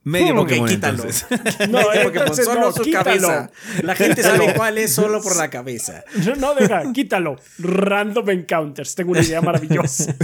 Medio 0.03 0.29
Ok, 0.33 0.37
Pokémon 0.37 0.67
quítalo. 0.69 0.97
entonces. 1.03 1.25
No, 1.69 1.77
Medio 1.89 2.03
Pokémon, 2.03 2.15
entonces 2.17 2.45
solo 2.45 2.61
no, 2.61 2.71
su 2.71 2.81
quítalo. 2.83 3.05
cabeza. 3.05 3.51
La 3.83 3.95
gente 3.95 4.23
sabe 4.23 4.53
cuál 4.55 4.77
es 4.77 4.93
solo 4.93 5.21
por 5.21 5.35
la 5.35 5.49
cabeza. 5.51 6.03
No, 6.25 6.35
no, 6.35 6.55
deja, 6.55 6.91
quítalo. 6.93 7.35
Random 7.59 8.29
Encounters. 8.29 8.95
Tengo 8.95 9.11
una 9.11 9.21
idea 9.21 9.41
maravillosa. 9.41 10.15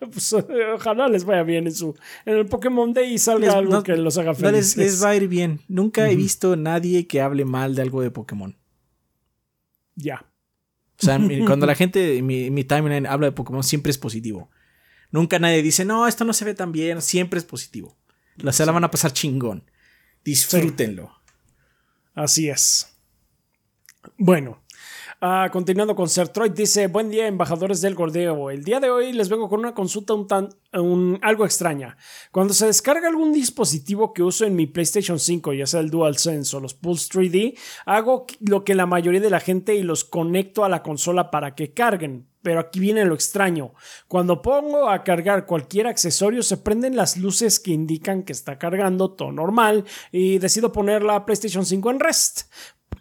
Pues, 0.00 0.32
ojalá 0.74 1.08
les 1.08 1.24
vaya 1.24 1.42
bien 1.44 1.66
en 1.66 1.74
su 1.74 1.94
en 2.24 2.36
el 2.36 2.46
Pokémon 2.46 2.92
Day 2.92 3.14
y 3.14 3.18
salga 3.18 3.46
Les- 3.46 3.54
algo 3.54 3.72
no- 3.74 3.82
que 3.82 3.96
los 3.96 4.18
haga 4.18 4.32
No, 4.32 4.50
les, 4.50 4.74
felices. 4.74 4.76
les 4.76 5.04
va 5.04 5.10
a 5.10 5.16
ir 5.16 5.28
bien. 5.28 5.60
Nunca 5.68 6.10
he 6.10 6.16
visto 6.16 6.56
nadie 6.56 7.06
que 7.06 7.20
hable 7.20 7.44
mal 7.44 7.74
de 7.76 7.82
algo 7.82 8.02
de 8.02 8.10
Pokémon. 8.10 8.56
Ya. 9.94 10.24
O 11.00 11.04
sea, 11.06 11.20
cuando 11.46 11.64
la 11.66 11.76
gente, 11.76 12.20
mi, 12.22 12.50
mi 12.50 12.64
timeline 12.64 13.06
habla 13.06 13.28
de 13.28 13.32
Pokémon, 13.32 13.62
siempre 13.62 13.90
es 13.90 13.98
positivo. 13.98 14.50
Nunca 15.10 15.38
nadie 15.38 15.62
dice, 15.62 15.84
no, 15.84 16.06
esto 16.06 16.24
no 16.24 16.32
se 16.32 16.44
ve 16.44 16.54
tan 16.54 16.72
bien. 16.72 17.00
Siempre 17.02 17.38
es 17.38 17.44
positivo. 17.44 17.96
La 18.36 18.52
van 18.72 18.84
a 18.84 18.90
pasar 18.90 19.12
chingón. 19.12 19.64
Disfrútenlo. 20.24 21.10
Así 22.14 22.48
es. 22.48 22.94
Bueno, 24.16 24.62
ah, 25.20 25.48
continuando 25.52 25.94
con 25.94 26.08
Sertroid, 26.08 26.52
dice: 26.52 26.86
Buen 26.86 27.10
día, 27.10 27.26
embajadores 27.26 27.80
del 27.80 27.94
Gordeo. 27.94 28.50
El 28.50 28.64
día 28.64 28.80
de 28.80 28.90
hoy 28.90 29.12
les 29.12 29.28
vengo 29.28 29.48
con 29.48 29.60
una 29.60 29.74
consulta 29.74 30.14
un 30.14 30.26
tan, 30.26 30.48
un- 30.72 31.18
algo 31.22 31.44
extraña. 31.44 31.96
Cuando 32.30 32.54
se 32.54 32.66
descarga 32.66 33.08
algún 33.08 33.32
dispositivo 33.32 34.12
que 34.12 34.22
uso 34.22 34.44
en 34.44 34.54
mi 34.56 34.66
PlayStation 34.66 35.18
5, 35.18 35.52
ya 35.54 35.66
sea 35.66 35.80
el 35.80 35.90
DualSense 35.90 36.56
o 36.56 36.60
los 36.60 36.74
Pulse 36.74 37.08
3D, 37.10 37.58
hago 37.86 38.26
lo 38.40 38.64
que 38.64 38.74
la 38.74 38.86
mayoría 38.86 39.20
de 39.20 39.30
la 39.30 39.40
gente 39.40 39.74
y 39.74 39.82
los 39.82 40.04
conecto 40.04 40.64
a 40.64 40.68
la 40.68 40.82
consola 40.82 41.30
para 41.30 41.54
que 41.54 41.72
carguen. 41.72 42.28
Pero 42.48 42.60
aquí 42.60 42.80
viene 42.80 43.04
lo 43.04 43.14
extraño. 43.14 43.74
Cuando 44.06 44.40
pongo 44.40 44.88
a 44.88 45.04
cargar 45.04 45.44
cualquier 45.44 45.86
accesorio, 45.86 46.42
se 46.42 46.56
prenden 46.56 46.96
las 46.96 47.18
luces 47.18 47.60
que 47.60 47.72
indican 47.72 48.22
que 48.22 48.32
está 48.32 48.58
cargando, 48.58 49.10
todo 49.10 49.32
normal, 49.32 49.84
y 50.12 50.38
decido 50.38 50.72
poner 50.72 51.02
la 51.02 51.26
PlayStation 51.26 51.66
5 51.66 51.90
en 51.90 52.00
rest. 52.00 52.40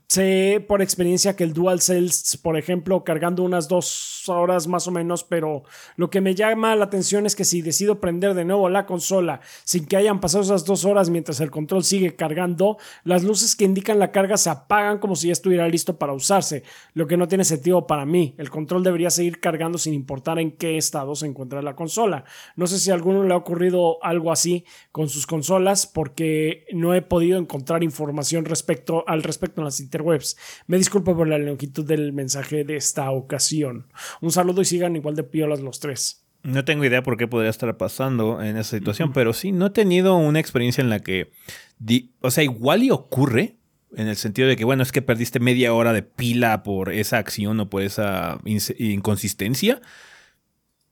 Sé 0.09 0.63
por 0.65 0.81
experiencia 0.81 1.35
que 1.35 1.43
el 1.43 1.51
DualSense, 1.51 2.37
por 2.37 2.57
ejemplo, 2.57 3.03
cargando 3.03 3.43
unas 3.43 3.67
dos 3.67 4.23
horas 4.29 4.65
más 4.65 4.87
o 4.87 4.91
menos, 4.91 5.25
pero 5.25 5.63
lo 5.97 6.09
que 6.09 6.21
me 6.21 6.33
llama 6.33 6.77
la 6.77 6.85
atención 6.85 7.25
es 7.25 7.35
que 7.35 7.43
si 7.43 7.61
decido 7.61 7.99
prender 7.99 8.33
de 8.33 8.45
nuevo 8.45 8.69
la 8.69 8.85
consola 8.85 9.41
sin 9.65 9.85
que 9.85 9.97
hayan 9.97 10.21
pasado 10.21 10.45
esas 10.45 10.63
dos 10.63 10.85
horas 10.85 11.09
mientras 11.09 11.41
el 11.41 11.51
control 11.51 11.83
sigue 11.83 12.15
cargando, 12.15 12.77
las 13.03 13.25
luces 13.25 13.53
que 13.53 13.65
indican 13.65 13.99
la 13.99 14.13
carga 14.13 14.37
se 14.37 14.49
apagan 14.49 14.99
como 14.99 15.17
si 15.17 15.27
ya 15.27 15.33
estuviera 15.33 15.67
listo 15.67 15.97
para 15.97 16.13
usarse, 16.13 16.63
lo 16.93 17.05
que 17.05 17.17
no 17.17 17.27
tiene 17.27 17.43
sentido 17.43 17.85
para 17.85 18.05
mí. 18.05 18.33
El 18.37 18.49
control 18.49 18.83
debería 18.83 19.09
seguir 19.09 19.41
cargando 19.41 19.77
sin 19.77 19.93
importar 19.93 20.39
en 20.39 20.51
qué 20.51 20.77
estado 20.77 21.15
se 21.15 21.25
encuentra 21.25 21.61
la 21.61 21.75
consola. 21.75 22.23
No 22.55 22.65
sé 22.65 22.79
si 22.79 22.91
a 22.91 22.93
alguno 22.93 23.23
le 23.23 23.33
ha 23.33 23.37
ocurrido 23.37 24.01
algo 24.01 24.31
así 24.31 24.63
con 24.93 25.09
sus 25.09 25.27
consolas 25.27 25.85
porque 25.85 26.65
no 26.71 26.93
he 26.93 27.01
podido 27.01 27.37
encontrar 27.37 27.83
información 27.83 28.45
al 28.45 29.23
respecto 29.23 29.61
en 29.61 29.65
las 29.65 29.81
interwebs. 29.97 30.37
Me 30.67 30.77
disculpo 30.77 31.15
por 31.15 31.27
la 31.27 31.37
longitud 31.37 31.85
del 31.85 32.13
mensaje 32.13 32.63
de 32.63 32.75
esta 32.75 33.09
ocasión. 33.11 33.87
Un 34.21 34.31
saludo 34.31 34.61
y 34.61 34.65
sigan 34.65 34.95
igual 34.95 35.15
de 35.15 35.23
piolas 35.23 35.59
los 35.61 35.79
tres. 35.79 36.23
No 36.43 36.63
tengo 36.63 36.85
idea 36.85 37.03
por 37.03 37.17
qué 37.17 37.27
podría 37.27 37.49
estar 37.49 37.75
pasando 37.77 38.41
en 38.41 38.57
esa 38.57 38.77
situación, 38.77 39.11
pero 39.11 39.33
sí, 39.33 39.51
no 39.51 39.65
he 39.65 39.69
tenido 39.71 40.15
una 40.15 40.39
experiencia 40.39 40.81
en 40.81 40.89
la 40.89 40.99
que, 40.99 41.31
di- 41.79 42.11
o 42.21 42.31
sea, 42.31 42.43
igual 42.43 42.83
y 42.83 42.91
ocurre, 42.91 43.55
en 43.95 44.07
el 44.07 44.15
sentido 44.15 44.47
de 44.47 44.55
que, 44.55 44.63
bueno, 44.63 44.83
es 44.83 44.91
que 44.91 45.01
perdiste 45.01 45.39
media 45.39 45.73
hora 45.73 45.93
de 45.93 46.03
pila 46.03 46.61
por 46.63 46.91
esa 46.93 47.17
acción 47.17 47.59
o 47.59 47.69
por 47.69 47.81
esa 47.81 48.39
inconsistencia, 48.77 49.81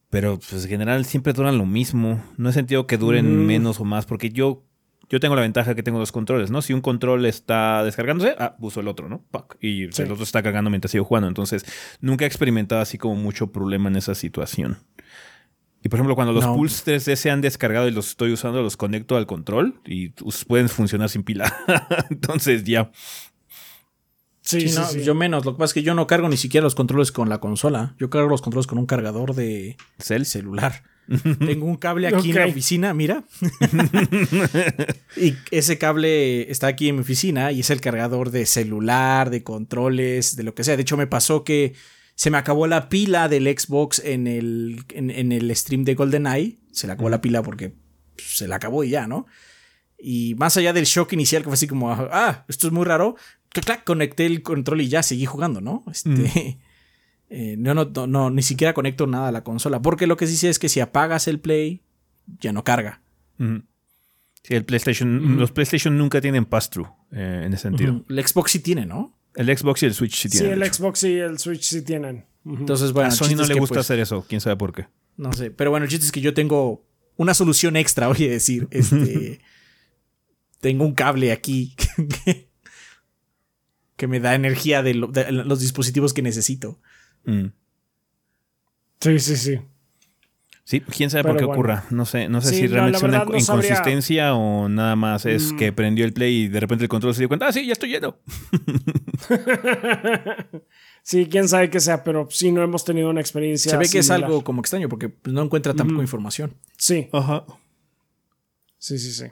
pero 0.10 0.40
pues 0.40 0.64
en 0.64 0.70
general 0.70 1.06
siempre 1.06 1.34
duran 1.34 1.58
lo 1.58 1.66
mismo. 1.66 2.24
No 2.38 2.50
he 2.50 2.54
sentido 2.54 2.88
que 2.88 2.98
duren 2.98 3.44
Mm. 3.44 3.46
menos 3.46 3.80
o 3.80 3.86
más, 3.86 4.06
porque 4.06 4.30
yo 4.30 4.64
yo 5.10 5.20
tengo 5.20 5.36
la 5.36 5.42
ventaja 5.42 5.76
que 5.76 5.84
tengo 5.84 6.00
dos 6.00 6.12
controles, 6.12 6.52
¿no? 6.52 6.62
Si 6.62 6.74
un 6.74 6.82
control 6.82 7.26
está 7.26 7.84
descargándose, 7.84 8.36
ah, 8.40 8.56
uso 8.60 8.80
el 8.80 8.88
otro, 8.88 9.10
¿no? 9.10 9.24
Pac, 9.32 9.58
y 9.62 9.84
el 9.84 10.12
otro 10.12 10.24
está 10.24 10.42
cargando 10.42 10.70
mientras 10.70 10.92
sigo 10.92 11.06
jugando. 11.06 11.28
Entonces, 11.28 11.66
nunca 12.02 12.26
he 12.26 12.28
experimentado 12.28 12.82
así 12.82 12.98
como 12.98 13.16
mucho 13.16 13.52
problema 13.52 13.90
en 13.90 13.98
esa 13.98 14.16
situación. 14.16 14.78
Y 15.84 15.90
por 15.90 15.98
ejemplo, 15.98 16.16
cuando 16.16 16.34
los 16.34 16.46
Pulse 16.46 16.98
3D 16.98 17.16
se 17.16 17.30
han 17.30 17.42
descargado 17.42 17.88
y 17.88 17.92
los 17.92 18.10
estoy 18.10 18.34
usando, 18.34 18.64
los 18.64 18.76
conecto 18.76 19.18
al 19.18 19.28
control 19.28 19.80
y 19.86 20.10
pueden 20.48 20.68
funcionar 20.68 21.10
sin 21.10 21.22
pila. 21.22 21.56
Entonces, 22.10 22.64
ya. 22.64 22.92
Sí, 24.42 24.68
sí, 24.68 25.04
yo 25.04 25.14
menos. 25.14 25.46
Lo 25.46 25.54
que 25.54 25.60
pasa 25.60 25.72
es 25.72 25.74
que 25.76 25.84
yo 25.84 25.94
no 25.94 26.08
cargo 26.08 26.28
ni 26.28 26.38
siquiera 26.38 26.64
los 26.64 26.74
controles 26.74 27.12
con 27.12 27.30
la 27.30 27.40
consola. 27.40 27.96
Yo 28.00 28.10
cargo 28.10 28.30
los 28.30 28.42
controles 28.42 28.66
con 28.66 28.80
un 28.80 28.88
cargador 28.88 29.36
de 29.36 29.78
celular. 30.00 30.82
Tengo 31.40 31.66
un 31.66 31.78
cable 31.78 32.08
aquí 32.08 32.32
en 32.32 32.36
la 32.38 32.46
oficina, 32.48 32.94
mira. 32.94 33.24
y 35.18 35.36
ese 35.52 35.78
cable 35.78 36.50
está 36.52 36.68
aquí 36.68 36.90
en 36.90 36.96
mi 36.96 37.02
oficina 37.02 37.52
y 37.52 37.60
es 37.60 37.70
el 37.70 37.82
cargador 37.82 38.32
de 38.32 38.46
celular, 38.46 39.30
de 39.30 39.44
controles, 39.44 40.36
de 40.36 40.44
lo 40.44 40.56
que 40.56 40.64
sea. 40.64 40.76
De 40.76 40.82
hecho, 40.82 40.98
me 40.98 41.08
pasó 41.08 41.44
que 41.44 41.74
se 42.16 42.32
me 42.32 42.38
acabó 42.38 42.68
la 42.68 42.90
pila 42.90 43.28
del 43.28 43.46
Xbox 43.46 44.00
en 44.00 44.28
el, 44.28 44.84
en, 44.94 45.32
el 45.32 45.56
stream 45.56 45.84
de 45.84 45.96
GoldenEye. 45.96 46.60
Se 46.72 46.88
le 46.88 46.94
acabó 46.94 47.10
la 47.10 47.22
pila 47.22 47.44
porque 47.44 47.76
se 48.18 48.48
la 48.48 48.56
acabó 48.56 48.84
y 48.84 48.90
ya, 48.90 49.08
¿no? 49.08 49.26
Y 49.98 50.36
más 50.36 50.58
allá 50.58 50.74
del 50.74 50.86
shock 50.86 51.14
inicial, 51.14 51.44
que 51.44 51.50
fue 51.50 51.54
así 51.54 51.68
como, 51.68 51.92
ah, 51.92 52.46
esto 52.48 52.68
es 52.68 52.74
muy 52.74 52.86
raro, 52.86 53.16
conecté 53.84 54.26
el 54.26 54.42
control 54.42 54.82
y 54.82 54.90
ya 54.90 55.04
seguí 55.04 55.26
jugando, 55.26 55.62
¿no? 55.62 55.84
Este, 55.92 56.60
eh, 57.30 57.56
no, 57.58 57.74
no, 57.74 57.86
no, 58.08 58.30
ni 58.30 58.42
siquiera 58.42 58.74
conecto 58.74 59.08
nada 59.08 59.30
a 59.30 59.32
la 59.32 59.44
consola. 59.44 59.82
Porque 59.82 60.08
lo 60.08 60.18
que 60.18 60.28
sí 60.28 60.38
sé 60.38 60.50
es 60.50 60.60
que 60.60 60.70
si 60.70 60.80
apagas 60.80 61.28
el 61.28 61.40
Play, 61.40 61.82
ya 62.40 62.54
no 62.54 62.64
carga. 62.64 63.02
Sí, 63.38 64.54
el 64.54 64.66
PlayStation, 64.66 65.38
los 65.38 65.52
PlayStation 65.52 65.98
nunca 65.98 66.22
tienen 66.22 66.46
pass-through 66.46 66.88
eh, 67.12 67.44
en 67.46 67.54
ese 67.54 67.64
sentido. 67.64 68.06
El 68.08 68.28
Xbox 68.28 68.52
sí 68.52 68.60
tiene, 68.60 68.86
¿no? 68.86 69.18
El 69.36 69.56
Xbox 69.56 69.84
y 69.84 69.86
el 69.88 69.94
Switch 69.94 70.16
sí 70.16 70.30
tienen. 70.30 70.50
Sí, 70.50 70.54
el 70.54 70.74
Xbox 70.74 71.04
y 71.04 71.14
el 71.20 71.40
Switch 71.40 71.64
sí 71.64 71.82
tienen. 71.82 72.26
Entonces, 72.46 72.94
bueno. 72.94 73.10
A 73.10 73.12
Sony 73.12 73.36
no 73.36 73.46
le 73.46 73.56
gusta 73.56 73.76
pues, 73.76 73.86
hacer 73.86 74.00
eso, 74.00 74.26
quién 74.28 74.40
sabe 74.40 74.56
por 74.56 74.72
qué. 74.72 74.88
No 75.18 75.34
sé, 75.34 75.52
pero 75.52 75.72
bueno, 75.72 75.86
el 75.86 75.90
chiste 75.90 76.06
es 76.06 76.12
que 76.12 76.22
yo 76.22 76.34
tengo 76.34 76.86
una 77.18 77.34
solución 77.34 77.76
extra, 77.76 78.08
voy 78.10 78.26
a 78.26 78.30
decir. 78.30 78.68
Este. 78.72 79.42
tengo 80.66 80.84
un 80.84 80.96
cable 80.96 81.32
aquí 81.32 81.76
que, 83.98 84.08
me 84.08 84.20
da 84.20 84.34
energía 84.34 84.82
de, 84.82 84.96
los 84.96 85.60
dispositivos 85.60 86.12
que 86.12 86.24
necesito. 86.24 86.80
Mm. 87.26 87.48
Sí, 89.00 89.20
sí, 89.20 89.36
sí. 89.38 89.60
Sí, 90.66 90.82
quién 90.82 91.12
sabe 91.12 91.24
por 91.24 91.38
qué 91.38 91.44
ocurra. 91.44 91.86
No 91.92 92.06
sé, 92.06 92.28
no 92.28 92.42
sé 92.42 92.50
si 92.50 92.66
realmente 92.66 92.98
es 92.98 93.04
una 93.04 93.24
inconsistencia 93.38 94.34
o 94.34 94.68
nada 94.68 94.96
más 94.96 95.28
es 95.28 95.54
mm. 95.54 95.58
que 95.58 95.72
prendió 95.72 96.06
el 96.06 96.14
play 96.14 96.46
y 96.46 96.48
de 96.48 96.60
repente 96.60 96.86
el 96.86 96.90
control 96.90 97.14
se 97.14 97.22
dio 97.22 97.28
cuenta, 97.28 97.48
ah, 97.48 97.54
sí, 97.54 97.68
ya 97.68 97.74
estoy 97.74 97.92
lleno. 97.92 98.18
sí, 101.04 101.28
quién 101.30 101.48
sabe 101.48 101.70
qué 101.70 101.80
sea, 101.80 102.04
pero 102.04 102.28
sí 102.32 102.52
no 102.52 102.64
hemos 102.64 102.84
tenido 102.84 103.12
una 103.12 103.22
experiencia. 103.22 103.70
Se 103.70 103.78
ve 103.78 103.88
que 103.88 104.00
es 104.00 104.10
algo 104.10 104.44
como 104.44 104.62
extraño 104.62 104.90
porque 104.90 105.14
no 105.26 105.44
encuentra 105.44 105.76
tampoco 105.76 106.02
información. 106.02 106.56
Sí. 106.78 107.10
Ajá. 107.14 107.46
Sí, 108.80 108.98
sí, 108.98 109.12
sí. 109.12 109.26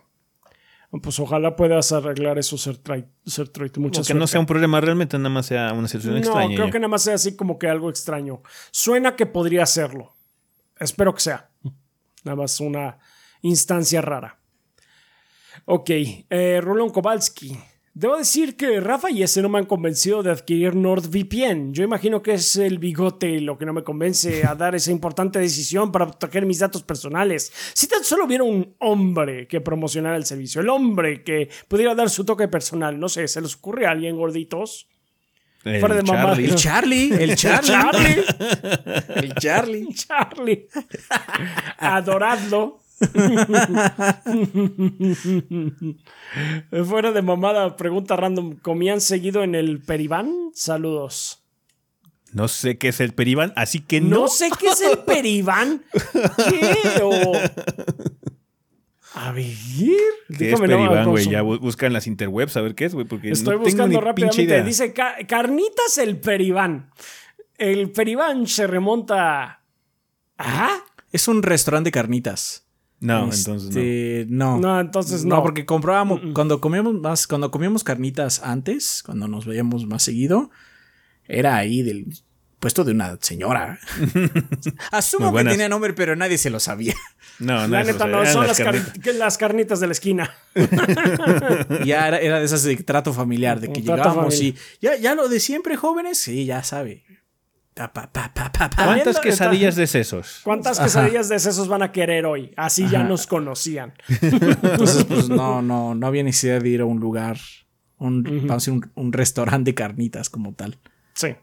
Pues 1.02 1.20
ojalá 1.20 1.56
puedas 1.56 1.91
arreglar 1.91 2.38
eso, 2.38 2.56
Sertrite. 2.58 3.80
Muchas 3.80 4.08
Que 4.08 4.14
no 4.14 4.28
sea 4.28 4.39
un 4.39 4.46
problema 4.46 4.80
realmente, 4.80 5.18
nada 5.18 5.30
más 5.30 5.48
sea 5.48 5.74
una 5.74 5.88
situación 5.88 6.18
extraña. 6.18 6.50
No, 6.50 6.56
creo 6.56 6.72
que 6.72 6.80
nada 6.80 6.88
más 6.89 7.02
sea 7.02 7.16
así 7.16 7.36
como 7.36 7.58
que 7.58 7.68
algo 7.68 7.89
extraño. 7.89 8.44
Suena 8.70 9.16
que 9.16 9.26
podría 9.26 9.66
serlo. 9.66 10.14
Espero 10.80 11.14
que 11.16 11.22
sea. 11.22 11.50
Nada 12.24 12.36
más 12.36 12.60
una 12.60 13.00
instancia 13.41 14.02
rara. 14.02 14.39
Ok, 15.66 15.89
eh, 15.89 16.62
Roland 16.62 16.91
Kowalski. 16.91 17.58
Debo 17.96 18.18
decir 18.18 18.58
que 18.58 18.80
Rafa 18.80 19.12
y 19.12 19.22
ese 19.22 19.44
no 19.44 19.50
me 19.50 19.60
han 19.60 19.68
convencido 19.68 20.24
de 20.24 20.32
adquirir 20.32 20.76
NordVPN. 20.76 21.74
Yo 21.74 21.84
imagino 21.84 22.24
que 22.24 22.34
es 22.34 22.56
el 22.56 22.80
bigote 22.80 23.39
lo 23.39 23.56
que 23.56 23.68
no 23.68 23.74
me 23.74 23.84
convence 23.84 24.44
a 24.48 24.56
dar 24.56 24.74
esa 24.74 24.91
importante 24.91 25.38
decisión 25.38 25.91
para 25.91 26.08
proteger 26.08 26.44
mis 26.48 26.58
datos 26.58 26.82
personales. 26.82 27.54
Si 27.76 27.88
tan 27.88 28.04
solo 28.04 28.26
hubiera 28.26 28.44
un 28.44 28.76
hombre 28.80 29.48
que 29.48 29.62
promocionara 29.62 30.16
el 30.16 30.26
servicio, 30.26 30.62
el 30.62 30.70
hombre 30.70 31.24
que 31.24 31.50
pudiera 31.68 31.94
dar 31.94 32.10
su 32.10 32.26
toque 32.26 32.48
personal, 32.48 33.00
no 33.00 33.10
sé, 33.10 33.28
¿se 33.28 33.41
les 33.41 33.56
ocurre 33.56 33.86
a 33.86 33.91
alguien 33.91 34.18
gorditos? 34.18 34.88
El 35.64 35.80
de 35.82 36.04
Charlie. 36.04 36.46
El 36.46 36.56
Charlie. 36.56 37.14
El 37.14 37.36
Charlie. 37.36 38.26
El 39.16 39.34
Charlie. 39.36 39.88
Charlie. 39.94 40.68
Adoradlo. 41.78 42.83
Fuera 46.86 47.12
de 47.12 47.22
mamada, 47.22 47.76
pregunta 47.76 48.16
random. 48.16 48.56
¿Comían 48.58 49.02
seguido 49.02 49.44
en 49.44 49.56
el 49.56 49.82
Peribán? 49.82 50.52
Saludos. 50.54 51.41
No 52.32 52.48
sé 52.48 52.78
qué 52.78 52.89
es 52.89 53.00
el 53.00 53.14
Peribán, 53.14 53.54
así 53.56 53.80
que 53.80 54.02
no. 54.02 54.22
No 54.22 54.28
sé 54.28 54.50
qué 54.60 54.68
es 54.68 54.82
el 54.82 55.00
Peribán. 55.06 55.84
¿Qué? 56.50 56.78
A 59.14 59.32
ver. 59.32 59.46
¿Qué 60.38 60.52
es 60.52 60.60
Peribán, 60.60 61.10
güey? 61.10 61.30
Ya 61.30 61.41
busca 61.44 61.86
en 61.86 61.94
las 61.94 62.08
interwebs 62.08 62.58
a 62.58 62.62
ver 62.62 62.74
qué 62.74 62.86
es, 62.86 62.96
güey. 62.96 63.06
Porque 63.06 63.32
Estoy 63.32 63.58
no 63.58 63.62
buscando 63.62 63.89
tengo 63.89 64.02
ni 64.02 64.06
rápidamente. 64.06 64.64
Dice 64.64 64.94
carnitas 64.94 66.00
el 66.00 66.18
Peribán. 66.18 66.89
El 67.58 67.91
Peribán 67.91 68.48
se 68.48 68.66
remonta. 68.66 69.62
¿Ah? 70.39 70.80
Es 71.12 71.28
un 71.28 71.44
restaurante 71.44 71.89
de 71.89 71.91
carnitas. 71.91 72.62
No, 73.04 73.26
entonces 73.26 73.64
no. 73.64 73.82
Este, 73.82 74.26
no. 74.30 74.60
No, 74.60 74.80
entonces 74.80 75.26
no. 75.26 75.36
No, 75.36 75.43
porque 75.43 75.66
comprábamos. 75.66 76.22
Cuando 76.34 76.62
comíamos 76.62 76.93
más. 76.95 77.28
Cuando 77.28 77.51
comíamos 77.51 77.84
carnitas 77.84 78.41
antes, 78.43 79.04
cuando 79.06 79.28
nos 79.28 79.45
veíamos 79.45 79.86
más 79.86 80.04
seguido, 80.04 80.49
era 81.28 81.58
ahí 81.58 81.82
del 81.84 82.08
puesto 82.60 82.86
de 82.86 82.93
una 82.93 83.18
señora. 83.20 83.78
Asumo 84.91 85.36
que 85.36 85.43
tenía 85.43 85.68
nombre, 85.68 85.91
pero 85.93 86.16
nadie 86.16 86.38
se 86.38 86.49
lo 86.49 86.62
sabía. 86.62 86.95
No, 87.39 87.68
no, 87.68 87.68
la 87.68 87.84
neta 87.84 88.08
no, 88.08 88.26
son 88.26 88.47
las, 88.47 88.58
carnitas 89.38 89.82
de 89.82 89.88
la 89.88 89.91
esquina. 89.91 90.34
ya 91.86 92.08
era, 92.08 92.39
de 92.39 92.45
esas 92.45 92.64
de 92.64 92.78
trato 92.78 93.12
familiar, 93.12 93.60
de 93.60 93.74
que 93.74 93.82
llegábamos 93.82 94.39
y 94.39 94.56
ya, 94.80 94.95
ya 94.95 95.14
lo 95.14 95.28
de 95.28 95.41
siempre, 95.41 95.76
jóvenes, 95.76 96.20
sí, 96.20 96.45
ya 96.45 96.64
sabe. 96.64 97.04
¿Cuántas 97.76 99.20
quesadillas 99.20 99.76
de 99.76 99.88
sesos? 99.88 100.42
¿Cuántas 100.44 100.80
quesadillas 100.80 101.30
de 101.30 101.40
sesos 101.40 101.68
van 101.68 101.82
a 101.82 101.92
querer 101.92 102.26
hoy? 102.26 102.54
Así 102.56 102.88
ya 102.88 103.04
nos 103.04 103.26
conocían. 103.26 103.94
Entonces, 104.22 105.06
pues 105.06 105.30
no, 105.30 105.62
no, 105.64 105.96
no 105.96 106.08
había 106.08 106.24
necesidad 106.24 106.62
de 106.62 106.70
ir 106.70 106.82
a 106.82 106.86
un 106.86 107.00
lugar, 107.00 107.38
un, 107.98 108.24
vamos 108.24 108.68
a 108.68 108.72
decir, 108.72 108.90
un 108.94 109.14
restaurante 109.14 109.72
de 109.72 109.76
carnitas 109.76 110.30
como 110.30 110.54
tal. 110.54 110.78
Sí. 111.14 111.36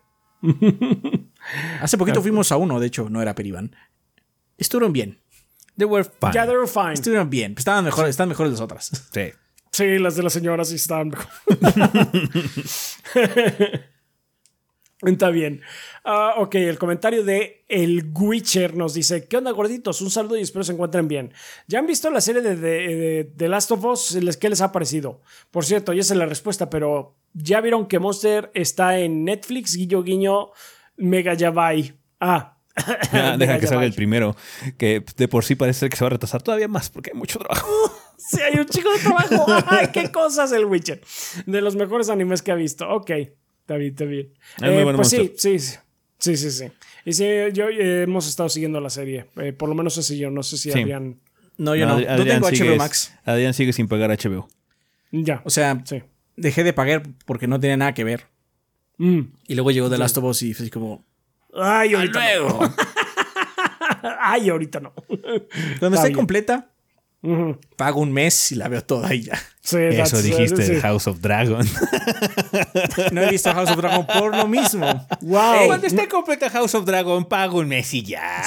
Hace 1.81 1.99
poquito 1.99 2.23
fuimos 2.23 2.53
a 2.53 2.57
uno, 2.57 2.79
de 2.79 2.87
hecho, 2.87 3.11
no 3.11 3.21
era 3.21 3.35
Peribán. 3.35 3.75
Estuvieron 4.57 4.93
bien. 4.93 5.19
They 5.77 5.87
were 5.87 6.05
fine. 6.05 6.33
Yeah, 6.33 6.47
they 6.47 6.57
were 6.57 6.69
fine. 6.69 6.93
Estuvieron 6.93 7.31
bien. 7.31 7.55
Estaban 7.57 7.85
mejores, 7.85 8.11
están 8.11 8.29
mejores 8.29 8.53
las 8.53 8.61
otras. 8.61 9.09
Sí. 9.13 9.33
Sí, 9.73 9.99
las 9.99 10.17
de 10.17 10.23
la 10.23 10.31
señora 10.31 10.65
sí 10.65 10.75
estaban 10.77 11.09
mejor. 11.09 11.27
Está 15.03 15.31
bien. 15.31 15.63
Ah, 16.05 16.35
ok, 16.37 16.57
el 16.57 16.79
comentario 16.79 17.25
de 17.25 17.65
El 17.69 18.11
Witcher 18.13 18.77
nos 18.77 18.93
dice: 18.93 19.27
¿Qué 19.27 19.39
onda, 19.39 19.51
gorditos? 19.53 20.03
Un 20.03 20.11
saludo 20.11 20.37
y 20.37 20.43
espero 20.43 20.63
se 20.63 20.73
encuentren 20.73 21.09
bien. 21.09 21.33
¿Ya 21.69 21.79
han 21.79 21.87
visto 21.87 22.11
la 22.11 22.21
serie 22.21 22.43
de, 22.43 23.33
The 23.35 23.49
Last 23.49 23.71
of 23.71 23.85
Us? 23.85 24.19
¿Qué 24.39 24.51
les 24.51 24.61
ha 24.61 24.73
parecido? 24.73 25.23
Por 25.51 25.65
cierto, 25.65 25.95
ya 25.95 26.03
sé 26.03 26.15
la 26.15 26.27
respuesta, 26.27 26.69
pero 26.69 27.17
¿ya 27.33 27.63
vieron 27.63 27.87
que 27.87 27.99
Monster 27.99 28.51
está 28.53 28.99
en 28.99 29.25
Netflix? 29.25 29.75
Guiño, 29.75 30.03
guiño, 30.03 30.51
Mega 30.97 31.33
Yabai. 31.33 31.95
Ah. 32.21 32.59
ah 33.13 33.37
deja 33.39 33.59
que 33.59 33.67
salga 33.67 33.87
el 33.87 33.95
primero, 33.95 34.37
que 34.77 35.03
de 35.17 35.29
por 35.29 35.45
sí 35.45 35.55
parece 35.55 35.89
que 35.89 35.97
se 35.97 36.05
va 36.05 36.09
a 36.09 36.11
retrasar 36.11 36.43
todavía 36.43 36.69
más 36.69 36.91
porque 36.91 37.11
hay 37.15 37.19
mucho 37.19 37.39
trabajo. 37.39 37.67
sí, 38.19 38.39
hay 38.43 38.59
un 38.59 38.67
chico 38.67 38.93
de 38.93 38.99
trabajo. 38.99 39.47
¡Ay, 39.67 39.89
qué 39.95 40.13
cosas 40.13 40.53
el 40.53 40.67
Witcher! 40.67 41.01
De 41.47 41.63
los 41.63 41.75
mejores 41.75 42.11
animes 42.11 42.43
que 42.43 42.53
ha 42.53 42.55
visto. 42.55 42.87
Ok. 42.87 43.11
Está 43.71 43.79
bien, 43.79 43.91
está 43.93 44.05
bien. 44.05 44.33
Eh, 44.63 44.93
pues 44.97 45.11
sí, 45.11 45.33
sí, 45.37 45.57
sí, 45.61 46.37
sí, 46.37 46.51
sí. 46.51 46.65
Y 47.05 47.13
sí, 47.13 47.25
yo 47.53 47.69
eh, 47.69 48.03
hemos 48.03 48.27
estado 48.27 48.49
siguiendo 48.49 48.81
la 48.81 48.91
serie. 48.91 49.27
Eh, 49.37 49.53
por 49.53 49.69
lo 49.69 49.77
menos 49.77 49.97
ese 49.97 50.19
yo. 50.19 50.29
No 50.29 50.43
sé 50.43 50.57
si 50.57 50.73
Adrián. 50.73 51.21
No, 51.57 51.77
yo 51.77 51.87
no. 51.87 52.01
No, 52.01 52.25
tengo 52.25 52.49
HBO 52.49 52.75
Max. 52.75 53.15
Adrián 53.25 53.55
sigue 53.55 53.73
sin 53.73 53.87
pagar 53.87 54.11
HBO. 54.11 54.49
Ya. 55.13 55.41
O 55.45 55.51
sea, 55.51 55.85
dejé 56.35 56.65
de 56.65 56.73
pagar 56.73 57.05
porque 57.27 57.47
no 57.47 57.61
tenía 57.61 57.77
nada 57.77 57.95
que 57.95 58.03
ver. 58.03 58.27
Mm. 58.97 59.21
Y 59.47 59.55
luego 59.55 59.71
llegó 59.71 59.89
The 59.89 59.99
Last 59.99 60.19
of 60.19 60.25
Us 60.25 60.43
y 60.43 60.53
fue 60.53 60.65
así 60.65 60.71
como. 60.71 61.05
Ay, 61.55 61.95
ahorita 61.95 62.21
no. 62.41 62.75
Ay, 64.21 64.51
ahorita 64.51 64.81
no. 64.81 64.95
Cuando 65.79 65.97
esté 65.97 66.11
completa, 66.11 66.73
Pago 67.77 68.01
un 68.01 68.13
mes 68.13 68.53
y 68.53 68.55
la 68.55 68.69
veo 68.69 68.83
toda 68.83 69.13
y 69.15 69.25
ya. 69.25 69.39
Eso 69.63 70.23
dijiste 70.23 70.65
de 70.65 70.81
House 70.81 71.07
of 71.07 71.21
Dragon. 71.21 71.67
no 73.13 73.23
he 73.23 73.31
visto 73.31 73.53
House 73.53 73.71
of 73.71 73.77
Dragon 73.77 74.07
por 74.07 74.35
lo 74.35 74.49
mismo. 74.49 75.07
Wow. 75.21 75.67
Cuando 75.67 75.87
esté 75.87 76.09
completa 76.09 76.49
House 76.49 76.75
of 76.75 76.87
Dragon, 76.87 77.25
pago 77.27 77.59
un 77.59 77.69
mes 77.69 77.93
y 77.93 78.03
ya. 78.03 78.43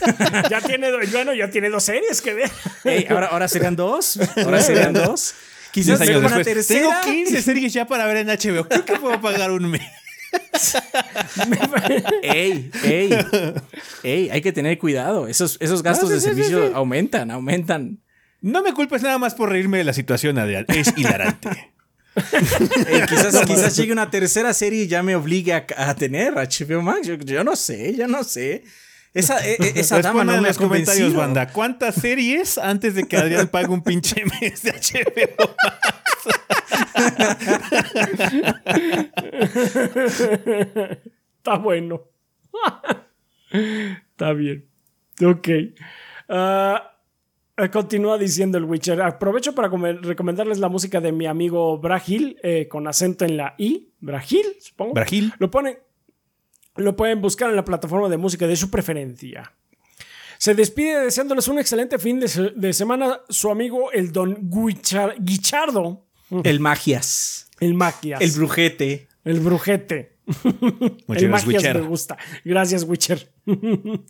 ya 0.50 0.60
tiene, 0.62 0.88
bueno, 1.12 1.34
ya 1.34 1.50
tiene 1.50 1.68
dos 1.68 1.84
series 1.84 2.22
que 2.22 2.32
ver. 2.32 2.50
Ey, 2.84 3.06
ahora, 3.10 3.26
ahora 3.26 3.48
serían 3.48 3.76
dos. 3.76 4.18
Ahora 4.42 4.62
serían 4.62 4.94
dos. 4.94 5.34
Quizás 5.70 6.00
años 6.00 6.16
una 6.16 6.36
después, 6.36 6.46
tercera. 6.46 7.00
Tengo 7.02 7.16
15 7.16 7.42
series 7.42 7.72
ya 7.72 7.86
para 7.86 8.06
ver 8.06 8.16
en 8.16 8.28
HBO. 8.28 8.66
Creo 8.66 8.84
que 8.84 8.96
puedo 8.96 9.20
pagar 9.20 9.50
un 9.50 9.70
mes. 9.70 9.82
Ey, 12.22 12.70
ey, 12.84 13.10
ey, 14.02 14.30
hay 14.30 14.40
que 14.40 14.52
tener 14.52 14.78
cuidado. 14.78 15.26
Esos, 15.26 15.56
esos 15.60 15.82
gastos 15.82 16.08
sí, 16.08 16.14
de 16.14 16.20
sí, 16.20 16.26
sí, 16.28 16.34
servicio 16.34 16.68
sí. 16.68 16.72
aumentan, 16.74 17.30
aumentan. 17.30 17.98
No 18.40 18.62
me 18.62 18.72
culpes 18.72 19.02
nada 19.02 19.18
más 19.18 19.34
por 19.34 19.50
reírme 19.50 19.78
de 19.78 19.84
la 19.84 19.92
situación, 19.92 20.38
Adrián. 20.38 20.64
Es 20.68 20.92
hilarante. 20.96 21.48
Ey, 22.88 23.02
quizás, 23.08 23.44
quizás 23.46 23.76
llegue 23.76 23.92
una 23.92 24.10
tercera 24.10 24.52
serie 24.52 24.84
y 24.84 24.88
ya 24.88 25.02
me 25.02 25.14
obligue 25.14 25.52
a, 25.54 25.66
a 25.76 25.94
tener 25.94 26.34
HBO 26.34 26.82
Max. 26.82 27.06
Yo, 27.06 27.14
yo 27.16 27.44
no 27.44 27.54
sé, 27.56 27.94
yo 27.96 28.08
no 28.08 28.24
sé. 28.24 28.64
Esa, 29.12 29.44
e- 29.44 29.56
e- 29.58 29.72
esa 29.80 30.00
dama 30.00 30.24
no 30.24 30.34
en 30.34 30.40
me 30.42 30.46
ha 30.46 30.50
los 30.50 30.58
comentarios, 30.58 31.14
banda. 31.14 31.48
¿Cuántas 31.48 31.96
series 31.96 32.58
antes 32.58 32.94
de 32.94 33.04
que 33.04 33.16
Adrián 33.16 33.48
pague 33.48 33.68
un 33.68 33.82
pinche 33.82 34.24
mes 34.40 34.62
de 34.62 34.72
HBO? 34.72 35.54
Está 41.36 41.56
bueno. 41.58 42.02
Está 43.50 44.32
bien. 44.32 44.66
Ok. 45.24 45.48
Ah, 46.28 46.92
continúa 47.72 48.18
diciendo 48.18 48.58
el 48.58 48.64
Witcher. 48.64 49.00
Aprovecho 49.02 49.54
para 49.54 49.68
recomendarles 49.68 50.58
la 50.58 50.68
música 50.68 51.00
de 51.00 51.12
mi 51.12 51.26
amigo 51.26 51.78
Brahil, 51.78 52.38
eh, 52.42 52.68
con 52.68 52.86
acento 52.86 53.24
en 53.24 53.36
la 53.36 53.54
I. 53.58 53.92
Brahil, 54.00 54.46
supongo. 54.60 54.94
Brahil. 54.94 55.32
Lo 55.38 55.50
ponen. 55.50 55.78
Lo 56.76 56.94
pueden 56.96 57.20
buscar 57.20 57.50
en 57.50 57.56
la 57.56 57.64
plataforma 57.64 58.08
de 58.08 58.16
música 58.16 58.46
de 58.46 58.56
su 58.56 58.70
preferencia. 58.70 59.52
Se 60.38 60.54
despide 60.54 61.00
deseándoles 61.00 61.48
un 61.48 61.58
excelente 61.58 61.98
fin 61.98 62.18
de, 62.20 62.28
se- 62.28 62.50
de 62.56 62.72
semana 62.72 63.20
su 63.28 63.50
amigo 63.50 63.92
el 63.92 64.10
Don 64.12 64.48
Guichar- 64.48 65.16
Guichardo, 65.18 66.06
El 66.44 66.60
Magias. 66.60 67.48
el 67.60 67.74
Maquias, 67.74 68.20
El 68.20 68.30
Brujete. 68.32 69.08
el 69.24 69.40
Brujete. 69.40 70.16
Muchas 70.26 71.22
el 71.22 71.28
gracias, 71.28 71.30
Magias 71.30 71.46
Witcher. 71.64 71.80
me 71.82 71.88
gusta. 71.88 72.18
Gracias, 72.44 72.84
Witcher. 72.84 73.28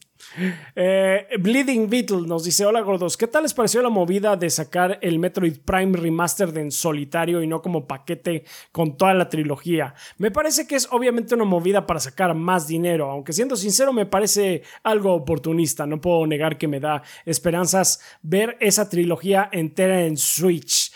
Eh, 0.77 1.27
Bleeding 1.39 1.89
Beetle 1.89 2.27
nos 2.27 2.45
dice: 2.45 2.67
Hola 2.67 2.83
gordos, 2.83 3.17
¿qué 3.17 3.27
tal 3.27 3.43
les 3.43 3.55
pareció 3.55 3.81
la 3.81 3.89
movida 3.89 4.37
de 4.37 4.51
sacar 4.51 4.99
el 5.01 5.19
Metroid 5.19 5.61
Prime 5.65 5.97
Remastered 5.97 6.55
en 6.59 6.71
solitario 6.71 7.43
y 7.43 7.47
no 7.47 7.63
como 7.63 7.87
paquete 7.87 8.45
con 8.71 8.99
toda 8.99 9.15
la 9.15 9.31
trilogía? 9.31 9.95
Me 10.19 10.31
parece 10.31 10.67
que 10.67 10.77
es 10.77 10.89
obviamente 10.91 11.35
una 11.35 11.45
movida 11.47 11.87
para 11.87 12.01
sacar 12.01 12.35
más 12.35 12.69
dinero, 12.69 13.11
aunque 13.11 13.33
siendo 13.33 13.57
sincero, 13.57 13.95
me 13.95 14.05
parece 14.05 14.63
algo 14.83 15.15
oportunista. 15.15 15.87
No 15.87 16.03
puedo 16.03 16.27
negar 16.27 16.59
que 16.59 16.69
me 16.69 16.81
da 16.81 17.03
esperanzas 17.25 18.01
ver 18.21 18.59
esa 18.61 18.91
trilogía 18.91 19.49
entera 19.51 20.05
en 20.05 20.19
Switch. 20.19 20.90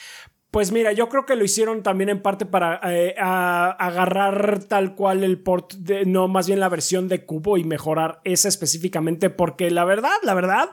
Pues 0.55 0.71
mira, 0.71 0.93
yo 0.93 1.09
creo 1.09 1.27
que 1.27 1.35
lo 1.35 1.45
hicieron 1.45 1.83
también 1.83 2.09
en 2.11 2.23
parte 2.23 2.47
para 2.47 2.81
eh, 2.85 3.17
a- 3.21 3.73
agarrar 3.73 4.63
tal 4.65 4.95
cual 4.95 5.25
el 5.25 5.39
port, 5.41 5.73
de, 5.75 6.05
no 6.07 6.29
más 6.29 6.47
bien 6.47 6.61
la 6.61 6.69
versión 6.69 7.09
de 7.09 7.25
Cubo 7.27 7.59
y 7.59 7.65
mejorar 7.65 8.21
esa 8.23 8.47
específicamente, 8.49 9.31
porque 9.31 9.71
la 9.73 9.85
verdad, 9.85 10.13
la 10.23 10.35
verdad, 10.35 10.71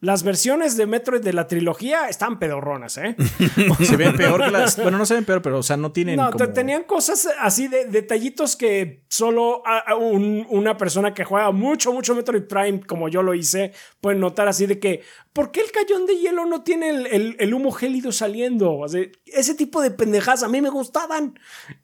las 0.00 0.22
versiones 0.24 0.76
de 0.76 0.84
Metroid 0.84 1.22
de 1.22 1.32
la 1.32 1.46
trilogía 1.46 2.08
están 2.10 2.38
pedorronas, 2.38 2.98
¿eh? 2.98 3.16
Se 3.80 3.96
ven 3.96 4.14
peor 4.14 4.44
que 4.44 4.50
las. 4.50 4.76
Bueno, 4.76 4.98
no 4.98 5.06
se 5.06 5.14
ven 5.14 5.24
peor, 5.24 5.40
pero, 5.40 5.60
o 5.60 5.62
sea, 5.62 5.78
no 5.78 5.92
tienen. 5.92 6.16
No, 6.16 6.30
como- 6.30 6.52
tenían 6.52 6.82
cosas 6.82 7.26
así 7.40 7.68
de 7.68 7.86
detallitos 7.86 8.54
que 8.56 9.04
solo 9.08 9.62
a- 9.66 9.78
a 9.78 9.94
un- 9.96 10.46
una 10.50 10.76
persona 10.76 11.14
que 11.14 11.24
juega 11.24 11.50
mucho, 11.52 11.94
mucho 11.94 12.14
Metroid 12.14 12.42
Prime, 12.42 12.80
como 12.82 13.08
yo 13.08 13.22
lo 13.22 13.32
hice, 13.32 13.72
puede 14.02 14.18
notar 14.18 14.46
así 14.48 14.66
de 14.66 14.78
que, 14.78 15.00
¿por 15.34 15.50
qué 15.50 15.60
el 15.60 15.70
cañón 15.70 16.06
de 16.06 16.16
hielo 16.16 16.46
no 16.46 16.62
tiene 16.62 16.88
el, 16.88 17.06
el- 17.08 17.36
el 17.38 17.52
humo 17.52 17.70
gélido 17.72 18.10
saliendo? 18.12 18.72
O 18.78 18.88
sea, 18.88 19.04
ese 19.26 19.54
tipo 19.54 19.82
de 19.82 19.90
pendejadas 19.90 20.42
a 20.44 20.48
mí 20.48 20.62
me 20.62 20.70
gustaban. 20.70 21.38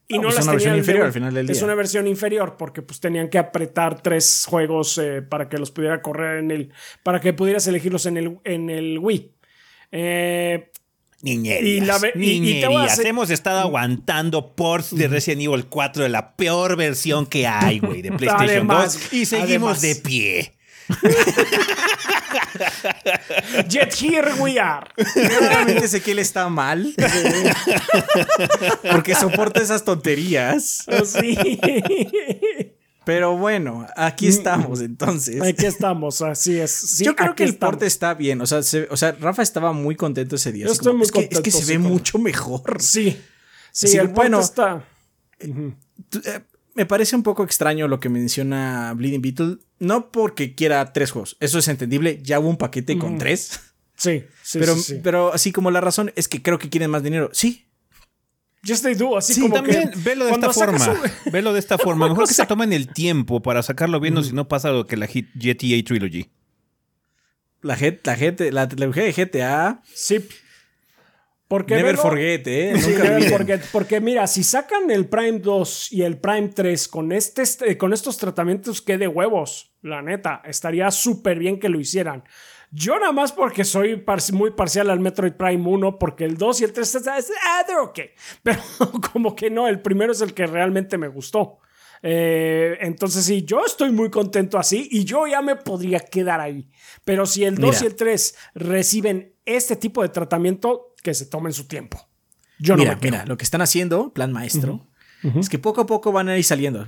Y 0.07 0.15
No, 0.15 0.21
no, 0.21 0.27
pues 0.29 0.35
las 0.37 0.45
una 0.45 0.51
versión 0.53 0.77
inferior 0.77 1.05
al 1.05 1.13
final 1.13 1.33
del 1.35 1.49
Es 1.49 1.57
día. 1.57 1.65
una 1.65 1.75
versión 1.75 2.07
inferior 2.07 2.55
porque 2.57 2.81
pues 2.81 2.99
tenían 2.99 3.29
que 3.29 3.37
apretar 3.37 4.01
tres 4.01 4.45
juegos 4.49 4.97
eh, 4.97 5.21
para 5.21 5.47
que 5.49 5.59
los 5.59 5.69
pudiera 5.69 6.01
correr 6.01 6.39
en 6.39 6.49
el, 6.49 6.73
para 7.03 7.19
que 7.21 7.33
pudieras 7.33 7.67
elegirlos 7.67 8.07
en 8.07 8.17
el, 8.17 8.39
en 8.45 8.69
el 8.71 8.97
Wii. 8.97 9.31
Eh, 9.91 10.71
Niñerías. 11.23 11.61
Y 11.63 11.85
la 11.85 11.99
y- 12.15 12.59
y 12.59 12.63
Hemos 13.05 13.29
estado 13.29 13.59
aguantando 13.59 14.55
ports 14.55 14.95
de 14.95 15.07
Resident 15.07 15.41
Evil 15.43 15.65
4 15.67 16.01
de 16.03 16.09
la 16.09 16.35
peor 16.35 16.75
versión 16.77 17.27
que 17.27 17.45
hay, 17.45 17.77
güey, 17.79 18.01
de 18.01 18.11
PlayStation 18.17 18.49
Además, 18.49 18.93
2. 18.93 19.13
Y 19.13 19.25
seguimos 19.25 19.77
además. 19.77 19.81
de 19.81 19.95
pie. 19.97 20.53
Jet 23.67 23.93
here 24.01 24.33
we 24.39 24.59
are. 24.59 24.85
Claramente 25.13 25.85
Ezequiel 25.85 26.19
está 26.19 26.49
mal. 26.49 26.93
Porque 28.91 29.15
soporta 29.15 29.61
esas 29.61 29.83
tonterías. 29.83 30.85
Oh, 30.87 31.05
sí. 31.05 31.37
Pero 33.03 33.35
bueno, 33.35 33.87
aquí 33.95 34.27
estamos 34.27 34.79
entonces. 34.81 35.41
Aquí 35.41 35.65
estamos, 35.65 36.21
así 36.21 36.59
es. 36.59 36.71
Sí, 36.71 37.05
Yo 37.05 37.15
creo 37.15 37.35
que 37.35 37.43
el 37.43 37.49
estamos. 37.51 37.73
porte 37.73 37.87
está 37.87 38.13
bien. 38.13 38.41
O 38.41 38.45
sea, 38.45 38.61
se- 38.61 38.87
o 38.91 38.97
sea, 38.97 39.13
Rafa 39.13 39.41
estaba 39.41 39.73
muy 39.73 39.95
contento 39.95 40.35
ese 40.35 40.51
día. 40.51 40.67
Yo 40.67 40.71
estoy 40.71 40.87
como, 40.91 40.97
muy 40.99 41.05
es, 41.05 41.11
que, 41.11 41.19
es 41.21 41.27
que 41.29 41.33
contento, 41.35 41.57
se 41.57 41.65
sí, 41.65 41.71
ve 41.71 41.79
mucho 41.79 42.19
mejor. 42.19 42.81
Sí. 42.81 43.19
Sí, 43.71 43.87
Así 43.87 43.97
el 43.97 44.07
que, 44.07 44.13
bueno 44.13 44.37
bueno. 44.37 44.39
está. 44.39 44.83
Tú, 46.09 46.21
eh, 46.25 46.41
Me 46.73 46.85
parece 46.85 47.15
un 47.15 47.23
poco 47.23 47.43
extraño 47.43 47.87
lo 47.87 47.99
que 47.99 48.09
menciona 48.09 48.93
Bleeding 48.95 49.21
Beetle. 49.21 49.57
No 49.79 50.11
porque 50.11 50.55
quiera 50.55 50.93
tres 50.93 51.11
juegos. 51.11 51.35
Eso 51.39 51.59
es 51.59 51.67
entendible. 51.67 52.19
Ya 52.23 52.39
hubo 52.39 52.49
un 52.49 52.57
paquete 52.57 52.97
con 52.97 53.17
tres. 53.17 53.59
Sí, 53.95 54.23
sí, 54.41 54.57
pero, 54.59 54.75
sí, 54.75 54.81
sí. 54.81 54.99
pero 55.03 55.33
así 55.33 55.51
como 55.51 55.69
la 55.69 55.81
razón 55.81 56.11
es 56.15 56.27
que 56.27 56.41
creo 56.41 56.57
que 56.59 56.69
quieren 56.69 56.89
más 56.89 57.03
dinero. 57.03 57.29
Sí. 57.33 57.65
Just 58.65 58.83
they 58.83 58.93
do, 58.95 59.17
así 59.17 59.33
Sí, 59.33 59.41
como 59.41 59.55
también 59.55 59.89
que 59.91 59.97
velo 59.99 60.25
de 60.25 60.31
esta 60.33 60.53
forma. 60.53 61.01
Velo 61.31 61.51
de 61.53 61.59
esta 61.59 61.77
forma. 61.79 62.07
Mejor 62.07 62.27
que 62.27 62.33
se 62.33 62.45
tomen 62.45 62.73
el 62.73 62.87
tiempo 62.93 63.41
para 63.41 63.63
sacarlo 63.63 63.99
bien, 63.99 64.23
si 64.23 64.33
no 64.33 64.47
pasa 64.47 64.69
lo 64.71 64.85
que 64.87 64.97
la 64.97 65.07
GTA 65.07 65.83
Trilogy. 65.83 66.29
La, 67.61 67.77
G- 67.77 67.99
la, 68.03 68.15
GT 68.15 68.51
la 68.51 68.67
trilogía 68.69 69.03
de 69.03 69.13
GTA. 69.13 69.81
Sí. 69.93 70.19
Porque 71.51 71.75
Never 71.75 71.97
forget, 71.97 72.47
¿eh? 72.47 72.73
Sí, 72.79 72.91
Nunca 72.91 73.03
never 73.03 73.23
forget, 73.29 73.61
porque 73.73 73.99
mira, 73.99 74.25
si 74.25 74.41
sacan 74.41 74.89
el 74.89 75.09
Prime 75.09 75.39
2 75.39 75.91
y 75.91 76.03
el 76.03 76.17
Prime 76.17 76.47
3 76.47 76.87
con, 76.87 77.11
este, 77.11 77.41
este- 77.41 77.77
con 77.77 77.91
estos 77.91 78.15
tratamientos 78.17 78.81
que 78.81 78.97
de 78.97 79.09
huevos, 79.09 79.73
la 79.81 80.01
neta, 80.01 80.41
estaría 80.45 80.89
súper 80.91 81.39
bien 81.39 81.59
que 81.59 81.67
lo 81.67 81.77
hicieran. 81.77 82.23
Yo 82.71 82.97
nada 82.97 83.11
más 83.11 83.33
porque 83.33 83.65
soy 83.65 83.97
par- 83.97 84.21
muy 84.31 84.51
parcial 84.51 84.89
al 84.89 85.01
Metroid 85.01 85.33
Prime 85.33 85.67
1, 85.67 85.99
porque 85.99 86.23
el 86.23 86.37
2 86.37 86.61
y 86.61 86.63
el 86.63 86.71
3 86.71 86.95
está- 86.95 87.17
es- 87.17 87.33
ah, 87.45 87.63
they're 87.67 87.81
okay. 87.81 88.11
Pero 88.43 88.61
como 89.11 89.35
que 89.35 89.49
no, 89.49 89.67
el 89.67 89.81
primero 89.81 90.13
es 90.13 90.21
el 90.21 90.33
que 90.33 90.47
realmente 90.47 90.97
me 90.97 91.09
gustó. 91.09 91.57
Eh, 92.03 92.77
entonces 92.79 93.25
sí, 93.25 93.43
yo 93.43 93.63
estoy 93.63 93.91
muy 93.91 94.09
contento 94.09 94.57
así 94.57 94.87
y 94.89 95.03
yo 95.03 95.27
ya 95.27 95.41
me 95.41 95.55
podría 95.55 95.99
quedar 95.99 96.39
ahí. 96.39 96.67
Pero 97.05 97.25
si 97.27 97.43
el 97.43 97.55
2 97.55 97.75
Mira. 97.75 97.83
y 97.83 97.87
el 97.87 97.95
3 97.95 98.35
reciben 98.55 99.35
este 99.45 99.75
tipo 99.75 100.01
de 100.01 100.09
tratamiento, 100.09 100.90
que 101.01 101.13
se 101.13 101.25
tomen 101.25 101.53
su 101.53 101.67
tiempo. 101.67 102.07
Yo 102.59 102.75
mira, 102.75 102.91
no 102.95 103.01
me 103.01 103.09
mira, 103.11 103.25
lo 103.25 103.37
que 103.37 103.43
están 103.43 103.61
haciendo, 103.61 104.13
plan 104.13 104.31
maestro, 104.31 104.87
es 105.39 105.49
que 105.49 105.57
poco 105.59 105.81
a 105.81 105.85
poco 105.85 106.11
van 106.11 106.29
a 106.29 106.37
ir 106.37 106.43
saliendo. 106.43 106.85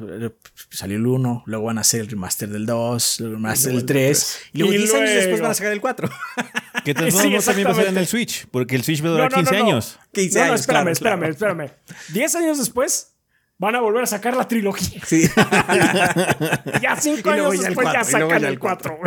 Salió 0.70 0.98
el 0.98 1.06
1, 1.06 1.44
luego 1.46 1.66
van 1.66 1.78
a 1.78 1.82
hacer 1.82 2.02
el 2.02 2.08
remaster 2.08 2.50
del 2.50 2.66
2, 2.66 3.20
el 3.22 3.32
remaster 3.34 3.74
del 3.74 3.86
3, 3.86 4.40
y 4.54 4.58
luego 4.60 4.74
Y 4.74 4.78
10 4.78 4.94
años 4.96 5.10
después 5.10 5.42
van 5.42 5.52
a 5.52 5.54
sacar 5.54 5.72
el 5.74 5.82
4. 5.82 6.10
Que 6.86 6.94
todos 6.94 7.14
Sí, 7.22 7.30
modos 7.30 7.46
también 7.46 7.68
va 7.68 7.72
a 7.72 7.76
ser 7.76 7.88
en 7.88 7.98
el. 7.98 8.08
Switch, 8.08 8.48
porque 8.52 8.76
el 8.76 8.84
Switch 8.84 9.04
va 9.04 9.08
a 9.10 9.12
durar 9.12 9.32
No, 9.32 9.38
no, 9.38 9.44
15 9.44 9.54
no, 9.54 9.60
no. 9.60 9.66
años. 9.72 10.00
15 10.14 10.34
No, 10.40 10.46
no, 10.46 10.52
años, 10.52 10.62
espérame, 10.62 10.84
claro, 10.84 10.92
espérame, 10.92 11.36
claro. 11.36 11.64
espérame. 11.64 12.14
Diez 12.14 12.36
años 12.36 12.58
después 12.60 13.14
van 13.58 13.76
a 13.76 13.82
volver 13.82 14.04
a 14.04 14.08
sacar 14.08 14.36
la 14.36 14.48
trilogía. 14.48 15.02
Sí. 15.06 15.28
Ya 16.82 16.96
cinco 17.00 17.30
Y 17.32 17.34
luego 17.34 17.52
años 17.52 17.62
ya 17.62 17.68
el 17.70 17.76
después 17.76 17.94
ya 17.94 18.04
sacan 18.04 18.32
el 18.44 18.46
el 18.46 18.60
4. 18.60 19.00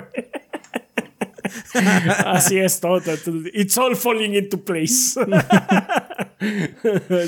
Así 2.27 2.59
es 2.59 2.81
todo. 2.81 3.01
It's 3.53 3.77
all 3.79 3.97
falling 3.97 4.35
into 4.35 4.63
place. 4.63 5.19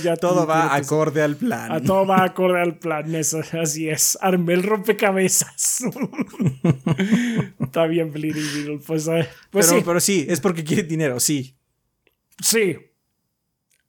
ya 0.02 0.16
Todo 0.16 0.46
va 0.46 0.74
acorde 0.74 1.22
al 1.22 1.36
plan. 1.36 1.72
A 1.72 1.80
todo 1.80 2.06
va 2.06 2.24
acorde 2.24 2.60
al 2.60 2.78
plan, 2.78 3.14
eso, 3.14 3.40
así 3.60 3.88
es. 3.88 4.18
Armé 4.20 4.54
el 4.54 4.62
rompecabezas. 4.62 5.82
Está 7.60 7.86
bien, 7.86 8.12
Bleeding 8.12 8.54
Beetle. 8.54 8.80
Pues, 8.86 9.06
eh, 9.08 9.28
pues 9.50 9.66
pero, 9.66 9.78
sí, 9.78 9.84
pero 9.86 10.00
sí, 10.00 10.26
es 10.28 10.40
porque 10.40 10.64
quiere 10.64 10.82
dinero, 10.82 11.20
sí. 11.20 11.56
sí. 12.42 12.76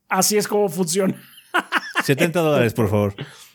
Así 0.08 0.38
es 0.38 0.48
como 0.48 0.70
funciona. 0.70 1.22
70 2.04 2.40
dólares, 2.40 2.74
por 2.74 2.90
favor. 2.90 3.14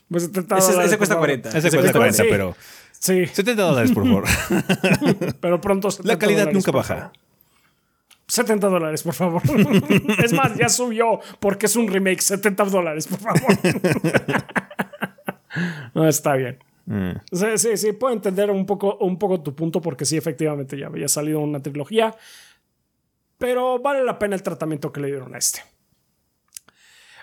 Pues 0.08 0.24
70 0.24 0.58
Ese, 0.58 0.66
dólares, 0.72 0.90
ese 0.90 0.98
cuesta 0.98 1.14
por 1.16 1.28
favor. 1.28 1.40
40. 1.42 1.48
Ese 1.48 1.58
Ese 1.68 1.78
cuesta 1.78 1.98
40, 1.98 2.22
sí. 2.22 2.28
pero 2.30 2.56
Sí, 3.04 3.26
70 3.26 3.62
dólares, 3.62 3.92
por 3.92 4.06
favor. 4.06 4.24
pero 5.40 5.60
pronto. 5.60 5.88
La 5.88 5.92
70 5.92 6.18
calidad 6.18 6.38
dólares, 6.38 6.54
nunca 6.54 6.72
baja. 6.72 6.96
favor. 6.96 7.12
70 8.28 8.66
dólares, 8.68 9.02
por 9.02 9.12
favor. 9.12 9.42
es 10.24 10.32
más, 10.32 10.56
ya 10.56 10.70
subió 10.70 11.20
porque 11.38 11.66
es 11.66 11.76
un 11.76 11.88
remake. 11.88 12.22
70 12.22 12.64
dólares, 12.64 13.06
por 13.06 13.18
favor. 13.18 13.42
no, 15.94 16.08
está 16.08 16.34
bien. 16.36 16.58
Mm. 16.86 17.10
Sí, 17.30 17.46
sí, 17.56 17.76
sí, 17.76 17.92
puedo 17.92 18.14
entender 18.14 18.50
un 18.50 18.64
poco, 18.64 18.96
un 18.96 19.18
poco 19.18 19.42
tu 19.42 19.54
punto 19.54 19.82
porque 19.82 20.06
sí, 20.06 20.16
efectivamente 20.16 20.78
ya 20.78 20.86
había 20.86 21.08
salido 21.08 21.40
una 21.40 21.60
trilogía, 21.60 22.16
pero 23.36 23.80
vale 23.80 24.02
la 24.02 24.18
pena 24.18 24.34
el 24.34 24.42
tratamiento 24.42 24.90
que 24.90 25.02
le 25.02 25.08
dieron 25.08 25.34
a 25.34 25.38
este. 25.38 25.62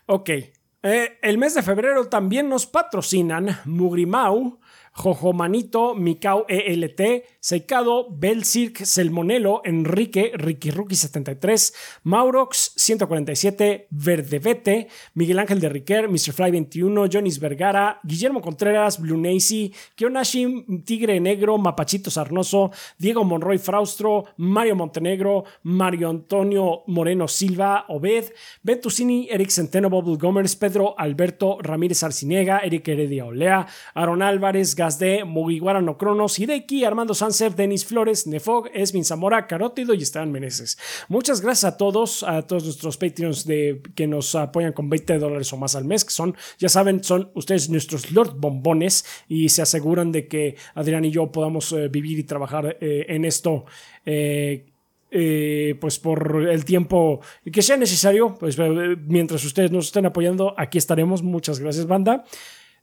Ok, 0.06 0.30
eh, 0.30 1.18
el 1.24 1.40
mes 1.40 1.56
de 1.56 1.64
febrero 1.64 2.08
también 2.08 2.50
nos 2.50 2.68
patrocinan 2.68 3.58
Mugrimau, 3.66 4.60
Jojomanito, 4.94 5.96
Mikau 5.96 6.46
ELT, 6.48 7.24
Seikado, 7.40 8.10
Belcirc, 8.12 8.84
Selmonelo, 8.84 9.62
Enrique, 9.64 10.32
Ricky 10.36 10.70
Rookie 10.70 10.96
73, 10.96 11.74
Maurox 12.04 12.74
147, 12.76 13.88
Verdevete, 13.90 14.88
Miguel 15.14 15.40
Ángel 15.40 15.60
de 15.60 15.70
Riquer, 15.70 16.10
Mr. 16.10 16.34
Fly 16.34 16.52
21, 16.52 17.08
Jonis 17.08 17.40
Vergara, 17.40 18.00
Guillermo 18.04 18.42
Contreras, 18.42 19.00
Blue 19.00 19.18
Nacy, 19.18 19.74
Kionashim, 19.96 20.84
Tigre 20.84 21.20
Negro, 21.20 21.58
Mapachito 21.58 22.12
Sarnoso, 22.12 22.72
Diego 22.98 23.24
Monroy 23.24 23.58
Fraustro, 23.58 24.26
Mario 24.38 24.76
Montenegro, 24.76 25.46
Mario 25.64 26.10
Antonio 26.10 26.84
Moreno 26.88 27.28
Silva, 27.28 27.86
Obed, 27.88 28.26
Ventusini, 28.62 29.28
Eric 29.32 29.50
Centeno, 29.52 29.90
Bubble 29.90 30.18
Gomers, 30.18 30.56
Pedro 30.56 30.96
Alberto 30.98 31.58
Ramírez 31.62 32.04
Arciniega, 32.04 32.60
Eric 32.60 32.90
Heredia 32.90 33.26
Olea, 33.26 33.66
Aaron 33.96 34.22
Álvarez, 34.22 34.76
Gazde, 34.82 35.26
Mugiwara 35.26 35.80
No 35.80 35.96
Cronos, 35.96 36.40
Hideki, 36.40 36.86
Armando 36.86 37.14
Sanser, 37.14 37.54
Denis 37.54 37.86
Flores, 37.86 38.26
Nefog, 38.26 38.68
Esvin 38.74 39.06
Zamora, 39.06 39.46
Carótido 39.46 39.94
y 39.94 40.02
Esteban 40.02 40.32
Meneses. 40.32 40.80
Muchas 41.08 41.40
gracias 41.40 41.72
a 41.72 41.78
todos, 41.78 42.24
a 42.24 42.42
todos 42.48 42.64
nuestros 42.64 42.98
Patreons 42.98 43.46
de, 43.46 43.84
que 43.94 44.08
nos 44.08 44.34
apoyan 44.34 44.74
con 44.74 44.90
20 44.90 45.20
dólares 45.20 45.54
o 45.54 45.58
más 45.58 45.76
al 45.76 45.86
mes, 45.86 46.04
que 46.04 46.10
son, 46.10 46.36
ya 46.58 46.68
saben, 46.68 47.04
son 47.04 47.30
ustedes 47.36 47.70
nuestros 47.70 48.12
Lord 48.12 48.34
Bombones 48.40 49.06
y 49.28 49.50
se 49.50 49.62
aseguran 49.62 50.12
de 50.12 50.28
que 50.28 50.56
Adrián 50.74 51.06
y 51.06 51.12
yo 51.12 51.32
podamos 51.32 51.72
eh, 51.74 51.88
vivir 51.88 52.18
y 52.18 52.24
trabajar 52.24 52.78
eh, 52.82 53.06
en 53.08 53.24
esto. 53.26 53.66
eh, 54.04 54.66
eh, 55.14 55.76
pues 55.82 56.00
por 56.00 56.48
el 56.50 56.64
tiempo 56.64 57.20
que 57.52 57.62
sea 57.62 57.76
necesario, 57.76 58.34
pues 58.40 58.58
mientras 58.58 59.44
ustedes 59.44 59.70
nos 59.70 59.88
estén 59.88 60.06
apoyando, 60.06 60.56
aquí 60.58 60.78
estaremos. 60.78 61.22
Muchas 61.22 61.60
gracias, 61.60 61.86
banda. 61.86 62.24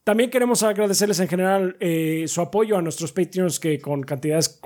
También 0.09 0.31
queremos 0.31 0.63
agradecerles 0.63 1.21
en 1.21 1.29
general 1.29 1.77
eh, 1.81 2.25
su 2.29 2.41
apoyo 2.41 2.79
a 2.79 2.81
nuestros 2.81 3.13
Patreons 3.13 3.61
que 3.61 3.79
con 3.79 4.03
cantidades 4.05 4.59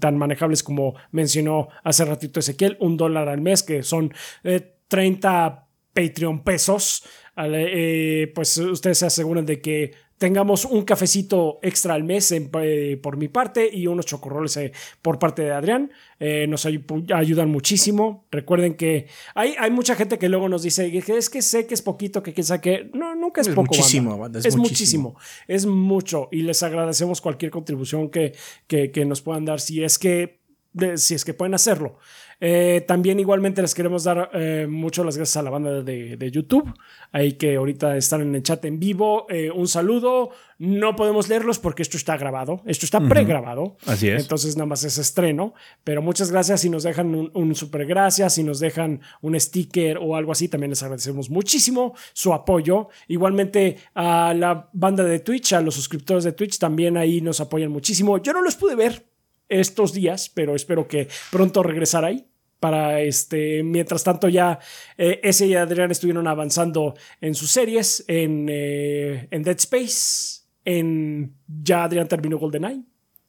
tan 0.00 0.18
manejables 0.18 0.64
como 0.64 0.96
mencionó 1.12 1.68
hace 1.84 2.04
ratito 2.04 2.40
Ezequiel, 2.40 2.76
un 2.80 2.96
dólar 2.96 3.28
al 3.28 3.40
mes, 3.40 3.62
que 3.62 3.84
son 3.84 4.12
eh, 4.42 4.78
30 4.88 5.68
Patreon 5.94 6.42
pesos. 6.42 7.04
Eh, 7.36 8.32
pues 8.34 8.56
ustedes 8.56 8.98
se 8.98 9.06
aseguran 9.06 9.46
de 9.46 9.60
que 9.60 9.92
tengamos 10.20 10.66
un 10.66 10.82
cafecito 10.84 11.58
extra 11.62 11.94
al 11.94 12.04
mes 12.04 12.30
en- 12.30 12.50
eh, 12.60 12.98
por 13.02 13.16
mi 13.16 13.28
parte 13.28 13.70
y 13.72 13.86
unos 13.86 14.04
chocorroles 14.04 14.54
eh, 14.58 14.70
por 15.00 15.18
parte 15.18 15.40
de 15.40 15.52
Adrián. 15.52 15.90
Eh, 16.18 16.46
nos 16.46 16.66
ay- 16.66 16.84
ayudan 17.14 17.48
muchísimo. 17.48 18.26
Recuerden 18.30 18.74
que 18.74 19.06
hay, 19.34 19.54
hay 19.58 19.70
mucha 19.70 19.94
gente 19.94 20.18
que 20.18 20.28
luego 20.28 20.50
nos 20.50 20.62
dice 20.62 20.90
que 21.00 21.16
es 21.16 21.30
que 21.30 21.40
sé 21.40 21.66
que 21.66 21.72
es 21.72 21.80
poquito, 21.80 22.22
que 22.22 22.34
quién 22.34 22.44
sabe 22.44 22.60
qué. 22.60 22.90
No, 22.92 23.14
nunca 23.14 23.40
es, 23.40 23.46
Es 23.48 23.54
poco. 23.54 23.68
muchísimo, 23.68 24.10
banda. 24.10 24.22
banda, 24.24 24.38
Es, 24.40 24.44
es 24.44 24.56
muchísimo. 24.56 25.14
muchísimo. 25.14 25.46
Es 25.48 25.64
mucho. 25.64 26.28
Y 26.30 26.42
les 26.42 26.62
agradecemos 26.62 27.22
cualquier 27.22 27.50
contribución 27.50 28.10
que, 28.10 28.34
que, 28.66 28.90
que 28.90 29.06
nos 29.06 29.22
puedan 29.22 29.46
dar 29.46 29.58
si 29.58 29.82
es 29.82 29.98
que, 29.98 30.38
de- 30.74 30.98
si 30.98 31.14
es 31.14 31.24
que 31.24 31.32
pueden 31.32 31.54
hacerlo. 31.54 31.96
Eh, 32.40 32.84
también 32.88 33.20
igualmente 33.20 33.60
les 33.60 33.74
queremos 33.74 34.04
dar 34.04 34.30
eh, 34.32 34.66
mucho 34.68 35.04
las 35.04 35.16
gracias 35.16 35.36
a 35.36 35.42
la 35.42 35.50
banda 35.50 35.82
de, 35.82 36.16
de 36.16 36.30
YouTube, 36.30 36.72
ahí 37.12 37.34
que 37.34 37.56
ahorita 37.56 37.96
están 37.98 38.22
en 38.22 38.34
el 38.34 38.42
chat 38.42 38.64
en 38.64 38.80
vivo. 38.80 39.26
Eh, 39.28 39.50
un 39.50 39.68
saludo. 39.68 40.30
No 40.58 40.94
podemos 40.94 41.28
leerlos 41.28 41.58
porque 41.58 41.82
esto 41.82 41.96
está 41.96 42.18
grabado, 42.18 42.60
esto 42.66 42.84
está 42.84 43.00
pregrabado. 43.00 43.78
Así 43.86 44.08
es. 44.08 44.22
Entonces 44.22 44.56
nada 44.56 44.66
más 44.66 44.84
es 44.84 44.98
estreno. 44.98 45.54
Pero 45.84 46.02
muchas 46.02 46.30
gracias 46.30 46.60
si 46.60 46.68
nos 46.68 46.82
dejan 46.82 47.14
un, 47.14 47.30
un 47.32 47.54
super 47.54 47.86
gracias, 47.86 48.34
si 48.34 48.42
nos 48.42 48.60
dejan 48.60 49.00
un 49.22 49.40
sticker 49.40 49.98
o 49.98 50.16
algo 50.16 50.32
así, 50.32 50.48
también 50.48 50.70
les 50.70 50.82
agradecemos 50.82 51.30
muchísimo 51.30 51.94
su 52.12 52.34
apoyo. 52.34 52.88
Igualmente 53.08 53.78
a 53.94 54.34
la 54.34 54.68
banda 54.74 55.02
de 55.04 55.20
Twitch, 55.20 55.54
a 55.54 55.62
los 55.62 55.74
suscriptores 55.74 56.24
de 56.24 56.32
Twitch, 56.32 56.58
también 56.58 56.98
ahí 56.98 57.22
nos 57.22 57.40
apoyan 57.40 57.70
muchísimo. 57.70 58.18
Yo 58.18 58.34
no 58.34 58.42
los 58.42 58.56
pude 58.56 58.74
ver 58.74 59.06
estos 59.48 59.92
días, 59.92 60.30
pero 60.32 60.54
espero 60.54 60.86
que 60.86 61.08
pronto 61.30 61.62
regresar 61.62 62.04
ahí. 62.04 62.26
Para 62.60 63.00
este, 63.00 63.62
mientras 63.62 64.04
tanto, 64.04 64.28
ya 64.28 64.58
eh, 64.98 65.18
ese 65.22 65.46
y 65.46 65.54
Adrián 65.54 65.90
estuvieron 65.90 66.26
avanzando 66.28 66.94
en 67.22 67.34
sus 67.34 67.50
series, 67.50 68.04
en, 68.06 68.46
eh, 68.50 69.26
en 69.30 69.42
Dead 69.42 69.56
Space, 69.56 70.42
en 70.66 71.34
ya 71.62 71.84
Adrián 71.84 72.06
terminó 72.06 72.38
GoldenEye, 72.38 72.82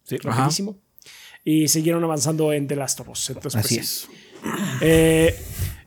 Sí. 0.03 0.17
Ajá. 0.25 0.29
rapidísimo, 0.41 0.77
y 1.45 1.69
siguieron 1.69 2.03
avanzando 2.03 2.51
en 2.51 2.67
The 2.67 2.75
Last 2.75 2.99
of 2.99 3.09
Us. 3.09 3.29
Entonces, 3.29 3.53
pues, 3.53 3.65
Así 3.65 3.77
es. 3.77 4.07
Eh, 4.81 5.35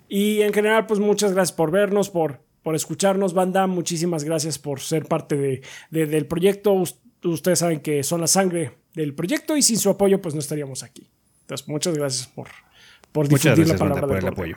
y 0.09 0.41
en 0.43 0.53
general, 0.53 0.87
pues 0.87 1.01
muchas 1.01 1.33
gracias 1.33 1.55
por 1.55 1.71
vernos, 1.71 2.09
por, 2.11 2.41
por 2.63 2.75
escucharnos, 2.75 3.35
banda. 3.35 3.67
Muchísimas 3.67 4.25
gracias 4.25 4.59
por 4.59 4.81
ser 4.81 5.05
parte 5.07 5.37
de, 5.37 5.63
de- 5.91 6.07
del 6.07 6.27
proyecto. 6.27 6.73
Us- 6.73 6.97
ustedes 7.25 7.59
saben 7.59 7.81
que 7.81 8.03
son 8.05 8.21
la 8.21 8.27
sangre 8.27 8.79
del 8.95 9.15
proyecto 9.15 9.57
y 9.57 9.63
sin 9.63 9.77
su 9.79 9.91
apoyo, 9.91 10.23
pues 10.23 10.35
no 10.35 10.41
estaríamos 10.41 10.83
aquí. 10.83 11.11
Entonces, 11.43 11.69
muchas 11.69 11.95
gracias 11.95 12.27
por, 12.29 12.49
por 13.15 13.31
Muchas 13.31 13.57
gracias, 13.57 13.79
la 13.79 13.87
banda, 13.87 14.01
por 14.09 14.17
el 14.17 14.27
apoyo. 14.27 14.57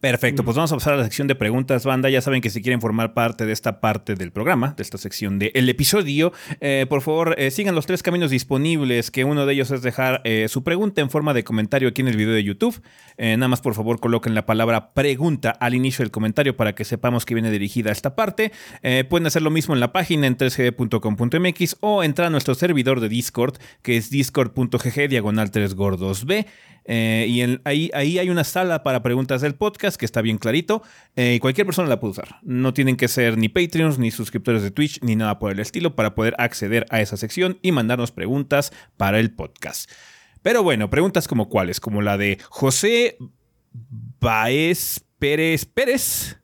Perfecto, 0.00 0.44
pues 0.44 0.56
vamos 0.56 0.70
a 0.70 0.76
pasar 0.76 0.94
a 0.94 0.96
la 0.96 1.02
sección 1.02 1.26
de 1.26 1.34
preguntas, 1.34 1.84
banda. 1.84 2.08
Ya 2.08 2.20
saben 2.20 2.40
que 2.40 2.50
si 2.50 2.62
quieren 2.62 2.80
formar 2.80 3.14
parte 3.14 3.46
de 3.46 3.52
esta 3.52 3.80
parte 3.80 4.14
del 4.14 4.30
programa, 4.30 4.74
de 4.76 4.84
esta 4.84 4.96
sección 4.96 5.40
del 5.40 5.68
episodio, 5.68 6.32
eh, 6.60 6.86
por 6.88 7.02
favor 7.02 7.34
eh, 7.36 7.50
sigan 7.50 7.74
los 7.74 7.86
tres 7.86 8.04
caminos 8.04 8.30
disponibles, 8.30 9.10
que 9.10 9.24
uno 9.24 9.44
de 9.44 9.54
ellos 9.54 9.72
es 9.72 9.82
dejar 9.82 10.20
eh, 10.22 10.46
su 10.48 10.62
pregunta 10.62 11.00
en 11.00 11.10
forma 11.10 11.34
de 11.34 11.42
comentario 11.42 11.88
aquí 11.88 12.02
en 12.02 12.08
el 12.08 12.16
video 12.16 12.32
de 12.32 12.44
YouTube. 12.44 12.80
Nada 13.18 13.48
más 13.48 13.60
por 13.60 13.74
favor 13.74 13.98
coloquen 13.98 14.36
la 14.36 14.46
palabra 14.46 14.94
pregunta 14.94 15.50
al 15.50 15.74
inicio 15.74 16.04
del 16.04 16.12
comentario 16.12 16.56
para 16.56 16.76
que 16.76 16.84
sepamos 16.84 17.26
que 17.26 17.34
viene 17.34 17.50
dirigida 17.50 17.90
a 17.90 17.92
esta 17.92 18.14
parte. 18.14 18.52
Pueden 19.08 19.26
hacer 19.26 19.42
lo 19.42 19.50
mismo 19.50 19.74
en 19.74 19.80
la 19.80 19.92
página 19.92 20.28
en 20.28 20.36
3gd.com.mx 20.36 21.78
o 21.80 22.04
entrar 22.04 22.28
a 22.28 22.30
nuestro 22.30 22.54
servidor 22.54 23.00
de 23.00 23.08
Discord, 23.08 23.56
que 23.82 23.96
es 23.96 24.10
discord.gg 24.10 25.08
diagonal 25.08 25.50
3 25.50 25.74
gordos 25.74 26.26
B. 26.26 26.46
Eh, 26.90 27.26
y 27.28 27.42
en- 27.42 27.60
ahí, 27.64 27.90
ahí 27.92 28.18
hay 28.18 28.30
una 28.30 28.44
sala 28.44 28.82
para 28.82 29.02
preguntas 29.02 29.42
del 29.42 29.54
podcast 29.54 29.96
que 29.98 30.06
está 30.06 30.22
bien 30.22 30.38
clarito. 30.38 30.82
eh, 31.16 31.34
y 31.34 31.38
cualquier 31.38 31.66
persona 31.66 31.86
la 31.88 32.00
puede 32.00 32.12
usar. 32.12 32.36
No 32.42 32.72
tienen 32.72 32.96
que 32.96 33.08
ser 33.08 33.36
ni 33.36 33.48
Patreons, 33.50 33.98
ni 33.98 34.10
suscriptores 34.10 34.62
de 34.62 34.70
Twitch, 34.70 35.00
ni 35.02 35.14
nada 35.14 35.38
por 35.38 35.52
el 35.52 35.60
estilo 35.60 35.94
para 35.94 36.14
poder 36.14 36.34
acceder 36.38 36.86
a 36.90 37.00
esa 37.02 37.16
sección 37.18 37.58
y 37.62 37.72
mandarnos 37.72 38.10
preguntas 38.10 38.72
para 38.96 39.20
el 39.20 39.30
podcast. 39.32 39.90
Pero 40.42 40.62
bueno, 40.62 40.88
preguntas 40.88 41.28
como 41.28 41.48
cuáles, 41.50 41.78
como 41.78 42.00
la 42.00 42.16
de 42.16 42.38
José 42.48 43.18
Baez 44.20 45.04
Pérez 45.18 45.64
Pérez. 45.66 46.38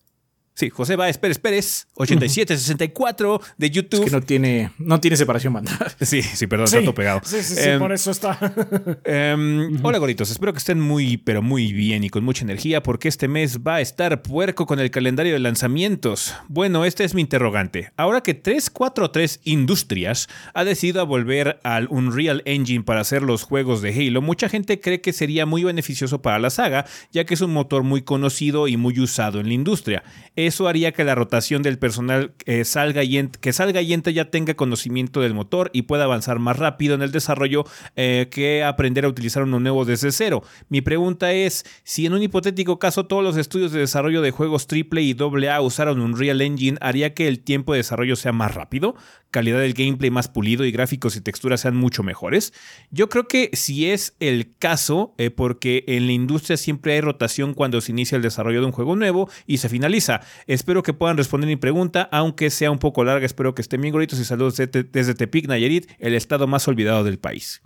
Sí, 0.56 0.70
José 0.70 0.94
Baez 0.94 1.18
Pérez 1.18 1.38
Pérez, 1.38 1.88
8764 1.94 3.40
de 3.58 3.70
YouTube. 3.70 4.04
Es 4.04 4.06
que 4.06 4.10
no 4.12 4.22
tiene, 4.22 4.70
no 4.78 5.00
tiene 5.00 5.16
separación 5.16 5.52
banda. 5.52 5.72
Sí, 6.00 6.22
sí, 6.22 6.46
perdón, 6.46 6.68
Sí, 6.68 6.76
está 6.76 6.84
todo 6.84 6.94
pegado. 6.94 7.20
sí, 7.24 7.42
sí, 7.42 7.54
sí, 7.56 7.68
Em, 7.70 7.78
por 7.80 7.92
eso 7.92 8.10
está. 8.12 8.38
Em, 9.04 9.84
Hola 9.84 9.98
goritos, 9.98 10.30
espero 10.30 10.52
que 10.52 10.58
estén 10.58 10.80
muy 10.80 11.16
pero 11.16 11.42
muy 11.42 11.72
bien 11.72 12.04
y 12.04 12.10
con 12.10 12.24
mucha 12.24 12.44
energía 12.44 12.82
porque 12.82 13.08
este 13.08 13.26
mes 13.26 13.60
va 13.66 13.76
a 13.76 13.80
estar 13.80 14.22
puerco 14.22 14.66
con 14.66 14.78
el 14.78 14.90
calendario 14.92 15.32
de 15.32 15.40
lanzamientos. 15.40 16.34
Bueno, 16.48 16.84
este 16.84 17.02
es 17.04 17.14
mi 17.14 17.20
interrogante. 17.22 17.90
Ahora 17.96 18.20
que 18.22 18.34
343 18.34 19.40
Industrias 19.44 20.28
ha 20.52 20.64
decidido 20.64 21.00
a 21.00 21.04
volver 21.04 21.58
al 21.64 21.88
Unreal 21.90 22.42
Engine 22.44 22.84
para 22.84 23.00
hacer 23.00 23.22
los 23.22 23.42
juegos 23.42 23.82
de 23.82 23.90
Halo, 23.90 24.22
mucha 24.22 24.48
gente 24.48 24.80
cree 24.80 25.00
que 25.00 25.12
sería 25.12 25.46
muy 25.46 25.64
beneficioso 25.64 26.22
para 26.22 26.38
la 26.38 26.50
saga, 26.50 26.86
ya 27.12 27.24
que 27.24 27.34
es 27.34 27.40
un 27.40 27.52
motor 27.52 27.82
muy 27.82 28.02
conocido 28.02 28.68
y 28.68 28.76
muy 28.76 29.00
usado 29.00 29.40
en 29.40 29.48
la 29.48 29.54
industria. 29.54 30.04
Eso 30.46 30.68
haría 30.68 30.92
que 30.92 31.04
la 31.04 31.14
rotación 31.14 31.62
del 31.62 31.78
personal 31.78 32.34
eh, 32.44 32.66
salga 32.66 33.02
y 33.02 33.28
que 33.40 33.54
salga 33.54 33.80
y 33.80 33.96
ya 34.12 34.30
tenga 34.30 34.52
conocimiento 34.54 35.22
del 35.22 35.32
motor 35.32 35.70
y 35.72 35.82
pueda 35.82 36.04
avanzar 36.04 36.38
más 36.38 36.58
rápido 36.58 36.94
en 36.94 37.00
el 37.00 37.12
desarrollo 37.12 37.64
eh, 37.96 38.28
que 38.30 38.62
aprender 38.62 39.06
a 39.06 39.08
utilizar 39.08 39.44
uno 39.44 39.58
nuevo 39.58 39.86
desde 39.86 40.12
cero. 40.12 40.42
Mi 40.68 40.82
pregunta 40.82 41.32
es, 41.32 41.64
si 41.82 42.04
en 42.04 42.12
un 42.12 42.22
hipotético 42.22 42.78
caso 42.78 43.06
todos 43.06 43.24
los 43.24 43.38
estudios 43.38 43.72
de 43.72 43.80
desarrollo 43.80 44.20
de 44.20 44.32
juegos 44.32 44.66
triple 44.66 45.00
y 45.00 45.16
AA 45.18 45.60
usaron 45.62 46.00
Unreal 46.00 46.42
Engine, 46.42 46.76
¿haría 46.82 47.14
que 47.14 47.26
el 47.26 47.40
tiempo 47.40 47.72
de 47.72 47.78
desarrollo 47.78 48.14
sea 48.14 48.32
más 48.32 48.54
rápido? 48.54 48.96
¿Calidad 49.34 49.58
del 49.58 49.74
gameplay 49.74 50.12
más 50.12 50.28
pulido 50.28 50.64
y 50.64 50.70
gráficos 50.70 51.16
y 51.16 51.20
texturas 51.20 51.62
sean 51.62 51.74
mucho 51.74 52.04
mejores? 52.04 52.52
Yo 52.92 53.08
creo 53.08 53.26
que 53.26 53.50
si 53.52 53.90
es 53.90 54.14
el 54.20 54.54
caso, 54.56 55.12
eh, 55.18 55.30
porque 55.30 55.82
en 55.88 56.06
la 56.06 56.12
industria 56.12 56.56
siempre 56.56 56.92
hay 56.92 57.00
rotación 57.00 57.52
cuando 57.52 57.80
se 57.80 57.90
inicia 57.90 58.14
el 58.14 58.22
desarrollo 58.22 58.60
de 58.60 58.66
un 58.66 58.70
juego 58.70 58.94
nuevo 58.94 59.28
y 59.44 59.56
se 59.56 59.68
finaliza. 59.68 60.20
Espero 60.46 60.84
que 60.84 60.92
puedan 60.92 61.16
responder 61.16 61.48
mi 61.48 61.56
pregunta, 61.56 62.08
aunque 62.12 62.48
sea 62.48 62.70
un 62.70 62.78
poco 62.78 63.02
larga. 63.02 63.26
Espero 63.26 63.56
que 63.56 63.62
estén 63.62 63.80
bien 63.80 63.90
gorditos 63.90 64.20
y 64.20 64.24
saludos 64.24 64.56
desde, 64.56 64.84
desde 64.84 65.14
Tepic, 65.16 65.48
Nayarit, 65.48 65.90
el 65.98 66.14
estado 66.14 66.46
más 66.46 66.68
olvidado 66.68 67.02
del 67.02 67.18
país. 67.18 67.60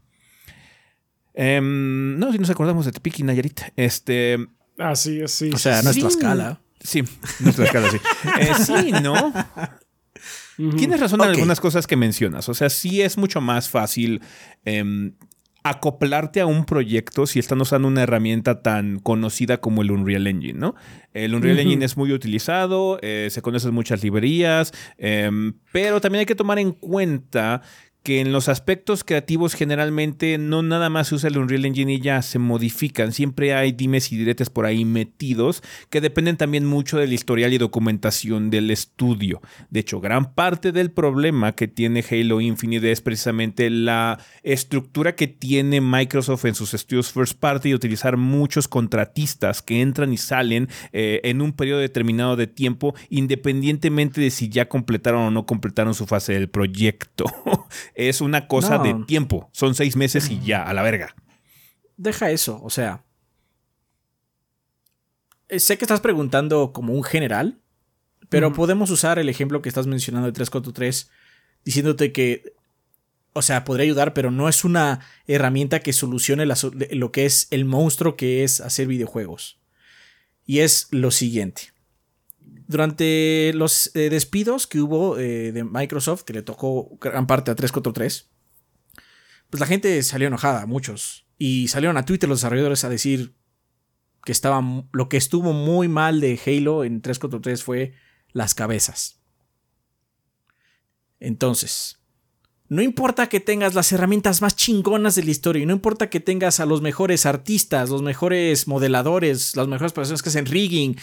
Em, 1.34 2.18
no, 2.18 2.32
si 2.32 2.38
nos 2.38 2.48
acordamos 2.48 2.86
de 2.86 2.92
Tepic 2.92 3.18
y 3.18 3.24
Nayarit. 3.24 3.60
Este. 3.76 4.38
Así 4.78 5.20
es, 5.20 5.32
sí. 5.32 5.50
O 5.52 5.58
sea, 5.58 5.80
sí, 5.80 5.84
no 5.84 5.92
sí. 5.92 5.98
es 5.98 6.06
Tlaxcala. 6.06 6.62
Sí, 6.80 7.02
nuestra 7.40 7.66
escala, 7.66 7.90
sí. 7.90 7.98
Eh, 8.40 8.54
sí, 8.54 8.92
¿no? 9.02 9.34
Tienes 10.76 10.98
razón 10.98 11.20
en 11.22 11.28
algunas 11.28 11.60
cosas 11.60 11.86
que 11.86 11.96
mencionas. 11.96 12.48
O 12.48 12.54
sea, 12.54 12.68
sí 12.68 13.00
es 13.00 13.16
mucho 13.16 13.40
más 13.40 13.68
fácil 13.68 14.20
em, 14.64 15.12
acoplarte 15.62 16.40
a 16.40 16.46
un 16.46 16.64
proyecto 16.64 17.26
si 17.26 17.38
están 17.38 17.60
usando 17.60 17.86
una 17.88 18.02
herramienta 18.02 18.62
tan 18.62 18.98
conocida 18.98 19.60
como 19.60 19.82
el 19.82 19.90
Unreal 19.90 20.26
Engine, 20.26 20.58
¿no? 20.58 20.74
El 21.12 21.34
Unreal 21.34 21.58
Engine 21.60 21.84
es 21.84 21.96
muy 21.96 22.12
utilizado, 22.12 22.98
eh, 23.02 23.28
se 23.30 23.42
conocen 23.42 23.74
muchas 23.74 24.02
librerías, 24.02 24.72
em, 24.96 25.54
pero 25.72 26.00
también 26.00 26.20
hay 26.20 26.26
que 26.26 26.34
tomar 26.34 26.58
en 26.58 26.72
cuenta 26.72 27.62
que 28.02 28.20
en 28.20 28.32
los 28.32 28.48
aspectos 28.48 29.04
creativos 29.04 29.54
generalmente 29.54 30.38
no 30.38 30.62
nada 30.62 30.88
más 30.88 31.08
se 31.08 31.16
usa 31.16 31.28
el 31.28 31.38
Unreal 31.38 31.66
Engine 31.66 31.94
y 31.94 32.00
ya 32.00 32.22
se 32.22 32.38
modifican. 32.38 33.12
Siempre 33.12 33.54
hay 33.54 33.72
dimes 33.72 34.12
y 34.12 34.16
diretes 34.16 34.50
por 34.50 34.66
ahí 34.66 34.84
metidos 34.84 35.62
que 35.90 36.00
dependen 36.00 36.36
también 36.36 36.64
mucho 36.64 36.98
del 36.98 37.12
historial 37.12 37.52
y 37.52 37.58
documentación 37.58 38.50
del 38.50 38.70
estudio. 38.70 39.42
De 39.70 39.80
hecho, 39.80 40.00
gran 40.00 40.34
parte 40.34 40.72
del 40.72 40.90
problema 40.90 41.54
que 41.54 41.68
tiene 41.68 42.04
Halo 42.08 42.40
Infinite 42.40 42.90
es 42.90 43.00
precisamente 43.00 43.68
la 43.70 44.18
estructura 44.42 45.14
que 45.14 45.26
tiene 45.26 45.80
Microsoft 45.80 46.46
en 46.46 46.54
sus 46.54 46.74
estudios 46.74 47.12
first 47.12 47.38
party 47.38 47.70
y 47.70 47.74
utilizar 47.74 48.16
muchos 48.16 48.68
contratistas 48.68 49.62
que 49.62 49.80
entran 49.80 50.12
y 50.12 50.16
salen 50.16 50.68
eh, 50.92 51.20
en 51.24 51.42
un 51.42 51.52
periodo 51.52 51.80
determinado 51.80 52.36
de 52.36 52.46
tiempo 52.46 52.94
independientemente 53.10 54.20
de 54.20 54.30
si 54.30 54.48
ya 54.48 54.68
completaron 54.68 55.22
o 55.22 55.30
no 55.30 55.46
completaron 55.46 55.94
su 55.94 56.06
fase 56.06 56.32
del 56.32 56.48
proyecto. 56.48 57.24
es 57.98 58.20
una 58.20 58.46
cosa 58.46 58.78
de 58.78 58.94
tiempo. 59.06 59.50
Son 59.52 59.74
seis 59.74 59.96
meses 59.96 60.30
y 60.30 60.40
ya, 60.40 60.62
a 60.62 60.72
la 60.72 60.82
verga. 60.82 61.16
Deja 61.96 62.30
eso, 62.30 62.62
o 62.62 62.70
sea. 62.70 63.04
Eh, 65.48 65.58
sé 65.58 65.78
que 65.78 65.84
estás 65.84 66.00
preguntando 66.00 66.72
como 66.72 66.92
un 66.92 67.02
general, 67.02 67.58
pero 68.28 68.52
podemos 68.52 68.90
usar 68.90 69.18
el 69.18 69.28
ejemplo 69.28 69.62
que 69.62 69.68
estás 69.68 69.88
mencionando 69.88 70.26
de 70.26 70.32
343 70.32 71.10
diciéndote 71.64 72.12
que, 72.12 72.54
o 73.32 73.42
sea, 73.42 73.64
podría 73.64 73.84
ayudar, 73.84 74.14
pero 74.14 74.30
no 74.30 74.48
es 74.48 74.64
una 74.64 75.00
herramienta 75.26 75.80
que 75.80 75.92
solucione 75.92 76.46
lo 76.46 77.12
que 77.12 77.26
es 77.26 77.48
el 77.50 77.64
monstruo 77.64 78.14
que 78.14 78.44
es 78.44 78.60
hacer 78.60 78.86
videojuegos. 78.86 79.58
Y 80.46 80.60
es 80.60 80.86
lo 80.92 81.10
siguiente. 81.10 81.72
Durante 82.68 83.52
los 83.54 83.90
eh, 83.96 84.10
despidos 84.10 84.66
que 84.66 84.80
hubo 84.82 85.18
eh, 85.18 85.52
de 85.52 85.64
Microsoft, 85.64 86.22
que 86.22 86.34
le 86.34 86.42
tocó 86.42 86.98
gran 87.00 87.26
parte 87.26 87.50
a 87.50 87.54
343, 87.54 88.30
pues 89.48 89.58
la 89.58 89.66
gente 89.66 90.02
salió 90.02 90.28
enojada, 90.28 90.66
muchos. 90.66 91.26
Y 91.38 91.68
salieron 91.68 91.96
a 91.96 92.04
Twitter 92.04 92.28
los 92.28 92.40
desarrolladores 92.40 92.84
a 92.84 92.90
decir 92.90 93.34
que 94.22 94.32
estaba, 94.32 94.62
lo 94.92 95.08
que 95.08 95.16
estuvo 95.16 95.54
muy 95.54 95.88
mal 95.88 96.20
de 96.20 96.38
Halo 96.44 96.84
en 96.84 97.00
343 97.00 97.64
fue 97.64 97.94
las 98.32 98.54
cabezas. 98.54 99.22
Entonces, 101.20 101.98
no 102.68 102.82
importa 102.82 103.30
que 103.30 103.40
tengas 103.40 103.74
las 103.74 103.90
herramientas 103.92 104.42
más 104.42 104.54
chingonas 104.54 105.14
de 105.14 105.24
la 105.24 105.30
historia, 105.30 105.62
y 105.62 105.66
no 105.66 105.72
importa 105.72 106.10
que 106.10 106.20
tengas 106.20 106.60
a 106.60 106.66
los 106.66 106.82
mejores 106.82 107.24
artistas, 107.24 107.88
los 107.88 108.02
mejores 108.02 108.68
modeladores, 108.68 109.56
las 109.56 109.68
mejores 109.68 109.94
personas 109.94 110.22
que 110.22 110.28
hacen 110.28 110.44
rigging, 110.44 110.98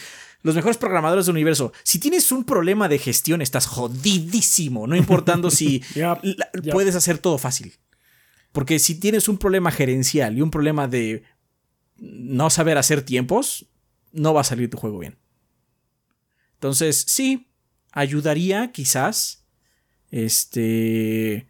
los 0.46 0.54
mejores 0.54 0.78
programadores 0.78 1.26
del 1.26 1.34
universo. 1.34 1.74
Si 1.82 1.98
tienes 1.98 2.32
un 2.32 2.44
problema 2.44 2.88
de 2.88 3.00
gestión, 3.00 3.42
estás 3.42 3.66
jodidísimo, 3.66 4.86
no 4.86 4.96
importando 4.96 5.50
si 5.50 5.82
puedes 6.72 6.94
hacer 6.94 7.18
todo 7.18 7.40
fácil. 7.40 7.74
Porque 8.52 8.78
si 8.78 9.00
tienes 9.00 9.28
un 9.28 9.40
problema 9.40 9.72
gerencial 9.72 10.38
y 10.38 10.44
un 10.44 10.52
problema 10.52 10.88
de 10.88 11.24
no 11.98 12.52
saber 12.52 12.78
hacer 12.78 13.02
tiempos, 13.02 13.66
no 14.12 14.36
va 14.36 14.42
a 14.42 14.44
salir 14.44 14.70
tu 14.70 14.78
juego 14.78 15.00
bien. 15.00 15.18
Entonces, 16.54 17.04
sí, 17.08 17.50
ayudaría 17.92 18.72
quizás 18.72 19.48
este 20.12 21.50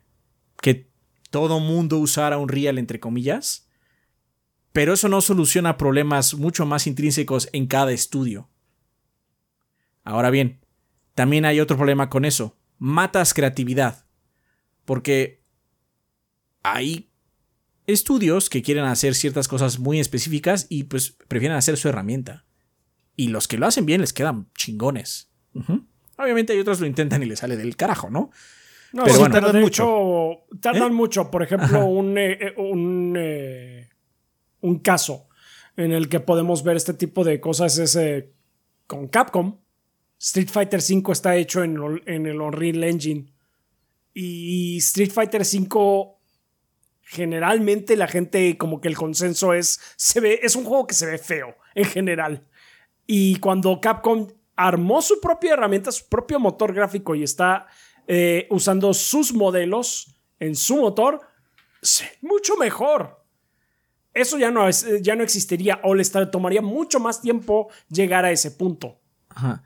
que 0.62 0.90
todo 1.32 1.60
mundo 1.60 1.98
usara 1.98 2.38
un 2.38 2.48
real 2.48 2.78
entre 2.78 3.02
comillas, 3.02 3.68
pero 4.72 4.94
eso 4.94 5.10
no 5.10 5.20
soluciona 5.20 5.76
problemas 5.76 6.34
mucho 6.34 6.66
más 6.66 6.88
intrínsecos 6.88 7.50
en 7.52 7.68
cada 7.68 7.92
estudio. 7.92 8.50
Ahora 10.06 10.30
bien, 10.30 10.62
también 11.16 11.44
hay 11.44 11.60
otro 11.60 11.76
problema 11.76 12.10
con 12.10 12.24
eso. 12.24 12.58
Matas 12.78 13.34
creatividad. 13.34 14.06
Porque 14.86 15.44
hay 16.64 17.10
estudios 17.88 18.50
que 18.50 18.62
quieren 18.62 18.86
hacer 18.86 19.16
ciertas 19.16 19.48
cosas 19.48 19.80
muy 19.80 20.00
específicas 20.00 20.68
y 20.70 20.84
pues 20.84 21.12
prefieren 21.28 21.58
hacer 21.58 21.76
su 21.76 21.90
herramienta. 21.90 22.46
Y 23.16 23.30
los 23.30 23.48
que 23.48 23.58
lo 23.58 23.66
hacen 23.66 23.86
bien 23.86 24.02
les 24.02 24.14
quedan 24.14 24.48
chingones. 24.56 25.32
Obviamente 26.18 26.54
hay 26.54 26.60
otros 26.60 26.78
que 26.78 26.84
lo 26.84 26.88
intentan 26.88 27.24
y 27.24 27.26
les 27.26 27.40
sale 27.40 27.58
del 27.58 27.76
carajo, 27.76 28.10
¿no? 28.10 28.30
No, 28.94 29.04
pero 29.04 29.20
bueno, 29.20 29.34
tardan 29.34 29.62
mucho. 29.62 30.46
tardan 30.62 30.92
¿Eh? 30.92 30.96
mucho. 30.96 31.32
Por 31.32 31.44
ejemplo, 31.44 31.86
un, 31.86 32.18
eh, 32.18 32.38
eh, 32.40 32.54
un, 32.58 33.18
un, 34.62 34.80
caso 34.80 35.28
en 35.76 35.92
el 35.92 36.10
que 36.10 36.20
podemos 36.20 36.64
ver 36.64 36.78
este 36.78 36.94
tipo 36.94 37.24
de 37.24 37.40
cosas 37.40 37.78
es 37.78 37.98
con 38.86 39.08
Capcom. 39.08 39.58
Street 40.20 40.50
Fighter 40.50 40.80
V 40.80 41.12
está 41.12 41.36
hecho 41.36 41.64
en, 41.64 42.02
el 42.06 42.42
Unreal 42.42 42.84
Engine. 42.84 43.34
Y 44.14 44.78
Street 44.78 45.12
Fighter 45.12 45.42
V, 45.42 46.16
generalmente 47.02 47.96
la 47.98 48.08
gente, 48.08 48.58
como 48.58 48.80
que 48.80 48.88
el 48.88 48.96
consenso 48.96 49.54
es, 49.54 49.80
se 49.98 50.20
ve, 50.20 50.40
es 50.42 50.56
un 50.56 50.64
juego 50.64 50.88
que 50.88 50.96
se 50.96 51.06
ve 51.06 51.18
feo, 51.18 51.56
en 51.76 51.86
general. 51.86 52.48
Y 53.06 53.38
cuando 53.40 53.80
Capcom 53.82 54.28
armó 54.56 55.02
su 55.02 55.20
propia 55.20 55.54
herramienta, 55.54 55.92
su 55.92 56.08
propio 56.08 56.40
motor 56.40 56.74
gráfico 56.74 57.14
y 57.14 57.24
está 57.24 57.68
eh, 58.08 58.48
usando 58.50 58.94
sus 58.94 59.34
modelos 59.34 60.16
en 60.40 60.56
su 60.56 60.78
motor, 60.78 61.22
mucho 62.22 62.56
mejor. 62.58 63.22
Eso 64.14 64.38
ya 64.38 64.50
no, 64.50 64.70
ya 64.70 65.16
no 65.16 65.24
existiría 65.24 65.82
o 65.84 65.94
les 65.94 66.12
tomaría 66.32 66.62
mucho 66.62 67.02
más 67.02 67.22
tiempo 67.22 67.70
llegar 67.90 68.24
a 68.24 68.32
ese 68.32 68.52
punto. 68.52 68.98
Ajá. 69.30 69.62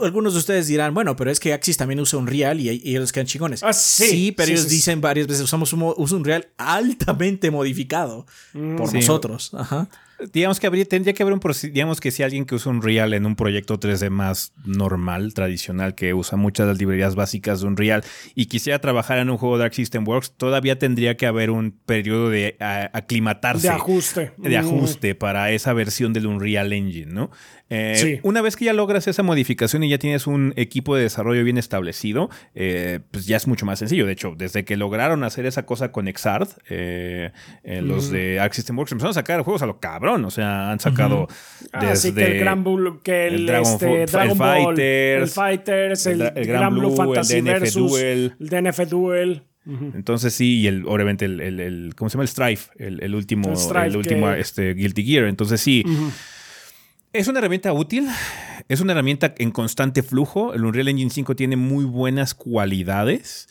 Algunos 0.00 0.34
de 0.34 0.38
ustedes 0.38 0.66
dirán, 0.66 0.94
bueno, 0.94 1.16
pero 1.16 1.30
es 1.30 1.40
que 1.40 1.52
Axis 1.52 1.76
también 1.76 2.00
usa 2.00 2.18
un 2.18 2.26
real 2.26 2.60
y, 2.60 2.68
ellos 2.68 3.12
quedan 3.12 3.26
chingones. 3.26 3.62
Ah, 3.62 3.72
sí, 3.72 4.32
pero 4.32 4.50
ellos 4.50 4.68
dicen 4.68 5.00
varias 5.00 5.26
veces, 5.26 5.44
usamos 5.44 5.72
un, 5.72 5.82
un 5.82 6.24
real 6.24 6.48
altamente 6.58 7.50
modificado 7.50 8.26
mm. 8.52 8.76
por 8.76 8.92
nosotros. 8.92 9.52
Ajá 9.54 9.88
digamos 10.32 10.60
que 10.60 10.66
habría, 10.66 10.84
tendría 10.84 11.14
que 11.14 11.22
haber 11.22 11.34
un 11.34 11.40
digamos 11.72 12.00
que 12.00 12.10
si 12.10 12.22
alguien 12.22 12.44
que 12.44 12.54
usa 12.54 12.70
un 12.70 12.82
Real 12.82 13.14
en 13.14 13.26
un 13.26 13.36
proyecto 13.36 13.78
3D 13.78 14.10
más 14.10 14.52
normal, 14.64 15.34
tradicional, 15.34 15.94
que 15.94 16.14
usa 16.14 16.36
muchas 16.36 16.66
de 16.66 16.72
las 16.72 16.78
librerías 16.78 17.14
básicas 17.14 17.60
de 17.60 17.66
un 17.66 17.76
Real 17.76 18.04
y 18.34 18.46
quisiera 18.46 18.80
trabajar 18.80 19.18
en 19.18 19.30
un 19.30 19.36
juego 19.36 19.58
Dark 19.58 19.74
System 19.74 20.06
Works, 20.06 20.32
todavía 20.36 20.78
tendría 20.78 21.16
que 21.16 21.26
haber 21.26 21.50
un 21.50 21.72
periodo 21.86 22.30
de 22.30 22.56
aclimatarse. 22.60 23.68
De 23.68 23.74
ajuste. 23.74 24.32
De 24.36 24.56
ajuste 24.56 25.14
para 25.14 25.50
esa 25.50 25.72
versión 25.72 26.12
del 26.12 26.26
Unreal 26.26 26.72
Engine, 26.72 27.12
¿no? 27.12 27.30
Eh, 27.74 28.20
una 28.22 28.42
vez 28.42 28.54
que 28.54 28.66
ya 28.66 28.74
logras 28.74 29.08
esa 29.08 29.22
modificación 29.22 29.82
y 29.82 29.88
ya 29.88 29.96
tienes 29.96 30.26
un 30.26 30.52
equipo 30.56 30.94
de 30.94 31.04
desarrollo 31.04 31.42
bien 31.42 31.56
establecido, 31.56 32.28
eh, 32.54 33.00
pues 33.10 33.24
ya 33.24 33.38
es 33.38 33.46
mucho 33.46 33.64
más 33.64 33.78
sencillo. 33.78 34.04
De 34.04 34.12
hecho, 34.12 34.34
desde 34.36 34.66
que 34.66 34.76
lograron 34.76 35.24
hacer 35.24 35.46
esa 35.46 35.64
cosa 35.64 35.90
con 35.90 36.06
Exard, 36.06 36.48
eh, 36.68 37.32
los 37.64 38.10
de 38.10 38.40
Arc 38.40 38.52
System 38.52 38.76
Works 38.76 38.92
empezaron 38.92 39.12
a 39.12 39.14
sacar 39.14 39.40
juegos 39.40 39.62
a 39.62 39.66
lo 39.66 39.80
cabrón. 39.80 40.11
O 40.14 40.30
sea, 40.30 40.70
han 40.70 40.80
sacado 40.80 41.28
desde 41.80 42.32
el 42.32 42.38
Gran 42.38 42.64
Bull, 42.64 43.00
que 43.02 43.28
el, 43.28 43.46
Dragon, 43.46 43.72
este, 43.72 44.06
Dragon 44.06 44.38
Ball, 44.38 44.78
el 44.78 45.28
Fighters, 45.28 46.06
el, 46.06 46.18
Gran 46.18 46.74
Blue, 46.74 46.94
Fantasy 46.94 47.38
el 47.38 47.44
DNF 47.44 47.60
Versus, 47.60 47.90
Duel. 47.90 48.34
el 48.38 48.48
DNF 48.48 48.78
Duel. 48.88 49.42
Entonces 49.64 50.34
sí, 50.34 50.60
y 50.60 50.66
el, 50.66 50.84
obviamente 50.86 51.24
el, 51.24 51.92
¿cómo 51.96 52.08
se 52.08 52.14
llama? 52.14 52.24
El 52.24 52.28
Strife, 52.28 52.70
el, 52.78 53.14
último, 53.14 53.52
el, 53.84 53.96
último 53.96 54.30
este, 54.32 54.74
Guilty 54.74 55.04
Gear. 55.04 55.26
Entonces 55.26 55.60
sí. 55.60 55.84
Es 57.12 57.28
una 57.28 57.40
herramienta 57.40 57.72
útil, 57.74 58.08
es 58.68 58.80
una 58.80 58.92
herramienta 58.92 59.34
en 59.36 59.50
constante 59.50 60.02
flujo. 60.02 60.54
El 60.54 60.64
Unreal 60.64 60.88
Engine 60.88 61.10
5 61.10 61.36
tiene 61.36 61.56
muy 61.56 61.84
buenas 61.84 62.34
cualidades, 62.34 63.48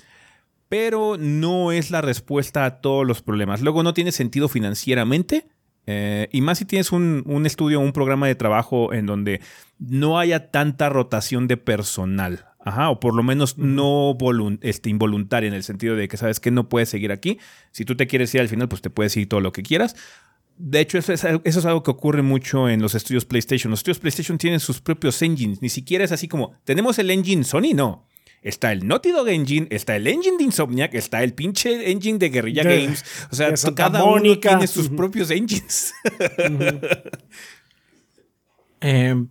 pero 0.67 1.15
no 1.17 1.71
es 1.71 1.91
la 1.91 2.01
respuesta 2.01 2.65
a 2.65 2.81
todos 2.81 3.05
los 3.05 3.21
problemas. 3.21 3.61
Luego 3.61 3.83
no 3.83 3.93
tiene 3.93 4.11
sentido 4.11 4.49
financieramente. 4.49 5.45
Eh, 5.87 6.29
y 6.31 6.41
más 6.41 6.59
si 6.59 6.65
tienes 6.65 6.91
un, 6.91 7.23
un 7.25 7.45
estudio, 7.45 7.79
un 7.79 7.93
programa 7.93 8.27
de 8.27 8.35
trabajo 8.35 8.93
en 8.93 9.05
donde 9.05 9.41
no 9.79 10.19
haya 10.19 10.51
tanta 10.51 10.89
rotación 10.89 11.47
de 11.47 11.57
personal. 11.57 12.45
Ajá, 12.63 12.91
o 12.91 12.99
por 12.99 13.15
lo 13.15 13.23
menos 13.23 13.57
no 13.57 14.15
este, 14.61 14.89
involuntaria 14.89 15.47
en 15.47 15.55
el 15.55 15.63
sentido 15.63 15.95
de 15.95 16.07
que 16.07 16.17
sabes 16.17 16.39
que 16.39 16.51
no 16.51 16.69
puedes 16.69 16.89
seguir 16.89 17.11
aquí. 17.11 17.39
Si 17.71 17.85
tú 17.85 17.95
te 17.95 18.05
quieres 18.05 18.33
ir 18.35 18.41
al 18.41 18.49
final, 18.49 18.69
pues 18.69 18.81
te 18.81 18.91
puedes 18.91 19.17
ir 19.17 19.27
todo 19.27 19.39
lo 19.39 19.51
que 19.51 19.63
quieras. 19.63 19.95
De 20.57 20.79
hecho, 20.79 20.99
eso 20.99 21.11
es, 21.11 21.65
algo 21.65 21.81
que 21.81 21.89
ocurre 21.89 22.21
mucho 22.21 22.69
en 22.69 22.81
los 22.81 22.93
estudios 22.93 23.25
PlayStation. 23.25 23.71
Los 23.71 23.79
estudios 23.79 23.97
PlayStation 23.97 24.37
tienen 24.37 24.59
sus 24.59 24.79
propios 24.79 25.19
engines. 25.23 25.61
Ni 25.63 25.69
siquiera 25.69 26.03
es 26.03 26.11
así 26.11 26.27
como, 26.27 26.53
tenemos 26.63 26.99
el 26.99 27.09
engine 27.09 27.43
Sony, 27.43 27.73
no. 27.73 28.05
Está 28.41 28.71
el 28.71 28.87
Naughty 28.87 29.11
Dog 29.11 29.29
Engine, 29.29 29.67
está 29.69 29.95
el 29.95 30.07
engine 30.07 30.37
de 30.37 30.43
Insomniac, 30.45 30.95
está 30.95 31.23
el 31.23 31.33
pinche 31.33 31.91
engine 31.91 32.17
de 32.17 32.29
Guerrilla 32.29 32.63
Games. 32.63 33.05
O 33.31 33.35
sea, 33.35 33.53
cada 33.75 34.03
uno 34.03 34.39
tiene 34.39 34.65
sus 34.67 34.89
propios 34.89 35.29
engines. 35.29 35.93
Em, 38.83 39.27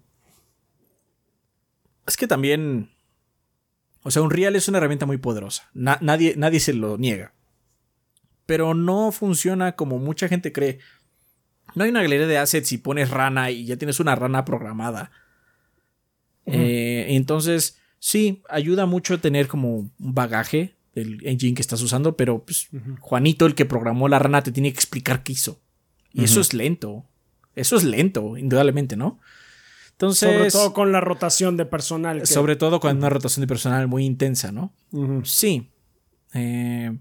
es 2.06 2.16
que 2.16 2.28
también 2.28 2.88
O 4.04 4.12
sea, 4.12 4.22
Unreal 4.22 4.54
es 4.54 4.68
una 4.68 4.78
herramienta 4.78 5.06
muy 5.06 5.18
poderosa. 5.18 5.68
nadie, 5.74 6.34
nadie 6.36 6.60
se 6.60 6.72
lo 6.72 6.96
niega. 6.98 7.34
Pero 8.46 8.74
no 8.74 9.10
funciona 9.10 9.74
como 9.74 9.98
mucha 9.98 10.28
gente 10.28 10.52
cree. 10.52 10.78
No 11.74 11.82
hay 11.82 11.90
una 11.90 12.02
galería 12.02 12.28
de 12.28 12.38
assets 12.38 12.70
y 12.70 12.78
pones 12.78 13.10
rana 13.10 13.50
y 13.50 13.66
ya 13.66 13.76
tienes 13.76 13.98
una 13.98 14.14
rana 14.14 14.44
programada. 14.44 15.10
Eh, 16.46 17.06
entonces, 17.08 17.79
sí, 18.00 18.42
ayuda 18.48 18.86
mucho 18.86 19.20
tener 19.20 19.46
como 19.46 19.76
un 19.76 19.92
bagaje 19.98 20.74
del 20.94 21.24
engine 21.24 21.54
que 21.54 21.62
estás 21.62 21.80
usando, 21.82 22.16
pero 22.16 22.44
pues, 22.44 22.68
Juanito, 22.98 23.46
el 23.46 23.54
que 23.54 23.64
programó 23.64 24.08
la 24.08 24.18
rana, 24.18 24.42
te 24.42 24.50
tiene 24.50 24.72
que 24.72 24.78
explicar 24.78 25.22
qué 25.22 25.32
hizo. 25.32 25.60
Y 26.12 26.24
eso 26.24 26.40
es 26.40 26.52
lento. 26.52 27.04
Eso 27.54 27.76
es 27.76 27.84
lento, 27.84 28.36
indudablemente, 28.36 28.96
¿no? 28.96 29.20
Entonces, 29.92 30.30
sobre 30.30 30.50
todo 30.50 30.72
con 30.72 30.92
la 30.92 31.00
rotación 31.00 31.56
de 31.56 31.66
personal. 31.66 32.26
Sobre 32.26 32.56
todo 32.56 32.80
con 32.80 32.96
una 32.96 33.10
rotación 33.10 33.42
de 33.42 33.46
personal 33.46 33.86
muy 33.86 34.04
intensa, 34.04 34.50
¿no? 34.50 34.72
Sí. 35.24 35.70
Eh, 36.32 36.96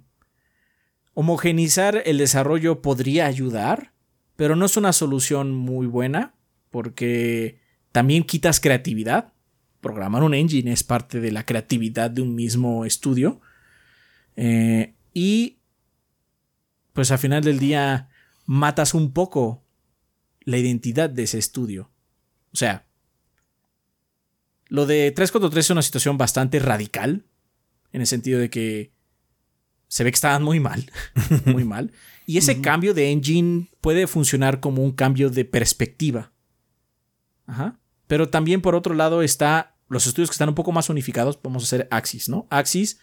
homogenizar 1.13 2.03
el 2.05 2.17
desarrollo 2.17 2.81
podría 2.81 3.25
ayudar, 3.25 3.93
pero 4.35 4.55
no 4.55 4.65
es 4.65 4.75
una 4.75 4.91
solución 4.91 5.55
muy 5.55 5.87
buena 5.87 6.33
porque 6.71 7.59
también 7.91 8.23
quitas 8.23 8.59
creatividad. 8.59 9.33
Programar 9.81 10.23
un 10.23 10.33
engine 10.33 10.71
es 10.71 10.83
parte 10.83 11.19
de 11.19 11.31
la 11.31 11.45
creatividad 11.45 12.11
de 12.11 12.21
un 12.21 12.35
mismo 12.35 12.85
estudio. 12.85 13.41
Eh, 14.35 14.93
y 15.13 15.59
pues 16.93 17.11
al 17.11 17.19
final 17.19 17.43
del 17.43 17.59
día 17.59 18.09
matas 18.45 18.93
un 18.93 19.13
poco 19.13 19.63
la 20.41 20.57
identidad 20.57 21.09
de 21.09 21.23
ese 21.23 21.37
estudio. 21.37 21.91
O 22.51 22.57
sea, 22.57 22.87
lo 24.67 24.85
de 24.85 25.11
343 25.11 25.65
es 25.65 25.69
una 25.71 25.81
situación 25.81 26.17
bastante 26.17 26.59
radical, 26.59 27.25
en 27.91 28.01
el 28.01 28.07
sentido 28.07 28.39
de 28.39 28.49
que 28.49 28.91
se 29.87 30.03
ve 30.03 30.11
que 30.11 30.15
estaban 30.15 30.43
muy 30.43 30.59
mal, 30.59 30.91
muy 31.45 31.63
mal. 31.63 31.91
Y 32.25 32.37
ese 32.37 32.61
cambio 32.61 32.93
de 32.93 33.11
engine 33.11 33.69
puede 33.81 34.05
funcionar 34.05 34.59
como 34.59 34.83
un 34.83 34.91
cambio 34.91 35.31
de 35.31 35.45
perspectiva. 35.45 36.31
Ajá. 37.47 37.78
Pero 38.09 38.27
también 38.27 38.59
por 38.59 38.75
otro 38.75 38.93
lado 38.93 39.21
está 39.21 39.77
los 39.87 40.05
estudios 40.05 40.29
que 40.29 40.33
están 40.33 40.49
un 40.49 40.55
poco 40.55 40.73
más 40.73 40.89
unificados, 40.89 41.39
vamos 41.41 41.63
a 41.63 41.65
hacer 41.65 41.87
Axis, 41.89 42.27
¿no? 42.27 42.45
Axis 42.49 42.99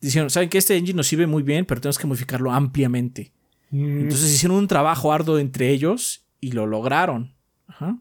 dijeron, 0.00 0.30
saben 0.30 0.48
que 0.48 0.56
este 0.56 0.74
engine 0.76 0.96
nos 0.96 1.08
sirve 1.08 1.26
muy 1.26 1.42
bien, 1.42 1.66
pero 1.66 1.82
tenemos 1.82 1.98
que 1.98 2.06
modificarlo 2.06 2.50
ampliamente. 2.50 3.32
Entonces 3.70 4.32
hicieron 4.32 4.56
un 4.56 4.66
trabajo 4.66 5.12
arduo 5.12 5.38
entre 5.38 5.68
ellos 5.68 6.24
y 6.40 6.52
lo 6.52 6.66
lograron. 6.66 7.34
Ajá. 7.66 7.98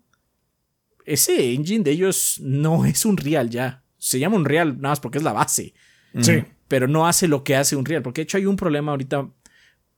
Ese 1.06 1.54
engine 1.54 1.84
de 1.84 1.92
ellos 1.92 2.40
no 2.42 2.86
es 2.86 3.04
un 3.04 3.18
real 3.18 3.50
ya. 3.50 3.84
Se 3.98 4.18
llama 4.18 4.38
un 4.38 4.46
real 4.46 4.78
nada 4.78 4.94
más 4.94 5.02
porque 5.02 5.18
es 5.18 5.24
la 5.26 5.34
base. 5.34 5.74
Sí 6.22 6.44
pero 6.68 6.88
no 6.88 7.08
hace 7.08 7.28
lo 7.28 7.44
que 7.44 7.56
hace 7.56 7.76
Unreal. 7.76 8.02
Porque 8.02 8.22
de 8.22 8.24
hecho 8.24 8.38
hay 8.38 8.46
un 8.46 8.56
problema 8.56 8.92
ahorita 8.92 9.30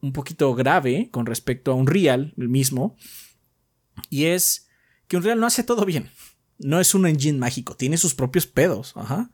un 0.01 0.13
poquito 0.13 0.53
grave 0.55 1.09
con 1.11 1.25
respecto 1.25 1.71
a 1.71 1.75
Unreal, 1.75 2.33
el 2.37 2.49
mismo. 2.49 2.95
Y 4.09 4.25
es 4.25 4.69
que 5.07 5.17
Unreal 5.17 5.39
no 5.39 5.47
hace 5.47 5.63
todo 5.63 5.85
bien. 5.85 6.09
No 6.59 6.79
es 6.79 6.93
un 6.93 7.07
engine 7.07 7.39
mágico, 7.39 7.75
tiene 7.75 7.97
sus 7.97 8.13
propios 8.13 8.45
pedos. 8.45 8.93
Ajá. 8.95 9.31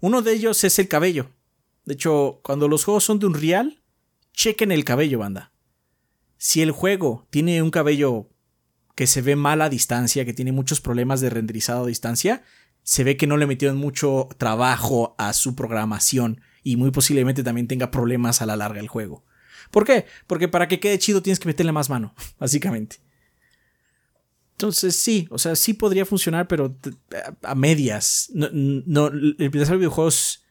Uno 0.00 0.22
de 0.22 0.32
ellos 0.32 0.62
es 0.64 0.78
el 0.78 0.88
cabello. 0.88 1.30
De 1.84 1.94
hecho, 1.94 2.40
cuando 2.42 2.68
los 2.68 2.84
juegos 2.84 3.04
son 3.04 3.18
de 3.18 3.26
Unreal, 3.26 3.82
chequen 4.32 4.70
el 4.72 4.84
cabello, 4.84 5.18
banda. 5.18 5.52
Si 6.36 6.60
el 6.62 6.70
juego 6.70 7.26
tiene 7.30 7.62
un 7.62 7.70
cabello 7.70 8.28
que 8.94 9.06
se 9.06 9.22
ve 9.22 9.36
mal 9.36 9.62
a 9.62 9.68
distancia, 9.68 10.24
que 10.24 10.34
tiene 10.34 10.52
muchos 10.52 10.80
problemas 10.80 11.20
de 11.20 11.30
renderizado 11.30 11.84
a 11.84 11.88
distancia, 11.88 12.42
se 12.82 13.04
ve 13.04 13.16
que 13.16 13.26
no 13.26 13.36
le 13.36 13.46
metieron 13.46 13.78
mucho 13.78 14.28
trabajo 14.38 15.14
a 15.18 15.32
su 15.32 15.56
programación 15.56 16.40
y 16.62 16.76
muy 16.76 16.90
posiblemente 16.90 17.42
también 17.42 17.68
tenga 17.68 17.90
problemas 17.90 18.42
a 18.42 18.46
la 18.46 18.56
larga 18.56 18.80
el 18.80 18.88
juego. 18.88 19.24
¿Por 19.70 19.84
qué? 19.84 20.06
Porque 20.26 20.48
para 20.48 20.68
que 20.68 20.80
quede 20.80 20.98
chido 20.98 21.22
tienes 21.22 21.40
que 21.40 21.48
meterle 21.48 21.72
más 21.72 21.90
mano, 21.90 22.14
básicamente. 22.38 22.98
Entonces 24.56 24.96
sí, 24.96 25.28
o 25.30 25.38
sea, 25.38 25.54
sí 25.54 25.74
podría 25.74 26.06
funcionar, 26.06 26.48
pero 26.48 26.78
a 27.42 27.54
medias. 27.54 28.30
No, 28.32 29.08
el 29.08 29.36
desarrollo 29.36 29.72
de 29.72 29.76
videojuegos 29.76 30.46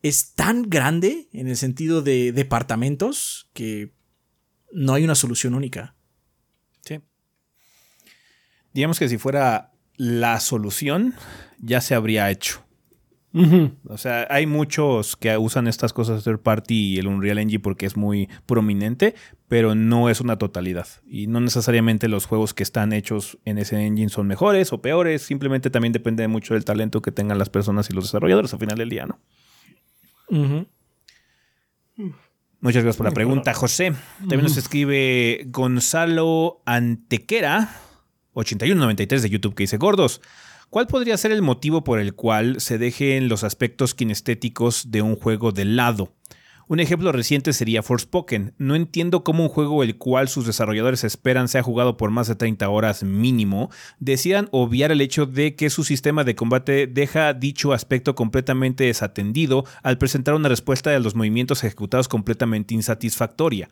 es 0.00 0.32
tan 0.32 0.70
grande 0.70 1.28
en 1.34 1.48
el 1.48 1.58
sentido 1.58 2.00
de 2.00 2.32
departamentos 2.32 3.50
que 3.52 3.92
no 4.72 4.94
hay 4.94 5.04
una 5.04 5.14
solución 5.14 5.52
única. 5.52 5.94
Sí. 6.80 7.00
Digamos 8.72 8.98
que 8.98 9.10
si 9.10 9.18
fuera 9.18 9.74
la 9.96 10.40
solución, 10.40 11.14
ya 11.58 11.82
se 11.82 11.94
habría 11.94 12.30
hecho. 12.30 12.64
O 13.88 13.96
sea, 13.96 14.26
hay 14.28 14.46
muchos 14.46 15.16
que 15.16 15.36
usan 15.38 15.66
estas 15.66 15.94
cosas 15.94 16.22
third 16.22 16.40
party 16.40 16.94
y 16.94 16.98
el 16.98 17.06
Unreal 17.06 17.38
Engine 17.38 17.60
porque 17.60 17.86
es 17.86 17.96
muy 17.96 18.28
prominente, 18.44 19.14
pero 19.48 19.74
no 19.74 20.10
es 20.10 20.20
una 20.20 20.36
totalidad. 20.36 20.86
Y 21.06 21.28
no 21.28 21.40
necesariamente 21.40 22.08
los 22.08 22.26
juegos 22.26 22.52
que 22.52 22.62
están 22.62 22.92
hechos 22.92 23.38
en 23.46 23.56
ese 23.56 23.86
engine 23.86 24.10
son 24.10 24.26
mejores 24.26 24.72
o 24.72 24.82
peores, 24.82 25.22
simplemente 25.22 25.70
también 25.70 25.92
depende 25.92 26.28
mucho 26.28 26.54
del 26.54 26.64
talento 26.66 27.00
que 27.00 27.10
tengan 27.10 27.38
las 27.38 27.48
personas 27.48 27.88
y 27.88 27.94
los 27.94 28.04
desarrolladores 28.04 28.52
al 28.52 28.60
final 28.60 28.76
del 28.76 28.90
día, 28.90 29.06
¿no? 29.06 29.18
Muchas 32.60 32.84
gracias 32.84 32.96
por 32.96 33.06
la 33.06 33.12
pregunta, 33.12 33.54
José. 33.54 33.92
También 34.18 34.42
nos 34.42 34.56
escribe 34.56 35.44
Gonzalo 35.48 36.62
Antequera, 36.64 37.76
8193 38.34 39.22
de 39.22 39.30
YouTube, 39.30 39.54
que 39.54 39.64
dice: 39.64 39.78
Gordos. 39.78 40.20
¿Cuál 40.72 40.86
podría 40.86 41.18
ser 41.18 41.32
el 41.32 41.42
motivo 41.42 41.84
por 41.84 42.00
el 42.00 42.14
cual 42.14 42.58
se 42.58 42.78
dejen 42.78 43.28
los 43.28 43.44
aspectos 43.44 43.94
kinestéticos 43.94 44.90
de 44.90 45.02
un 45.02 45.16
juego 45.16 45.52
de 45.52 45.66
lado? 45.66 46.14
Un 46.66 46.80
ejemplo 46.80 47.12
reciente 47.12 47.52
sería 47.52 47.82
Forspoken. 47.82 48.54
No 48.56 48.74
entiendo 48.74 49.22
cómo 49.22 49.42
un 49.42 49.50
juego 49.50 49.82
el 49.82 49.98
cual 49.98 50.28
sus 50.28 50.46
desarrolladores 50.46 51.04
esperan 51.04 51.48
sea 51.48 51.62
jugado 51.62 51.98
por 51.98 52.10
más 52.10 52.26
de 52.26 52.36
30 52.36 52.66
horas 52.70 53.02
mínimo, 53.02 53.70
decidan 53.98 54.48
obviar 54.50 54.90
el 54.92 55.02
hecho 55.02 55.26
de 55.26 55.56
que 55.56 55.68
su 55.68 55.84
sistema 55.84 56.24
de 56.24 56.36
combate 56.36 56.86
deja 56.86 57.34
dicho 57.34 57.74
aspecto 57.74 58.14
completamente 58.14 58.84
desatendido 58.84 59.66
al 59.82 59.98
presentar 59.98 60.32
una 60.32 60.48
respuesta 60.48 60.88
de 60.88 61.00
los 61.00 61.14
movimientos 61.14 61.64
ejecutados 61.64 62.08
completamente 62.08 62.72
insatisfactoria. 62.72 63.68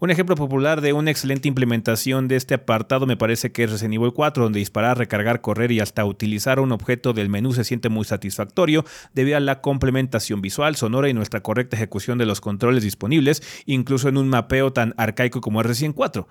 Un 0.00 0.10
ejemplo 0.10 0.34
popular 0.34 0.80
de 0.80 0.92
una 0.92 1.12
excelente 1.12 1.46
implementación 1.46 2.26
de 2.26 2.34
este 2.34 2.54
apartado 2.54 3.06
me 3.06 3.16
parece 3.16 3.52
que 3.52 3.62
es 3.62 3.70
Resident 3.70 3.94
Evil 3.94 4.12
4, 4.12 4.42
donde 4.42 4.58
disparar, 4.58 4.98
recargar, 4.98 5.40
correr 5.40 5.70
y 5.70 5.78
hasta 5.78 6.04
utilizar 6.04 6.58
un 6.58 6.72
objeto 6.72 7.12
del 7.12 7.28
menú 7.28 7.52
se 7.52 7.62
siente 7.62 7.88
muy 7.88 8.04
satisfactorio 8.04 8.84
debido 9.12 9.36
a 9.36 9.40
la 9.40 9.60
complementación 9.60 10.40
visual, 10.40 10.74
sonora 10.74 11.08
y 11.08 11.14
nuestra 11.14 11.42
correcta 11.42 11.76
ejecución 11.76 12.18
de 12.18 12.26
los 12.26 12.40
controles 12.40 12.82
disponibles, 12.82 13.42
incluso 13.66 14.08
en 14.08 14.16
un 14.16 14.28
mapeo 14.28 14.72
tan 14.72 14.94
arcaico 14.96 15.40
como 15.40 15.60
es 15.60 15.66
Resident 15.66 15.94
4. 15.94 16.26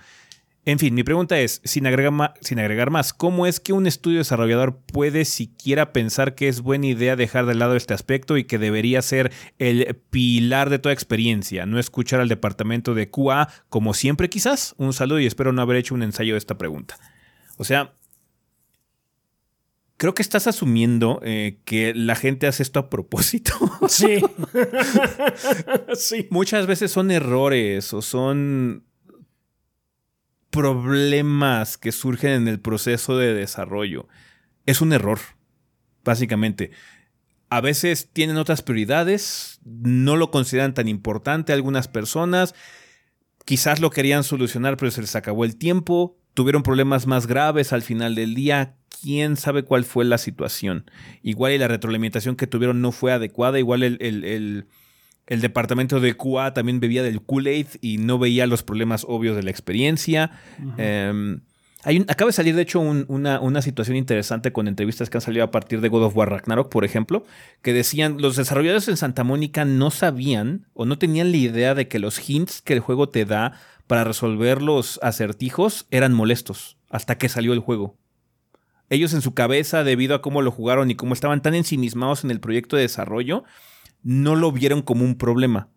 En 0.65 0.79
fin, 0.79 0.93
mi 0.93 1.03
pregunta 1.03 1.37
es, 1.39 1.59
sin 1.65 1.85
agregar, 1.87 2.33
sin 2.39 2.59
agregar, 2.59 2.89
más, 2.89 3.11
¿cómo 3.11 3.45
es 3.45 3.59
que 3.59 3.73
un 3.73 3.85
estudio 3.85 4.19
desarrollador 4.19 4.77
puede 4.77 5.25
siquiera 5.25 5.91
pensar 5.91 6.35
que 6.35 6.47
es 6.47 6.61
buena 6.61 6.87
idea 6.87 7.17
dejar 7.17 7.45
de 7.45 7.55
lado 7.55 7.75
este 7.75 7.93
aspecto 7.93 8.37
y 8.37 8.45
que 8.45 8.57
debería 8.57 9.01
ser 9.01 9.33
el 9.59 9.99
pilar 10.09 10.69
de 10.69 10.79
toda 10.79 10.93
experiencia, 10.93 11.65
no 11.65 11.79
escuchar 11.79 12.21
al 12.21 12.29
departamento 12.29 12.93
de 12.93 13.09
QA 13.09 13.49
como 13.67 13.93
siempre 13.93 14.29
quizás? 14.29 14.73
Un 14.77 14.93
saludo 14.93 15.19
y 15.19 15.25
espero 15.25 15.51
no 15.51 15.61
haber 15.61 15.75
hecho 15.75 15.95
un 15.95 16.03
ensayo 16.03 16.35
de 16.35 16.37
esta 16.37 16.57
pregunta. 16.57 16.97
O 17.57 17.65
sea, 17.65 17.93
creo 19.97 20.13
que 20.13 20.21
estás 20.21 20.47
asumiendo 20.47 21.19
eh, 21.23 21.59
que 21.65 21.93
la 21.93 22.15
gente 22.15 22.47
hace 22.47 22.63
esto 22.63 22.79
a 22.79 22.89
propósito. 22.89 23.53
Sí. 23.89 24.23
sí. 25.95 26.27
Muchas 26.29 26.67
veces 26.67 26.89
son 26.89 27.11
errores 27.11 27.93
o 27.93 28.01
son 28.01 28.85
problemas 30.53 31.79
que 31.79 31.91
surgen 31.91 32.31
en 32.31 32.47
el 32.47 32.59
proceso 32.59 33.17
de 33.17 33.33
desarrollo. 33.33 34.07
Es 34.67 34.81
un 34.81 34.93
error, 34.93 35.19
básicamente. 36.05 36.69
A 37.49 37.59
veces 37.59 38.09
tienen 38.13 38.37
otras 38.37 38.61
prioridades, 38.61 39.59
no 39.65 40.15
lo 40.15 40.29
consideran 40.29 40.75
tan 40.75 40.87
importante 40.87 41.53
algunas 41.53 41.87
personas, 41.87 42.53
quizás 43.45 43.81
lo 43.81 43.89
querían 43.89 44.23
solucionar 44.23 44.77
pero 44.77 44.91
se 44.91 45.01
les 45.01 45.15
acabó 45.15 45.43
el 45.43 45.55
tiempo, 45.55 46.17
tuvieron 46.35 46.61
problemas 46.61 47.07
más 47.07 47.25
graves 47.25 47.73
al 47.73 47.81
final 47.81 48.13
del 48.13 48.35
día, 48.35 48.75
quién 49.01 49.37
sabe 49.37 49.63
cuál 49.63 49.83
fue 49.83 50.05
la 50.05 50.19
situación. 50.19 50.85
Igual 51.23 51.53
y 51.53 51.57
la 51.57 51.67
retroalimentación 51.67 52.35
que 52.35 52.47
tuvieron 52.47 52.79
no 52.79 52.91
fue 52.91 53.11
adecuada, 53.11 53.57
igual 53.57 53.81
el, 53.81 53.97
el 54.01 54.23
el 54.23 54.67
departamento 55.27 55.99
de 55.99 56.15
QA 56.15 56.53
también 56.53 56.79
bebía 56.79 57.03
del 57.03 57.21
Kool-Aid 57.21 57.67
y 57.81 57.97
no 57.97 58.19
veía 58.19 58.47
los 58.47 58.63
problemas 58.63 59.05
obvios 59.07 59.35
de 59.35 59.43
la 59.43 59.51
experiencia. 59.51 60.31
Em, 60.77 61.41
hay 61.83 62.05
acaba 62.07 62.29
de 62.29 62.33
salir, 62.33 62.55
de 62.55 62.61
hecho, 62.61 62.79
una, 62.79 63.61
situación 63.61 63.97
interesante 63.97 64.53
con 64.53 64.67
entrevistas 64.67 65.09
que 65.09 65.17
han 65.17 65.21
salido 65.21 65.43
a 65.43 65.51
partir 65.51 65.81
de 65.81 65.89
God 65.89 66.03
of 66.03 66.15
War 66.15 66.29
Ragnarok, 66.29 66.69
por 66.69 66.85
ejemplo, 66.85 67.25
que 67.61 67.73
decían 67.73 68.17
los 68.19 68.37
desarrolladores 68.37 68.87
en 68.87 68.97
Santa 68.97 69.23
Mónica 69.23 69.65
no 69.65 69.91
sabían 69.91 70.67
o 70.73 70.85
no 70.85 70.97
tenían 70.97 71.31
la 71.31 71.37
idea 71.37 71.75
de 71.75 71.87
que 71.87 71.99
los 71.99 72.29
hints 72.29 72.61
que 72.61 72.73
el 72.73 72.79
juego 72.79 73.09
te 73.09 73.25
da 73.25 73.53
para 73.87 74.05
resolver 74.05 74.61
los 74.61 74.99
acertijos 75.03 75.87
eran 75.91 76.13
molestos 76.13 76.77
hasta 76.89 77.17
que 77.17 77.27
salió 77.27 77.53
el 77.53 77.59
juego. 77.59 77.97
Ellos 78.89 79.13
en 79.13 79.21
su 79.21 79.33
cabeza, 79.33 79.83
debido 79.83 80.15
a 80.15 80.21
cómo 80.21 80.41
lo 80.41 80.51
jugaron 80.51 80.91
y 80.91 80.95
cómo 80.95 81.13
estaban 81.13 81.41
tan 81.41 81.55
ensimismados 81.55 82.23
en 82.23 82.31
el 82.31 82.39
proyecto 82.39 82.75
de 82.75 82.83
desarrollo, 82.83 83.43
no 84.03 84.35
lo 84.35 84.51
vieron 84.51 84.81
como 84.81 85.03
un 85.03 85.15
problema. 85.15 85.69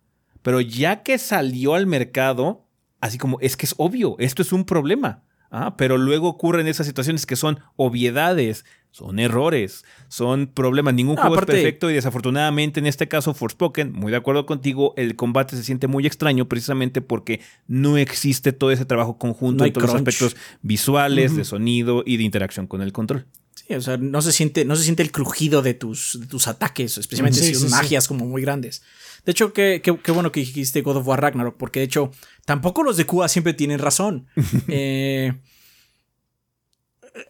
Pero 0.43 0.61
ya 0.61 1.03
que 1.03 1.19
salió 1.19 1.75
al 1.75 1.87
mercado, 1.87 2.67
así 3.01 3.19
como 3.19 3.39
es 3.41 3.57
que 3.57 3.67
es 3.67 3.75
obvio, 3.79 4.17
esto 4.19 4.43
es 4.43 4.53
un 4.53 4.65
problema. 4.65 5.23
Ah, 5.51 5.77
pero 5.77 5.97
luego 5.97 6.29
ocurren 6.29 6.67
esas 6.67 6.87
situaciones 6.87 7.25
que 7.25 7.37
son 7.37 7.61
obviedades, 7.77 8.65
son 8.91 9.19
errores, 9.19 9.85
son 10.09 10.49
problemas. 10.49 10.95
Ningún 10.95 11.17
juego 11.17 11.39
es 11.39 11.47
perfecto 11.47 11.91
y 11.91 11.95
desafortunadamente 11.95 12.81
en 12.81 12.87
este 12.87 13.09
caso 13.09 13.33
Forspoken, 13.33 13.93
muy 13.93 14.11
de 14.11 14.19
acuerdo 14.19 14.45
contigo, 14.45 14.93
el 14.97 15.17
combate 15.17 15.57
se 15.57 15.63
siente 15.63 15.87
muy 15.87 16.07
extraño 16.07 16.49
precisamente 16.49 17.01
porque 17.01 17.41
no 17.69 17.97
existe 17.97 18.53
todo 18.53 18.71
ese 18.71 18.85
trabajo 18.85 19.19
conjunto 19.19 19.65
en 19.65 19.73
todos 19.73 19.89
los 19.89 19.97
aspectos 19.97 20.37
visuales, 20.63 21.37
de 21.37 21.45
sonido 21.45 22.03
y 22.05 22.17
de 22.17 22.25
interacción 22.25 22.67
con 22.67 22.83
el 22.83 22.93
control. 22.93 23.27
Sí, 23.57 23.75
o 23.75 23.81
sea, 23.81 23.97
no 23.97 24.21
se 24.21 24.33
siente, 24.33 24.67
no 24.67 24.77
se 24.77 24.85
siente 24.85 25.03
el 25.03 25.11
crujido 25.11 25.63
de 25.63 25.73
tus, 25.73 26.21
tus 26.29 26.47
ataques, 26.47 26.99
especialmente 26.99 27.41
si 27.41 27.55
son 27.55 27.71
magias 27.71 28.07
como 28.07 28.27
muy 28.27 28.43
grandes. 28.43 28.83
De 29.25 29.33
hecho, 29.33 29.53
qué, 29.53 29.81
qué, 29.83 30.13
bueno 30.13 30.31
que 30.31 30.41
dijiste 30.41 30.83
God 30.83 30.99
of 30.99 31.09
War 31.09 31.21
Ragnarok, 31.21 31.57
porque 31.57 31.81
de 31.81 31.87
hecho, 31.87 32.13
tampoco 32.45 32.83
los 32.83 32.99
de 32.99 33.07
Cuba 33.07 33.29
siempre 33.29 33.55
tienen 33.55 33.79
razón. 33.79 34.27
eh, 34.69 35.33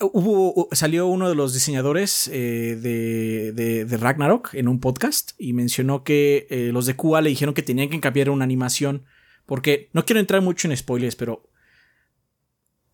hubo, 0.00 0.68
salió 0.72 1.06
uno 1.06 1.28
de 1.28 1.36
los 1.36 1.54
diseñadores 1.54 2.28
eh, 2.32 2.76
de, 2.76 3.96
Ragnarok 3.96 4.52
en 4.54 4.66
un 4.66 4.80
podcast 4.80 5.30
y 5.38 5.52
mencionó 5.52 6.02
que 6.02 6.48
eh, 6.50 6.70
los 6.72 6.86
de 6.86 6.96
Cuba 6.96 7.20
le 7.20 7.30
dijeron 7.30 7.54
que 7.54 7.62
tenían 7.62 7.88
que 7.88 8.00
cambiar 8.00 8.30
una 8.30 8.44
animación. 8.44 9.04
Porque 9.46 9.90
no 9.92 10.04
quiero 10.04 10.18
entrar 10.18 10.42
mucho 10.42 10.66
en 10.66 10.76
spoilers, 10.76 11.14
pero 11.14 11.48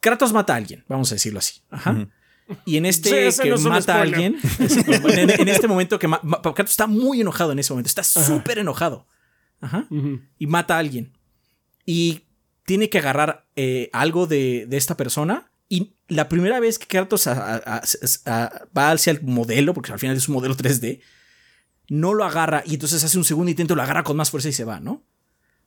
Kratos 0.00 0.34
mata 0.34 0.52
a 0.52 0.56
alguien, 0.56 0.84
vamos 0.86 1.10
a 1.10 1.14
decirlo 1.14 1.38
así. 1.38 1.62
Ajá. 1.70 2.08
Y 2.64 2.76
en 2.76 2.86
este 2.86 3.30
que 3.42 3.56
mata 3.56 3.96
a 3.96 4.02
alguien, 4.02 4.38
en, 4.58 5.48
este 5.48 5.68
momento 5.68 5.98
que 5.98 6.08
Kratos 6.08 6.70
está 6.70 6.86
muy 6.86 7.20
enojado 7.20 7.52
en 7.52 7.58
ese 7.58 7.72
momento, 7.72 7.88
está 7.88 8.02
súper 8.02 8.58
enojado. 8.58 9.06
Ajá. 9.60 9.86
Y 10.38 10.46
mata 10.46 10.76
a 10.76 10.78
alguien. 10.78 11.12
Y 11.86 12.22
tiene 12.64 12.88
que 12.90 12.98
agarrar 12.98 13.46
eh, 13.56 13.90
algo 13.92 14.26
de, 14.26 14.66
de, 14.66 14.76
esta 14.76 14.96
persona. 14.96 15.50
Y 15.68 15.94
la 16.08 16.28
primera 16.28 16.60
vez 16.60 16.78
que 16.78 16.86
Kratos 16.86 17.26
va 17.26 18.90
hacia 18.90 19.10
el 19.12 19.22
modelo, 19.22 19.74
porque 19.74 19.92
al 19.92 19.98
final 19.98 20.16
es 20.16 20.28
un 20.28 20.34
modelo 20.34 20.56
3D, 20.56 21.00
no 21.88 22.14
lo 22.14 22.24
agarra 22.24 22.62
y 22.64 22.74
entonces 22.74 23.02
hace 23.04 23.18
un 23.18 23.24
segundo 23.24 23.50
intento, 23.50 23.74
lo 23.74 23.82
agarra 23.82 24.04
con 24.04 24.16
más 24.16 24.30
fuerza 24.30 24.48
y 24.48 24.52
se 24.52 24.64
va, 24.64 24.80
¿no? 24.80 25.04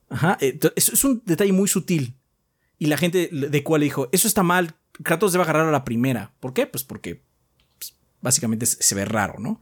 Ajá. 0.10 0.38
Es, 0.40 0.90
es 0.90 1.04
un 1.04 1.22
detalle 1.26 1.52
muy 1.52 1.68
sutil. 1.68 2.16
Y 2.78 2.88
la 2.88 2.98
gente 2.98 3.30
de 3.32 3.64
cual 3.64 3.82
dijo, 3.82 4.10
eso 4.12 4.28
está 4.28 4.44
mal, 4.44 4.76
Kratos 5.04 5.32
debe 5.32 5.44
agarrar 5.44 5.68
a 5.68 5.72
la 5.72 5.86
primera. 5.86 6.34
¿Por 6.40 6.54
qué? 6.54 6.68
Pues 6.68 6.84
porque 6.84 7.22
pues, 7.78 7.96
básicamente 8.22 8.66
se 8.66 8.96
ve 8.96 9.06
raro, 9.06 9.36
¿no? 9.40 9.62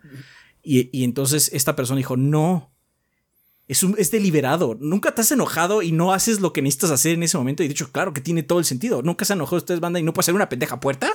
Y, 0.63 1.03
entonces 1.03 1.49
esta 1.53 1.75
persona 1.75 1.97
dijo, 1.97 2.15
no, 2.15 2.71
es, 3.67 3.83
un, 3.83 3.95
es 3.97 4.11
deliberado. 4.11 4.77
Nunca 4.79 5.13
te 5.13 5.21
has 5.21 5.31
enojado 5.31 5.81
y 5.81 5.91
no 5.91 6.13
haces 6.13 6.39
lo 6.39 6.53
que 6.53 6.61
necesitas 6.61 6.91
hacer 6.91 7.13
en 7.13 7.23
ese 7.23 7.37
momento. 7.37 7.63
Y 7.63 7.67
de 7.67 7.73
hecho, 7.73 7.91
claro 7.91 8.13
que 8.13 8.21
tiene 8.21 8.43
todo 8.43 8.59
el 8.59 8.65
sentido. 8.65 9.01
Nunca 9.01 9.25
se 9.25 9.33
enojado 9.33 9.57
ustedes, 9.57 9.81
banda, 9.81 9.99
y 9.99 10.03
no 10.03 10.13
puede 10.13 10.25
ser 10.25 10.35
una 10.35 10.47
pendeja 10.47 10.79
puerta. 10.79 11.11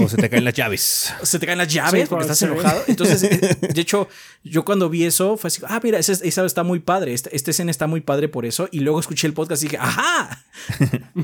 O 0.00 0.08
se 0.08 0.16
te 0.16 0.30
caen 0.30 0.44
las 0.44 0.54
llaves. 0.54 1.12
se 1.22 1.38
te 1.40 1.46
caen 1.46 1.58
las 1.58 1.72
llaves 1.72 2.08
porque 2.08 2.22
estás 2.22 2.42
enojado. 2.42 2.82
Entonces, 2.86 3.22
eh, 3.24 3.58
de 3.74 3.80
hecho, 3.80 4.08
yo 4.44 4.64
cuando 4.64 4.88
vi 4.88 5.04
eso 5.04 5.36
fue 5.36 5.48
así, 5.48 5.60
ah, 5.66 5.80
mira, 5.82 5.98
esa, 5.98 6.12
esa 6.12 6.44
está 6.44 6.62
muy 6.62 6.78
padre. 6.78 7.12
Esta, 7.12 7.30
esta, 7.30 7.50
escena 7.50 7.72
está 7.72 7.88
muy 7.88 8.02
padre 8.02 8.28
por 8.28 8.46
eso. 8.46 8.68
Y 8.70 8.80
luego 8.80 9.00
escuché 9.00 9.26
el 9.26 9.34
podcast 9.34 9.62
y 9.62 9.66
dije, 9.66 9.78
ajá. 9.78 10.44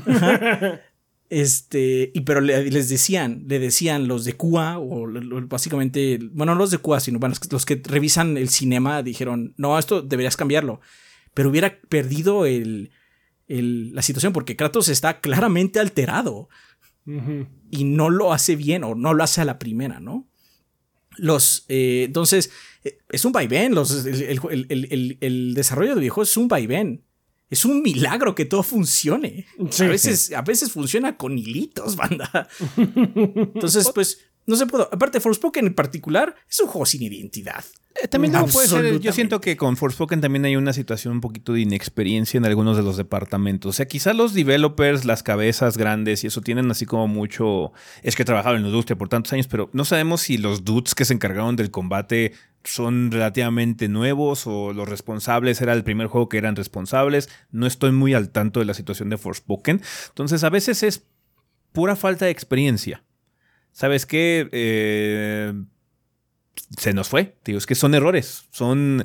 ajá. 0.05 0.81
Este, 1.29 2.11
y 2.15 2.21
pero 2.21 2.41
les 2.41 2.89
decían, 2.89 3.45
le 3.47 3.59
decían 3.59 4.07
los 4.07 4.25
de 4.25 4.33
Cuba, 4.33 4.79
o 4.79 5.07
básicamente, 5.47 6.19
bueno, 6.31 6.53
no 6.53 6.59
los 6.59 6.71
de 6.71 6.79
Cuba, 6.79 6.99
sino 6.99 7.19
los 7.51 7.65
que 7.65 7.81
revisan 7.83 8.35
el 8.35 8.49
cinema, 8.49 9.03
dijeron, 9.03 9.53
no, 9.57 9.77
esto 9.77 10.01
deberías 10.01 10.37
cambiarlo. 10.37 10.81
Pero 11.35 11.49
hubiera 11.49 11.79
perdido 11.81 12.47
el, 12.47 12.91
la 13.47 14.01
situación 14.01 14.33
porque 14.33 14.55
Kratos 14.55 14.89
está 14.89 15.19
claramente 15.21 15.79
alterado 15.79 16.49
y 17.71 17.83
no 17.85 18.09
lo 18.09 18.33
hace 18.33 18.55
bien 18.55 18.83
o 18.83 18.93
no 18.95 19.13
lo 19.13 19.23
hace 19.23 19.41
a 19.41 19.45
la 19.45 19.57
primera, 19.59 19.99
¿no? 19.99 20.27
Los, 21.17 21.65
eh, 21.67 22.03
entonces, 22.05 22.51
eh, 22.83 22.99
es 23.09 23.25
un 23.25 23.31
vaivén, 23.31 23.75
los, 23.75 24.05
el, 24.05 25.17
el, 25.19 25.53
desarrollo 25.53 25.91
del 25.91 26.01
viejo 26.01 26.21
es 26.21 26.37
un 26.37 26.47
vaivén 26.47 27.03
es 27.49 27.65
un 27.65 27.81
milagro 27.81 28.35
que 28.35 28.45
todo 28.45 28.63
funcione. 28.63 29.47
A, 29.79 29.83
veces, 29.85 30.31
a 30.33 30.41
veces 30.41 30.71
funciona 30.71 31.17
con 31.17 31.37
hilitos, 31.37 31.95
banda. 31.95 32.47
Entonces, 32.77 33.91
pues, 33.93 34.28
no 34.49 34.55
se 34.55 34.65
puede. 34.65 34.85
Aparte, 34.91 35.19
Forspoken 35.19 35.67
en 35.67 35.75
particular 35.75 36.35
es 36.49 36.59
un 36.59 36.67
juego 36.67 36.85
sin 36.85 37.03
identidad. 37.03 37.63
Eh, 38.01 38.07
también 38.07 38.33
no 38.33 38.47
puede 38.47 38.67
ser. 38.67 38.99
Yo 38.99 39.11
siento 39.11 39.39
que 39.39 39.55
con 39.55 39.77
Forspoken 39.77 40.21
también 40.21 40.43
hay 40.43 40.55
una 40.55 40.73
situación 40.73 41.13
un 41.13 41.21
poquito 41.21 41.53
de 41.53 41.61
inexperiencia 41.61 42.39
en 42.39 42.45
algunos 42.45 42.75
de 42.75 42.81
los 42.81 42.97
departamentos. 42.97 43.69
O 43.69 43.73
sea, 43.73 43.87
quizás 43.87 44.15
los 44.15 44.33
developers, 44.33 45.05
las 45.05 45.21
cabezas 45.21 45.77
grandes 45.77 46.23
y 46.23 46.27
eso 46.27 46.41
tienen 46.41 46.71
así 46.71 46.87
como 46.87 47.07
mucho. 47.07 47.73
Es 48.01 48.15
que 48.15 48.23
he 48.23 48.25
trabajado 48.25 48.55
en 48.55 48.63
la 48.63 48.69
industria 48.69 48.97
por 48.97 49.07
tantos 49.07 49.33
años, 49.33 49.47
pero 49.47 49.69
no 49.71 49.85
sabemos 49.85 50.21
si 50.21 50.39
los 50.39 50.65
dudes 50.65 50.95
que 50.95 51.05
se 51.05 51.13
encargaron 51.13 51.55
del 51.55 51.69
combate 51.69 52.33
son 52.63 53.11
relativamente 53.11 53.87
nuevos 53.87 54.47
o 54.47 54.73
los 54.73 54.89
responsables 54.89 55.61
era 55.61 55.73
el 55.73 55.83
primer 55.83 56.07
juego 56.07 56.27
que 56.27 56.39
eran 56.39 56.55
responsables. 56.55 57.29
No 57.51 57.67
estoy 57.67 57.91
muy 57.91 58.15
al 58.15 58.31
tanto 58.31 58.59
de 58.59 58.65
la 58.65 58.73
situación 58.73 59.09
de 59.09 59.17
Forspoken. 59.17 59.81
Entonces, 60.07 60.43
a 60.43 60.49
veces 60.49 60.81
es 60.81 61.05
pura 61.71 61.95
falta 61.95 62.25
de 62.25 62.31
experiencia. 62.31 63.03
¿Sabes 63.71 64.05
qué? 64.05 64.49
Eh, 64.51 65.53
se 66.77 66.93
nos 66.93 67.09
fue. 67.09 67.37
Digo, 67.45 67.57
es 67.57 67.65
que 67.65 67.75
son 67.75 67.95
errores. 67.95 68.45
Son, 68.51 69.03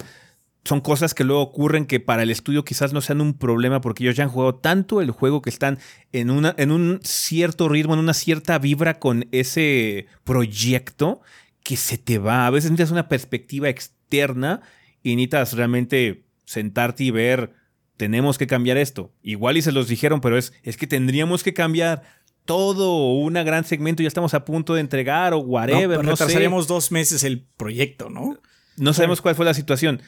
son 0.64 0.80
cosas 0.80 1.14
que 1.14 1.24
luego 1.24 1.42
ocurren 1.42 1.86
que 1.86 2.00
para 2.00 2.22
el 2.22 2.30
estudio 2.30 2.64
quizás 2.64 2.92
no 2.92 3.00
sean 3.00 3.20
un 3.20 3.34
problema 3.34 3.80
porque 3.80 4.04
ellos 4.04 4.16
ya 4.16 4.24
han 4.24 4.30
jugado 4.30 4.56
tanto 4.56 5.00
el 5.00 5.10
juego 5.10 5.42
que 5.42 5.50
están 5.50 5.78
en, 6.12 6.30
una, 6.30 6.54
en 6.58 6.70
un 6.70 7.00
cierto 7.02 7.68
ritmo, 7.68 7.94
en 7.94 8.00
una 8.00 8.14
cierta 8.14 8.58
vibra 8.58 8.98
con 8.98 9.26
ese 9.32 10.06
proyecto 10.24 11.20
que 11.62 11.76
se 11.76 11.98
te 11.98 12.18
va. 12.18 12.46
A 12.46 12.50
veces 12.50 12.70
necesitas 12.70 12.92
una 12.92 13.08
perspectiva 13.08 13.68
externa 13.68 14.60
y 15.02 15.16
necesitas 15.16 15.54
realmente 15.54 16.24
sentarte 16.44 17.04
y 17.04 17.10
ver, 17.10 17.52
tenemos 17.96 18.38
que 18.38 18.46
cambiar 18.46 18.76
esto. 18.76 19.12
Igual 19.22 19.56
y 19.56 19.62
se 19.62 19.72
los 19.72 19.88
dijeron, 19.88 20.20
pero 20.20 20.36
es, 20.36 20.52
es 20.62 20.76
que 20.76 20.86
tendríamos 20.86 21.42
que 21.42 21.54
cambiar 21.54 22.02
todo 22.44 23.12
un 23.14 23.34
gran 23.34 23.64
segmento, 23.64 24.02
ya 24.02 24.08
estamos 24.08 24.34
a 24.34 24.44
punto 24.44 24.74
de 24.74 24.80
entregar 24.80 25.32
o 25.34 25.38
whatever. 25.38 26.02
No, 26.02 26.10
retrasaríamos 26.10 26.66
dos 26.66 26.92
meses 26.92 27.24
el 27.24 27.42
proyecto, 27.56 28.10
¿no? 28.10 28.38
No 28.76 28.92
sabemos 28.92 29.20
cuál 29.20 29.34
fue 29.34 29.44
la 29.44 29.54
situación. 29.54 30.02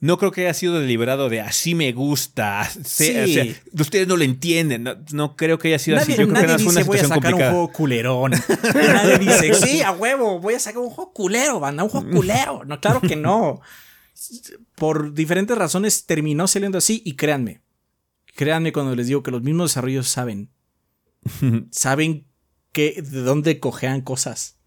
No 0.00 0.16
creo 0.16 0.32
que 0.32 0.42
haya 0.42 0.54
sido 0.54 0.80
deliberado 0.80 1.28
de 1.28 1.42
así 1.42 1.74
me 1.74 1.92
gusta. 1.92 2.68
Sí. 2.84 3.54
ustedes 3.78 4.08
no 4.08 4.16
lo 4.16 4.24
entienden. 4.24 4.88
No, 5.12 5.36
creo 5.36 5.58
que 5.58 5.68
haya 5.68 5.78
sido 5.78 5.98
así. 5.98 6.12
Yo 6.12 6.26
creo 6.26 6.46
que 6.46 6.56
dice, 6.56 6.68
una 6.70 6.84
voy 6.84 6.98
a 6.98 7.04
sacar 7.04 7.34
un 7.34 7.40
juego 7.40 7.72
culerón. 7.72 8.32
nadie 8.74 9.18
dice, 9.18 9.54
sí, 9.54 9.82
a 9.82 9.92
huevo, 9.92 10.40
voy 10.40 10.54
a 10.54 10.58
sacar 10.58 10.80
un 10.80 10.88
juego 10.88 11.12
culero, 11.12 11.60
banda, 11.60 11.84
un 11.84 11.90
juego 11.90 12.10
culero. 12.10 12.64
No, 12.64 12.80
claro 12.80 13.02
que 13.02 13.16
no. 13.16 13.60
Por 14.74 15.12
diferentes 15.12 15.56
razones 15.56 16.06
terminó 16.06 16.48
saliendo 16.48 16.78
así 16.78 17.02
y 17.04 17.16
créanme. 17.16 17.60
Créanme 18.34 18.72
cuando 18.72 18.96
les 18.96 19.06
digo 19.06 19.22
que 19.22 19.30
los 19.30 19.42
mismos 19.42 19.70
desarrollos 19.70 20.08
saben. 20.08 20.48
saben 21.70 22.26
que, 22.72 23.02
de 23.02 23.20
dónde 23.20 23.60
cojean 23.60 24.00
cosas 24.00 24.60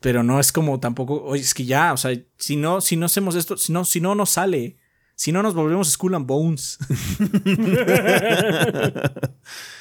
pero 0.00 0.22
no 0.22 0.38
es 0.38 0.52
como 0.52 0.78
tampoco, 0.80 1.22
oye, 1.24 1.42
es 1.42 1.54
que 1.54 1.64
ya, 1.64 1.92
o 1.92 1.96
sea, 1.96 2.12
si 2.36 2.56
no, 2.56 2.80
si 2.80 2.96
no 2.96 3.06
hacemos 3.06 3.34
esto, 3.34 3.56
si 3.56 3.72
no, 3.72 3.84
si 3.84 4.00
no 4.00 4.14
nos 4.14 4.30
sale, 4.30 4.76
si 5.16 5.32
no 5.32 5.42
nos 5.42 5.54
volvemos 5.54 5.90
Skull 5.90 6.14
and 6.14 6.26
Bones. 6.26 6.78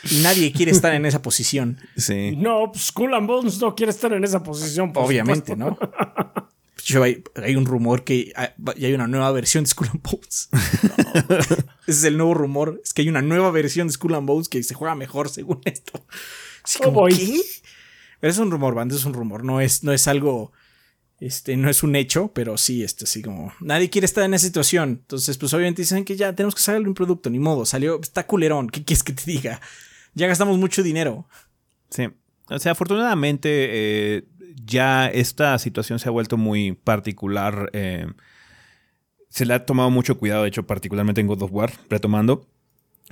y 0.10 0.16
nadie 0.24 0.52
quiere 0.52 0.72
estar 0.72 0.96
en 0.96 1.06
esa 1.06 1.22
posición. 1.22 1.78
Sí. 1.96 2.36
No, 2.36 2.72
pues, 2.72 2.86
Skull 2.86 3.14
and 3.14 3.28
Bones 3.28 3.62
no 3.62 3.76
quiere 3.76 3.92
estar 3.92 4.12
en 4.14 4.24
esa 4.24 4.42
posición. 4.42 4.92
Obviamente, 4.96 5.56
¿no? 5.56 5.78
hay, 6.96 7.24
hay, 7.36 7.56
un 7.56 7.66
rumor 7.66 8.04
que 8.04 8.32
hay, 8.36 8.54
hay, 8.84 8.94
una 8.94 9.08
nueva 9.08 9.32
versión 9.32 9.64
de 9.64 9.70
Skull 9.70 9.90
and 9.92 10.02
Bones. 10.02 10.50
Ese 11.88 12.00
es 12.00 12.04
el 12.06 12.18
nuevo 12.18 12.34
rumor. 12.34 12.80
Es 12.84 12.94
que 12.94 13.02
hay 13.02 13.10
una 13.10 13.22
nueva 13.22 13.52
versión 13.52 13.88
de 13.88 13.94
Skull 13.94 14.16
and 14.16 14.28
Bones 14.28 14.48
que 14.48 14.64
se 14.64 14.74
juega 14.74 14.96
mejor 14.96 15.30
según 15.30 15.62
esto. 15.66 16.06
Así 16.64 16.80
como, 16.80 17.06
¿qué? 17.08 17.42
Es 18.22 18.38
un 18.38 18.52
rumor, 18.52 18.74
banda, 18.74 18.96
es 18.96 19.06
un 19.06 19.14
rumor. 19.14 19.44
No 19.44 19.62
es, 19.62 19.84
no 19.84 19.92
es 19.92 20.08
algo. 20.08 20.52
Este, 21.20 21.58
no 21.58 21.70
es 21.70 21.82
un 21.82 21.96
hecho, 21.96 22.32
pero 22.34 22.58
sí, 22.58 22.84
este, 22.84 23.06
así 23.06 23.22
como. 23.22 23.52
Nadie 23.60 23.90
quiere 23.90 24.06
estar 24.06 24.24
en 24.24 24.34
esa 24.34 24.46
situación. 24.46 24.90
Entonces, 25.02 25.38
pues 25.38 25.54
obviamente 25.54 25.82
dicen 25.82 26.06
que 26.06 26.16
ya 26.16 26.34
tenemos 26.34 26.56
que 26.56 26.62
sacarle 26.62 26.88
un 26.88 26.94
producto, 26.94 27.30
ni 27.30 27.40
modo. 27.40 27.66
Salió, 27.66 28.00
está 28.02 28.26
culerón. 28.26 28.70
¿Qué 28.70 28.84
quieres 28.84 29.04
que 29.04 29.14
te 29.14 29.24
diga? 29.26 29.60
Ya 30.14 30.28
gastamos 30.28 30.58
mucho 30.58 30.84
dinero. 30.84 31.28
Sí. 31.90 32.08
O 32.50 32.60
sea, 32.60 32.72
afortunadamente, 32.72 33.50
eh, 33.52 34.24
ya 34.56 35.08
esta 35.08 35.58
situación 35.60 36.00
se 36.00 36.10
ha 36.10 36.12
vuelto 36.12 36.38
muy 36.38 36.74
particular. 36.74 37.70
Eh, 37.74 38.08
se 39.30 39.46
le 39.46 39.54
ha 39.54 39.66
tomado 39.66 39.90
mucho 39.90 40.18
cuidado, 40.18 40.44
de 40.44 40.50
hecho, 40.50 40.66
particularmente 40.66 41.22
en 41.22 41.28
God 41.28 41.44
of 41.44 41.52
War, 41.52 41.72
retomando. 41.90 42.48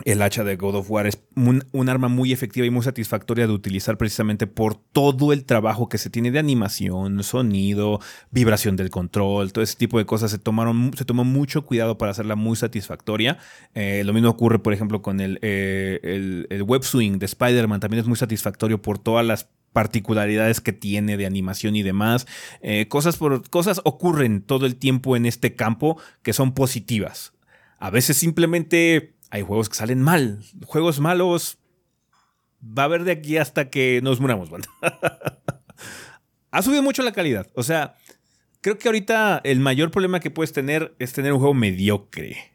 el 0.03 0.21
hacha 0.21 0.43
de 0.43 0.57
God 0.57 0.75
of 0.75 0.91
War 0.91 1.07
es 1.07 1.19
un, 1.35 1.89
arma 1.89 2.09
muy 2.09 2.33
efectiva 2.33 2.65
y 2.65 2.69
muy 2.69 2.83
satisfactoria 2.83 3.47
de 3.47 3.53
utilizar 3.53 3.97
precisamente 3.97 4.45
por 4.45 4.75
todo 4.75 5.31
el 5.31 5.45
trabajo 5.45 5.87
que 5.87 5.97
se 5.97 6.09
tiene 6.09 6.31
de 6.31 6.39
animación, 6.39 7.23
sonido, 7.23 8.01
vibración 8.31 8.75
del 8.75 8.89
control, 8.89 9.53
todo 9.53 9.63
ese 9.63 9.77
tipo 9.77 9.97
de 9.97 10.05
cosas. 10.05 10.31
Se, 10.31 10.39
tomaron, 10.39 10.91
se 10.97 11.05
tomó 11.05 11.23
mucho 11.23 11.65
cuidado 11.65 11.97
para 11.97 12.11
hacerla 12.11 12.35
muy 12.35 12.55
satisfactoria. 12.55 13.37
Eh, 13.73 14.03
lo 14.05 14.13
mismo 14.13 14.29
ocurre, 14.29 14.59
por 14.59 14.73
ejemplo, 14.73 15.01
con 15.01 15.19
el, 15.19 15.39
eh, 15.41 15.99
el, 16.03 16.47
el 16.49 16.63
web 16.63 16.83
swing 16.83 17.19
de 17.19 17.25
Spider-Man. 17.25 17.79
También 17.79 18.01
es 18.01 18.07
muy 18.07 18.17
satisfactorio 18.17 18.81
por 18.81 18.99
todas 18.99 19.25
las 19.25 19.47
particularidades 19.75 20.61
que 20.61 20.71
tiene 20.71 21.17
de 21.17 21.25
animación 21.25 21.75
y 21.75 21.83
demás. 21.83 22.27
Eh, 22.61 22.87
cosas, 22.87 23.19
cosas 23.49 23.81
ocurren 23.83 24.41
todo 24.41 24.65
el 24.65 24.77
tiempo 24.77 25.17
en 25.17 25.25
este 25.25 25.53
campo 25.53 26.01
que 26.23 26.31
son 26.31 26.53
positivas. 26.53 27.33
A 27.77 27.89
veces 27.89 28.15
simplemente 28.15 29.15
hay 29.31 29.41
juegos 29.41 29.67
que 29.67 29.75
salen 29.75 30.01
mal. 30.01 30.39
Juegos 30.65 31.01
malos 31.01 31.57
va 32.63 32.83
a 32.83 32.85
haber 32.85 33.03
de 33.03 33.11
aquí 33.11 33.35
hasta 33.35 33.69
que 33.69 33.99
nos 34.01 34.21
muramos. 34.21 34.49
ha 36.51 36.61
subido 36.61 36.81
mucho 36.81 37.03
la 37.03 37.11
calidad. 37.11 37.51
O 37.53 37.61
sea, 37.61 37.97
creo 38.61 38.77
que 38.77 38.87
ahorita 38.87 39.41
el 39.43 39.59
mayor 39.59 39.91
problema 39.91 40.21
que 40.21 40.31
puedes 40.31 40.53
tener 40.53 40.95
es 40.99 41.11
tener 41.11 41.33
un 41.33 41.39
juego 41.39 41.53
mediocre. 41.53 42.53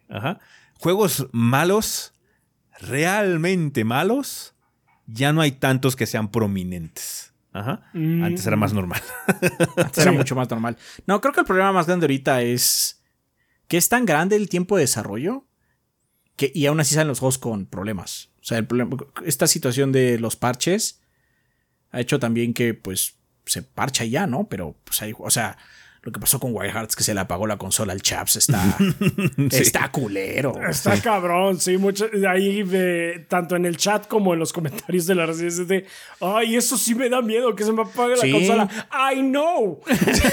Juegos 0.79 1.29
malos, 1.33 2.15
realmente 2.81 3.85
malos, 3.85 4.55
ya 5.13 5.33
no 5.33 5.41
hay 5.41 5.53
tantos 5.53 5.97
que 5.97 6.07
sean 6.07 6.31
prominentes. 6.31 7.33
Antes 7.53 8.47
era 8.47 8.57
más 8.57 8.73
normal. 8.73 9.03
Antes 9.77 9.99
era 9.99 10.13
mucho 10.13 10.37
más 10.37 10.49
normal. 10.51 10.77
No, 11.07 11.21
creo 11.21 11.35
que 11.35 11.41
el 11.41 11.47
problema 11.47 11.73
más 11.73 11.87
grande 11.87 12.05
ahorita 12.05 12.43
es 12.43 13.03
que 13.67 13.77
es 13.77 13.89
tan 13.89 14.07
grande 14.07 14.37
el 14.37 14.49
tiempo 14.49 14.77
de 14.77 14.83
desarrollo 14.83 15.45
y 16.39 16.67
aún 16.67 16.81
así 16.81 16.95
salen 16.95 17.09
los 17.09 17.19
juegos 17.19 17.39
con 17.39 17.67
problemas. 17.67 18.31
O 18.41 18.45
sea, 18.45 18.59
el 18.59 18.67
problema, 18.67 18.97
esta 19.25 19.47
situación 19.47 19.93
de 19.93 20.19
los 20.19 20.37
parches 20.37 21.01
ha 21.91 22.01
hecho 22.01 22.19
también 22.19 22.55
que 22.55 22.75
pues 22.75 23.17
se 23.45 23.63
parcha 23.63 24.05
ya, 24.05 24.27
¿no? 24.27 24.49
Pero 24.49 24.77
pues 24.85 25.03
hay, 25.03 25.13
o 25.19 25.31
sea, 25.31 25.59
lo 26.03 26.13
que 26.13 26.19
pasó 26.19 26.41
con 26.41 26.55
Wild 26.55 26.73
Hearts, 26.73 26.97
que 26.97 27.05
se 27.05 27.13
le 27.13 27.21
apagó 27.21 27.47
la 27.47 27.59
consola 27.59 27.93
al 27.93 28.01
Chaps, 28.01 28.37
está, 28.37 28.79
está 29.51 29.91
culero. 29.93 30.55
Está 30.67 30.99
cabrón, 31.03 31.61
sí, 31.61 31.77
mucho, 31.77 32.07
ahí 32.27 32.63
de, 32.63 33.27
tanto 33.29 33.55
en 33.55 33.67
el 33.67 33.77
chat 33.77 34.09
como 34.09 34.33
en 34.33 34.39
los 34.39 34.53
comentarios 34.53 35.07
de 35.07 35.15
la 35.15 35.27
residencia 35.27 35.65
de, 35.65 35.85
ay, 36.21 36.57
eso 36.57 36.79
sí 36.79 36.95
me 36.95 37.11
da 37.11 37.21
miedo, 37.21 37.55
que 37.55 37.65
se 37.65 37.73
me 37.73 37.83
apague 37.83 38.17
la 38.17 38.33
consola. 38.33 38.69
I 39.13 39.21
know. 39.21 39.81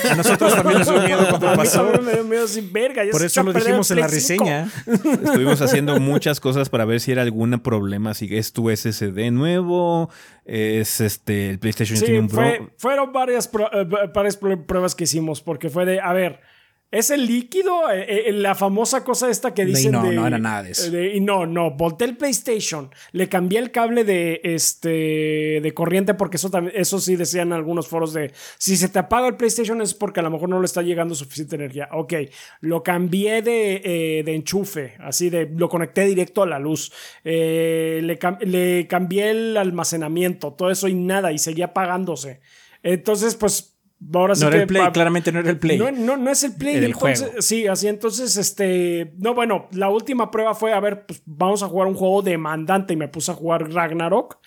A 0.09 0.15
nosotros 0.15 0.55
también 0.55 0.79
nos 0.79 0.89
dio 0.89 1.01
miedo 1.01 1.27
cuando 1.29 1.53
pasó. 1.57 2.01
me 2.01 2.13
dio 2.13 2.23
miedo 2.23 2.47
sin 2.47 2.71
verga. 2.71 3.03
Por 3.11 3.23
eso 3.23 3.43
lo 3.43 3.51
dijimos 3.51 3.91
en 3.91 3.99
la 3.99 4.07
reseña. 4.07 4.71
Estuvimos 4.85 5.61
haciendo 5.61 5.99
muchas 5.99 6.39
cosas 6.39 6.69
para 6.69 6.85
ver 6.85 7.01
si 7.01 7.11
era 7.11 7.23
algún 7.23 7.59
problema, 7.59 8.13
si 8.13 8.33
es 8.37 8.53
tu 8.53 8.69
SSD 8.73 9.31
nuevo, 9.31 10.09
es 10.47 11.01
este, 11.01 11.49
el 11.49 11.59
PlayStation 11.59 11.99
tiene 11.99 12.19
un 12.21 12.29
fue, 12.29 12.69
fueron 12.77 13.11
varias, 13.11 13.49
eh, 13.73 13.85
varias 14.13 14.37
pruebas 14.37 14.95
que 14.95 15.03
hicimos, 15.03 15.41
porque 15.41 15.69
fue 15.69 15.85
de, 15.85 15.99
a 15.99 16.13
ver, 16.13 16.39
¿Es 16.89 17.09
el 17.09 17.25
líquido? 17.25 17.91
Eh, 17.91 18.29
eh, 18.29 18.31
la 18.31 18.55
famosa 18.55 19.03
cosa 19.03 19.29
esta 19.29 19.53
que 19.53 19.65
dicen 19.65 19.91
no, 19.91 20.09
no 20.09 20.25
era 20.25 20.37
nada 20.37 20.63
de 20.63 20.71
eso. 20.71 20.97
y 20.97 21.19
no, 21.19 21.45
no, 21.45 21.71
volteé 21.71 22.07
el 22.07 22.15
PlayStation, 22.15 22.89
le 23.11 23.27
cambié 23.27 23.59
el 23.59 23.71
cable 23.71 24.05
de, 24.05 24.39
este, 24.43 25.59
de 25.61 25.73
corriente 25.73 26.13
porque 26.13 26.37
eso, 26.37 26.49
eso 26.73 26.99
sí 26.99 27.17
decían 27.17 27.51
algunos 27.51 27.89
foros 27.89 28.13
de, 28.13 28.31
si 28.57 28.77
se 28.77 28.87
te 28.87 28.99
apaga 28.99 29.27
el 29.27 29.35
PlayStation 29.35 29.81
es 29.81 29.93
porque 29.93 30.21
a 30.21 30.23
lo 30.23 30.31
mejor 30.31 30.47
no 30.47 30.61
le 30.61 30.65
está 30.65 30.81
llegando 30.81 31.13
suficiente 31.13 31.57
energía. 31.57 31.89
Ok, 31.91 32.13
lo 32.61 32.83
cambié 32.83 33.41
de, 33.41 33.81
eh, 33.83 34.23
de 34.23 34.35
enchufe, 34.35 34.95
así 34.99 35.29
de, 35.29 35.49
lo 35.53 35.67
conecté 35.67 36.05
directo 36.05 36.43
a 36.43 36.47
la 36.47 36.57
luz, 36.57 36.93
le, 37.23 38.01
le 38.01 38.87
cambié 38.87 39.31
el 39.31 39.57
almacenamiento, 39.57 40.53
todo 40.53 40.71
eso 40.71 40.87
y 40.87 40.93
nada, 40.93 41.33
y 41.33 41.37
seguía 41.37 41.65
apagándose. 41.65 42.39
Entonces, 42.81 43.35
pues 43.35 43.76
Ahora 44.13 44.35
no 44.35 44.47
era 44.47 44.61
el 44.61 44.67
play, 44.67 44.91
claramente 44.91 45.31
no 45.31 45.39
era 45.39 45.49
el 45.49 45.57
play. 45.57 45.77
No, 45.77 46.17
no, 46.17 46.31
es 46.31 46.43
el 46.43 46.55
play 46.55 46.79
del 46.79 46.93
juego. 46.93 47.25
Sí, 47.39 47.65
así 47.65 47.87
entonces, 47.87 48.37
este. 48.37 49.13
No, 49.17 49.33
bueno, 49.33 49.67
la 49.71 49.89
última 49.89 50.29
prueba 50.29 50.53
fue: 50.53 50.71
a 50.71 50.79
ver, 50.79 51.05
pues 51.07 51.21
vamos 51.25 51.63
a 51.63 51.67
jugar 51.67 51.87
un 51.87 51.95
juego 51.95 52.21
demandante. 52.21 52.93
Y 52.93 52.97
me 52.97 53.07
puse 53.07 53.31
a 53.31 53.33
jugar 53.33 53.71
Ragnarok. 53.71 54.37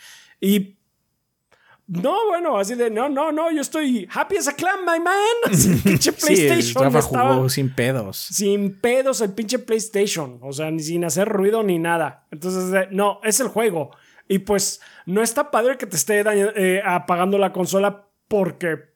Y. 0.40 0.76
No, 1.88 2.14
bueno, 2.28 2.56
así 2.56 2.76
de 2.76 2.88
no, 2.88 3.08
no, 3.08 3.32
no, 3.32 3.50
yo 3.50 3.60
estoy 3.60 4.08
happy 4.14 4.36
as 4.36 4.46
a 4.46 4.54
clam, 4.54 4.84
my 4.86 5.00
man. 5.00 5.50
pinche 5.84 6.12
PlayStation. 6.12 6.92
Sí, 6.92 7.08
jugó 7.08 7.48
sin 7.48 7.74
pedos. 7.74 8.16
Sin 8.16 8.80
pedos 8.80 9.20
el 9.20 9.32
pinche 9.32 9.58
PlayStation. 9.58 10.38
O 10.42 10.52
sea, 10.52 10.70
ni 10.70 10.84
sin 10.84 11.04
hacer 11.04 11.28
ruido 11.28 11.64
ni 11.64 11.80
nada. 11.80 12.28
Entonces, 12.30 12.86
no, 12.92 13.18
es 13.24 13.40
el 13.40 13.48
juego. 13.48 13.90
Y 14.28 14.38
pues 14.38 14.80
no 15.06 15.22
está 15.22 15.50
padre 15.50 15.76
que 15.76 15.86
te 15.86 15.96
esté 15.96 16.22
eh, 16.24 16.80
apagando 16.86 17.36
la 17.36 17.52
consola 17.52 18.06
porque 18.28 18.89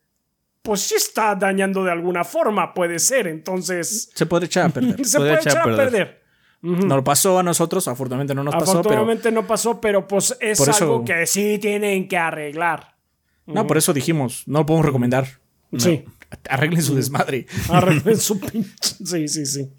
pues 0.64 0.80
sí 0.80 0.94
está 0.94 1.34
dañando 1.34 1.84
de 1.84 1.92
alguna 1.92 2.24
forma, 2.24 2.72
puede 2.72 2.98
ser. 2.98 3.26
Entonces. 3.26 4.10
Se 4.14 4.24
puede 4.24 4.46
echar 4.46 4.64
a 4.64 4.68
perder. 4.70 5.04
se 5.04 5.18
puede, 5.18 5.34
echar, 5.34 5.58
a 5.58 5.76
perder. 5.76 6.22
No 6.62 6.96
lo 6.96 7.04
pasó 7.04 7.38
a 7.38 7.42
nosotros, 7.42 7.86
afortunadamente 7.86 8.34
no 8.34 8.42
nos 8.42 8.54
pasó. 8.54 8.70
Afortunadamente 8.70 9.30
no 9.30 9.46
pasó, 9.46 9.78
pero 9.78 10.08
pues 10.08 10.34
es 10.40 10.66
algo 10.80 11.04
que 11.04 11.26
sí 11.26 11.58
tienen 11.58 12.08
que 12.08 12.16
arreglar. 12.16 12.96
No, 13.44 13.66
por 13.66 13.76
eso 13.76 13.92
dijimos, 13.92 14.44
no 14.46 14.60
lo 14.60 14.66
podemos 14.66 14.86
recomendar. 14.86 15.28
Sí. 15.76 16.02
Arreglen 16.48 16.82
su 16.82 16.94
desmadre. 16.94 17.46
Arreglen 17.68 18.18
su 18.18 18.40
pinche. 18.40 18.94
Sí, 19.04 19.28
sí, 19.28 19.44
sí. 19.44 19.70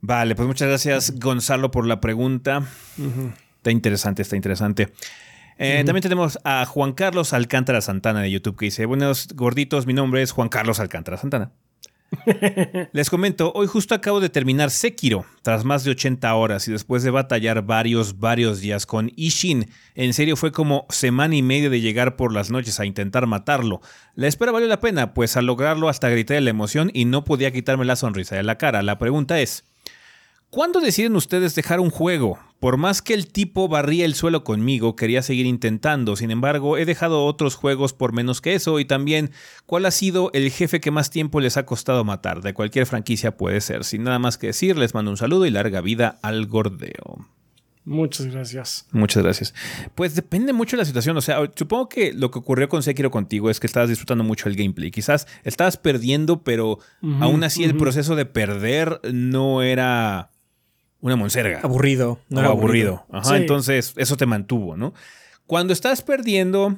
Vale, 0.00 0.34
pues 0.34 0.48
muchas 0.48 0.66
gracias, 0.66 1.20
Gonzalo, 1.20 1.70
por 1.70 1.86
la 1.86 2.00
pregunta. 2.00 2.66
Está 3.58 3.70
interesante, 3.70 4.22
está 4.22 4.36
interesante. 4.36 4.90
Eh, 5.62 5.84
también 5.84 6.00
tenemos 6.00 6.38
a 6.42 6.64
Juan 6.64 6.94
Carlos 6.94 7.34
Alcántara 7.34 7.82
Santana 7.82 8.22
de 8.22 8.30
YouTube 8.30 8.56
que 8.56 8.64
dice, 8.64 8.86
buenos 8.86 9.28
gorditos, 9.34 9.86
mi 9.86 9.92
nombre 9.92 10.22
es 10.22 10.32
Juan 10.32 10.48
Carlos 10.48 10.80
Alcántara 10.80 11.18
Santana. 11.18 11.52
Les 12.94 13.10
comento, 13.10 13.52
hoy 13.54 13.66
justo 13.66 13.94
acabo 13.94 14.20
de 14.20 14.30
terminar 14.30 14.70
Sekiro, 14.70 15.26
tras 15.42 15.66
más 15.66 15.84
de 15.84 15.90
80 15.90 16.34
horas 16.34 16.66
y 16.66 16.72
después 16.72 17.02
de 17.02 17.10
batallar 17.10 17.66
varios, 17.66 18.18
varios 18.18 18.60
días 18.60 18.86
con 18.86 19.12
Ishin. 19.16 19.68
En 19.94 20.14
serio 20.14 20.36
fue 20.36 20.50
como 20.50 20.86
semana 20.88 21.36
y 21.36 21.42
media 21.42 21.68
de 21.68 21.82
llegar 21.82 22.16
por 22.16 22.32
las 22.32 22.50
noches 22.50 22.80
a 22.80 22.86
intentar 22.86 23.26
matarlo. 23.26 23.82
La 24.14 24.28
espera 24.28 24.52
valió 24.52 24.66
la 24.66 24.80
pena, 24.80 25.12
pues 25.12 25.36
al 25.36 25.44
lograrlo 25.44 25.90
hasta 25.90 26.08
grité 26.08 26.32
de 26.32 26.40
la 26.40 26.50
emoción 26.50 26.90
y 26.94 27.04
no 27.04 27.24
podía 27.24 27.52
quitarme 27.52 27.84
la 27.84 27.96
sonrisa 27.96 28.34
de 28.34 28.44
la 28.44 28.56
cara. 28.56 28.82
La 28.82 28.98
pregunta 28.98 29.38
es, 29.40 29.69
¿Cuándo 30.50 30.80
deciden 30.80 31.14
ustedes 31.14 31.54
dejar 31.54 31.78
un 31.78 31.90
juego? 31.90 32.36
Por 32.58 32.76
más 32.76 33.02
que 33.02 33.14
el 33.14 33.28
tipo 33.28 33.68
barría 33.68 34.04
el 34.04 34.16
suelo 34.16 34.42
conmigo, 34.42 34.96
quería 34.96 35.22
seguir 35.22 35.46
intentando. 35.46 36.16
Sin 36.16 36.32
embargo, 36.32 36.76
he 36.76 36.84
dejado 36.84 37.24
otros 37.24 37.54
juegos 37.54 37.92
por 37.92 38.12
menos 38.12 38.40
que 38.40 38.54
eso. 38.54 38.80
Y 38.80 38.84
también, 38.84 39.30
¿cuál 39.64 39.86
ha 39.86 39.92
sido 39.92 40.32
el 40.34 40.50
jefe 40.50 40.80
que 40.80 40.90
más 40.90 41.10
tiempo 41.10 41.38
les 41.38 41.56
ha 41.56 41.66
costado 41.66 42.02
matar? 42.02 42.42
De 42.42 42.52
cualquier 42.52 42.86
franquicia 42.86 43.36
puede 43.36 43.60
ser. 43.60 43.84
Sin 43.84 44.02
nada 44.02 44.18
más 44.18 44.38
que 44.38 44.48
decir, 44.48 44.76
les 44.76 44.92
mando 44.92 45.12
un 45.12 45.16
saludo 45.16 45.46
y 45.46 45.50
larga 45.50 45.80
vida 45.82 46.18
al 46.20 46.46
gordeo. 46.46 47.28
Muchas 47.84 48.26
gracias. 48.26 48.88
Muchas 48.90 49.22
gracias. 49.22 49.54
Pues 49.94 50.16
depende 50.16 50.52
mucho 50.52 50.76
de 50.76 50.82
la 50.82 50.84
situación. 50.84 51.16
O 51.16 51.20
sea, 51.20 51.38
supongo 51.54 51.88
que 51.88 52.12
lo 52.12 52.32
que 52.32 52.40
ocurrió 52.40 52.68
con 52.68 52.82
Sekiro 52.82 53.12
contigo 53.12 53.50
es 53.50 53.60
que 53.60 53.68
estabas 53.68 53.88
disfrutando 53.88 54.24
mucho 54.24 54.48
el 54.48 54.56
gameplay. 54.56 54.90
Quizás 54.90 55.28
estabas 55.44 55.76
perdiendo, 55.76 56.42
pero 56.42 56.80
aún 57.20 57.44
así 57.44 57.62
el 57.62 57.76
proceso 57.76 58.16
de 58.16 58.26
perder 58.26 59.00
no 59.12 59.62
era 59.62 60.30
una 61.00 61.16
monserga. 61.16 61.60
Aburrido. 61.62 62.20
No 62.28 62.40
era 62.40 62.50
aburrido. 62.50 63.06
Ajá, 63.10 63.36
entonces 63.36 63.94
eso 63.96 64.16
te 64.16 64.26
mantuvo, 64.26 64.76
¿no? 64.76 64.92
Cuando 65.46 65.72
estás 65.72 66.02
perdiendo 66.02 66.76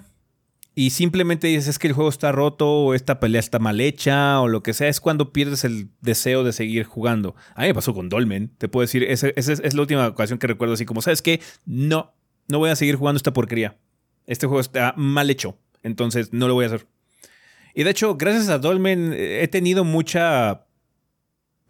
y 0.74 0.90
simplemente 0.90 1.48
dices 1.48 1.68
es 1.68 1.78
que 1.78 1.88
el 1.88 1.92
juego 1.92 2.08
está 2.08 2.32
roto 2.32 2.70
o 2.70 2.94
esta 2.94 3.20
pelea 3.20 3.40
está 3.40 3.58
mal 3.58 3.80
hecha 3.80 4.40
o 4.40 4.48
lo 4.48 4.62
que 4.62 4.72
sea, 4.72 4.88
es 4.88 5.00
cuando 5.00 5.32
pierdes 5.32 5.64
el 5.64 5.90
deseo 6.00 6.44
de 6.44 6.52
seguir 6.52 6.84
jugando. 6.84 7.34
A 7.54 7.62
mí 7.62 7.68
me 7.68 7.74
pasó 7.74 7.92
con 7.92 8.08
Dolmen, 8.08 8.50
te 8.56 8.68
puedo 8.68 8.82
decir, 8.82 9.02
esa, 9.04 9.28
es 9.28 9.74
la 9.74 9.80
última 9.80 10.08
ocasión 10.08 10.38
que 10.38 10.46
recuerdo 10.46 10.74
así 10.74 10.86
como, 10.86 11.02
¿sabes 11.02 11.20
qué? 11.20 11.40
No, 11.66 12.14
no 12.48 12.58
voy 12.58 12.70
a 12.70 12.76
seguir 12.76 12.96
jugando 12.96 13.18
esta 13.18 13.32
porquería. 13.32 13.76
Este 14.26 14.46
juego 14.46 14.60
está 14.60 14.94
mal 14.96 15.28
hecho, 15.28 15.58
entonces 15.82 16.32
no 16.32 16.48
lo 16.48 16.54
voy 16.54 16.64
a 16.64 16.68
hacer. 16.68 16.86
Y 17.74 17.82
de 17.82 17.90
hecho, 17.90 18.16
gracias 18.16 18.48
a 18.48 18.58
Dolmen 18.58 19.14
he 19.16 19.48
tenido 19.48 19.84
mucha 19.84 20.66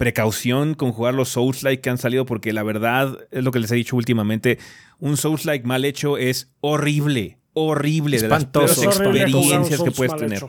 precaución 0.02 0.74
con 0.74 0.90
jugar 0.90 1.14
los 1.14 1.28
Souls-like 1.28 1.80
que 1.80 1.88
han 1.88 1.96
salido, 1.96 2.26
porque 2.26 2.52
la 2.52 2.64
verdad 2.64 3.18
es 3.30 3.44
lo 3.44 3.52
que 3.52 3.60
les 3.60 3.70
he 3.70 3.76
dicho 3.76 3.94
últimamente: 3.94 4.58
un 4.98 5.16
Souls-like 5.16 5.64
mal 5.64 5.84
hecho 5.84 6.18
es 6.18 6.50
horrible, 6.60 7.38
horrible, 7.52 8.18
de 8.18 8.26
las 8.26 8.46
peores 8.46 8.82
experiencias 8.82 9.80
que 9.80 9.92
puedes 9.92 10.16
tener. 10.16 10.44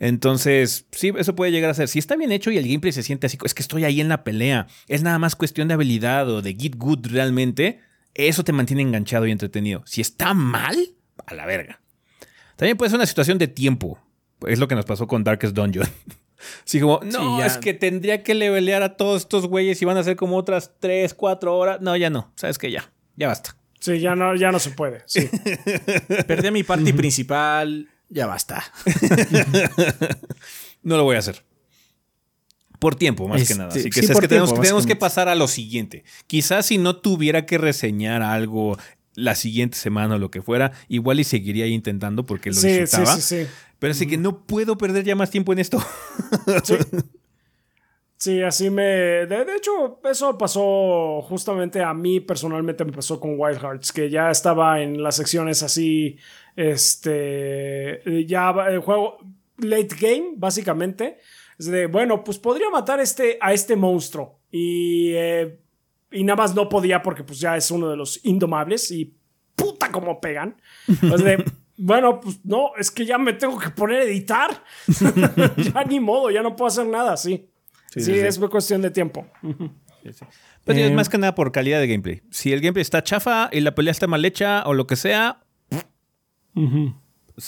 Entonces, 0.00 0.88
sí, 0.90 1.12
eso 1.16 1.36
puede 1.36 1.52
llegar 1.52 1.70
a 1.70 1.74
ser. 1.74 1.86
Si 1.86 2.00
está 2.00 2.16
bien 2.16 2.32
hecho 2.32 2.50
y 2.50 2.58
el 2.58 2.66
gameplay 2.66 2.92
se 2.92 3.04
siente 3.04 3.28
así, 3.28 3.38
es 3.44 3.54
que 3.54 3.62
estoy 3.62 3.84
ahí 3.84 4.00
en 4.00 4.08
la 4.08 4.24
pelea. 4.24 4.66
Es 4.88 5.04
nada 5.04 5.20
más 5.20 5.36
cuestión 5.36 5.68
de 5.68 5.74
habilidad 5.74 6.28
o 6.28 6.42
de 6.42 6.56
get 6.58 6.74
good 6.76 7.06
realmente. 7.06 7.78
Eso 8.12 8.42
te 8.42 8.52
mantiene 8.52 8.82
enganchado 8.82 9.24
y 9.28 9.30
entretenido. 9.30 9.84
Si 9.86 10.00
está 10.00 10.34
mal, 10.34 10.76
a 11.26 11.34
la 11.34 11.46
verga. 11.46 11.80
También 12.56 12.76
puede 12.76 12.90
ser 12.90 12.98
una 12.98 13.06
situación 13.06 13.38
de 13.38 13.46
tiempo. 13.46 14.00
Es 14.48 14.58
lo 14.58 14.66
que 14.66 14.74
nos 14.74 14.84
pasó 14.84 15.06
con 15.06 15.22
Darkest 15.22 15.54
Dungeon. 15.54 15.86
Sí, 16.64 16.80
como, 16.80 17.00
no, 17.04 17.42
es 17.44 17.58
que 17.58 17.74
tendría 17.74 18.22
que 18.22 18.34
levelear 18.34 18.82
a 18.82 18.96
todos 18.96 19.22
estos 19.22 19.46
güeyes 19.46 19.80
y 19.82 19.84
van 19.84 19.96
a 19.96 20.02
ser 20.02 20.16
como 20.16 20.36
otras 20.36 20.72
3, 20.80 21.14
4 21.14 21.56
horas. 21.56 21.80
No, 21.80 21.96
ya 21.96 22.10
no. 22.10 22.32
Sabes 22.36 22.58
que 22.58 22.70
ya, 22.70 22.90
ya 23.16 23.28
basta. 23.28 23.56
Sí, 23.80 24.00
ya 24.00 24.14
no, 24.16 24.34
ya 24.34 24.50
no 24.50 24.58
se 24.58 24.70
puede. 24.70 25.02
Sí. 25.06 25.28
Perdí 26.26 26.50
mi 26.50 26.62
party 26.62 26.92
principal, 26.94 27.88
ya 28.08 28.26
basta. 28.26 28.64
no 30.82 30.96
lo 30.96 31.04
voy 31.04 31.16
a 31.16 31.18
hacer. 31.18 31.44
Por 32.78 32.94
tiempo, 32.96 33.28
más 33.28 33.46
que 33.46 33.54
nada. 33.54 33.68
Así 33.68 33.90
que, 33.90 34.00
es 34.00 34.18
que 34.18 34.28
tenemos, 34.28 34.58
tenemos 34.60 34.86
que 34.86 34.96
pasar 34.96 35.28
a 35.28 35.34
lo 35.34 35.48
siguiente. 35.48 36.04
Quizás 36.26 36.66
si 36.66 36.78
no 36.78 36.96
tuviera 36.96 37.46
que 37.46 37.58
reseñar 37.58 38.22
algo 38.22 38.76
la 39.14 39.34
siguiente 39.34 39.76
semana 39.76 40.16
o 40.16 40.18
lo 40.18 40.30
que 40.30 40.42
fuera, 40.42 40.72
igual 40.88 41.20
y 41.20 41.24
seguiría 41.24 41.66
intentando 41.66 42.24
porque 42.26 42.50
lo 42.50 42.60
disfrutaba. 42.60 43.16
Sí, 43.16 43.20
sí, 43.20 43.44
sí. 43.44 43.50
Pero 43.78 43.92
así 43.92 44.06
que 44.06 44.16
no 44.16 44.46
puedo 44.46 44.78
perder 44.78 45.04
ya 45.04 45.16
más 45.16 45.30
tiempo 45.30 45.52
en 45.52 45.58
esto. 45.58 45.78
Sí. 46.64 46.76
Sí, 48.24 48.40
así 48.40 48.70
me. 48.70 48.82
De, 48.82 49.44
hecho, 49.54 50.00
eso 50.04 50.38
pasó 50.38 51.20
justamente 51.28 51.82
a 51.82 51.92
mí 51.92 52.20
personalmente 52.20 52.82
me 52.82 52.92
pasó 52.92 53.20
con 53.20 53.38
Wild 53.38 53.60
Hearts, 53.60 53.92
que 53.92 54.08
ya 54.08 54.30
estaba 54.30 54.80
en 54.80 55.02
las 55.02 55.16
secciones 55.16 55.62
así. 55.62 56.16
Este. 56.56 58.00
Ya 58.26 58.54
el 58.70 58.80
juego. 58.80 59.18
Late 59.58 59.94
game, 60.00 60.32
básicamente. 60.36 61.18
Es 61.58 61.66
de, 61.66 61.86
bueno, 61.86 62.24
pues 62.24 62.38
podría 62.38 62.70
matar 62.70 62.98
este, 62.98 63.36
a 63.42 63.52
este 63.52 63.76
monstruo. 63.76 64.40
Y. 64.50 65.12
Eh, 65.12 65.58
y 66.14 66.24
nada 66.24 66.36
más 66.36 66.54
no 66.54 66.68
podía 66.68 67.02
porque 67.02 67.24
pues 67.24 67.40
ya 67.40 67.56
es 67.56 67.70
uno 67.70 67.90
de 67.90 67.96
los 67.96 68.24
indomables 68.24 68.90
y 68.90 69.16
puta 69.54 69.90
como 69.90 70.20
pegan. 70.20 70.56
Es 70.86 71.22
de, 71.22 71.44
bueno, 71.76 72.20
pues 72.20 72.40
no, 72.44 72.70
es 72.78 72.90
que 72.90 73.04
ya 73.04 73.18
me 73.18 73.32
tengo 73.32 73.58
que 73.58 73.70
poner 73.70 74.00
a 74.00 74.04
editar. 74.04 74.64
ya 75.56 75.84
ni 75.84 76.00
modo, 76.00 76.30
ya 76.30 76.42
no 76.42 76.56
puedo 76.56 76.68
hacer 76.68 76.86
nada, 76.86 77.16
sí. 77.16 77.50
Sí, 77.90 78.12
es 78.12 78.38
cuestión 78.38 78.82
de 78.82 78.90
tiempo. 78.90 79.26
Pero 80.64 80.78
es 80.78 80.90
eh, 80.90 80.94
más 80.94 81.08
que 81.08 81.18
nada 81.18 81.34
por 81.34 81.52
calidad 81.52 81.78
de 81.78 81.86
gameplay. 81.86 82.22
Si 82.30 82.52
el 82.52 82.60
gameplay 82.60 82.82
está 82.82 83.02
chafa 83.02 83.48
y 83.52 83.60
la 83.60 83.74
pelea 83.74 83.92
está 83.92 84.06
mal 84.06 84.24
hecha 84.24 84.64
o 84.66 84.74
lo 84.74 84.86
que 84.86 84.96
sea, 84.96 85.44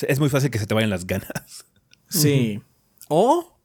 es 0.07 0.21
muy 0.21 0.29
fácil 0.29 0.51
que 0.51 0.59
se 0.59 0.67
te 0.67 0.75
vayan 0.75 0.91
las 0.91 1.07
ganas. 1.07 1.67
Sí. 2.09 2.63
O 3.09 3.59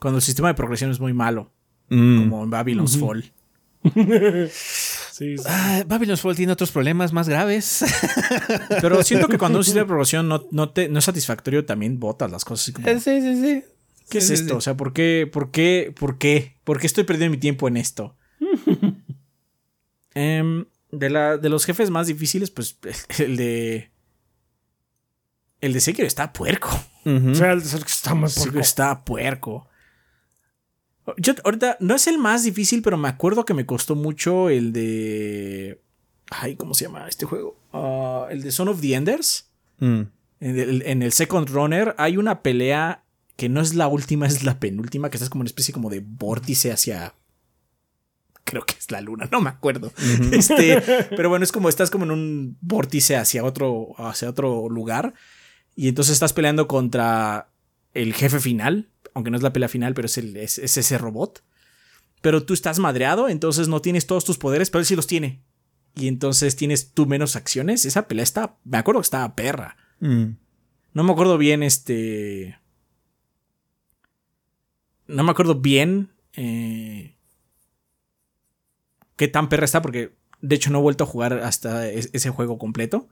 cuando 0.00 0.18
el 0.18 0.22
sistema 0.22 0.48
de 0.48 0.54
progresión 0.54 0.90
es 0.90 1.00
muy 1.00 1.12
malo, 1.12 1.52
mm. 1.88 2.20
como 2.20 2.44
en 2.44 2.50
Babylon's 2.50 2.96
Fall. 2.98 3.32
sí, 4.50 5.36
ah, 5.46 5.84
Babylon's 5.86 6.20
Fall 6.20 6.36
tiene 6.36 6.52
otros 6.52 6.70
problemas 6.70 7.12
más 7.12 7.28
graves. 7.28 7.84
Pero 8.80 9.02
siento 9.02 9.28
que 9.28 9.38
cuando 9.38 9.58
un 9.58 9.64
sistema 9.64 9.84
de 9.84 9.88
progresión 9.88 10.28
no, 10.28 10.46
no, 10.50 10.70
te, 10.70 10.88
no 10.88 10.98
es 10.98 11.04
satisfactorio, 11.04 11.64
también 11.64 12.00
botas 12.00 12.30
las 12.30 12.44
cosas. 12.44 12.74
Sí, 12.74 13.00
sí, 13.00 13.40
sí. 13.40 13.64
¿Qué 14.08 14.18
es 14.18 14.30
esto? 14.30 14.56
O 14.56 14.60
sea, 14.60 14.76
¿por 14.76 14.92
qué, 14.92 15.28
por 15.30 15.50
qué, 15.50 15.94
por 15.98 16.18
qué, 16.18 16.56
por 16.64 16.80
qué 16.80 16.86
estoy 16.86 17.04
perdiendo 17.04 17.32
mi 17.32 17.40
tiempo 17.40 17.68
en 17.68 17.76
esto? 17.76 18.16
Em, 20.14 20.64
de, 20.90 21.10
la, 21.10 21.36
de 21.36 21.48
los 21.48 21.64
jefes 21.64 21.90
más 21.90 22.08
difíciles, 22.08 22.50
pues 22.50 22.76
el 23.18 23.36
de. 23.36 23.92
El 25.60 25.72
de 25.72 25.80
Sekiro 25.80 26.08
está 26.08 26.32
puerco. 26.32 26.70
O 27.04 27.34
sea, 27.34 27.52
el 27.52 27.60
de 27.60 27.68
Sekiro 27.68 27.86
está 27.86 28.14
más 28.14 28.34
puerco. 28.34 28.58
Está 28.58 29.04
puerco. 29.04 29.68
Yo 31.16 31.34
ahorita 31.44 31.76
no 31.80 31.94
es 31.94 32.06
el 32.06 32.18
más 32.18 32.44
difícil, 32.44 32.82
pero 32.82 32.96
me 32.96 33.08
acuerdo 33.08 33.44
que 33.44 33.54
me 33.54 33.66
costó 33.66 33.94
mucho 33.94 34.50
el 34.50 34.72
de. 34.72 35.80
Ay, 36.30 36.56
¿cómo 36.56 36.74
se 36.74 36.84
llama 36.84 37.08
este 37.08 37.24
juego? 37.24 37.58
Ah, 37.72 38.26
el 38.30 38.42
de 38.42 38.52
Son 38.52 38.68
of 38.68 38.80
the 38.80 38.94
Enders. 38.94 39.50
Mm. 39.80 40.02
en 40.40 41.02
el 41.02 41.12
Second 41.12 41.48
Runner 41.50 41.94
hay 41.98 42.16
una 42.16 42.42
pelea 42.42 43.04
que 43.36 43.48
no 43.48 43.60
es 43.60 43.74
la 43.74 43.86
última, 43.86 44.26
es 44.26 44.42
la 44.42 44.58
penúltima, 44.58 45.08
que 45.10 45.16
estás 45.16 45.30
como 45.30 45.42
una 45.42 45.48
especie 45.48 45.72
como 45.72 45.88
de 45.90 46.00
vórtice 46.04 46.72
hacia 46.72 47.14
creo 48.48 48.64
que 48.64 48.74
es 48.78 48.90
la 48.90 49.00
luna, 49.02 49.28
no 49.30 49.40
me 49.40 49.50
acuerdo. 49.50 49.92
Este, 50.32 50.80
pero 51.16 51.28
bueno, 51.28 51.44
es 51.44 51.52
como 51.52 51.68
estás 51.68 51.90
como 51.90 52.04
en 52.04 52.10
un 52.10 52.56
vórtice 52.60 53.16
hacia 53.16 53.44
otro, 53.44 53.94
hacia 53.98 54.28
otro 54.30 54.68
lugar. 54.68 55.14
Y 55.76 55.88
entonces 55.88 56.14
estás 56.14 56.32
peleando 56.32 56.66
contra 56.66 57.50
el 57.94 58.14
jefe 58.14 58.40
final, 58.40 58.88
aunque 59.18 59.32
no 59.32 59.36
es 59.36 59.42
la 59.42 59.52
pelea 59.52 59.68
final, 59.68 59.94
pero 59.94 60.06
es, 60.06 60.16
el, 60.16 60.36
es, 60.36 60.58
ese 60.58 60.96
robot. 60.96 61.42
Pero 62.22 62.44
tú 62.44 62.54
estás 62.54 62.78
madreado, 62.78 63.28
entonces 63.28 63.66
no 63.66 63.82
tienes 63.82 64.06
todos 64.06 64.24
tus 64.24 64.38
poderes, 64.38 64.70
pero 64.70 64.78
él 64.78 64.86
sí 64.86 64.94
los 64.94 65.08
tiene. 65.08 65.42
Y 65.96 66.06
entonces 66.06 66.54
tienes 66.54 66.92
tú 66.92 67.06
menos 67.06 67.34
acciones. 67.34 67.84
Esa 67.84 68.06
pelea 68.06 68.22
está, 68.22 68.56
me 68.62 68.78
acuerdo 68.78 69.00
que 69.00 69.06
estaba 69.06 69.34
perra. 69.34 69.76
Mm. 69.98 70.36
No 70.92 71.02
me 71.02 71.10
acuerdo 71.10 71.36
bien, 71.36 71.64
este 71.64 72.56
no 75.08 75.24
me 75.24 75.32
acuerdo 75.32 75.56
bien 75.56 76.12
eh, 76.34 77.16
qué 79.16 79.26
tan 79.26 79.48
perra 79.48 79.64
está, 79.64 79.82
porque 79.82 80.16
de 80.40 80.54
hecho 80.54 80.70
no 80.70 80.78
he 80.78 80.82
vuelto 80.82 81.02
a 81.02 81.08
jugar 81.08 81.32
hasta 81.32 81.88
ese 81.88 82.30
juego 82.30 82.56
completo. 82.56 83.08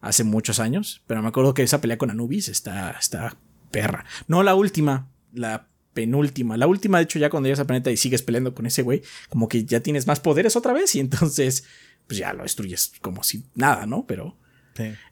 Hace 0.00 0.24
muchos 0.24 0.58
años. 0.58 1.04
Pero 1.06 1.22
me 1.22 1.28
acuerdo 1.28 1.54
que 1.54 1.62
esa 1.62 1.80
pelea 1.80 1.96
con 1.96 2.10
Anubis 2.10 2.48
está, 2.48 2.90
está 2.90 3.36
perra. 3.70 4.04
No 4.26 4.42
la 4.42 4.54
última, 4.54 5.11
la 5.32 5.68
penúltima. 5.94 6.56
La 6.56 6.66
última, 6.66 6.98
de 6.98 7.04
hecho, 7.04 7.18
ya 7.18 7.30
cuando 7.30 7.46
llegas 7.46 7.60
al 7.60 7.66
planeta 7.66 7.90
y 7.90 7.96
sigues 7.96 8.22
peleando 8.22 8.54
con 8.54 8.66
ese 8.66 8.82
güey, 8.82 9.02
como 9.28 9.48
que 9.48 9.64
ya 9.64 9.80
tienes 9.80 10.06
más 10.06 10.20
poderes 10.20 10.56
otra 10.56 10.72
vez 10.72 10.94
y 10.94 11.00
entonces, 11.00 11.64
pues 12.06 12.18
ya 12.18 12.32
lo 12.32 12.42
destruyes 12.42 12.92
como 13.00 13.22
si 13.22 13.44
nada, 13.54 13.86
¿no? 13.86 14.06
Pero... 14.06 14.36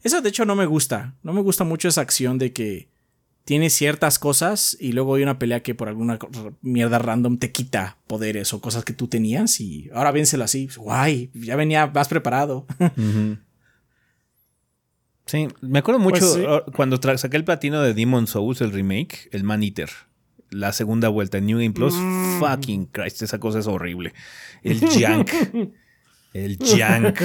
Eso 0.03 0.21
de 0.21 0.29
hecho 0.29 0.43
no 0.43 0.55
me 0.55 0.65
gusta. 0.65 1.13
No 1.23 1.33
me 1.33 1.41
gusta 1.41 1.63
mucho 1.63 1.87
esa 1.87 2.01
acción 2.01 2.39
de 2.39 2.51
que 2.51 2.89
tiene 3.43 3.69
ciertas 3.69 4.19
cosas 4.19 4.77
y 4.79 4.91
luego 4.91 5.15
hay 5.15 5.23
una 5.23 5.39
pelea 5.39 5.61
que 5.61 5.75
por 5.75 5.87
alguna 5.87 6.19
mierda 6.61 6.99
random 6.99 7.37
te 7.37 7.51
quita 7.51 7.97
poderes 8.07 8.53
o 8.53 8.61
cosas 8.61 8.85
que 8.85 8.93
tú 8.93 9.07
tenías 9.07 9.59
y 9.59 9.89
ahora 9.93 10.11
vénselo 10.11 10.43
así. 10.43 10.69
Guay, 10.75 11.31
ya 11.33 11.55
venía 11.55 11.87
más 11.87 12.07
preparado. 12.07 12.65
Sí, 15.27 15.47
me 15.61 15.79
acuerdo 15.79 16.01
pues 16.03 16.21
mucho 16.21 16.65
cuando 16.75 16.99
saqué 17.17 17.37
el 17.37 17.45
platino 17.45 17.81
de 17.81 17.93
Demon 17.93 18.27
Souls, 18.27 18.59
el 18.59 18.73
remake, 18.73 19.29
el 19.31 19.45
Man 19.45 19.63
Eater. 19.63 19.89
La 20.51 20.71
segunda 20.73 21.09
vuelta 21.09 21.39
en 21.39 21.47
New 21.47 21.57
Game 21.57 21.71
Plus. 21.71 21.95
Mm. 21.95 22.39
Fucking 22.39 22.85
Christ, 22.87 23.23
esa 23.23 23.39
cosa 23.39 23.59
es 23.59 23.67
horrible. 23.67 24.13
El 24.63 24.79
Jank. 24.99 25.29
el 26.33 26.57
Jank. 26.59 27.19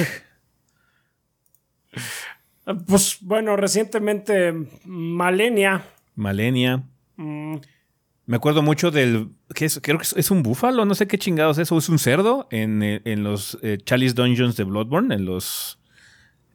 Pues 2.85 3.19
bueno, 3.21 3.55
recientemente 3.55 4.53
Malenia 4.83 5.85
Malenia. 6.17 6.83
Mm. 7.15 7.57
Me 8.25 8.35
acuerdo 8.35 8.61
mucho 8.61 8.91
del. 8.91 9.29
¿qué 9.55 9.65
es? 9.65 9.79
Creo 9.81 9.99
que 9.99 10.03
es, 10.03 10.31
un 10.31 10.43
búfalo, 10.43 10.83
no 10.83 10.95
sé 10.95 11.07
qué 11.07 11.17
chingados 11.17 11.57
es. 11.59 11.71
O 11.71 11.77
es 11.77 11.87
un 11.87 11.97
cerdo 11.97 12.47
en, 12.51 12.83
eh, 12.83 13.01
los 13.15 13.57
eh, 13.61 13.77
Chalice 13.81 14.13
Dungeons 14.13 14.57
de 14.57 14.65
Bloodborne, 14.65 15.15
en 15.15 15.25
los. 15.25 15.79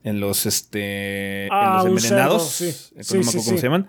En 0.05 0.21
los 0.21 0.45
este. 0.45 1.47
en 1.47 1.53
ah, 1.53 1.83
los 1.85 1.87
envenenados. 1.87 2.51
Sí. 2.51 2.73
Sí, 2.73 3.19
no 3.19 3.25
cómo 3.25 3.43
se 3.43 3.57
llaman. 3.57 3.89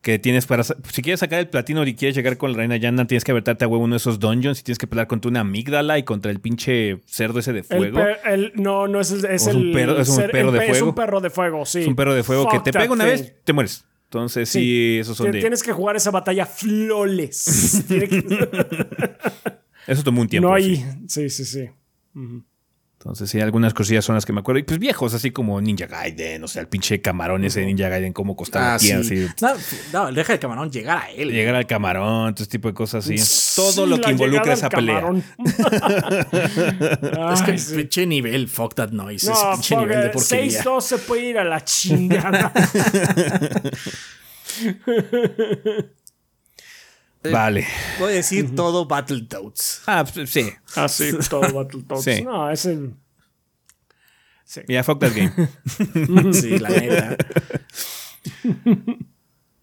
Que 0.00 0.18
tienes 0.18 0.46
para. 0.46 0.62
Si 0.62 1.02
quieres 1.02 1.20
sacar 1.20 1.40
el 1.40 1.48
platino 1.48 1.84
y 1.86 1.94
quieres 1.94 2.14
llegar 2.14 2.36
con 2.36 2.52
la 2.52 2.58
reina 2.58 2.76
Yana, 2.76 3.06
tienes 3.06 3.24
que 3.24 3.32
aventarte 3.32 3.64
a 3.64 3.68
huevo 3.68 3.84
uno 3.84 3.94
de 3.94 3.98
esos 3.98 4.20
dungeons 4.20 4.60
y 4.60 4.62
tienes 4.62 4.78
que 4.78 4.86
pelear 4.86 5.08
contra 5.08 5.28
una 5.28 5.40
amígdala 5.40 5.98
y 5.98 6.04
contra 6.04 6.30
el 6.30 6.40
pinche 6.40 7.00
cerdo 7.04 7.40
ese 7.40 7.52
de 7.52 7.64
fuego. 7.64 7.98
no, 8.54 8.86
no 8.86 9.00
es 9.00 9.10
el. 9.10 9.24
Es, 9.24 9.46
un 9.46 9.72
perro, 9.72 10.00
es 10.00 10.08
un 10.08 10.28
perro 10.30 10.52
de 10.52 10.58
fuego. 10.60 10.72
Es 10.72 10.82
un 10.82 10.94
perro 10.94 11.20
de 11.20 11.30
fuego, 11.30 11.66
sí. 11.66 11.80
Es 11.80 11.86
un 11.88 11.96
perro 11.96 12.14
de 12.14 12.22
fuego 12.22 12.48
que 12.48 12.60
te 12.60 12.72
pega 12.72 12.92
una 12.92 13.04
vez, 13.04 13.34
te 13.44 13.52
mueres. 13.52 13.84
Entonces, 14.08 14.48
sí, 14.48 14.98
esos 14.98 15.18
son 15.18 15.30
de... 15.30 15.38
Tienes 15.38 15.62
que 15.62 15.70
jugar 15.70 15.94
esa 15.94 16.10
batalla 16.10 16.46
flawless. 16.46 17.84
Eso 19.86 20.02
tomó 20.02 20.22
un 20.22 20.28
tiempo. 20.28 20.48
No 20.48 20.54
hay... 20.54 20.82
Sí, 21.06 21.28
sí, 21.28 21.44
sí. 21.44 21.68
Entonces, 23.00 23.30
sí, 23.30 23.40
algunas 23.40 23.74
cosillas 23.74 24.04
son 24.04 24.16
las 24.16 24.26
que 24.26 24.32
me 24.32 24.40
acuerdo. 24.40 24.58
Y 24.58 24.64
pues 24.64 24.80
viejos, 24.80 25.14
así 25.14 25.30
como 25.30 25.60
Ninja 25.60 25.86
Gaiden, 25.86 26.42
o 26.42 26.48
sea, 26.48 26.62
el 26.62 26.68
pinche 26.68 27.00
camarón 27.00 27.44
ese 27.44 27.60
de 27.60 27.66
Ninja 27.66 27.88
Gaiden, 27.88 28.12
cómo 28.12 28.34
costaba 28.34 28.74
ah, 28.74 28.78
sí. 28.80 28.92
No, 29.92 30.10
deja 30.10 30.32
el 30.32 30.40
camarón 30.40 30.68
llegar 30.72 30.98
a 31.04 31.10
él. 31.12 31.30
Llegar 31.30 31.54
al 31.54 31.68
camarón, 31.68 32.34
todo 32.34 32.42
ese 32.42 32.50
tipo 32.50 32.66
de 32.66 32.74
cosas 32.74 33.08
así. 33.08 33.14
Todo 33.54 33.86
lo 33.86 34.00
que 34.00 34.10
involucra 34.10 34.52
esa 34.52 34.68
pelea. 34.68 35.12
es 37.34 37.42
que 37.42 37.52
el 37.52 37.60
pinche 37.76 38.04
nivel, 38.04 38.48
fuck 38.48 38.74
that 38.74 38.90
noise. 38.90 39.30
No, 39.30 39.52
pinche 39.52 39.76
nivel 39.76 40.02
de 40.02 40.08
porquería. 40.08 40.64
6-2 40.64 40.80
se 40.80 40.98
puede 40.98 41.22
ir 41.26 41.38
a 41.38 41.44
la 41.44 41.64
chingada. 41.64 42.52
Vale. 47.22 47.66
Voy 47.98 48.12
a 48.12 48.16
decir 48.16 48.54
todo 48.54 48.86
Battletoads. 48.86 49.82
Ah, 49.86 50.04
pues, 50.12 50.30
sí. 50.30 50.50
Ah, 50.76 50.88
sí, 50.88 51.10
todo 51.28 51.52
Battletoads. 51.52 52.04
Sí. 52.04 52.22
No, 52.22 52.50
es 52.50 52.64
el. 52.66 52.94
Sí. 54.44 54.60
Yeah, 54.66 54.82
fuck 54.82 55.00
that 55.00 55.12
game. 55.14 56.32
sí, 56.32 56.58
la 56.58 56.68
neta. 56.70 57.16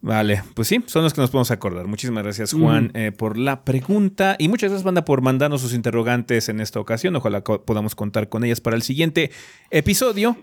Vale, 0.01 0.43
pues 0.53 0.67
sí, 0.67 0.83
son 0.85 1.01
los 1.03 1.15
que 1.15 1.21
nos 1.21 1.31
podemos 1.31 1.49
acordar. 1.49 1.87
Muchísimas 1.87 2.23
gracias, 2.23 2.53
Juan, 2.53 2.91
eh, 2.93 3.11
por 3.11 3.37
la 3.39 3.63
pregunta. 3.63 4.35
Y 4.37 4.49
muchas 4.49 4.69
gracias, 4.69 4.83
banda, 4.83 5.03
por 5.03 5.21
mandarnos 5.21 5.61
sus 5.61 5.73
interrogantes 5.73 6.47
en 6.47 6.59
esta 6.59 6.79
ocasión. 6.79 7.15
Ojalá 7.15 7.43
podamos 7.43 7.95
contar 7.95 8.29
con 8.29 8.43
ellas 8.43 8.61
para 8.61 8.75
el 8.75 8.83
siguiente 8.83 9.31
episodio. 9.71 10.37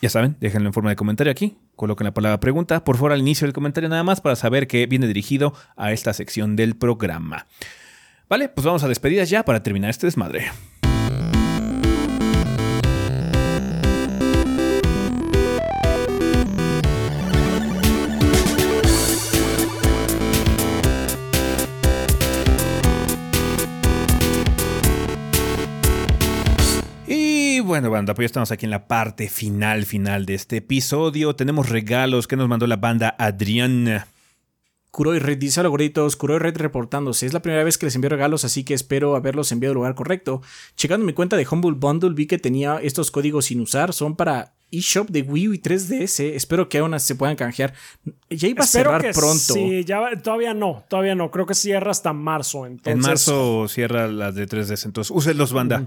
Ya 0.00 0.08
saben, 0.10 0.36
déjenlo 0.38 0.68
en 0.68 0.72
forma 0.72 0.90
de 0.90 0.96
comentario 0.96 1.30
aquí. 1.30 1.56
Coloquen 1.74 2.04
la 2.04 2.14
palabra 2.14 2.38
pregunta, 2.38 2.84
por 2.84 2.96
favor, 2.96 3.12
al 3.12 3.20
inicio 3.20 3.46
del 3.46 3.52
comentario 3.52 3.88
nada 3.88 4.04
más 4.04 4.20
para 4.20 4.36
saber 4.36 4.68
que 4.68 4.86
viene 4.86 5.08
dirigido 5.08 5.54
a 5.76 5.92
esta 5.92 6.12
sección 6.12 6.54
del 6.54 6.76
programa. 6.76 7.46
Vale, 8.28 8.48
pues 8.48 8.64
vamos 8.64 8.84
a 8.84 8.88
despedidas 8.88 9.28
ya 9.28 9.44
para 9.44 9.62
terminar 9.62 9.90
este 9.90 10.06
desmadre. 10.06 10.46
Bueno, 27.68 27.90
banda, 27.90 28.14
pues 28.14 28.24
ya 28.24 28.26
estamos 28.26 28.50
aquí 28.50 28.64
en 28.64 28.70
la 28.70 28.88
parte 28.88 29.28
final, 29.28 29.84
final 29.84 30.24
de 30.24 30.34
este 30.34 30.56
episodio. 30.56 31.36
Tenemos 31.36 31.68
regalos 31.68 32.26
que 32.26 32.34
nos 32.34 32.48
mandó 32.48 32.66
la 32.66 32.76
banda 32.76 33.14
Adrián. 33.18 34.04
Kuroi 34.90 35.18
Red 35.18 35.36
dice 35.36 35.60
a 35.60 35.66
gorditos, 35.66 36.16
Kuroi 36.16 36.38
Red 36.38 36.56
reportándose. 36.56 37.26
Es 37.26 37.34
la 37.34 37.42
primera 37.42 37.62
vez 37.62 37.76
que 37.76 37.84
les 37.84 37.94
envío 37.94 38.08
regalos, 38.08 38.46
así 38.46 38.64
que 38.64 38.72
espero 38.72 39.16
haberlos 39.16 39.52
enviado 39.52 39.72
al 39.72 39.74
lugar 39.76 39.94
correcto. 39.94 40.40
Checando 40.76 41.04
mi 41.04 41.12
cuenta 41.12 41.36
de 41.36 41.46
Humble 41.48 41.72
Bundle, 41.72 42.14
vi 42.14 42.26
que 42.26 42.38
tenía 42.38 42.80
estos 42.82 43.10
códigos 43.10 43.44
sin 43.44 43.60
usar. 43.60 43.92
Son 43.92 44.16
para 44.16 44.54
eShop 44.70 45.10
de 45.10 45.20
Wii 45.20 45.48
U 45.48 45.52
y 45.52 45.58
3DS. 45.58 46.34
Espero 46.34 46.70
que 46.70 46.78
aún 46.78 46.98
se 46.98 47.16
puedan 47.16 47.36
canjear. 47.36 47.74
Ya 48.30 48.48
iba 48.48 48.62
a 48.62 48.64
Espero 48.64 48.90
cerrar 48.90 49.02
que 49.02 49.12
pronto. 49.12 49.52
Sí, 49.54 49.84
ya, 49.84 50.00
todavía 50.22 50.54
no, 50.54 50.84
todavía 50.88 51.14
no. 51.14 51.30
Creo 51.30 51.44
que 51.44 51.54
cierra 51.54 51.90
hasta 51.90 52.14
marzo. 52.14 52.64
Entonces, 52.64 52.94
en 52.94 53.00
marzo 53.00 53.68
cierra 53.68 54.08
las 54.08 54.34
de 54.34 54.48
3DS, 54.48 54.86
entonces 54.86 55.10
úsenlos, 55.14 55.52
banda. 55.52 55.86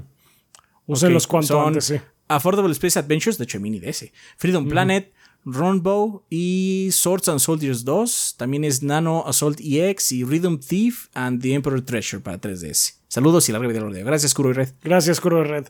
Úsenlos 0.92 1.26
Ok, 1.26 1.30
cuanto 1.32 1.62
antes, 1.68 1.86
sí. 1.86 1.96
Affordable 2.28 2.72
Space 2.74 2.98
Adventures, 3.00 3.38
de 3.38 3.44
hecho, 3.44 3.60
mini 3.60 3.80
DS. 3.80 4.12
Freedom 4.38 4.68
Planet, 4.68 5.12
Runbow 5.44 6.24
y 6.30 6.90
Swords 6.92 7.28
and 7.30 7.40
Soldiers 7.40 7.84
2. 7.84 8.36
También 8.38 8.64
es 8.64 8.84
Nano 8.84 9.24
Assault 9.28 9.60
EX 9.62 10.12
y 10.12 10.24
Rhythm 10.24 10.58
Thief 10.60 11.08
and 11.14 11.42
the 11.42 11.54
Emperor 11.54 11.82
Treasure 11.82 12.22
para 12.22 12.40
3DS. 12.40 12.96
Saludos 13.08 13.50
y 13.50 13.52
larga 13.52 13.68
vida 13.68 13.80
al 13.80 13.88
orden. 13.88 14.06
Gracias, 14.06 14.34
Kuro 14.34 14.52
y 14.52 14.54
Red. 14.54 14.70
Gracias, 14.82 15.20
Curo 15.20 15.44
Red. 15.44 15.66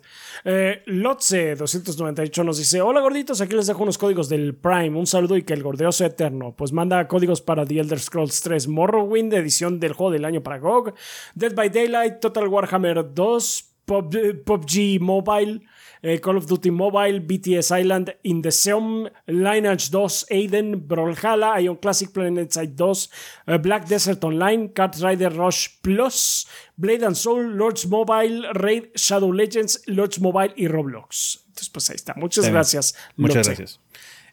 Eh, 0.45 0.83
Lotse298 0.85 2.45
nos 2.45 2.57
dice: 2.57 2.81
Hola 2.81 3.01
gorditos, 3.01 3.41
aquí 3.41 3.55
les 3.55 3.65
dejo 3.67 3.81
unos 3.83 3.97
códigos 3.97 4.29
del 4.29 4.53
Prime. 4.55 4.97
Un 4.97 5.07
saludo 5.07 5.35
y 5.37 5.43
que 5.43 5.53
el 5.53 5.63
gordeo 5.63 5.91
sea 5.91 6.07
eterno. 6.07 6.53
Pues 6.55 6.71
manda 6.71 7.07
códigos 7.07 7.41
para 7.41 7.65
The 7.65 7.79
Elder 7.79 7.99
Scrolls 7.99 8.41
3 8.41 8.67
Morrowind, 8.67 9.33
edición 9.33 9.79
del 9.79 9.93
juego 9.93 10.11
del 10.11 10.25
año 10.25 10.43
para 10.43 10.59
GOG, 10.59 10.93
Dead 11.35 11.55
by 11.55 11.69
Daylight, 11.69 12.19
Total 12.19 12.47
Warhammer 12.47 13.13
2, 13.13 13.63
Pub- 13.63 13.65
eh, 13.65 13.70
PUBG 13.91 14.99
Mobile, 14.99 15.61
eh, 16.01 16.19
Call 16.19 16.37
of 16.37 16.47
Duty 16.47 16.71
Mobile, 16.71 17.19
BTS 17.19 17.71
Island, 17.71 18.15
In 18.23 18.41
the 18.41 18.51
Seom, 18.51 19.07
Lineage 19.27 19.89
2, 19.91 20.25
Aiden, 20.29 20.87
Brawlhalla, 20.87 21.59
Ion 21.59 21.75
Classic 21.77 22.09
PlanetSide 22.11 22.75
2, 22.75 23.09
eh, 23.47 23.57
Black 23.57 23.87
Desert 23.87 24.23
Online, 24.23 24.71
Cat 24.73 24.95
Rider 24.99 25.31
Rush 25.33 25.67
Plus, 25.81 26.47
Blade 26.75 27.05
and 27.05 27.15
Soul, 27.15 27.55
Lords 27.55 27.87
Mobile, 27.87 28.51
Raid, 28.53 28.85
Shadow 28.95 29.31
Legends, 29.31 29.83
Lords 29.85 30.19
Mobile 30.19 30.53
y 30.55 30.67
Roblox. 30.67 31.43
Entonces, 31.47 31.69
pues 31.69 31.89
ahí 31.89 31.95
está. 31.95 32.13
Muchas 32.15 32.49
gracias. 32.49 32.95
Muchas 33.15 33.47
gracias. 33.47 33.79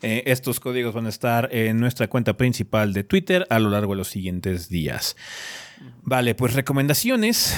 Eh, 0.01 0.23
estos 0.27 0.61
códigos 0.61 0.95
van 0.95 1.07
a 1.07 1.09
estar 1.09 1.49
en 1.53 1.81
nuestra 1.81 2.09
cuenta 2.09 2.37
principal 2.37 2.93
de 2.93 3.03
Twitter 3.03 3.47
a 3.51 3.59
lo 3.59 3.69
largo 3.69 3.93
de 3.93 3.99
los 3.99 4.09
siguientes 4.09 4.69
días. 4.69 5.17
Vale, 6.03 6.35
pues 6.35 6.55
recomendaciones. 6.55 7.55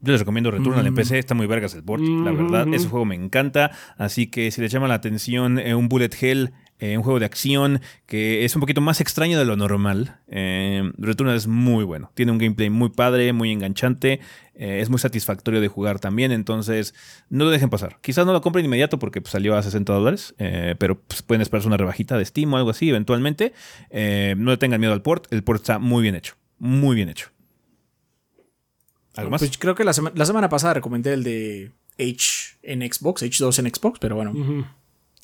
Yo 0.00 0.12
les 0.12 0.20
recomiendo 0.20 0.50
Returnal 0.50 0.86
en 0.86 0.94
PC, 0.94 1.18
está 1.18 1.34
muy 1.34 1.46
vergas 1.46 1.74
el 1.74 1.82
port, 1.82 2.02
la 2.02 2.30
verdad. 2.30 2.66
Ese 2.72 2.88
juego 2.88 3.04
me 3.04 3.14
encanta, 3.14 3.72
así 3.96 4.28
que 4.28 4.50
si 4.50 4.60
les 4.60 4.70
llama 4.70 4.88
la 4.88 4.94
atención 4.94 5.58
eh, 5.58 5.74
un 5.74 5.88
Bullet 5.88 6.10
Hell, 6.20 6.52
eh, 6.78 6.96
un 6.96 7.02
juego 7.02 7.18
de 7.18 7.26
acción 7.26 7.80
que 8.06 8.44
es 8.44 8.54
un 8.54 8.60
poquito 8.60 8.80
más 8.80 9.00
extraño 9.00 9.38
de 9.38 9.44
lo 9.44 9.56
normal, 9.56 10.20
eh, 10.28 10.92
Returnal 10.98 11.36
es 11.36 11.48
muy 11.48 11.84
bueno. 11.84 12.12
Tiene 12.14 12.30
un 12.30 12.38
gameplay 12.38 12.70
muy 12.70 12.90
padre, 12.90 13.32
muy 13.32 13.50
enganchante, 13.50 14.20
eh, 14.58 14.80
es 14.80 14.90
muy 14.90 14.98
satisfactorio 14.98 15.60
de 15.60 15.68
jugar 15.68 16.00
también, 16.00 16.32
entonces 16.32 16.92
no 17.30 17.44
lo 17.44 17.50
dejen 17.50 17.70
pasar. 17.70 17.98
Quizás 18.00 18.26
no 18.26 18.32
lo 18.32 18.40
compren 18.40 18.64
inmediato 18.64 18.98
porque 18.98 19.20
pues, 19.20 19.30
salió 19.30 19.56
a 19.56 19.62
60 19.62 19.92
dólares, 19.92 20.34
eh, 20.38 20.74
pero 20.78 21.00
pues, 21.00 21.22
pueden 21.22 21.42
esperarse 21.42 21.68
una 21.68 21.76
rebajita 21.76 22.18
de 22.18 22.24
Steam 22.24 22.52
o 22.52 22.56
algo 22.56 22.70
así 22.70 22.88
eventualmente. 22.88 23.52
Eh, 23.90 24.34
no 24.36 24.50
le 24.50 24.56
tengan 24.56 24.80
miedo 24.80 24.92
al 24.92 25.02
port, 25.02 25.32
el 25.32 25.44
port 25.44 25.60
está 25.60 25.78
muy 25.78 26.02
bien 26.02 26.16
hecho, 26.16 26.34
muy 26.58 26.96
bien 26.96 27.08
hecho. 27.08 27.30
¿Algo 29.18 29.30
más? 29.30 29.40
Pues 29.40 29.58
creo 29.58 29.74
que 29.74 29.84
la, 29.84 29.92
sema- 29.92 30.12
la 30.14 30.24
semana 30.24 30.48
pasada 30.48 30.74
recomendé 30.74 31.12
el 31.12 31.22
de 31.24 31.72
H 31.98 32.58
en 32.62 32.80
Xbox, 32.82 33.22
H2 33.22 33.58
en 33.58 33.74
Xbox, 33.74 33.98
pero 33.98 34.16
bueno. 34.16 34.32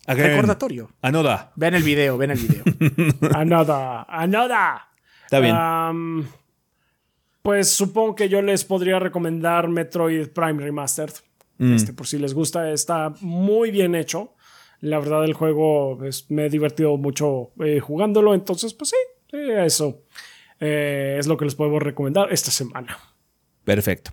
Again. 0.06 0.26
Recordatorio. 0.30 0.90
Anoda. 1.02 1.52
Vean 1.56 1.74
el 1.74 1.82
video, 1.82 2.18
vean 2.18 2.32
el 2.32 2.38
video. 2.38 2.62
Another, 3.34 4.04
another. 4.08 4.80
Está 5.24 5.40
bien. 5.40 6.28
Pues 7.42 7.70
supongo 7.70 8.14
que 8.14 8.28
yo 8.28 8.40
les 8.42 8.64
podría 8.64 8.98
recomendar 8.98 9.68
Metroid 9.68 10.28
Prime 10.28 10.62
Remastered. 10.62 11.12
Mm. 11.58 11.74
Este, 11.74 11.92
por 11.92 12.06
si 12.06 12.18
les 12.18 12.34
gusta, 12.34 12.70
está 12.72 13.12
muy 13.20 13.70
bien 13.70 13.94
hecho. 13.94 14.34
La 14.80 14.98
verdad, 14.98 15.24
el 15.24 15.34
juego 15.34 15.98
me 16.28 16.46
he 16.46 16.50
divertido 16.50 16.96
mucho 16.96 17.52
eh, 17.64 17.80
jugándolo. 17.80 18.34
Entonces, 18.34 18.74
pues 18.74 18.90
sí, 18.90 18.96
sí, 19.30 19.38
eso 19.58 20.02
eh, 20.60 21.16
es 21.18 21.26
lo 21.26 21.36
que 21.36 21.44
les 21.44 21.54
podemos 21.54 21.82
recomendar 21.82 22.32
esta 22.32 22.50
semana. 22.50 22.98
Perfecto. 23.64 24.12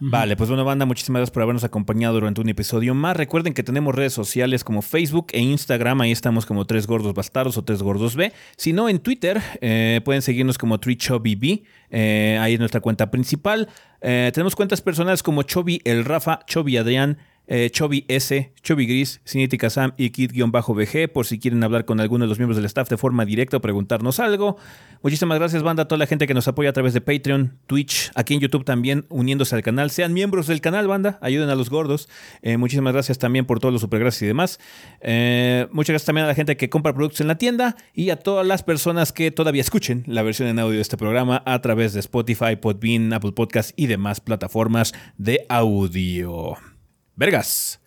Vale, 0.00 0.36
pues 0.36 0.50
bueno, 0.50 0.64
banda, 0.64 0.86
muchísimas 0.86 1.20
gracias 1.20 1.32
por 1.32 1.42
habernos 1.42 1.64
acompañado 1.64 2.14
durante 2.14 2.40
un 2.40 2.48
episodio 2.48 2.94
más. 2.94 3.16
Recuerden 3.16 3.54
que 3.54 3.62
tenemos 3.62 3.94
redes 3.94 4.12
sociales 4.12 4.64
como 4.64 4.82
Facebook 4.82 5.28
e 5.32 5.40
Instagram, 5.40 6.00
ahí 6.00 6.12
estamos 6.12 6.46
como 6.46 6.64
Tres 6.66 6.86
Gordos 6.86 7.14
Bastardos 7.14 7.56
o 7.56 7.64
Tres 7.64 7.82
Gordos 7.82 8.16
B. 8.16 8.32
Si 8.56 8.72
no, 8.72 8.88
en 8.88 8.98
Twitter 8.98 9.40
eh, 9.60 10.00
pueden 10.04 10.22
seguirnos 10.22 10.58
como 10.58 10.78
TreeChubbyB, 10.78 11.62
eh, 11.90 12.38
ahí 12.40 12.54
es 12.54 12.58
nuestra 12.58 12.80
cuenta 12.80 13.10
principal. 13.10 13.68
Eh, 14.00 14.30
tenemos 14.34 14.56
cuentas 14.56 14.80
personales 14.80 15.22
como 15.22 15.42
Chobi 15.42 15.80
El 15.84 16.04
Rafa, 16.04 16.40
Chobi 16.46 16.76
Adrián, 16.76 17.18
eh, 17.46 17.70
S, 18.08 18.52
Chobi 18.62 18.86
Gris, 18.86 19.20
Cinética 19.26 19.70
Sam 19.70 19.92
y 19.96 20.10
Kid-BG, 20.10 21.12
por 21.12 21.26
si 21.26 21.38
quieren 21.38 21.62
hablar 21.62 21.84
con 21.84 22.00
alguno 22.00 22.24
de 22.24 22.28
los 22.28 22.38
miembros 22.38 22.56
del 22.56 22.64
staff 22.66 22.88
de 22.88 22.96
forma 22.96 23.24
directa 23.24 23.58
o 23.58 23.60
preguntarnos 23.60 24.20
algo. 24.20 24.56
Muchísimas 25.02 25.38
gracias, 25.38 25.62
banda, 25.62 25.82
a 25.82 25.88
toda 25.88 25.98
la 25.98 26.06
gente 26.06 26.26
que 26.26 26.34
nos 26.34 26.48
apoya 26.48 26.70
a 26.70 26.72
través 26.72 26.94
de 26.94 27.00
Patreon, 27.02 27.58
Twitch, 27.66 28.10
aquí 28.14 28.34
en 28.34 28.40
YouTube 28.40 28.64
también, 28.64 29.04
uniéndose 29.10 29.54
al 29.54 29.62
canal. 29.62 29.90
Sean 29.90 30.14
miembros 30.14 30.46
del 30.46 30.60
canal, 30.60 30.88
banda, 30.88 31.18
ayuden 31.20 31.50
a 31.50 31.54
los 31.54 31.68
gordos. 31.68 32.08
Eh, 32.42 32.56
muchísimas 32.56 32.92
gracias 32.94 33.18
también 33.18 33.44
por 33.44 33.60
todos 33.60 33.72
los 33.72 33.82
supergracias 33.82 34.22
y 34.22 34.26
demás. 34.26 34.58
Eh, 35.00 35.66
muchas 35.72 35.92
gracias 35.92 36.06
también 36.06 36.24
a 36.24 36.28
la 36.28 36.34
gente 36.34 36.56
que 36.56 36.70
compra 36.70 36.94
productos 36.94 37.20
en 37.20 37.28
la 37.28 37.36
tienda 37.36 37.76
y 37.92 38.10
a 38.10 38.16
todas 38.16 38.46
las 38.46 38.62
personas 38.62 39.12
que 39.12 39.30
todavía 39.30 39.60
escuchen 39.60 40.04
la 40.06 40.22
versión 40.22 40.48
en 40.48 40.58
audio 40.58 40.76
de 40.76 40.82
este 40.82 40.96
programa 40.96 41.42
a 41.44 41.60
través 41.60 41.92
de 41.92 42.00
Spotify, 42.00 42.56
Podbean, 42.56 43.12
Apple 43.12 43.32
Podcasts 43.32 43.74
y 43.76 43.86
demás 43.86 44.20
plataformas 44.20 44.94
de 45.18 45.44
audio. 45.48 46.73
Vergas. 47.16 47.80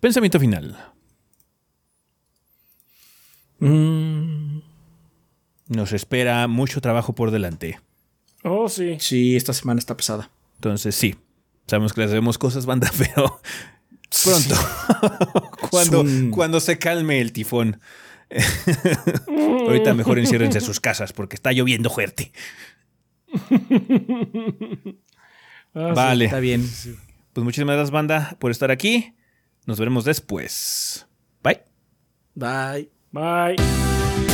Pensamiento 0.00 0.38
final. 0.40 0.76
Mm, 3.60 4.60
Nos 5.68 5.92
espera 5.92 6.46
mucho 6.48 6.80
trabajo 6.80 7.14
por 7.14 7.30
delante. 7.30 7.80
Oh, 8.44 8.68
sí. 8.68 8.96
sí, 9.00 9.36
esta 9.36 9.52
semana 9.52 9.78
está 9.80 9.96
pesada. 9.96 10.30
Entonces, 10.56 10.94
sí. 10.94 11.16
Sabemos 11.66 11.92
que 11.92 12.00
les 12.02 12.10
debemos 12.10 12.38
cosas, 12.38 12.64
banda, 12.66 12.90
pero 12.98 13.40
pronto. 14.24 14.54
cuando, 15.70 16.00
un- 16.02 16.30
cuando 16.30 16.60
se 16.60 16.78
calme 16.78 17.20
el 17.20 17.32
tifón. 17.32 17.80
Ahorita 19.28 19.94
mejor 19.94 20.18
enciérrense 20.18 20.58
en 20.58 20.64
sus 20.64 20.80
casas 20.80 21.12
porque 21.12 21.34
está 21.34 21.50
lloviendo 21.52 21.90
fuerte. 21.90 22.30
Ah, 25.74 25.90
sí. 25.90 25.94
Vale. 25.94 26.24
Está 26.26 26.40
bien. 26.40 26.68
Pues 27.32 27.44
muchísimas 27.44 27.76
gracias, 27.76 27.90
banda, 27.90 28.36
por 28.38 28.50
estar 28.50 28.70
aquí. 28.70 29.14
Nos 29.66 29.78
veremos 29.78 30.04
después. 30.04 31.06
Bye. 31.42 31.62
Bye. 32.34 32.90
Bye. 33.12 34.27